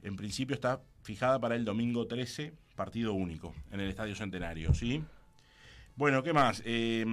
en 0.03 0.15
principio, 0.18 0.53
está 0.53 0.81
fijada 1.03 1.39
para 1.39 1.55
el 1.55 1.65
domingo 1.65 2.05
13, 2.07 2.53
partido 2.76 3.13
único, 3.13 3.53
en 3.72 3.80
el 3.80 3.89
Estadio 3.89 4.15
Centenario. 4.15 4.73
¿sí? 4.73 5.03
Bueno, 5.95 6.22
¿qué 6.23 6.34
más? 6.34 6.61
Eh, 6.65 7.05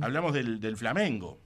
hablamos 0.00 0.32
del, 0.32 0.60
del 0.60 0.76
Flamengo. 0.76 1.38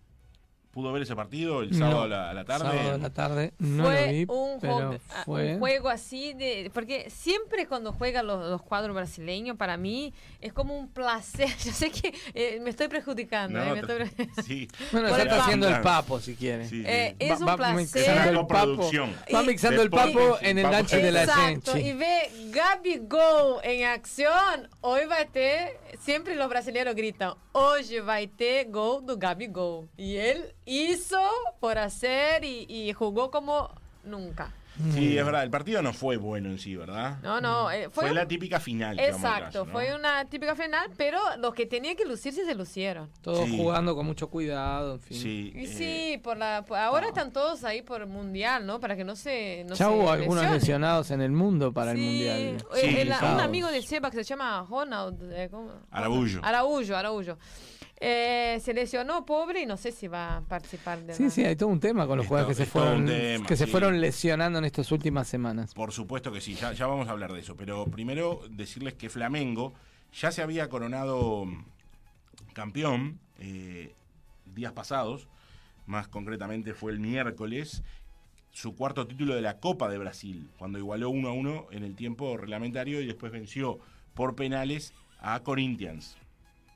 ¿Pudo 0.79 0.93
ver 0.93 1.03
ese 1.03 1.17
partido 1.17 1.63
el 1.63 1.75
sábado 1.75 1.97
No, 1.97 2.03
a, 2.03 2.07
la, 2.07 2.31
a 2.31 2.35
la 2.35 2.45
tarde? 2.45 2.69
Sábado 2.69 2.93
a 2.95 2.99
la 2.99 3.11
tarde, 3.11 3.53
no 3.59 3.83
fue 3.85 4.07
lo 4.07 4.13
vi, 4.13 4.25
un, 4.29 4.61
pero 4.61 4.75
juego, 4.77 4.95
ah, 5.11 5.23
fue... 5.25 5.53
un 5.55 5.59
juego 5.59 5.89
así 5.89 6.35
de 6.35 6.71
porque 6.73 7.11
siempre 7.11 7.67
cuando 7.67 7.93
juegan 7.93 8.29
los, 8.29 8.49
los 8.49 8.63
cuadros 8.63 8.95
brasileños 8.95 9.57
para 9.57 9.77
mí 9.77 10.15
es 10.41 10.53
como 10.53 10.79
un 10.79 10.89
placer 10.89 11.49
yo 11.65 11.73
sé 11.73 11.91
que 11.91 12.15
eh, 12.33 12.61
me 12.63 12.71
estoy 12.71 12.87
perjudicando 12.87 13.59
No, 13.59 13.65
eh, 13.65 13.73
me 13.73 13.81
estoy- 13.81 14.45
sí. 14.45 14.69
Bueno, 14.93 15.09
el 15.09 15.21
está 15.23 15.43
haciendo 15.43 15.69
el 15.69 15.81
papo, 15.81 16.21
si 16.21 16.37
quiere. 16.37 16.69
Sí, 16.69 16.83
sí. 16.83 16.85
Eh, 16.87 17.17
es 17.19 17.31
Va- 17.33 17.37
un 17.39 17.47
va 17.49 17.57
placer 17.57 17.77
mixando 17.77 18.31
el 18.31 18.47
papo, 18.47 18.47
Coproducción. 18.47 19.15
va 19.35 19.43
Y- 19.43 19.47
mixando 19.49 19.83
el 19.83 19.91
papo 19.91 20.39
en 20.41 20.59
el 20.59 20.71
lanche 20.71 20.99
de 21.03 21.11
la 21.11 21.25
Exacto, 21.25 21.73
gente. 21.73 21.89
y 21.89 21.93
ve 21.95 22.31
Gabigol 22.53 23.61
en 23.65 23.85
acción, 23.87 24.69
hoy 24.81 25.07
va 25.07 25.23
a 25.23 25.25
ter, 25.25 25.77
siempre 26.01 26.37
los 26.37 26.49
brasileños 26.49 26.95
gritan, 26.95 27.35
hoy 27.53 27.83
va 28.07 28.17
a 28.17 28.27
ter 28.29 28.71
gol 28.71 29.05
do 29.05 29.17
Gabigol. 29.19 29.89
Y 29.97 30.17
él 30.17 30.55
hizo 30.69 31.19
por 31.61 31.79
hacer 31.79 32.45
y, 32.45 32.67
y 32.69 32.93
jugó 32.93 33.31
como 33.31 33.71
nunca. 34.05 34.53
Sí, 34.95 35.19
es 35.19 35.25
verdad, 35.25 35.43
el 35.43 35.51
partido 35.51 35.83
no 35.83 35.93
fue 35.93 36.17
bueno 36.19 36.51
en 36.51 36.59
sí, 36.61 36.77
¿verdad? 36.77 37.19
No, 37.21 37.41
no, 37.41 37.69
eh, 37.69 37.91
fue, 37.91 38.03
Fue 38.05 38.11
un- 38.11 38.15
la 38.15 38.29
típica 38.29 38.61
final. 38.61 38.97
Exacto, 39.01 39.29
atrás, 39.29 39.55
¿no? 39.67 39.73
fue 39.73 39.93
una 39.93 40.25
típica 40.27 40.55
final, 40.55 40.89
pero 40.97 41.19
los 41.39 41.53
que 41.53 41.67
tenían 41.67 41.97
que 41.97 42.05
lucirse 42.05 42.45
se 42.47 42.55
lucieron. 42.55 43.11
Todos 43.21 43.45
Sí. 43.49 43.57
jugando 43.57 43.97
con 43.97 44.07
mucho 44.07 44.29
cuidado, 44.31 44.95
en 44.95 45.01
fin. 45.01 45.19
Sí, 45.21 45.53
Y 45.57 45.65
eh, 45.65 45.67
sí, 45.67 46.19
por 46.23 46.37
la, 46.37 46.65
por- 46.65 46.79
ahora 46.79 47.09
están 47.09 47.33
todos 47.33 47.65
ahí 47.65 47.83
por 47.83 48.03
el 48.03 48.07
mundial, 48.07 48.67
¿no? 48.67 48.79
Para 48.79 48.95
que 48.95 49.03
no 49.03 49.17
se. 49.17 49.65
No 49.65 49.71
ya 49.75 49.87
se 49.89 49.91
hubo 49.93 50.13
algunos 50.13 50.49
lesionados 50.49 51.11
en 51.11 51.23
el 51.23 51.33
mundo 51.33 51.73
para 51.73 51.91
el 51.91 51.97
Sí, 51.97 52.05
mundial. 52.05 52.39
eh, 52.39 52.57
Sí. 52.75 52.87
el- 52.87 53.09
un 53.09 53.15
Complicados. 53.15 53.43
amigo 53.43 53.69
de 53.73 53.83
Seba 53.83 54.11
que 54.13 54.19
se 54.19 54.23
llama 54.25 54.65
Ronald. 54.71 55.33
eh, 55.33 55.49
¿cómo? 55.51 55.73
Araújo. 55.91 56.39
Araújo, 56.41 56.95
Araújo. 56.95 57.37
Eh, 58.01 58.61
se 58.63 58.73
lesionó, 58.75 59.27
pobre, 59.27 59.63
y 59.63 59.67
no 59.67 59.77
sé 59.77 59.91
si 59.91 60.07
va 60.07 60.37
a 60.37 60.41
participar 60.43 61.01
de 61.01 61.15
Sí, 61.15 61.25
la- 61.25 61.31
sí, 61.31 61.45
hay 61.45 61.57
todo 61.57 61.69
un 61.69 61.81
tema 61.81 62.07
con 62.07 62.17
los 62.17 62.25
Esto- 62.25 62.29
jugadores 62.29 62.57
que 62.57 62.63
se 62.63 62.67
es 62.69 62.73
fueron 62.73 63.07
tema, 63.07 63.47
que 63.47 63.57
se 63.57 63.67
fueron 63.67 64.01
lesionando 64.01 64.59
en 64.61 64.65
estas 64.67 64.93
últimas 64.93 65.27
semanas. 65.27 65.75
Por 65.75 65.91
supuesto 65.93 66.31
que 66.31 66.41
sí, 66.41 66.55
ya, 66.55 66.73
ya 66.73 66.87
vamos 66.87 67.09
a 67.09 67.11
hablar 67.11 67.33
de 67.33 67.41
eso. 67.41 67.57
Pero 67.57 67.87
primero 67.87 68.41
decirles 68.51 68.95
que 68.95 69.09
Flamengo 69.11 69.75
ya 70.13 70.31
se 70.31 70.43
había 70.43 70.69
coronado 70.69 71.45
campeón 72.53 73.19
eh, 73.41 73.95
días 74.55 74.73
pasados, 74.73 75.29
más 75.87 76.09
concretamente 76.09 76.75
fue 76.75 76.93
el 76.93 77.01
miércoles, 77.01 77.83
su 78.51 78.75
cuarto 78.75 79.07
título 79.07 79.35
de 79.35 79.43
la 79.43 79.59
Copa 79.61 79.89
de 79.89 79.99
Brasil, 79.99 80.49
cuando 80.59 80.79
igualó 80.79 81.11
1 81.11 81.29
a 81.29 81.33
1 81.33 81.67
en 81.71 81.85
el 81.85 81.95
tiempo 81.95 82.37
reglamentario 82.37 83.01
y 83.01 83.07
después 83.07 83.31
venció 83.33 83.79
por 84.15 84.35
penales 84.35 84.93
a 85.21 85.41
Corinthians. 85.41 86.17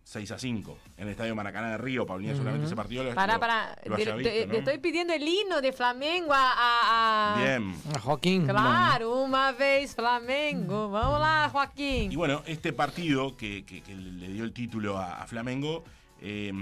6 0.04 0.30
a 0.32 0.38
5 0.38 0.78
en 0.96 1.04
el 1.04 1.10
Estadio 1.10 1.34
Maracaná 1.34 1.70
de 1.70 1.78
Río. 1.78 2.04
Paulina 2.04 2.32
seguramente 2.32 2.66
ese 2.66 2.74
partido 2.76 3.04
lo, 3.04 3.14
Para, 3.14 3.34
lo- 3.34 3.40
para. 3.40 3.76
lo 3.86 3.96
de- 3.96 4.02
haya 4.02 4.16
de- 4.16 4.18
visto, 4.22 4.46
¿no? 4.46 4.52
Le 4.52 4.58
estoy 4.58 4.78
pidiendo 4.78 5.12
el 5.14 5.22
himno 5.26 5.60
de 5.60 5.72
Flamengo 5.72 6.32
a. 6.32 6.52
a- 6.52 7.34
a- 7.34 7.38
Bien. 7.38 7.74
A 7.94 7.98
Joaquín. 8.00 8.46
Claro, 8.46 9.22
una 9.22 9.52
vez 9.52 9.94
Flamengo. 9.94 10.90
Vamos 10.90 11.20
lá, 11.20 11.44
Y 11.46 11.50
Joaquín. 11.52 12.16
bueno, 12.16 12.42
este 12.46 12.72
partido 12.72 13.36
que, 13.36 13.64
que- 13.64 13.80
que 13.82 13.94
le 13.94 14.28
dio 14.28 14.44
el 14.44 14.52
título 14.52 14.98
a, 14.98 15.22
a 15.22 15.26
Flamengo 15.26 15.84
eh, 16.20 16.52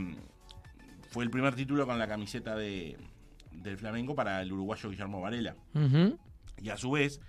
fue 1.10 1.24
el 1.24 1.30
primer 1.30 1.54
título 1.54 1.86
con 1.86 1.98
la 1.98 2.06
camiseta 2.06 2.54
de, 2.56 2.96
del 3.50 3.76
Flamengo 3.78 4.14
para 4.14 4.42
el 4.42 4.52
uruguayo 4.52 4.90
Guillermo 4.90 5.20
Varela. 5.20 5.56
Y 6.62 6.68
a 6.68 6.76
su 6.76 6.90
vez, 6.92 7.20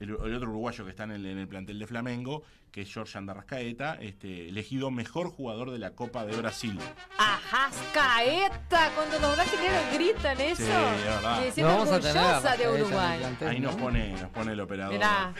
el, 0.00 0.10
el 0.10 0.34
otro 0.34 0.50
uruguayo 0.50 0.84
que 0.84 0.90
está 0.90 1.04
en 1.04 1.12
el, 1.12 1.24
en 1.26 1.38
el 1.38 1.48
plantel 1.48 1.78
de 1.78 1.86
Flamengo, 1.86 2.42
que 2.72 2.82
es 2.82 2.92
George 2.92 3.18
Andarrascaeta, 3.18 3.98
este, 4.00 4.48
elegido 4.48 4.90
mejor 4.90 5.30
jugador 5.30 5.70
de 5.70 5.78
la 5.78 5.90
Copa 5.90 6.24
de 6.24 6.34
Brasil. 6.34 6.78
Arrascaeta, 7.18 8.90
cuando 8.96 9.18
los 9.18 9.36
brasileños 9.36 9.82
gritan 9.92 10.40
eso. 10.40 10.56
Sí, 10.56 10.62
es 10.62 11.04
verdad. 11.04 11.40
Me 11.40 11.52
siento 11.52 11.72
vamos 11.72 11.90
a 11.90 12.00
tener 12.00 12.16
a 12.16 12.38
orgullosa 12.38 12.56
de 12.56 12.68
Uruguay. 12.70 13.36
Ahí 13.46 13.60
nos 13.60 13.76
¿no? 13.76 13.82
pone, 13.82 14.12
nos 14.12 14.30
pone 14.30 14.52
el 14.52 14.60
operador. 14.60 14.94
Mirá. 14.94 15.34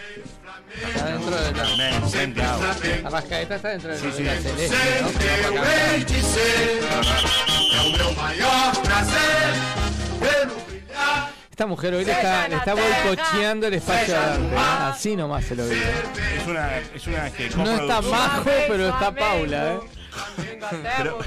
Está 0.86 1.06
dentro 1.06 1.30
de 1.30 1.52
la... 1.52 1.76
Men. 1.76 3.06
Arrascaeta 3.06 3.56
está 3.56 3.68
dentro 3.70 3.90
de, 3.92 3.98
Sí, 3.98 4.06
de 4.06 4.12
sí. 4.12 4.22
la 4.24 4.36
celeste, 4.36 4.76
¿no? 5.00 5.09
Eu 5.56 5.64
hei 5.64 6.04
de 6.04 6.22
ser 6.22 6.80
é 7.72 7.80
o 7.80 7.92
meu 7.96 8.12
maior 8.14 8.72
prazer 8.82 9.54
pelo 10.20 10.54
brilhar 10.54 10.61
Esta 11.53 11.66
mujer 11.66 11.93
hoy 11.93 12.03
le 12.07 12.12
está, 12.12 12.49
le 12.49 12.57
está 12.57 12.73
boicoteando 12.74 13.66
el 13.66 13.74
espacio 13.74 14.16
a 14.16 14.20
Dante. 14.27 14.55
¿eh? 14.55 14.59
Así 14.59 15.15
nomás 15.16 15.45
se 15.45 15.55
lo 15.55 15.69
digo. 15.69 15.83
Es 16.41 16.47
una, 16.47 16.79
es 16.79 17.07
una 17.07 17.31
No 17.62 17.73
está. 17.74 18.01
Majo, 18.01 18.51
pero 18.69 18.89
está 18.89 19.15
Paula, 19.15 19.74
¿eh? 19.74 20.59
Pero- 20.97 21.19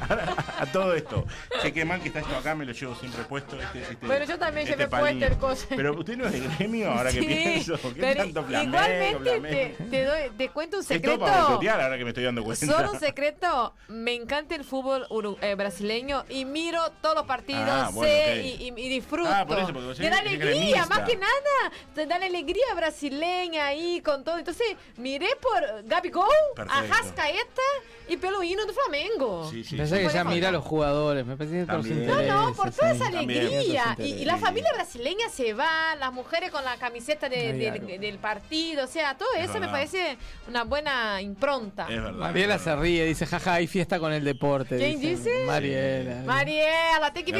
a 0.58 0.66
todo 0.72 0.94
esto, 0.94 1.24
che, 1.62 1.72
qué 1.72 1.84
mal 1.84 2.00
que 2.00 2.08
está 2.08 2.20
esto 2.20 2.36
acá, 2.36 2.54
me 2.54 2.64
lo 2.64 2.72
llevo 2.72 2.94
siempre 2.94 3.22
puesto. 3.24 3.58
Este, 3.60 3.82
este- 3.82 4.06
Bueno, 4.06 4.24
yo 4.24 4.38
también 4.38 4.66
este 4.68 4.76
llevé 4.78 4.88
puesto 4.88 5.24
el 5.26 5.38
coso. 5.38 5.66
Pero 5.70 5.94
usted 5.98 6.16
no 6.16 6.26
es 6.26 6.32
de 6.32 6.40
gremio, 6.40 6.90
ahora 6.90 7.10
que 7.12 7.20
Sí, 7.24 7.26
pienso. 7.26 7.76
¿Qué 7.94 8.00
pero 8.00 8.22
tanto 8.24 8.44
flamenco, 8.44 8.76
Igualmente 8.76 9.18
flamenco? 9.18 9.84
te, 9.84 9.84
te 9.90 10.04
doy, 10.04 10.30
te 10.36 10.48
cuento 10.50 10.76
un 10.78 10.84
secreto. 10.84 11.18
para 11.20 11.42
ahora 11.42 11.98
que 11.98 12.04
me 12.04 12.10
estoy 12.10 12.24
dando 12.24 12.42
cuenta. 12.44 12.66
Solo 12.66 12.92
un 12.92 13.00
secreto, 13.00 13.74
me 13.88 14.14
encanta 14.14 14.54
el 14.54 14.64
fútbol 14.64 15.06
eh, 15.40 15.54
brasileño 15.54 16.24
y 16.28 16.44
miro 16.44 16.80
todos 17.00 17.14
los 17.14 17.24
partidos, 17.26 17.68
Ah, 17.68 17.90
bueno, 17.92 18.12
sé 18.12 18.40
ok. 18.40 18.60
y, 18.60 18.64
y- 18.80 18.86
y 18.86 18.88
disfruto. 18.88 19.30
Ah, 19.32 19.44
por 19.46 19.58
eso, 19.58 19.72
porque 19.72 19.94
te 19.94 20.10
da 20.10 20.18
alegría, 20.18 20.86
más 20.86 21.00
que 21.00 21.16
nada, 21.16 21.72
te 21.94 22.06
da 22.06 22.18
la 22.18 22.26
alegría 22.26 22.64
brasileña 22.74 23.66
ahí 23.66 24.00
con 24.02 24.24
todo. 24.24 24.38
Entonces, 24.38 24.66
miré 24.96 25.28
por 25.40 25.84
Gabigol, 25.86 26.28
Perfecto. 26.54 26.78
Arrascaeta 26.78 27.62
y 28.08 28.16
pelo 28.16 28.42
hino 28.42 28.66
do 28.66 28.72
Flamengo. 28.74 29.48
Sí, 29.50 29.64
sí, 29.64 29.76
Pensé 29.90 30.06
que 30.06 30.12
ya 30.14 30.24
mira 30.24 30.48
a 30.48 30.52
los 30.52 30.64
jugadores, 30.64 31.24
me 31.26 31.36
parece 31.36 31.66
que. 31.66 32.06
No, 32.06 32.22
no, 32.22 32.54
por 32.54 32.70
toda 32.70 32.90
sí. 32.90 32.96
esa 32.96 33.08
alegría. 33.08 33.96
Y, 33.98 34.02
y 34.04 34.24
la 34.24 34.36
familia 34.38 34.70
brasileña 34.74 35.28
se 35.28 35.52
va, 35.54 35.94
las 35.98 36.12
mujeres 36.12 36.50
con 36.50 36.64
la 36.64 36.76
camiseta 36.76 37.28
de- 37.28 37.52
del, 38.00 38.18
partido, 38.18 38.84
o 38.84 38.88
sea, 38.88 39.16
todo 39.16 39.28
Es 39.36 39.50
eso 39.50 39.58
me 39.60 39.68
parece 39.68 40.16
una 40.48 40.64
buena 40.64 41.20
impronta. 41.20 41.86
Es 41.88 42.02
verdad. 42.02 42.12
Mariela 42.12 42.54
es 42.56 42.62
se 42.62 42.76
ríe, 42.76 43.04
dice, 43.04 43.26
jaja, 43.26 43.54
hay 43.54 43.66
fiesta 43.66 43.98
con 43.98 44.12
el 44.12 44.24
deporte. 44.24 44.76
¿Quién 44.78 45.00
dice? 45.00 45.44
Mariela. 45.46 46.22
Mariela, 46.24 47.12
tem 47.12 47.24
que 47.24 47.32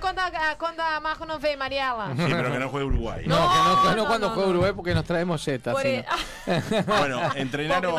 quando 0.00 0.20
a, 0.20 0.56
quando 0.58 0.82
a 0.82 1.00
Marco 1.00 1.24
não 1.26 1.38
vem, 1.38 1.56
Mariela. 1.56 2.14
Sí, 2.16 2.22
pero 2.30 2.52
que 2.52 2.58
no 2.58 2.68
juegue 2.68 2.86
Uruguay. 2.86 3.24
No, 3.26 3.36
que 3.36 3.58
no, 3.58 3.82
que 3.82 3.88
no 3.88 3.96
No, 3.96 4.06
cuando 4.06 4.30
no, 4.30 4.36
no. 4.36 4.48
Uruguay 4.48 4.72
porque 4.74 4.94
nos 4.94 5.04
traemos 5.04 5.44
jetas. 5.44 5.76
El- 5.84 6.04
Bueno, 6.86 7.20
entrenaron, 7.34 7.94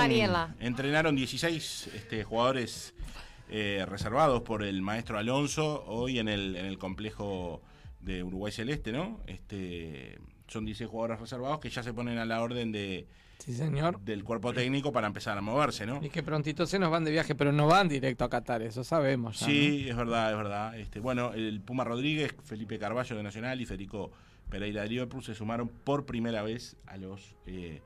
entrenaron 0.59 1.15
16 1.15 1.89
este, 1.95 2.23
jugadores 2.23 2.93
eh, 3.51 3.85
reservados 3.87 4.41
por 4.41 4.63
el 4.63 4.81
maestro 4.81 5.17
Alonso 5.19 5.83
hoy 5.85 6.17
en 6.19 6.27
el, 6.29 6.55
en 6.55 6.65
el 6.65 6.77
complejo 6.77 7.61
de 7.99 8.23
Uruguay 8.23 8.51
Celeste, 8.51 8.91
¿no? 8.91 9.19
Este, 9.27 10.17
son 10.47 10.65
16 10.65 10.89
jugadores 10.89 11.19
reservados 11.19 11.59
que 11.59 11.69
ya 11.69 11.83
se 11.83 11.93
ponen 11.93 12.17
a 12.17 12.25
la 12.25 12.41
orden 12.41 12.71
de, 12.71 13.07
Sí, 13.39 13.53
señor. 13.53 13.99
del 14.01 14.23
cuerpo 14.23 14.53
técnico 14.53 14.91
para 14.91 15.07
empezar 15.07 15.37
a 15.37 15.41
moverse, 15.41 15.85
¿no? 15.85 15.99
Y 16.03 16.09
que 16.09 16.23
prontito 16.23 16.65
se 16.65 16.79
nos 16.79 16.89
van 16.91 17.03
de 17.03 17.11
viaje, 17.11 17.35
pero 17.35 17.51
no 17.51 17.67
van 17.67 17.87
directo 17.89 18.23
a 18.23 18.29
Qatar, 18.29 18.61
eso 18.61 18.83
sabemos. 18.83 19.39
ya, 19.39 19.45
Sí, 19.45 19.85
es 19.89 19.95
verdad, 19.95 20.31
es 20.31 20.37
verdad. 20.37 20.79
Este, 20.79 20.99
bueno, 20.99 21.33
el 21.33 21.61
Puma 21.61 21.83
Rodríguez, 21.83 22.35
Felipe 22.43 22.79
Carballo 22.79 23.15
de 23.15 23.23
Nacional 23.23 23.59
y 23.61 23.65
Federico 23.65 24.11
Pereira 24.49 24.81
de 24.83 24.89
Liverpool 24.89 25.23
se 25.23 25.33
sumaron 25.35 25.67
por 25.69 26.05
primera 26.05 26.41
vez 26.43 26.75
a 26.87 26.97
los, 26.97 27.35
eh, 27.45 27.81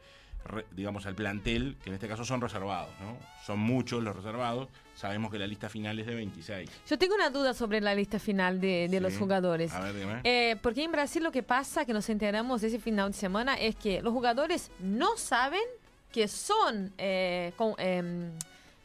re- 0.45 0.65
digamos, 0.71 1.05
al 1.05 1.15
plantel, 1.15 1.77
que 1.83 1.89
en 1.89 1.93
este 1.95 2.07
caso 2.07 2.25
son 2.25 2.41
reservados, 2.41 2.89
¿no? 3.01 3.17
Son 3.45 3.59
muchos 3.59 4.03
los 4.03 4.15
reservados. 4.15 4.69
Sabemos 4.95 5.29
que 5.29 5.37
la 5.37 5.45
lista 5.45 5.67
final 5.69 5.99
es 5.99 6.05
de 6.05 6.15
26. 6.15 6.69
Yo 6.89 6.97
tengo 6.97 7.15
una 7.15 7.29
duda 7.29 7.53
sobre 7.53 7.81
la 7.81 7.93
lista 7.93 8.17
final 8.17 8.61
de, 8.61 8.87
de 8.89 9.01
los 9.01 9.13
Sí. 9.13 9.19
jugadores. 9.19 9.73
A 9.73 9.81
ver, 9.81 9.93
dígame. 9.93 10.21
Eh, 10.23 10.55
porque 10.61 10.83
en 10.83 10.91
Brasil 10.93 11.21
lo 11.21 11.31
que 11.33 11.43
pasa, 11.43 11.83
que 11.85 11.91
nos 11.93 12.07
enteramos 12.09 12.63
ese 12.63 12.79
final 12.79 13.11
de 13.11 13.17
semana, 13.17 13.55
es 13.55 13.75
que 13.75 14.01
los 14.01 14.13
jugadores 14.13 14.71
no 14.79 15.17
saben 15.17 15.61
que 16.13 16.29
son, 16.29 16.93
eh, 16.97 17.51
con- 17.57 17.75
em, 17.77 18.31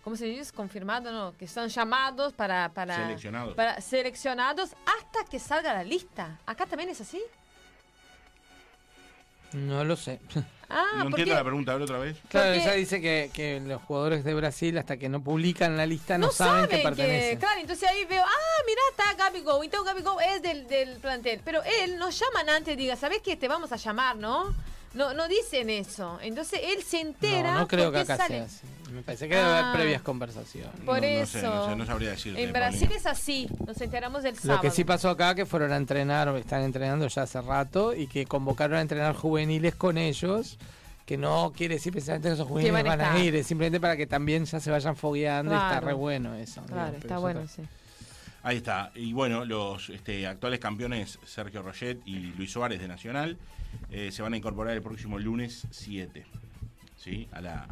¿cómo 0.03 0.17
se 0.17 0.25
dice? 0.27 0.53
Confirmados, 0.53 1.13
¿no? 1.13 1.33
Que 1.39 1.47
son 1.47 1.69
llamados 1.69 2.33
para, 2.33 2.69
para, 2.71 2.97
Seleccionados. 2.97 3.55
para 3.55 3.81
seleccionados 3.81 4.71
hasta 4.99 5.25
que 5.31 5.39
salga 5.39 5.73
la 5.73 5.85
lista. 5.85 6.41
¿Acá 6.45 6.67
también 6.67 6.89
es 6.91 7.01
así? 7.01 7.23
No 9.53 9.85
lo 9.85 9.95
sé. 9.97 10.21
Ah, 10.71 10.99
no 10.99 11.07
entiendo 11.07 11.35
la 11.35 11.43
pregunta, 11.43 11.73
a 11.73 11.75
ver 11.75 11.83
otra 11.83 11.99
vez. 11.99 12.17
Claro, 12.29 12.53
ella 12.53 12.73
dice 12.73 13.01
que, 13.01 13.31
que 13.33 13.61
los 13.61 13.83
jugadores 13.83 14.23
de 14.23 14.35
Brasil, 14.35 14.79
hasta 14.79 14.97
que 14.97 15.09
no 15.09 15.21
publican 15.23 15.77
la 15.77 15.85
lista, 15.85 16.17
no, 16.17 16.27
no 16.27 16.33
saben, 16.33 16.69
que 16.69 16.77
que, 16.77 16.83
pertenecen. 16.83 17.39
claro, 17.39 17.61
entonces 17.61 17.89
ahí 17.89 18.05
veo, 18.05 18.23
ah, 18.25 18.63
mira, 18.67 18.81
está 18.91 19.15
Gabigol, 19.15 19.65
entonces 19.65 19.93
Gabigol 19.93 20.23
es 20.23 20.43
del, 20.43 20.69
del 20.69 20.99
plantel, 20.99 21.41
pero 21.45 21.61
él 21.83 21.99
nos 21.99 22.19
llaman 22.19 22.49
antes, 22.51 22.77
diga, 22.77 22.95
¿sabes 22.95 23.21
qué? 23.23 23.37
Te 23.37 23.49
vamos 23.49 23.73
a 23.73 23.77
llamar, 23.77 24.17
¿no? 24.17 24.55
No, 24.95 25.15
no 25.15 25.29
dicen 25.29 25.71
eso. 25.71 26.19
Entonces 26.21 26.61
él 26.65 26.83
se 26.83 27.01
entera. 27.01 27.55
No, 27.55 27.61
no 27.61 27.69
creo 27.69 27.93
que 27.93 27.99
acá 27.99 28.17
sale. 28.17 28.35
sea 28.35 28.45
así. 28.45 28.67
Me 28.93 29.03
parece 29.03 29.29
que 29.29 29.37
debe 29.37 29.47
haber 29.49 29.65
Ah. 29.65 29.73
previas 29.75 30.03
conversaciones. 30.03 30.73
Por 30.85 30.97
No- 30.97 31.01
no 31.01 31.07
eso. 31.07 31.39
sé, 31.39 31.43
no 31.43 31.69
sé, 31.69 31.77
no 31.77 31.87
sabría 31.87 32.11
decirte, 32.11 32.43
En 32.43 32.53
Brasil 32.53 32.81
Paulina. 32.89 32.97
es 32.97 33.07
así. 33.07 33.49
Nos 33.67 33.81
enteramos 33.81 34.23
del 34.23 34.37
sábado. 34.37 34.57
Lo 34.57 34.63
que 34.63 34.71
sí 34.75 34.85
pasó 34.85 35.11
acá 35.11 35.35
que 35.35 35.47
fueron 35.47 35.73
a 35.73 35.77
entrenar, 35.77 36.29
o 36.29 36.37
están 36.37 36.63
entrenando 36.63 37.07
ya 37.07 37.23
hace 37.23 37.41
rato, 37.41 37.95
y 37.95 38.07
que 38.07 38.27
convocaron 38.27 38.77
a 38.79 38.81
entrenar 38.81 39.15
juveniles 39.15 39.75
con 39.75 39.97
ellos, 39.99 40.59
que 41.07 41.17
no 41.17 41.53
quiere 41.57 41.75
decir 41.75 41.93
precisamente 41.93 42.29
que 42.29 42.35
esos 42.35 42.47
juveniles 42.49 42.73
van 42.85 42.99
van, 42.99 43.01
a 43.17 43.19
ir, 43.19 43.35
es 43.35 43.47
simplemente 43.47 43.81
para 43.81 43.97
que 43.97 44.07
también 44.07 44.45
ya 44.45 44.61
se 44.61 44.71
vayan 44.71 44.95
fogueando 44.97 45.53
y 45.53 45.57
está 45.57 45.69
Claro. 45.71 45.87
re 45.87 45.93
bueno 45.93 46.35
eso. 46.35 46.63
Claro, 46.67 46.97
está 46.97 47.15
eso 47.15 47.21
bueno, 47.21 47.47
sí. 47.49 47.63
Ahí 48.43 48.57
está. 48.59 48.91
Y 48.95 49.13
bueno, 49.13 49.45
los 49.45 49.91
este, 49.91 50.27
actuales 50.27 50.61
campeones 50.61 51.19
Sergio 51.27 51.63
Roget 51.63 51.99
y 52.07 52.15
Luis 52.37 52.51
Suárez 52.53 52.81
de 52.81 52.89
Nacional 52.89 53.37
eh, 53.91 54.11
se 54.13 54.23
van 54.23 54.33
a 54.35 54.37
incorporar 54.37 54.75
el 54.75 54.83
próximo 54.83 55.19
lunes 55.19 55.67
7 55.71 56.25
¿sí? 56.97 57.29
a, 57.33 57.41
la, 57.41 57.67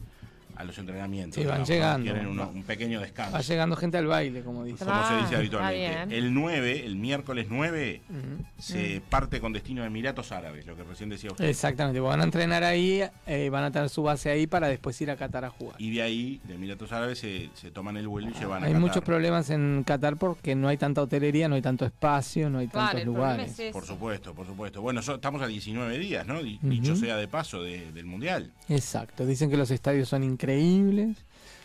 a 0.59 0.65
los 0.65 0.77
entrenamientos. 0.77 1.41
Sí, 1.41 1.49
van 1.49 1.65
llegando. 1.65 2.03
Tienen 2.05 2.27
uno- 2.27 2.51
un 2.53 2.65
pequeño 2.65 3.01
descanso. 3.01 3.33
Va 3.35 3.41
llegando 3.43 3.77
gente 3.77 3.97
al 3.97 4.07
baile, 4.09 4.43
como 4.43 4.65
dice. 4.65 4.85
como 4.85 5.07
se 5.07 5.15
dice 5.19 5.35
Ah, 5.35 5.39
habitualmente. 5.39 6.19
El 6.19 6.35
9, 6.35 6.85
el 6.85 6.97
miércoles 6.97 7.47
9, 7.49 8.03
Ujú. 8.11 8.45
se 8.59 9.01
parte 9.09 9.41
con 9.41 9.53
destino 9.53 9.83
a 9.83 9.87
Emiratos 9.87 10.33
Árabes, 10.33 10.67
lo 10.67 10.75
que 10.77 10.83
recién 10.83 11.09
decía 11.11 11.31
usted. 11.31 11.45
Exactamente, 11.45 12.01
van 12.01 12.21
a 12.21 12.25
entrenar 12.25 12.65
ahí, 12.65 13.03
eh, 13.27 13.49
van 13.51 13.65
a 13.65 13.71
tener 13.71 13.89
su 13.89 14.03
base 14.03 14.31
ahí 14.31 14.49
para 14.49 14.67
después 14.69 15.01
ir 15.01 15.11
a 15.13 15.17
Qatar 15.17 15.45
a 15.45 15.51
jugar. 15.51 15.77
Y 15.81 15.93
de 15.95 16.03
ahí, 16.03 16.41
de 16.45 16.55
Emiratos 16.57 16.91
Árabes, 16.91 17.21
se, 17.21 17.51
se 17.55 17.71
toman 17.71 17.97
el 17.97 18.09
vuelo 18.09 18.29
y 18.31 18.35
se 18.35 18.45
van 18.45 18.65
a 18.65 18.67
Hay 18.67 18.73
Qatar. 18.73 18.81
muchos 18.81 19.05
problemas 19.05 19.51
en 19.51 19.85
Qatar 19.87 20.17
porque 20.17 20.57
no 20.57 20.67
hay 20.67 20.77
tanta 20.77 21.03
hotelería, 21.03 21.49
no 21.49 21.55
hay 21.55 21.63
tanto 21.63 21.85
espacio, 21.87 22.51
no 22.51 22.59
hay 22.59 22.67
Claro, 22.67 22.99
tantos 22.99 23.07
lugares. 23.07 23.59
es. 23.61 23.73
Por 23.73 23.87
supuesto, 23.87 24.35
por 24.35 24.47
supuesto. 24.47 24.83
Bueno, 24.83 25.03
so- 25.03 25.15
estamos 25.15 25.41
a 25.41 25.47
19 25.47 25.99
días, 25.99 26.27
¿no? 26.27 26.43
Dicho 26.43 26.97
sea 26.97 27.17
de 27.17 27.29
paso 27.29 27.63
de- 27.63 27.93
del 27.93 28.07
Mundial. 28.07 28.51
Exacto, 28.69 29.25
dicen 29.25 29.51
que 29.51 29.57
los 29.57 29.71
estadios 29.71 30.09
son 30.09 30.25
increíbles, 30.25 30.48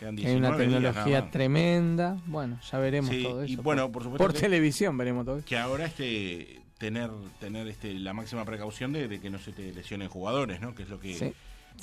Quedan 0.00 0.16
que 0.16 0.26
hay 0.26 0.36
una 0.36 0.48
19 0.56 0.66
días 0.66 0.82
nada 0.82 0.92
tecnología 1.04 1.30
tremenda. 1.30 2.16
Bueno, 2.26 2.58
ya 2.70 2.78
veremos 2.78 3.10
Sí, 3.10 3.22
todo 3.22 3.42
eso. 3.42 3.52
y 3.52 3.56
bueno, 3.56 3.90
por 3.92 4.02
supuesto 4.02 4.24
por 4.24 4.32
que- 4.34 4.40
televisión 4.40 4.96
veremos 4.98 5.24
todo 5.24 5.38
eso. 5.38 5.46
Que 5.46 5.56
ahora 5.58 5.86
este 5.86 6.60
tener 6.78 7.10
tener 7.40 7.68
este 7.68 7.94
la 7.94 8.12
máxima 8.12 8.44
precaución 8.44 8.92
de, 8.92 9.08
de 9.08 9.20
que 9.20 9.30
no 9.30 9.38
se 9.38 9.52
te 9.52 9.72
lesionen 9.72 10.08
jugadores, 10.08 10.60
¿no? 10.60 10.74
Que 10.74 10.82
es 10.82 10.88
lo 10.88 10.98
que 11.00 11.14
Sí, 11.14 11.32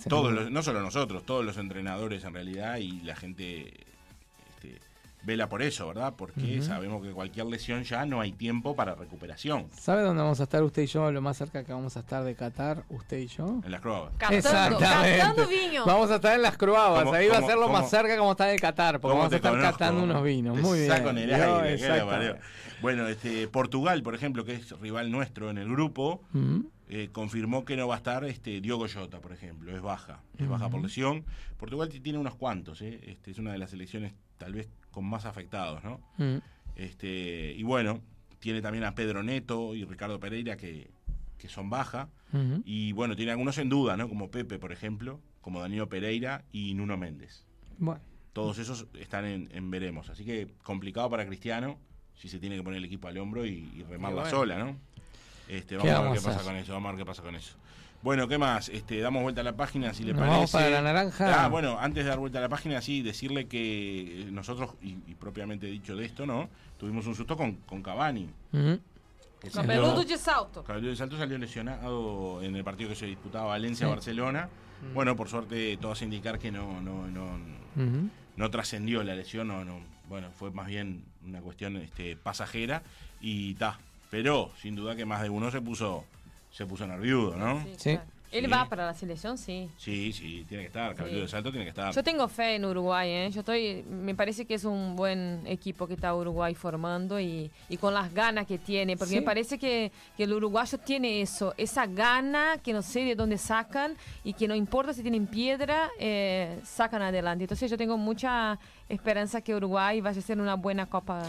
todos 0.10 0.32
los- 0.34 0.52
no 0.52 0.62
solo 0.64 0.82
nosotros, 0.82 1.26
todos 1.26 1.44
los 1.46 1.58
entrenadores 1.58 2.24
en 2.24 2.34
realidad 2.34 2.78
y 2.78 3.02
la 3.02 3.16
gente 3.16 3.74
vela 5.24 5.48
por 5.50 5.62
eso, 5.62 5.88
¿verdad? 5.88 6.14
Porque 6.18 6.62
sabemos 6.62 7.04
que 7.04 7.12
cualquier 7.12 7.46
lesión 7.46 7.84
ya 7.84 8.06
no 8.06 8.22
hay 8.22 8.32
tiempo 8.32 8.76
para 8.76 8.96
recuperación 8.96 9.68
¿Sabe 9.72 10.02
dónde 10.02 10.22
vamos 10.24 10.40
a 10.40 10.44
estar 10.44 10.64
usted 10.64 10.82
y 10.84 10.88
yo? 10.88 11.12
Lo 11.12 11.22
más 11.22 11.38
cerca 11.38 11.64
que 11.64 11.72
vamos 11.74 11.96
a 11.98 12.00
estar 12.00 12.24
de 12.24 12.34
Qatar, 12.36 12.84
usted 12.90 13.18
y 13.20 13.28
yo. 13.28 13.62
en 13.64 13.72
las 13.72 13.82
croabas. 13.82 14.14
Captando, 14.18 14.80
captando 14.80 15.48
viño. 15.48 15.86
Vamos 15.86 16.10
a 16.12 16.16
estar 16.16 16.36
en 16.36 16.42
las 16.42 16.58
Croabas, 16.58 17.04
¿Cómo- 17.04 17.14
ahí 17.16 17.28
va 17.28 17.38
a 17.38 17.42
ser 17.42 17.56
lo 17.56 17.62
cómo- 17.68 17.74
más 17.80 17.90
cerca 17.90 18.18
como 18.18 18.32
está 18.32 18.46
de 18.46 18.58
Qatar, 18.60 19.00
porque 19.00 19.12
¿Cómo 19.12 19.20
vamos 19.20 19.34
a 19.34 19.36
estar 19.36 19.52
conozco? 19.52 19.72
catando 19.74 20.04
unos 20.04 20.24
vinos. 20.24 20.56
Te 20.56 20.62
Muy 20.62 20.80
bien. 20.80 20.92
saco 20.92 21.10
en 21.10 21.18
el 21.20 21.30
Yo, 21.30 21.36
aire, 21.36 21.52
¿qué 21.62 21.64
le 21.68 21.74
exactamente. 21.74 22.40
Bueno, 22.82 23.08
este, 23.08 23.48
Portugal, 23.48 24.02
por 24.02 24.16
ejemplo, 24.16 24.44
que 24.44 24.54
es 24.56 24.72
rival 24.80 25.12
nuestro 25.12 25.52
en 25.52 25.60
el 25.60 25.70
grupo, 25.70 26.24
eh, 26.90 27.10
confirmó 27.12 27.64
que 27.64 27.78
no 27.78 27.88
va 27.88 27.94
a 27.96 27.98
estar 27.98 28.24
este 28.26 28.60
Diogo 28.60 28.88
Jota, 28.92 29.20
por 29.20 29.32
ejemplo, 29.34 29.74
es 29.76 29.82
baja, 29.82 30.22
es 30.40 30.50
baja 30.50 30.68
por 30.70 30.82
lesión. 30.82 31.24
Portugal 31.58 31.90
tiene 31.90 32.18
unos 32.18 32.36
cuantos, 32.36 32.82
¿eh? 32.82 33.00
este, 33.06 33.32
es 33.32 33.38
una 33.38 33.52
de 33.52 33.60
las 33.60 33.70
selecciones 33.70 34.14
tal 34.40 34.54
vez 34.54 34.68
con 34.92 35.06
más 35.06 35.26
afectados, 35.26 35.84
¿no? 35.84 36.00
Mm. 36.18 36.38
Este, 36.76 37.54
y 37.58 37.64
bueno, 37.64 38.02
tiene 38.40 38.62
también 38.62 38.84
a 38.84 38.96
Pedro 38.96 39.24
Neto 39.24 39.76
y 39.76 39.86
Ricardo 39.86 40.20
Pereira 40.20 40.58
que, 40.58 40.90
que 41.38 41.48
son 41.50 41.70
baja. 41.70 42.10
Y 42.64 42.94
bueno, 42.94 43.18
tiene 43.18 43.32
algunos 43.32 43.58
en 43.58 43.68
duda, 43.68 43.98
¿no? 43.98 44.08
Como 44.08 44.32
Pepe, 44.32 44.58
por 44.58 44.72
ejemplo, 44.72 45.20
como 45.42 45.60
Danilo 45.60 45.90
Pereira 45.90 46.46
y 46.54 46.74
Nuno 46.76 46.96
Méndez. 46.96 47.46
Bueno, 47.78 48.00
Todos 48.32 48.58
esos 48.58 48.88
están 48.98 49.26
en, 49.26 49.50
en 49.52 49.70
veremos. 49.70 50.10
Así 50.10 50.24
que 50.24 50.48
complicado 50.64 51.10
para 51.10 51.26
Cristiano 51.26 51.78
si 52.16 52.30
se 52.30 52.40
tiene 52.40 52.56
que 52.56 52.64
poner 52.64 52.78
el 52.78 52.86
equipo 52.86 53.10
al 53.10 53.18
hombro 53.18 53.46
y, 53.46 53.70
y 53.76 53.84
remarla 53.84 54.22
bueno. 54.22 54.38
sola, 54.38 54.60
¿no? 54.60 54.78
Este, 55.50 55.78
¿Qué 55.78 55.88
vamos 55.92 55.94
a 55.94 56.02
ver 56.04 56.20
qué 56.20 56.26
pasa 56.26 56.44
con 56.44 56.56
eso, 56.56 56.74
vamos 56.74 56.88
a 56.88 56.92
ver 56.94 57.00
qué 57.00 57.06
pasa 57.06 57.22
con 57.22 57.36
eso. 57.36 57.58
Bueno, 58.04 58.28
¿qué 58.28 58.38
más? 58.38 58.70
Este, 58.70 59.00
damos 59.00 59.22
vuelta 59.22 59.42
a 59.42 59.44
la 59.44 59.56
página 59.56 59.94
si 59.94 60.04
le 60.04 60.14
Nos 60.14 60.20
parece. 60.20 60.36
vamos 60.36 60.52
para 60.52 60.70
la 60.70 60.82
naranja. 60.82 61.44
Ah, 61.46 61.48
bueno, 61.50 61.78
antes 61.80 62.04
de 62.04 62.10
dar 62.10 62.18
vuelta 62.20 62.40
a 62.40 62.42
la 62.42 62.50
página, 62.50 62.82
sí, 62.82 63.02
decirle 63.04 63.46
que 63.48 64.24
eh, 64.24 64.32
nosotros, 64.32 64.72
y, 64.82 64.98
y 65.08 65.16
propiamente 65.20 65.68
dicho 65.68 65.96
de 65.96 66.06
esto, 66.06 66.26
¿no? 66.26 66.50
Tuvimos 66.80 67.06
un 67.06 67.14
susto 67.16 67.38
con, 67.38 67.54
con 67.68 67.84
Cavani. 67.84 68.28
Con 68.52 69.68
peludo 69.68 70.04
de 70.04 70.18
salto. 70.18 70.64
Salto 70.96 71.18
salió 71.18 71.38
lesionado 71.38 72.42
en 72.42 72.56
el 72.56 72.64
partido 72.64 72.90
que 72.90 72.96
se 72.96 73.06
disputaba 73.06 73.46
Sí. 73.46 73.50
Valencia-Barcelona. 73.52 74.50
Bueno, 74.96 75.16
por 75.16 75.30
suerte 75.30 75.78
todo 75.78 75.92
hace 75.92 76.06
indicar 76.06 76.40
que 76.40 76.52
no, 76.52 76.82
no, 76.82 77.06
no, 77.08 77.38
no 78.36 78.50
trascendió 78.52 79.04
la 79.04 79.14
lesión, 79.14 79.48
no, 79.48 79.64
no, 79.64 79.80
bueno, 80.10 80.30
fue 80.40 80.50
más 80.50 80.66
bien 80.68 81.04
una 81.24 81.40
cuestión 81.42 81.78
este, 81.78 82.16
pasajera 82.16 82.82
y 83.20 83.54
ta. 83.56 83.78
Pero 84.10 84.52
sin 84.60 84.76
duda 84.76 84.96
que 84.96 85.06
más 85.06 85.22
de 85.22 85.30
uno 85.30 85.52
se 85.52 85.62
puso, 85.62 86.04
se 86.52 86.66
puso 86.66 86.86
nerviudo, 86.88 87.36
¿no? 87.36 87.64
Sí. 87.78 87.94
claro. 87.96 88.02
Él 88.32 88.46
Sí. 88.46 88.50
va 88.52 88.64
para 88.70 88.86
la 88.86 88.94
selección, 88.94 89.38
sí. 89.38 89.70
Sí, 89.78 90.14
sí, 90.14 90.46
tiene 90.48 90.64
que 90.64 90.68
estar, 90.68 90.96
Caballo 90.96 91.16
Sí. 91.18 91.22
de 91.24 91.28
Salto 91.28 91.50
tiene 91.52 91.66
que 91.66 91.72
estar. 91.72 91.94
Yo 91.94 92.02
tengo 92.02 92.30
fe 92.30 92.56
en 92.56 92.64
Uruguay, 92.64 93.10
¿eh? 93.10 93.30
Yo 93.30 93.42
estoy, 93.42 93.84
me 93.90 94.16
parece 94.16 94.46
que 94.46 94.54
es 94.54 94.64
un 94.64 94.96
buen 94.96 95.42
equipo 95.46 95.86
que 95.86 95.96
está 95.96 96.16
Uruguay 96.16 96.56
formando 96.56 97.20
y, 97.20 97.52
y 97.68 97.76
con 97.76 97.94
las 97.94 98.14
ganas 98.14 98.48
que 98.48 98.58
tiene, 98.58 98.96
porque 98.96 99.10
Sí. 99.16 99.16
me 99.20 99.24
parece 99.24 99.60
que, 99.60 99.92
que 100.16 100.24
el 100.24 100.32
uruguayo 100.32 100.78
tiene 100.78 101.22
eso, 101.22 101.54
esa 101.58 101.86
gana 101.88 102.58
que 102.64 102.72
no 102.72 102.82
sé 102.82 103.02
de 103.04 103.16
dónde 103.16 103.38
sacan 103.38 103.98
y 104.24 104.32
que 104.32 104.48
no 104.48 104.56
importa 104.56 104.94
si 104.94 105.02
tienen 105.02 105.28
piedra, 105.28 105.90
eh, 106.00 106.58
sacan 106.64 107.02
adelante. 107.02 107.44
Entonces 107.44 107.70
yo 107.70 107.78
tengo 107.78 107.98
mucha 107.98 108.58
esperanza 108.88 109.42
que 109.42 109.54
Uruguay 109.54 110.00
vaya 110.00 110.20
a 110.20 110.24
ser 110.24 110.40
una 110.40 110.56
buena 110.56 110.86
copa. 110.86 111.24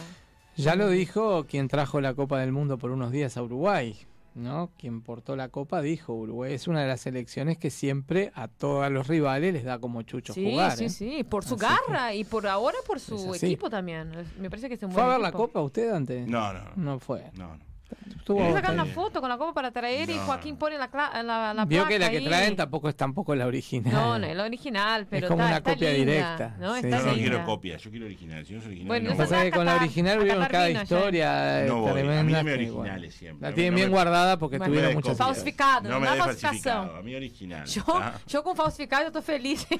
Ya 0.56 0.76
lo 0.76 0.88
dijo 0.88 1.46
quien 1.48 1.66
trajo 1.66 2.00
la 2.00 2.14
Copa 2.14 2.38
del 2.38 2.52
Mundo 2.52 2.78
por 2.78 2.92
unos 2.92 3.10
días 3.10 3.36
a 3.36 3.42
Uruguay, 3.42 3.96
¿no? 4.34 4.70
Quien 4.78 5.02
portó 5.02 5.36
la 5.36 5.48
Copa 5.48 5.80
dijo, 5.82 6.14
Uruguay 6.14 6.54
es 6.54 6.68
una 6.68 6.80
de 6.82 6.88
las 6.88 7.00
selecciones 7.02 7.58
que 7.58 7.70
siempre 7.70 8.32
a 8.34 8.48
todos 8.48 8.90
los 8.90 9.06
rivales 9.08 9.52
les 9.52 9.64
da 9.64 9.78
como 9.78 10.02
chucho 10.02 10.32
Sí, 10.32 10.50
jugar. 10.50 10.76
sí, 10.76 10.84
¿eh? 10.84 10.90
sí, 10.90 11.24
por 11.24 11.44
su 11.44 11.54
Así 11.56 11.64
garra 11.64 12.14
y 12.14 12.24
por 12.24 12.46
ahora 12.46 12.78
por 12.86 13.00
su 13.00 13.34
equipo 13.34 13.68
también. 13.70 14.10
Me 14.38 14.48
parece 14.50 14.68
que 14.68 14.74
es 14.74 14.82
un 14.82 14.92
¿Fue 14.92 15.02
a 15.02 15.06
ver 15.08 15.20
la. 15.20 15.32
Copa 15.32 15.60
usted 15.60 15.90
antes? 15.92 16.26
No, 16.26 16.52
no, 16.52 16.62
no. 16.64 16.70
No 16.76 16.98
fue. 16.98 17.30
no, 17.34 17.56
no. 17.56 17.71
Estuvo 18.16 18.40
Eh, 18.40 18.52
sacar 18.52 18.72
una 18.72 18.84
foto 18.86 19.20
con 19.20 19.28
la 19.28 19.36
copa 19.36 19.52
para 19.52 19.70
traer 19.72 20.08
y 20.08 20.14
No. 20.14 20.22
Joaquín 20.22 20.56
pone 20.56 20.78
la, 20.78 20.88
la, 21.24 21.52
la 21.54 21.64
Vio 21.64 21.86
que 21.86 21.94
la 21.98 22.06
placa 22.06 22.10
que 22.12 22.18
ahí. 22.18 22.24
traen 22.24 22.56
tampoco 22.56 22.88
es 22.88 22.94
tampoco 22.96 23.34
la 23.34 23.46
original. 23.46 23.92
No, 23.92 24.18
no 24.18 24.26
es 24.26 24.36
la 24.36 24.44
original, 24.44 25.06
pero 25.10 25.26
como 25.28 25.42
está, 25.42 25.48
una 25.48 25.56
está 25.58 25.72
copia 25.72 25.90
linda, 25.92 26.12
directa. 26.12 26.56
¿no? 26.60 26.74
Sí, 26.74 26.80
Está 26.84 26.98
Yo 26.98 27.04
no 27.06 27.12
linda. 27.14 27.28
quiero 27.30 27.44
copia, 27.44 27.76
yo 27.78 27.90
quiero 27.90 28.06
original. 28.06 28.46
Si 28.46 28.52
no 28.52 28.58
es 28.60 28.66
original, 28.66 28.86
Bueno, 28.88 29.04
no. 29.04 29.10
Lo 29.10 29.16
que 29.16 29.22
pasa 29.22 29.38
es 29.38 29.44
que 29.50 29.56
con 29.56 29.66
la 29.66 29.74
original 29.76 30.18
vieron 30.22 30.46
cada 30.46 30.66
vino 30.68 30.82
historia 30.82 31.64
eh, 31.64 31.66
No 31.68 31.80
voy, 31.80 32.00
a 32.00 32.22
mí 32.22 32.34
originales 32.34 32.72
bueno, 32.74 33.10
siempre. 33.10 33.48
La 33.48 33.54
tienen 33.54 33.72
No 33.72 33.76
bien 33.76 33.88
me- 33.88 33.94
guardada 33.94 34.38
porque 34.38 34.58
Bueno, 34.58 34.72
tuvieron 34.72 34.94
muchas. 34.94 35.16
Falsificado, 35.18 35.88
No 35.88 35.98
me 36.00 36.06
una 36.12 36.24
falsificación. 36.24 36.90
a 36.96 37.02
mí 37.02 37.14
original. 37.16 37.66
Yo, 37.66 37.84
yo 38.28 38.42
con 38.44 38.54
falsificado 38.56 39.06
estoy 39.06 39.22
feliz. 39.22 39.66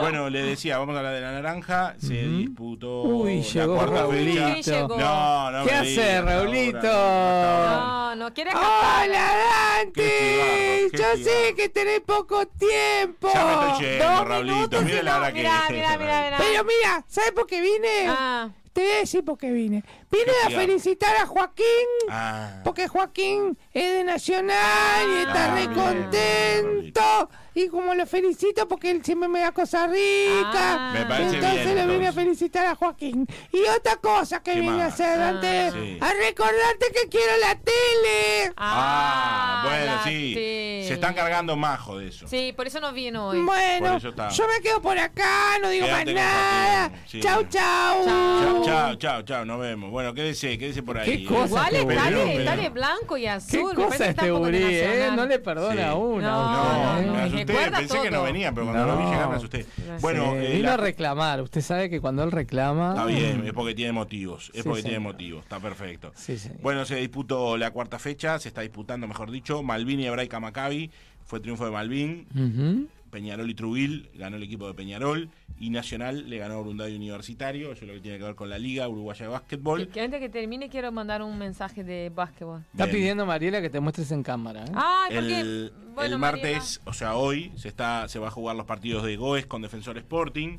Bueno, 0.00 0.28
le 0.28 0.42
decía, 0.42 0.78
vamos 0.78 0.96
a 0.96 0.98
hablar 0.98 1.14
de 1.14 1.20
la 1.20 1.30
naranja. 1.32 1.94
Se 1.98 2.26
disputó 2.26 3.02
Uy, 3.04 3.42
llegó 3.42 3.86
Raulito. 3.86 4.88
No, 4.98 5.50
no 5.52 5.64
¿Qué 5.64 5.72
hace, 5.72 6.20
Raulito? 6.20 6.80
No, 6.94 8.14
No, 8.16 8.32
quiere 8.32 8.50
cantar. 8.52 9.08
¡Hola, 9.08 9.32
Dante! 9.76 10.88
Chivarro, 10.92 11.16
Yo 11.16 11.24
sé 11.24 11.54
que 11.56 11.68
tenés 11.68 12.00
poco 12.00 12.46
tiempo. 12.46 13.28
Ya 13.34 13.44
me 13.44 13.72
estoy 13.72 13.86
yendo, 13.86 14.04
Dos 14.04 14.28
Raulito. 14.28 14.54
minutos 14.54 14.82
y 14.82 14.84
Mira 14.84 15.02
la 15.02 15.10
no, 15.12 15.16
hora 15.18 15.32
que 15.32 15.38
mira, 15.38 15.62
es. 15.64 15.70
mira, 15.70 15.98
mira, 15.98 16.22
mira. 16.24 16.36
Pero 16.38 16.64
mira, 16.64 17.04
¿sabes 17.08 17.32
por 17.32 17.46
qué 17.46 17.60
vine? 17.60 18.06
Ah, 18.08 18.48
Te 18.72 18.80
voy 18.82 18.90
a 18.92 18.96
decir 18.98 19.24
por 19.24 19.36
qué 19.38 19.50
vine. 19.52 19.84
Vine 20.14 20.32
a 20.46 20.50
felicitar 20.60 21.16
a 21.16 21.26
Joaquín. 21.26 21.64
Ah, 22.08 22.60
Porque 22.64 22.88
Joaquín 22.88 23.58
es 23.72 23.92
de 23.92 24.04
Nacional 24.04 25.06
y 25.08 25.18
está 25.22 25.44
Ah, 25.52 25.54
re 25.54 25.66
bien, 25.66 25.74
contento. 25.74 27.30
Y 27.56 27.68
como 27.68 27.94
lo 27.94 28.04
felicito 28.04 28.66
porque 28.66 28.90
él 28.90 29.04
siempre 29.04 29.28
me 29.28 29.38
da 29.40 29.52
cosas 29.52 29.88
ricas. 29.88 30.54
Ah. 30.56 30.90
Me 30.92 31.06
parece 31.06 31.36
entonces 31.36 31.64
bien, 31.64 31.76
le 31.76 31.82
vine 31.82 31.92
a 32.06 32.08
entonces. 32.08 32.14
felicitar 32.14 32.66
a 32.66 32.74
Joaquín. 32.74 33.26
Y 33.52 33.62
otra 33.76 33.96
cosa 33.96 34.42
que 34.42 34.54
¿Qué 34.54 34.60
vine 34.60 34.72
a 34.72 34.86
más? 34.86 34.94
hacer 34.94 35.20
Ah. 35.20 35.28
antes, 35.28 35.72
Sí. 35.72 35.98
a 36.00 36.12
recordarte 36.14 36.86
que 36.92 37.08
quiero 37.08 37.32
la 37.40 37.54
tele. 37.56 38.52
ah, 38.56 39.62
bueno, 39.68 39.92
sí. 40.04 40.32
tele. 40.34 40.84
Se 40.88 40.94
están 40.94 41.14
cargando 41.14 41.56
majo 41.56 41.98
de 41.98 42.08
eso. 42.08 42.26
Sí, 42.26 42.52
por 42.56 42.66
eso 42.66 42.80
no 42.80 42.92
vino 42.92 43.28
hoy. 43.28 43.40
Bueno, 43.42 43.98
yo 43.98 44.12
me 44.48 44.60
quedo 44.62 44.82
por 44.82 44.98
acá, 44.98 45.56
no 45.62 45.68
digo 45.70 45.86
Quédate 45.86 46.12
más 46.12 46.24
nada. 46.24 46.90
Sí. 47.06 47.20
Chau, 47.20 47.44
chau. 47.48 48.04
Chao, 48.04 48.62
chao, 48.64 48.94
chao, 48.96 49.22
chao, 49.22 49.44
nos 49.44 49.60
vemos. 49.60 49.90
Bueno, 49.92 50.03
quédese, 50.12 50.58
quédese 50.58 50.82
por 50.82 50.98
ahí. 50.98 51.18
Qué 51.22 51.24
cosa 51.24 51.46
Igual 51.46 51.74
este 51.76 51.92
está 51.94 52.04
Pero, 52.04 52.18
de, 52.18 52.24
pero- 52.26 52.38
está 52.40 52.56
de 52.56 52.68
blanco 52.68 53.16
y 53.16 53.20
Qué 53.22 53.28
azul. 53.30 53.74
me 53.76 53.84
cosa 53.84 54.06
este 54.08 54.30
gurí, 54.32 54.58
¿eh? 54.60 55.08
No 55.14 55.24
le 55.26 55.38
perdona 55.38 55.74
Sí. 55.74 55.80
a 55.82 55.94
una. 55.94 56.30
No, 56.30 56.52
No, 56.52 56.98
¿eh? 56.98 57.00
me 57.00 57.06
no, 57.06 57.18
asusté, 57.18 57.44
recuerda 57.44 57.78
pensé 57.78 58.02
que 58.02 58.10
no 58.10 58.22
venía, 58.24 58.52
pero 58.52 58.66
cuando 58.66 58.86
lo 58.86 58.96
vi 58.98 59.04
No. 59.04 59.10
llegar 59.12 59.28
me 59.30 59.36
asusté. 59.36 59.66
Bueno, 60.00 60.32
Sí, 60.32 60.38
eh, 60.46 60.52
vino 60.56 60.64
la- 60.68 60.74
a 60.74 60.76
reclamar. 60.76 61.40
Usted 61.42 61.60
sabe 61.60 61.88
que 61.88 62.00
cuando 62.00 62.24
él 62.24 62.32
reclama. 62.32 62.90
Está 62.90 63.06
bien, 63.06 63.46
es 63.46 63.52
porque 63.52 63.74
tiene 63.74 63.92
motivos. 63.92 64.50
Es 64.52 64.62
Sí, 64.64 64.68
porque 64.68 64.82
tiene 64.82 64.98
motivos, 64.98 65.42
está 65.44 65.60
perfecto. 65.60 66.12
Bueno, 66.60 66.84
se 66.84 66.96
disputó 66.96 67.56
la 67.56 67.70
cuarta 67.70 67.98
fecha, 68.00 68.38
se 68.40 68.48
está 68.48 68.62
disputando, 68.62 69.06
mejor 69.06 69.30
dicho, 69.30 69.62
Malvin 69.62 70.00
y 70.00 70.06
Hebraica 70.06 70.40
Maccabi. 70.40 70.90
Fue 71.26 71.40
triunfo 71.40 71.64
de 71.64 71.70
Malvin. 71.70 72.88
Peñarol 73.14 73.48
y 73.48 73.54
Trubil 73.54 74.10
ganó 74.14 74.36
el 74.36 74.42
equipo 74.42 74.66
de 74.66 74.74
Peñarol. 74.74 75.30
Y 75.60 75.70
Nacional 75.70 76.28
le 76.28 76.38
ganó 76.38 76.54
a 76.54 76.60
Universitario. 76.60 77.70
Eso 77.70 77.84
es 77.84 77.88
lo 77.88 77.94
que 77.94 78.00
tiene 78.00 78.18
que 78.18 78.24
ver 78.24 78.34
con 78.34 78.50
la 78.50 78.58
Liga 78.58 78.88
Uruguaya 78.88 79.26
de 79.26 79.32
Básquetbol. 79.32 79.86
Que, 79.86 79.88
que 79.92 80.00
antes 80.00 80.20
que 80.20 80.28
termine 80.28 80.68
quiero 80.68 80.90
mandar 80.90 81.22
un 81.22 81.38
mensaje 81.38 81.84
de 81.84 82.10
básquetbol. 82.12 82.64
Está 82.72 82.86
Bien. 82.86 82.96
pidiendo 82.96 83.24
Mariela 83.24 83.60
que 83.62 83.70
te 83.70 83.78
muestres 83.78 84.10
en 84.10 84.24
cámara. 84.24 84.64
¿eh? 84.64 84.72
Ay, 84.74 85.14
porque 85.14 85.40
El, 85.40 85.72
bueno, 85.94 86.16
el 86.16 86.20
Mariela- 86.20 86.52
martes, 86.52 86.80
o 86.84 86.92
sea, 86.92 87.14
hoy, 87.14 87.52
se 87.56 87.68
está 87.68 88.08
se 88.08 88.18
va 88.18 88.28
a 88.28 88.30
jugar 88.32 88.56
los 88.56 88.66
partidos 88.66 89.04
de 89.04 89.16
Goes 89.16 89.46
con 89.46 89.62
Defensor 89.62 89.96
Sporting. 89.96 90.58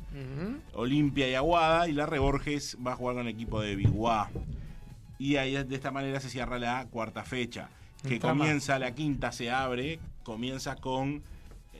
Olimpia 0.72 1.28
y 1.28 1.34
Aguada, 1.34 1.88
y 1.88 1.92
la 1.92 2.06
Reborges 2.06 2.76
va 2.84 2.92
a 2.92 2.96
jugar 2.96 3.16
con 3.16 3.26
el 3.28 3.34
equipo 3.34 3.60
de 3.60 3.76
Biguá. 3.76 4.30
Y 5.18 5.36
ahí 5.36 5.52
de 5.62 5.74
esta 5.76 5.90
manera 5.90 6.20
se 6.20 6.30
cierra 6.30 6.58
la 6.58 6.86
cuarta 6.90 7.22
fecha, 7.22 7.68
que 8.08 8.18
comienza, 8.18 8.78
la 8.78 8.94
quinta 8.94 9.30
se 9.32 9.50
abre, 9.50 9.98
comienza 10.24 10.76
con 10.76 11.22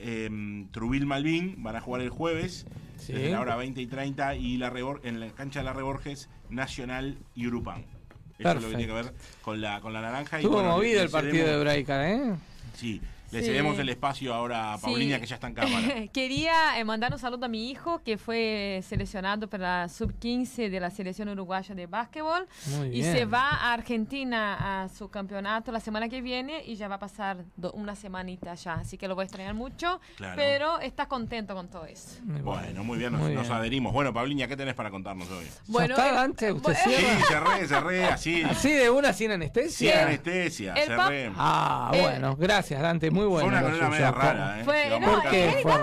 em, 0.00 0.68
Trubil 0.70 1.06
Malvin, 1.06 1.62
van 1.62 1.76
a 1.76 1.80
jugar 1.80 2.02
el 2.02 2.10
jueves, 2.10 2.66
Sí. 2.98 3.12
desde 3.12 3.30
la 3.30 3.40
hora 3.40 3.56
20 3.56 3.80
y 3.80 3.86
30, 3.86 4.34
y 4.36 4.56
la 4.56 4.70
Rebor- 4.72 5.00
en 5.04 5.20
la 5.20 5.28
cancha 5.28 5.60
de 5.60 5.64
la 5.66 5.72
Reborges, 5.72 6.28
Nacional 6.50 7.18
y 7.34 7.46
Urupán. 7.46 7.84
Eso 8.38 8.48
es 8.50 8.54
lo 8.56 8.60
que 8.62 8.66
tiene 8.76 8.86
que 8.86 8.92
ver 8.92 9.14
con 9.42 9.60
la, 9.60 9.80
con 9.80 9.92
la 9.92 10.00
naranja. 10.00 10.38
y 10.38 10.42
Estuvo 10.42 10.56
bueno, 10.56 10.72
movido 10.76 10.98
le 10.98 11.04
el 11.04 11.10
partido 11.10 11.46
de 11.46 11.54
Hebraica, 11.54 12.10
¿eh? 12.10 12.34
Sí, 12.74 13.00
le 13.30 13.40
Sí. 13.40 13.46
cedemos 13.46 13.78
el 13.78 13.88
espacio 13.88 14.32
ahora 14.34 14.74
a 14.74 14.78
Sí. 14.78 14.84
Paulina, 14.84 15.20
que 15.20 15.26
ya 15.26 15.34
está 15.36 15.46
en 15.48 15.54
cámara. 15.54 15.86
Quería 16.12 16.78
eh, 16.78 16.84
mandar 16.84 17.12
un 17.12 17.18
saludo 17.18 17.46
a 17.46 17.48
mi 17.48 17.70
hijo 17.70 18.02
que 18.04 18.18
fue 18.18 18.82
seleccionado 18.86 19.48
para 19.48 19.82
la 19.82 19.88
sub-15 19.88 20.68
de 20.70 20.80
la 20.80 20.90
selección 20.90 21.28
uruguaya 21.28 21.74
de 21.74 21.86
básquetbol 21.86 22.46
Muy 22.76 22.88
y 22.88 23.00
bien. 23.00 23.12
se 23.12 23.24
va 23.24 23.48
a 23.50 23.72
Argentina 23.74 24.82
a 24.84 24.88
su 24.88 25.08
campeonato 25.08 25.72
la 25.72 25.80
semana 25.80 26.08
que 26.08 26.20
viene 26.20 26.62
y 26.64 26.76
ya 26.76 26.88
va 26.88 26.96
a 26.96 26.98
pasar 26.98 27.44
una 27.72 27.94
semanita 27.96 28.52
allá, 28.52 28.74
así 28.74 28.96
que 28.98 29.08
lo 29.08 29.14
voy 29.14 29.22
a 29.22 29.24
extrañar 29.24 29.54
mucho, 29.54 30.00
Claro. 30.16 30.34
pero 30.36 30.80
está 30.80 31.06
contento 31.06 31.54
con 31.54 31.68
todo 31.68 31.86
eso. 31.86 32.18
Muy 32.24 32.40
Bueno, 32.40 32.84
muy 32.84 32.98
bien, 32.98 33.12
nos, 33.12 33.22
Muy 33.22 33.34
nos 33.34 33.44
bien. 33.48 33.52
adherimos. 33.58 33.92
Bueno, 33.92 34.12
Paulina, 34.12 34.46
¿qué 34.46 34.56
tenés 34.56 34.74
para 34.74 34.90
contarnos 34.90 35.28
hoy? 35.30 35.46
Bueno, 35.68 35.94
está, 35.94 36.10
eh, 36.10 36.14
Dante? 36.14 36.52
¿Usted 36.52 36.74
bueno, 36.84 36.98
Sí, 36.98 37.22
cerré, 37.28 37.66
cerré, 37.66 38.04
así. 38.04 38.42
¿Así 38.42 38.70
de 38.70 38.90
una 38.90 39.12
sin 39.12 39.26
Sin 39.26 39.32
anestesia? 39.32 40.02
anestesia, 40.06 40.74
El 40.74 40.90
pap- 40.90 41.04
cerré. 41.08 41.32
Ah, 41.36 41.90
Eh, 41.94 42.00
bueno, 42.02 42.36
gracias 42.36 42.80
Dante, 42.80 43.10
muy 43.16 43.26
bueno. 43.26 43.48
Fue 43.48 43.58
una 43.58 43.62
columna 43.62 43.88
media 43.88 44.10
rara, 44.12 44.60
¿eh? 44.60 44.64
Fue, 44.64 45.00
no, 45.00 45.06
¿Por 45.10 45.22
qué 45.30 45.44
en 45.46 45.52
fue 45.62 45.72
qué 45.72 45.78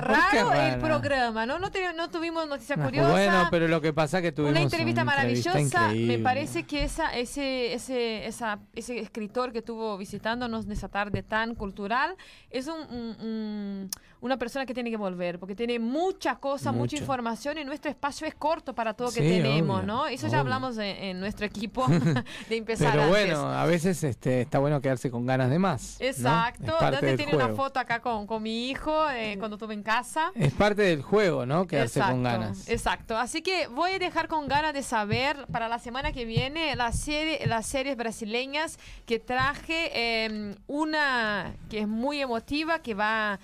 raro 0.00 0.52
el 0.54 0.78
programa, 0.80 1.46
¿no? 1.46 1.58
No, 1.58 1.70
te- 1.70 1.92
no 1.92 2.10
tuvimos 2.10 2.48
noticias 2.48 2.78
Ah, 2.80 2.84
curiosas. 2.84 3.12
Bueno, 3.12 3.48
pero 3.50 3.68
lo 3.68 3.80
que 3.80 3.92
pasa 3.92 4.18
es 4.18 4.22
que 4.22 4.32
tuvimos 4.32 4.52
Una 4.52 4.60
entrevista 4.62 5.04
maravillosa. 5.04 5.88
Me 5.94 6.18
parece 6.18 6.64
que 6.64 6.84
esa, 6.84 7.16
ese, 7.16 7.72
ese, 7.74 8.26
esa, 8.26 8.58
ese 8.74 8.98
escritor 8.98 9.52
que 9.52 9.58
estuvo 9.58 9.96
visitándonos 9.98 10.64
en 10.66 10.72
esa 10.72 10.88
tarde 10.88 11.22
tan 11.22 11.54
cultural 11.54 12.16
es 12.50 12.66
un, 12.66 12.80
un- 12.90 13.16
un- 13.20 13.90
una 14.20 14.36
persona 14.36 14.66
que 14.66 14.74
tiene 14.74 14.90
que 14.90 14.96
volver, 14.96 15.38
porque 15.38 15.54
tiene 15.54 15.78
mucha 15.78 16.36
cosa, 16.36 16.72
mucha 16.72 16.96
información 16.96 17.58
y 17.58 17.64
nuestro 17.64 17.90
espacio 17.90 18.26
es 18.26 18.34
corto 18.34 18.74
para 18.74 18.94
todo 18.94 19.08
lo 19.08 19.14
que 19.14 19.20
tenemos, 19.20 19.78
obvio, 19.78 19.86
¿no? 19.86 20.06
Eso 20.06 20.26
obvio. 20.26 20.32
ya 20.32 20.40
hablamos 20.40 20.76
en, 20.78 20.84
en 20.96 21.20
nuestro 21.20 21.46
equipo 21.46 21.86
de 22.48 22.56
empezar 22.56 22.92
Pero 22.92 23.04
antes. 23.04 23.26
bueno, 23.26 23.50
a 23.52 23.64
veces 23.66 24.02
este, 24.04 24.42
está 24.42 24.58
bueno 24.58 24.80
quedarse 24.80 25.10
con 25.10 25.26
ganas 25.26 25.50
de 25.50 25.58
más. 25.58 25.96
¿no? 26.00 26.06
Exacto. 26.06 26.66
Parte 26.78 26.84
Dante 26.96 27.06
del 27.06 27.16
tiene 27.16 27.34
una 27.34 27.44
juego. 27.46 27.62
foto 27.64 27.80
acá 27.80 28.00
con, 28.00 28.26
con 28.26 28.42
mi 28.42 28.68
hijo 28.68 29.08
eh, 29.10 29.36
cuando 29.38 29.56
estuve 29.56 29.74
en 29.74 29.82
casa. 29.82 30.32
Es 30.34 30.52
parte 30.52 30.82
del 30.82 31.02
juego, 31.02 31.46
¿no? 31.46 31.66
Quedarse 31.66 32.00
con 32.00 32.08
Exacto, 32.20 32.22
ganas. 32.40 32.68
Exacto. 32.68 33.16
Así 33.18 33.42
que 33.42 33.66
voy 33.68 33.92
a 33.92 33.98
dejar 33.98 34.28
con 34.28 34.48
ganas 34.48 34.74
de 34.74 34.82
saber 34.82 35.46
para 35.50 35.68
la 35.68 35.78
semana 35.78 36.12
que 36.12 36.24
viene 36.24 36.76
la 36.76 36.92
serie, 36.92 37.46
las 37.46 37.66
series 37.66 37.96
brasileñas 37.96 38.78
que 39.06 39.18
traje 39.18 39.90
eh, 39.94 40.54
una 40.66 41.54
que 41.68 41.80
es 41.80 41.88
muy 41.88 42.20
emotiva 42.20 42.80
que 42.80 42.94
va 42.94 43.34
a 43.34 43.40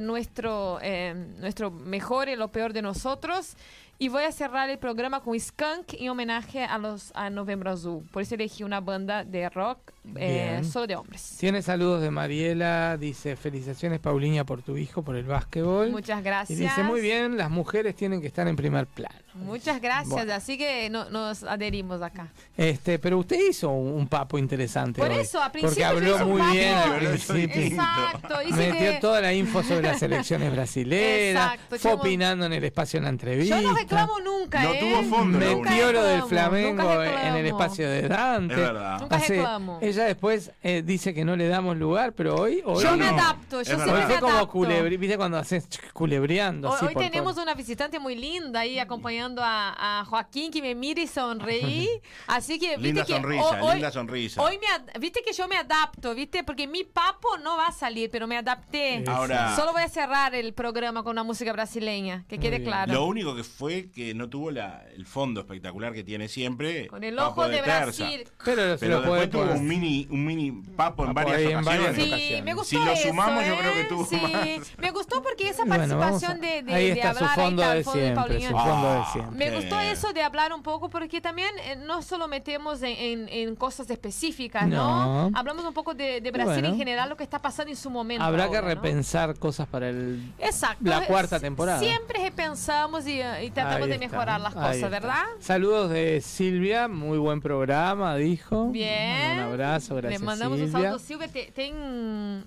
nuestro 0.00 0.78
eh, 0.80 1.14
nuestro 1.38 1.70
mejor 1.70 2.28
y 2.28 2.36
lo 2.36 2.48
peor 2.52 2.72
de 2.72 2.82
nosotros. 2.82 3.56
Y 3.98 4.08
voy 4.08 4.24
a 4.24 4.32
cerrar 4.32 4.68
el 4.68 4.78
programa 4.78 5.20
con 5.20 5.38
Skunk 5.40 5.94
en 5.98 6.10
homenaje 6.10 6.62
a 6.64 6.76
los 6.76 7.12
a 7.14 7.30
Novembro 7.30 7.70
Azul. 7.70 8.04
Por 8.12 8.20
eso 8.22 8.34
elegí 8.34 8.62
una 8.62 8.80
banda 8.82 9.24
de 9.24 9.48
rock 9.48 9.78
eh, 10.16 10.60
solo 10.70 10.86
de 10.86 10.96
hombres. 10.96 11.36
Tiene 11.40 11.62
saludos 11.62 12.02
de 12.02 12.10
Mariela, 12.10 12.98
dice 12.98 13.36
felicitaciones 13.36 13.98
Pauliña 13.98 14.44
por 14.44 14.60
tu 14.62 14.76
hijo, 14.76 15.02
por 15.02 15.16
el 15.16 15.24
básquetbol. 15.24 15.90
Muchas 15.90 16.20
Y 16.20 16.22
gracias. 16.22 16.58
dice 16.58 16.82
muy 16.82 17.00
bien, 17.00 17.38
las 17.38 17.48
mujeres 17.50 17.96
tienen 17.96 18.20
que 18.20 18.26
estar 18.26 18.46
en 18.46 18.54
primer 18.54 18.86
plano. 18.86 19.14
Muchas 19.34 19.80
gracias. 19.80 20.10
Bueno. 20.10 20.32
Así 20.34 20.58
que 20.58 20.90
no- 20.90 21.08
nos 21.10 21.42
adherimos 21.42 22.02
acá. 22.02 22.28
Este, 22.56 22.98
pero 22.98 23.18
usted 23.18 23.38
hizo 23.50 23.70
un, 23.70 23.92
un 23.94 24.08
papo 24.08 24.38
interesante 24.38 25.00
Por 25.00 25.10
hoy, 25.10 25.18
eso, 25.20 25.40
a 25.42 25.46
porque 25.50 25.60
principio 25.68 26.00
yo 26.00 26.16
habló 26.16 26.26
muy 26.26 26.40
papo. 26.40 26.52
bien 26.52 26.74
al 26.74 26.98
principio. 26.98 27.62
Exacto. 27.62 28.38
Dice 28.40 28.56
Metió 28.72 28.92
que 28.92 28.98
toda 29.00 29.20
la 29.22 29.32
info 29.32 29.62
sobre 29.62 29.82
las 29.82 30.02
elecciones 30.02 30.52
brasileras, 30.52 31.44
Exacto, 31.54 31.64
fue 31.70 31.78
chamo. 31.78 31.94
opinando 32.02 32.44
en 32.46 32.52
el 32.52 32.64
espacio 32.64 32.98
en 32.98 33.04
la 33.04 33.10
entrevista. 33.10 33.60
yo 33.60 33.68
no 33.72 33.74
reclamo 33.88 34.20
nunca, 34.20 34.62
No 34.62 34.72
¿eh? 34.72 34.78
tuvo 34.80 35.02
fondo, 35.04 35.38
lo 35.38 36.02
del 36.04 36.22
Flamengo 36.24 37.02
en 37.02 37.34
el 37.36 37.46
espacio 37.46 37.88
de 37.88 38.02
Dante. 38.08 38.54
Es 38.54 38.60
verdad. 38.60 39.00
Nunca 39.00 39.18
reclamo. 39.18 39.78
ella 39.82 40.04
después 40.04 40.50
eh, 40.62 40.82
dice 40.84 41.14
que 41.14 41.24
no 41.24 41.36
le 41.36 41.48
damos 41.48 41.76
lugar, 41.76 42.12
pero 42.12 42.36
hoy, 42.36 42.62
hoy 42.64 42.82
Yo 42.82 42.90
no. 42.92 42.96
me 42.96 43.06
adapto, 43.08 43.58
yo 43.62 43.64
siempre 43.64 43.92
Hoy 43.92 44.00
me 44.00 44.06
fue 44.06 44.18
como 44.20 44.32
adapto. 44.32 44.52
culebri, 44.52 44.96
¿viste 44.96 45.16
cuando 45.16 45.38
haces 45.38 45.68
culebreando? 45.92 46.68
Hoy, 46.70 46.76
así 46.76 46.86
hoy 46.86 46.94
por 46.94 47.02
tenemos 47.02 47.32
todo? 47.34 47.42
una 47.42 47.54
visitante 47.54 47.98
muy 47.98 48.14
linda 48.16 48.60
ahí 48.60 48.78
acompañando 48.78 49.42
a, 49.44 50.00
a 50.00 50.04
Joaquín 50.04 50.50
que 50.50 50.62
me 50.62 50.74
mira 50.74 51.00
y 51.02 51.06
sonreí. 51.06 51.88
Así 52.26 52.58
que, 52.58 52.76
viste 52.76 52.82
Linda 52.82 53.04
que 53.04 53.12
sonrisa, 53.14 53.44
ho- 53.62 53.66
hoy, 53.66 53.72
linda 53.74 53.90
sonrisa. 53.90 54.42
Hoy 54.42 54.58
me 54.58 54.66
ad- 54.66 55.00
viste 55.00 55.22
que 55.24 55.32
yo 55.32 55.48
me 55.48 55.56
adapto, 55.56 56.14
viste, 56.14 56.44
porque 56.44 56.66
mi 56.66 56.84
papo 56.84 57.28
no 57.42 57.56
va 57.56 57.68
a 57.68 57.72
salir, 57.72 58.10
pero 58.10 58.26
me 58.26 58.36
adapté. 58.36 59.04
Ahora- 59.06 59.54
Solo 59.56 59.72
voy 59.72 59.82
a 59.82 59.88
cerrar 59.88 60.34
el 60.34 60.52
programa 60.54 61.02
con 61.02 61.12
una 61.12 61.22
música 61.22 61.52
brasileña, 61.52 62.24
que 62.28 62.38
quede 62.38 62.62
claro. 62.62 62.92
Lo 62.92 63.04
único 63.06 63.34
que 63.34 63.44
fue 63.44 63.75
que 63.84 64.14
no 64.14 64.28
tuvo 64.28 64.50
la, 64.50 64.84
el 64.94 65.06
fondo 65.06 65.40
espectacular 65.40 65.92
que 65.92 66.02
tiene 66.04 66.28
siempre. 66.28 66.86
Con 66.88 67.04
el 67.04 67.18
ojo 67.18 67.46
de, 67.48 67.58
terza. 67.62 68.04
Brasil. 68.04 68.28
Pero, 68.44 68.78
se 68.78 68.86
Pero 68.86 69.00
lo 69.00 69.06
puede 69.08 69.20
después 69.22 69.46
tuvo 69.48 69.58
un 69.58 69.66
mini, 69.68 70.06
un 70.10 70.24
mini 70.26 70.50
papo 70.76 71.04
en 71.04 71.14
Papo 71.14 71.28
varias 71.30 71.52
en 71.52 71.64
varias 71.64 71.84
ocasiones. 71.90 71.96
Sí, 71.96 72.12
ocasiones. 72.12 72.44
me 72.44 72.54
gustó 72.54 72.68
Si 72.68 72.76
lo 72.84 72.90
eso, 72.92 73.08
sumamos, 73.08 73.46
yo 73.46 73.52
¿eh? 73.54 73.58
creo 73.60 73.72
que 73.74 73.84
tuvo 73.84 74.04
Sí, 74.06 74.16
más. 74.16 74.78
me 74.78 74.90
gustó 74.90 75.22
porque 75.22 75.48
esa 75.48 75.64
Bueno, 75.64 75.98
participación 75.98 76.32
a- 76.32 76.34
de, 76.40 76.62
de, 76.62 76.74
ahí 76.74 76.86
de 76.86 76.92
está 76.92 77.12
su 77.14 77.24
hablar 77.24 77.34
fondo 77.34 77.62
ahí 77.62 77.78
está 77.80 77.92
de 77.94 78.08
el 78.08 78.14
fondo 78.14 78.28
de 78.32 78.38
siempre, 78.40 78.40
Paulina. 78.40 78.48
su 78.50 78.56
fondo 78.70 78.92
de 78.92 78.98
Ah, 78.98 79.08
siempre. 79.12 79.36
Me 79.50 79.56
gustó 79.56 79.80
eso 79.80 80.12
de 80.12 80.22
hablar 80.22 80.52
un 80.52 80.62
poco 80.62 80.88
porque 80.90 81.20
también 81.20 81.50
eh, 81.64 81.76
no 81.76 82.02
solo 82.02 82.28
metemos 82.28 82.82
en, 82.82 82.96
en- 82.98 83.28
en 83.28 83.56
cosas 83.56 83.88
específicas, 83.90 84.66
¿no? 84.68 85.30
No. 85.30 85.38
Hablamos 85.38 85.64
un 85.64 85.74
poco 85.74 85.94
de, 85.94 86.20
de 86.20 86.30
Brasil 86.30 86.52
Bueno. 86.54 86.68
en 86.68 86.76
general, 86.76 87.08
lo 87.08 87.16
que 87.16 87.24
está 87.24 87.40
pasando 87.40 87.70
en 87.70 87.76
su 87.76 87.90
momento. 87.90 88.22
Habrá 88.24 88.48
que 88.50 88.56
ahora, 88.56 88.74
¿no? 88.74 88.80
repensar 88.82 89.38
cosas 89.38 89.66
para 89.68 89.88
el... 89.88 90.32
Exacto. 90.38 90.78
la 90.82 91.04
cuarta 91.06 91.38
temporada. 91.40 91.78
Siempre 91.80 92.20
repensamos 92.22 93.06
y, 93.06 93.20
eh, 93.20 93.44
y 93.44 93.50
tratamos 93.68 93.82
Ahí 93.84 93.88
de 93.98 94.04
está, 94.04 94.16
mejorar 94.16 94.40
las 94.40 94.54
cosas, 94.54 94.74
está. 94.76 94.88
¿verdad? 94.88 95.24
Saludos 95.40 95.90
de 95.90 96.20
Silvia, 96.20 96.88
muy 96.88 97.18
buen 97.18 97.40
programa, 97.40 98.16
dijo. 98.16 98.70
Bien. 98.70 99.32
Un 99.32 99.38
abrazo, 99.40 99.94
gracias 99.96 100.20
Le 100.20 100.26
mandamos 100.26 100.58
Silvia. 100.58 100.76
un 100.78 100.82
saludo. 100.84 100.98
Silvia, 100.98 101.28
te- 101.28 101.50
¿tem 101.52 101.74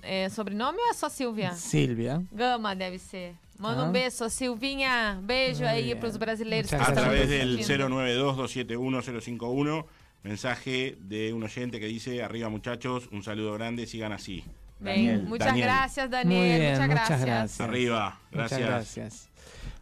eh, 0.03 0.29
sobrenome 0.29 0.77
ou 0.79 0.89
é 0.91 0.93
só 0.93 1.09
Silvia? 1.09 1.51
Silvia. 1.53 2.21
Gama 2.31 2.75
deve 2.75 2.97
ser. 2.99 3.33
Manda 3.57 3.83
Ah. 3.83 3.89
um 3.89 3.91
beijo, 3.91 4.29
Silvinha. 4.29 5.19
Beijo 5.21 5.59
Muy 5.63 5.67
aí 5.67 5.83
bien. 5.83 5.99
para 5.99 6.09
os 6.09 6.17
brasileiros 6.17 6.71
Muchas 6.71 6.87
A 6.89 6.93
través 6.93 7.27
del 7.27 7.55
assistindo. 7.55 7.89
092-271-051 7.89 9.85
mensaje 10.23 10.97
de 10.99 11.33
un 11.33 11.43
oyente 11.43 11.79
que 11.79 11.85
dice, 11.87 12.23
arriba 12.23 12.49
muchachos, 12.49 13.07
un 13.11 13.23
saludo 13.23 13.53
grande, 13.53 13.85
sigan 13.85 14.11
así. 14.11 14.43
Ven, 14.79 14.95
Daniel, 14.95 15.23
muchas 15.23 15.47
Daniel. 15.47 15.65
gracias, 15.67 16.05
Muy 16.07 16.11
Daniel. 16.17 16.59
bien, 16.59 16.71
muchas 16.73 16.87
muchas 16.87 17.07
gracias. 17.09 17.25
gracias. 17.25 17.59
Arriba, 17.69 18.19
Muchas 18.31 18.59
gracias. 18.59 19.28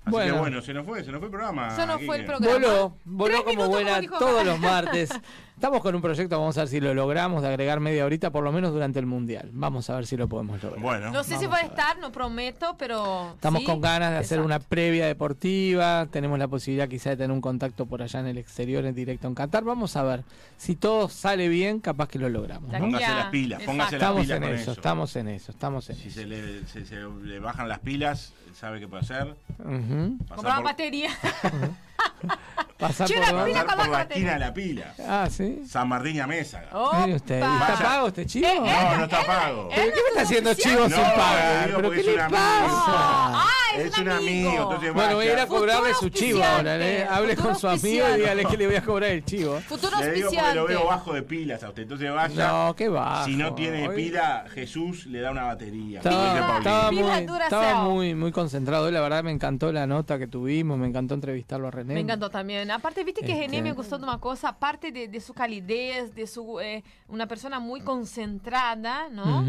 Así 0.08 0.12
Bueno. 0.12 0.34
que 0.34 0.40
bueno, 0.40 0.62
se 0.62 0.74
nos 0.74 0.86
fue, 0.86 1.04
se 1.04 1.12
nos 1.12 1.20
fue 1.20 1.28
el 1.28 1.32
programa. 1.32 1.68
Eso 1.68 1.86
no 1.86 2.00
fue 2.00 2.18
el 2.18 2.26
programa. 2.26 2.54
Voló, 2.54 2.98
voló 3.04 3.44
como 3.44 3.78
dijo 4.00 4.18
todos 4.18 4.46
los 4.46 4.60
martes. 4.60 5.10
Estamos 5.58 5.82
con 5.82 5.96
un 5.96 6.04
proyecto, 6.04 6.38
vamos 6.40 6.56
a 6.60 6.62
ver 6.62 6.68
si 6.68 6.80
lo 6.80 6.94
logramos, 6.94 7.42
de 7.42 7.48
agregar 7.48 7.80
media 7.80 8.06
horita, 8.06 8.30
por 8.30 8.44
lo 8.44 8.52
menos 8.52 8.72
durante 8.74 9.00
el 9.00 9.08
Mundial. 9.08 9.50
Vamos 9.54 9.90
a 9.90 9.96
ver 9.96 10.06
si 10.06 10.16
lo 10.16 10.28
podemos 10.28 10.62
lograr. 10.62 10.80
Bueno, 10.84 11.10
No 11.12 11.24
sé 11.24 11.40
si 11.40 11.48
va 11.48 11.58
a 11.58 11.62
estar, 11.62 11.98
no 11.98 12.12
prometo, 12.12 12.76
pero. 12.78 13.32
Estamos 13.34 13.62
sí. 13.62 13.66
con 13.66 13.82
ganas 13.82 14.12
de 14.12 14.18
hacer 14.18 14.38
Exacto. 14.38 14.46
una 14.46 14.60
previa 14.60 15.08
deportiva, 15.08 16.06
tenemos 16.12 16.38
la 16.38 16.48
posibilidad 16.48 16.88
quizá 16.88 17.10
de 17.10 17.18
tener 17.18 17.32
un 17.32 17.42
contacto 17.42 17.88
por 17.88 18.04
allá 18.04 18.20
en 18.20 18.28
el 18.28 18.38
exterior, 18.38 18.86
en 18.86 18.94
directo 18.94 19.28
en 19.28 19.34
Qatar. 19.34 19.64
Vamos 19.64 19.96
a 19.96 20.04
ver, 20.04 20.24
si 20.58 20.76
todo 20.76 21.10
sale 21.10 21.48
bien, 21.50 21.80
capaz 21.80 22.08
que 22.08 22.20
lo 22.20 22.30
logramos. 22.30 22.72
Póngase 22.78 23.08
las 23.08 23.26
pilas, 23.30 23.60
Exacto. 23.62 23.72
póngase 23.72 23.92
las 23.98 24.02
Estamos 24.04 24.22
pilas 24.22 24.38
en 24.38 24.44
con 24.44 24.52
eso, 24.54 24.62
eso. 24.62 24.72
estamos 24.74 25.16
en 25.16 25.28
eso, 25.28 25.52
estamos 25.52 25.90
en 25.90 25.96
Si 25.96 26.08
eso. 26.10 26.20
se 26.20 26.26
le, 26.28 26.68
se- 26.68 26.86
se 26.86 26.96
le 27.24 27.40
bajan 27.40 27.68
las 27.68 27.80
pilas, 27.80 28.32
sabe 28.54 28.80
qué 28.80 28.88
puede 28.88 29.02
hacer. 29.02 29.36
Comprar 29.58 30.58
por, 30.58 30.64
batería. 30.66 31.10
Pasar 32.78 33.08
por 33.08 33.18
la 33.18 33.26
pila 33.46 33.64
pasar 33.64 33.66
con 33.66 33.76
por 33.78 33.88
la 33.88 33.92
la 33.98 34.02
esquina 34.04 34.34
de 34.34 34.40
la 34.40 34.54
pila. 34.54 34.94
Ah, 35.08 35.28
sí. 35.32 35.64
San 35.68 35.88
Martín 35.90 36.16
y 36.16 36.28
Mesa. 36.28 36.62
Mire 37.00 37.16
usted, 37.16 37.42
Opa. 37.42 37.68
¿está 37.74 37.84
pago 37.84 38.08
este 38.10 38.26
chivo? 38.28 38.46
Eh, 38.48 38.52
eh, 38.56 38.62
No, 38.92 38.98
no 38.98 39.04
está 39.06 39.24
pago. 39.26 39.70
¿Pero 39.74 39.82
qué 39.94 40.00
me 40.04 40.08
está 40.10 40.22
haciendo 40.22 40.54
chivo 40.54 40.82
No, 40.82 40.90
sin 40.96 41.04
pagar? 41.04 41.66
¿Pero 41.66 41.82
porque 41.82 41.96
qué 41.96 42.00
es 42.02 42.06
le 42.06 42.14
un 42.14 42.20
amigo. 42.20 42.38
pasa? 42.38 42.84
Ah, 42.88 43.48
es, 43.78 43.86
Es 43.86 43.98
un 43.98 44.10
amigo, 44.10 44.52
entonces 44.52 44.94
Bueno, 44.94 45.16
voy 45.16 45.28
a 45.28 45.34
ir 45.34 45.40
a 45.40 45.48
cobrarle 45.48 45.94
su 45.96 46.10
chivo 46.10 46.44
ahora, 46.44 46.78
¿eh? 46.78 47.08
Hable 47.10 47.36
futuro 47.36 47.50
con 47.50 47.60
su 47.60 47.68
amigo 47.68 48.06
y 48.16 48.20
dígale 48.20 48.46
que 48.46 48.58
le 48.58 48.68
voy 48.68 48.76
a 48.76 48.82
cobrar 48.84 49.10
el 49.10 49.26
chivo. 49.26 49.60
Futuro 49.62 50.00
Le 50.00 50.12
digo 50.12 50.30
porque 50.32 50.54
lo 50.56 50.68
veo 50.68 50.86
bajo 50.86 51.14
de 51.14 51.24
pilas 51.24 51.64
a 51.64 51.70
usted. 51.70 51.82
Entonces 51.82 52.14
vaya. 52.14 52.48
No, 52.48 52.76
qué 52.76 52.90
bajo. 52.90 53.26
Si 53.26 53.36
no 53.36 53.56
tiene 53.56 53.88
Hoy- 53.88 53.96
pila, 53.96 54.46
Jesús 54.54 55.08
le 55.08 55.22
da 55.22 55.32
una 55.32 55.46
batería. 55.46 55.98
Estaba, 56.00 57.82
muy 57.84 58.32
concentrado. 58.32 58.92
La 58.92 59.02
verdad 59.02 59.24
me 59.24 59.32
encantó 59.32 59.72
la 59.72 59.88
nota 59.88 60.20
que 60.20 60.28
tuvimos, 60.28 60.78
me 60.78 60.86
encantó 60.88 61.16
entrevistarlo 61.16 61.70
a 61.70 61.72
René. 61.72 61.97
Me 61.98 62.02
encantó 62.04 62.30
también. 62.30 62.70
Aparte, 62.72 63.04
viste 63.04 63.22
que 63.22 63.32
Este- 63.34 63.42
René 63.48 63.62
me 63.62 63.74
gustó 63.74 63.98
de 63.98 64.04
una 64.04 64.20
cosa, 64.20 64.50
aparte 64.50 64.92
de, 64.92 65.08
de 65.08 65.20
su 65.22 65.34
calidez, 65.34 66.14
de 66.16 66.28
su 66.28 66.60
eh, 66.60 66.84
una 67.08 67.28
persona 67.28 67.60
muy 67.60 67.82
concentrada, 67.82 69.10
¿no? 69.10 69.44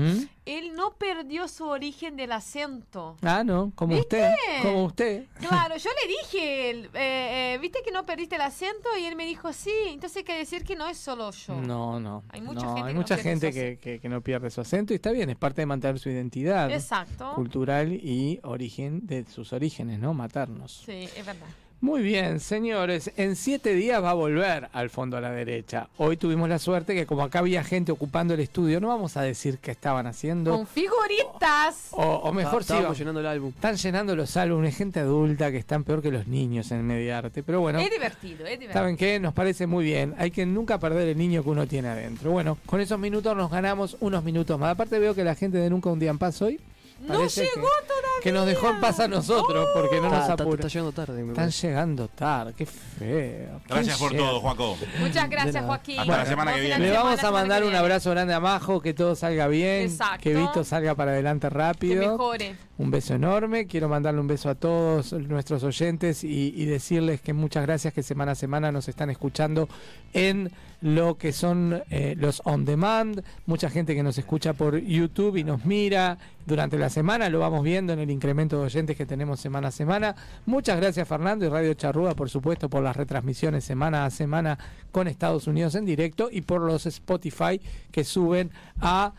Él 0.47 0.75
no 0.75 0.95
perdió 0.95 1.47
su 1.49 1.67
origen 1.67 2.17
del 2.17 2.33
acento. 2.33 3.17
Ah, 3.23 3.45
no, 3.45 3.71
como 3.75 3.95
¿Viste? 3.97 4.23
usted, 4.23 4.63
como 4.63 4.85
usted. 4.85 5.25
Claro, 5.47 5.77
yo 5.77 5.91
le 6.03 6.09
dije, 6.23 6.71
él, 6.71 6.91
eh, 6.95 7.55
eh, 7.55 7.59
viste 7.61 7.81
que 7.85 7.91
no 7.93 8.07
perdiste 8.07 8.37
el 8.37 8.41
acento 8.43 8.89
y 8.99 9.05
él 9.05 9.15
me 9.15 9.27
dijo 9.27 9.53
sí. 9.53 9.71
Entonces 9.89 10.19
hay 10.19 10.25
que 10.25 10.37
decir 10.39 10.65
que 10.65 10.75
no 10.75 10.89
es 10.89 10.97
solo 10.97 11.31
yo. 11.33 11.55
No, 11.55 12.01
no. 12.01 12.23
Hay 12.31 12.41
mucha 12.41 12.63
no, 12.67 12.75
gente 12.75 12.81
hay 12.81 12.87
que 12.89 12.95
no 12.95 13.01
mucha 13.01 13.15
pierde 13.17 13.31
gente 13.31 13.49
su 13.53 13.55
que, 13.55 13.79
que- 13.79 14.01
que 14.01 14.09
no 14.09 14.21
pierde 14.23 14.51
su 14.51 14.61
acento 14.61 14.93
y 14.95 14.97
está 14.97 15.11
bien, 15.11 15.29
es 15.29 15.37
parte 15.37 15.61
de 15.63 15.67
mantener 15.67 15.99
su 15.99 16.09
identidad 16.09 16.71
Exacto. 16.71 17.33
cultural 17.35 17.93
y 17.93 18.41
origen 18.43 19.07
de 19.07 19.25
sus 19.27 19.53
orígenes, 19.53 19.99
¿no? 19.99 20.15
Matarnos. 20.15 20.83
Sí, 20.87 21.09
es 21.17 21.27
verdad. 21.27 21.47
Muy 21.81 22.03
bien, 22.03 22.41
señores. 22.41 23.13
En 23.17 23.37
siete 23.37 23.73
días 23.75 24.03
va 24.03 24.11
a 24.11 24.15
volver 24.15 24.69
al 24.73 24.91
fondo 24.91 25.17
a 25.17 25.21
la 25.21 25.31
derecha. 25.31 25.87
Hoy 25.97 26.17
tuvimos 26.17 26.49
la 26.49 26.59
suerte 26.59 26.93
que 26.93 27.07
como 27.07 27.23
acá 27.23 27.39
había 27.39 27.63
gente 27.63 27.93
ocupando 27.93 28.35
el 28.35 28.41
estudio, 28.41 28.81
no 28.81 28.89
vamos 28.89 29.17
a 29.17 29.23
decir 29.23 29.59
qué 29.59 29.71
estaban 29.71 30.09
haciendo. 30.09 30.51
Con 30.57 30.67
figuritas. 30.67 31.89
O, 31.93 32.03
o 32.03 32.33
mejor 32.33 32.65
sí, 32.65 32.73
va- 32.73 32.93
llenando 32.93 33.21
el 33.21 33.27
álbum. 33.27 33.51
están 33.55 33.77
llenando 33.77 34.17
los 34.17 34.37
álbumes, 34.37 34.77
gente 34.77 34.99
adulta 34.99 35.53
que 35.53 35.59
están 35.59 35.85
peor 35.85 36.03
que 36.03 36.11
los 36.11 36.27
niños 36.27 36.69
en 36.73 36.85
Mediarte. 36.85 37.45
Pero 37.45 37.61
bueno, 37.61 37.79
Es 37.79 37.91
divertido, 37.91 38.45
es 38.45 38.59
divertido. 38.59 38.73
¿saben 38.73 38.97
qué? 38.97 39.21
Nos 39.21 39.33
parece 39.33 39.69
muy 39.69 39.85
bien. 39.85 40.17
Hay 40.19 40.33
que 40.33 40.45
nunca 40.47 40.81
perder 40.81 41.07
el 41.07 41.17
niño 41.17 41.45
que 41.45 41.51
uno 41.51 41.69
tiene 41.69 41.89
adentro. 41.89 42.33
Bueno, 42.33 42.59
con 42.67 42.81
esos 42.81 42.99
minutos 42.99 43.37
nos 43.37 43.53
ganamos 43.53 43.97
unos 44.01 44.25
minutos 44.25 44.59
más. 44.59 44.73
Aparte 44.73 44.99
veo 44.99 45.15
que 45.15 45.23
la 45.23 45.37
gente 45.37 45.59
de 45.59 45.71
Nunca 45.71 45.91
un 45.91 46.01
día 46.01 46.11
en 46.11 46.19
paz 46.19 46.43
hoy 46.43 46.59
No 47.01 47.15
llegó 47.27 47.27
que, 47.29 47.87
todavía. 47.87 48.23
que 48.23 48.33
nos 48.33 48.47
dejó 48.47 48.71
en 48.71 48.81
paz 48.81 48.99
a 49.01 49.07
nosotros 49.09 49.69
porque 49.73 50.01
no 50.01 50.07
Está, 50.09 50.19
nos 50.21 50.31
apura. 50.31 50.67
está 50.67 50.69
llegando 50.69 50.93
tarde. 50.93 51.23
me 51.23 51.29
Están 51.33 51.51
llegando 51.51 52.09
tarde, 52.09 52.55
qué 52.57 52.67
feo. 52.67 53.49
¿Quién 53.49 53.61
Gracias 53.69 53.99
por 53.99 54.11
llega? 54.13 54.25
todo, 54.25 54.41
Juaco. 54.41 54.77
Muchas 54.99 55.31
gracias. 55.31 55.65
Joaquín. 55.65 56.01
Hasta 56.01 56.17
la 56.17 56.27
semana 56.27 56.55
que 56.55 56.61
viene. 56.61 56.79
Le 56.87 56.93
vamos 56.93 57.23
a 57.23 57.31
mandar 57.31 57.63
que 57.63 57.69
un 57.69 57.75
abrazo 57.75 58.11
grande 58.11 58.35
a 58.35 58.41
Majo, 58.41 58.81
que 58.81 58.95
todo 58.95 59.15
salga 59.15 59.47
bien, 59.47 59.83
Exacto. 59.83 60.23
que 60.23 60.35
Vito 60.35 60.65
salga 60.65 60.95
para 60.97 61.13
adelante 61.13 61.49
Que 61.49 61.55
rápido. 61.55 62.13
mejore. 62.13 62.57
Un 62.79 62.91
beso 62.91 63.15
enorme, 63.15 63.67
quiero 63.67 63.89
mandarle 63.89 64.21
un 64.21 64.27
beso 64.29 64.49
a 64.51 64.55
todos 64.55 65.13
nuestros 65.13 65.63
oyentes 65.65 66.23
y, 66.25 66.53
y 66.57 66.65
decirles 66.67 67.21
que 67.21 67.33
muchas 67.33 67.65
gracias 67.65 67.93
que 67.95 68.03
semana 68.03 68.33
a 68.33 68.35
semana 68.37 68.71
nos 68.73 68.89
están 68.89 69.11
escuchando 69.11 69.69
en 70.13 70.51
lo 70.81 71.19
que 71.19 71.33
son 71.33 71.83
eh, 71.91 72.15
los 72.17 72.41
on 72.45 72.65
demand, 72.65 73.23
mucha 73.47 73.69
gente 73.69 73.95
que 73.95 74.03
nos 74.03 74.19
escucha 74.19 74.53
por 74.53 74.79
YouTube 74.79 75.37
y 75.37 75.45
nos 75.45 75.65
mira 75.65 76.19
durante 76.47 76.79
la 76.79 76.89
semana, 76.89 77.29
lo 77.29 77.41
vamos 77.41 77.65
viendo 77.65 77.93
en 77.93 77.99
el 77.99 78.11
incremento 78.11 78.59
de 78.59 78.67
oyentes 78.67 78.97
que 78.97 79.07
tenemos 79.07 79.41
semana 79.41 79.69
a 79.69 79.73
semana. 79.73 80.15
Muchas 80.47 80.79
gracias 80.79 81.07
Fernando 81.07 81.45
y 81.45 81.49
Radio 81.49 81.75
Charrúa, 81.75 82.15
por 82.15 82.31
supuesto, 82.31 82.69
por 82.69 82.83
las 82.83 82.97
retransmisiones 82.97 83.65
semana 83.65 84.05
a 84.05 84.11
semana 84.11 84.59
con 84.93 85.09
Estados 85.09 85.47
Unidos 85.47 85.75
en 85.75 85.85
directo 85.85 86.29
y 86.31 86.43
por 86.43 86.61
los 86.63 86.87
Spotify 86.87 87.61
que 87.91 88.05
suben 88.05 88.51
a 88.81 89.15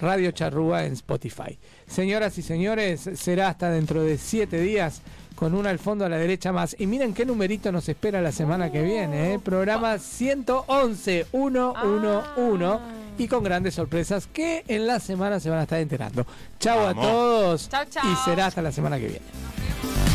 Radio 0.00 0.32
Charrúa 0.32 0.84
en 0.84 0.94
Spotify. 0.94 1.58
Señoras 1.86 2.36
y 2.36 2.42
señores, 2.42 3.08
será 3.14 3.48
hasta 3.48 3.70
dentro 3.70 4.02
de 4.02 4.18
siete 4.18 4.60
días 4.60 5.02
con 5.42 5.54
una 5.54 5.70
al 5.70 5.80
fondo 5.80 6.04
a 6.04 6.08
la 6.08 6.18
derecha 6.18 6.52
más. 6.52 6.76
Y 6.78 6.86
miren 6.86 7.14
qué 7.14 7.26
numerito 7.26 7.72
nos 7.72 7.88
espera 7.88 8.20
la 8.20 8.30
semana 8.30 8.70
que 8.70 8.80
viene. 8.80 9.34
¿eh? 9.34 9.38
Programa 9.40 9.98
111 9.98 11.26
111 11.32 12.78
y 13.18 13.26
con 13.26 13.42
grandes 13.42 13.74
sorpresas 13.74 14.28
que 14.28 14.62
en 14.68 14.86
la 14.86 15.00
semana 15.00 15.40
se 15.40 15.50
van 15.50 15.58
a 15.58 15.62
estar 15.62 15.80
enterando. 15.80 16.24
Chao 16.60 16.86
a 16.86 16.94
todos 16.94 17.68
Chao, 17.68 17.84
chao. 17.90 18.08
y 18.08 18.14
será 18.24 18.46
hasta 18.46 18.62
la 18.62 18.70
semana 18.70 19.00
que 19.00 19.08
viene. 19.08 20.11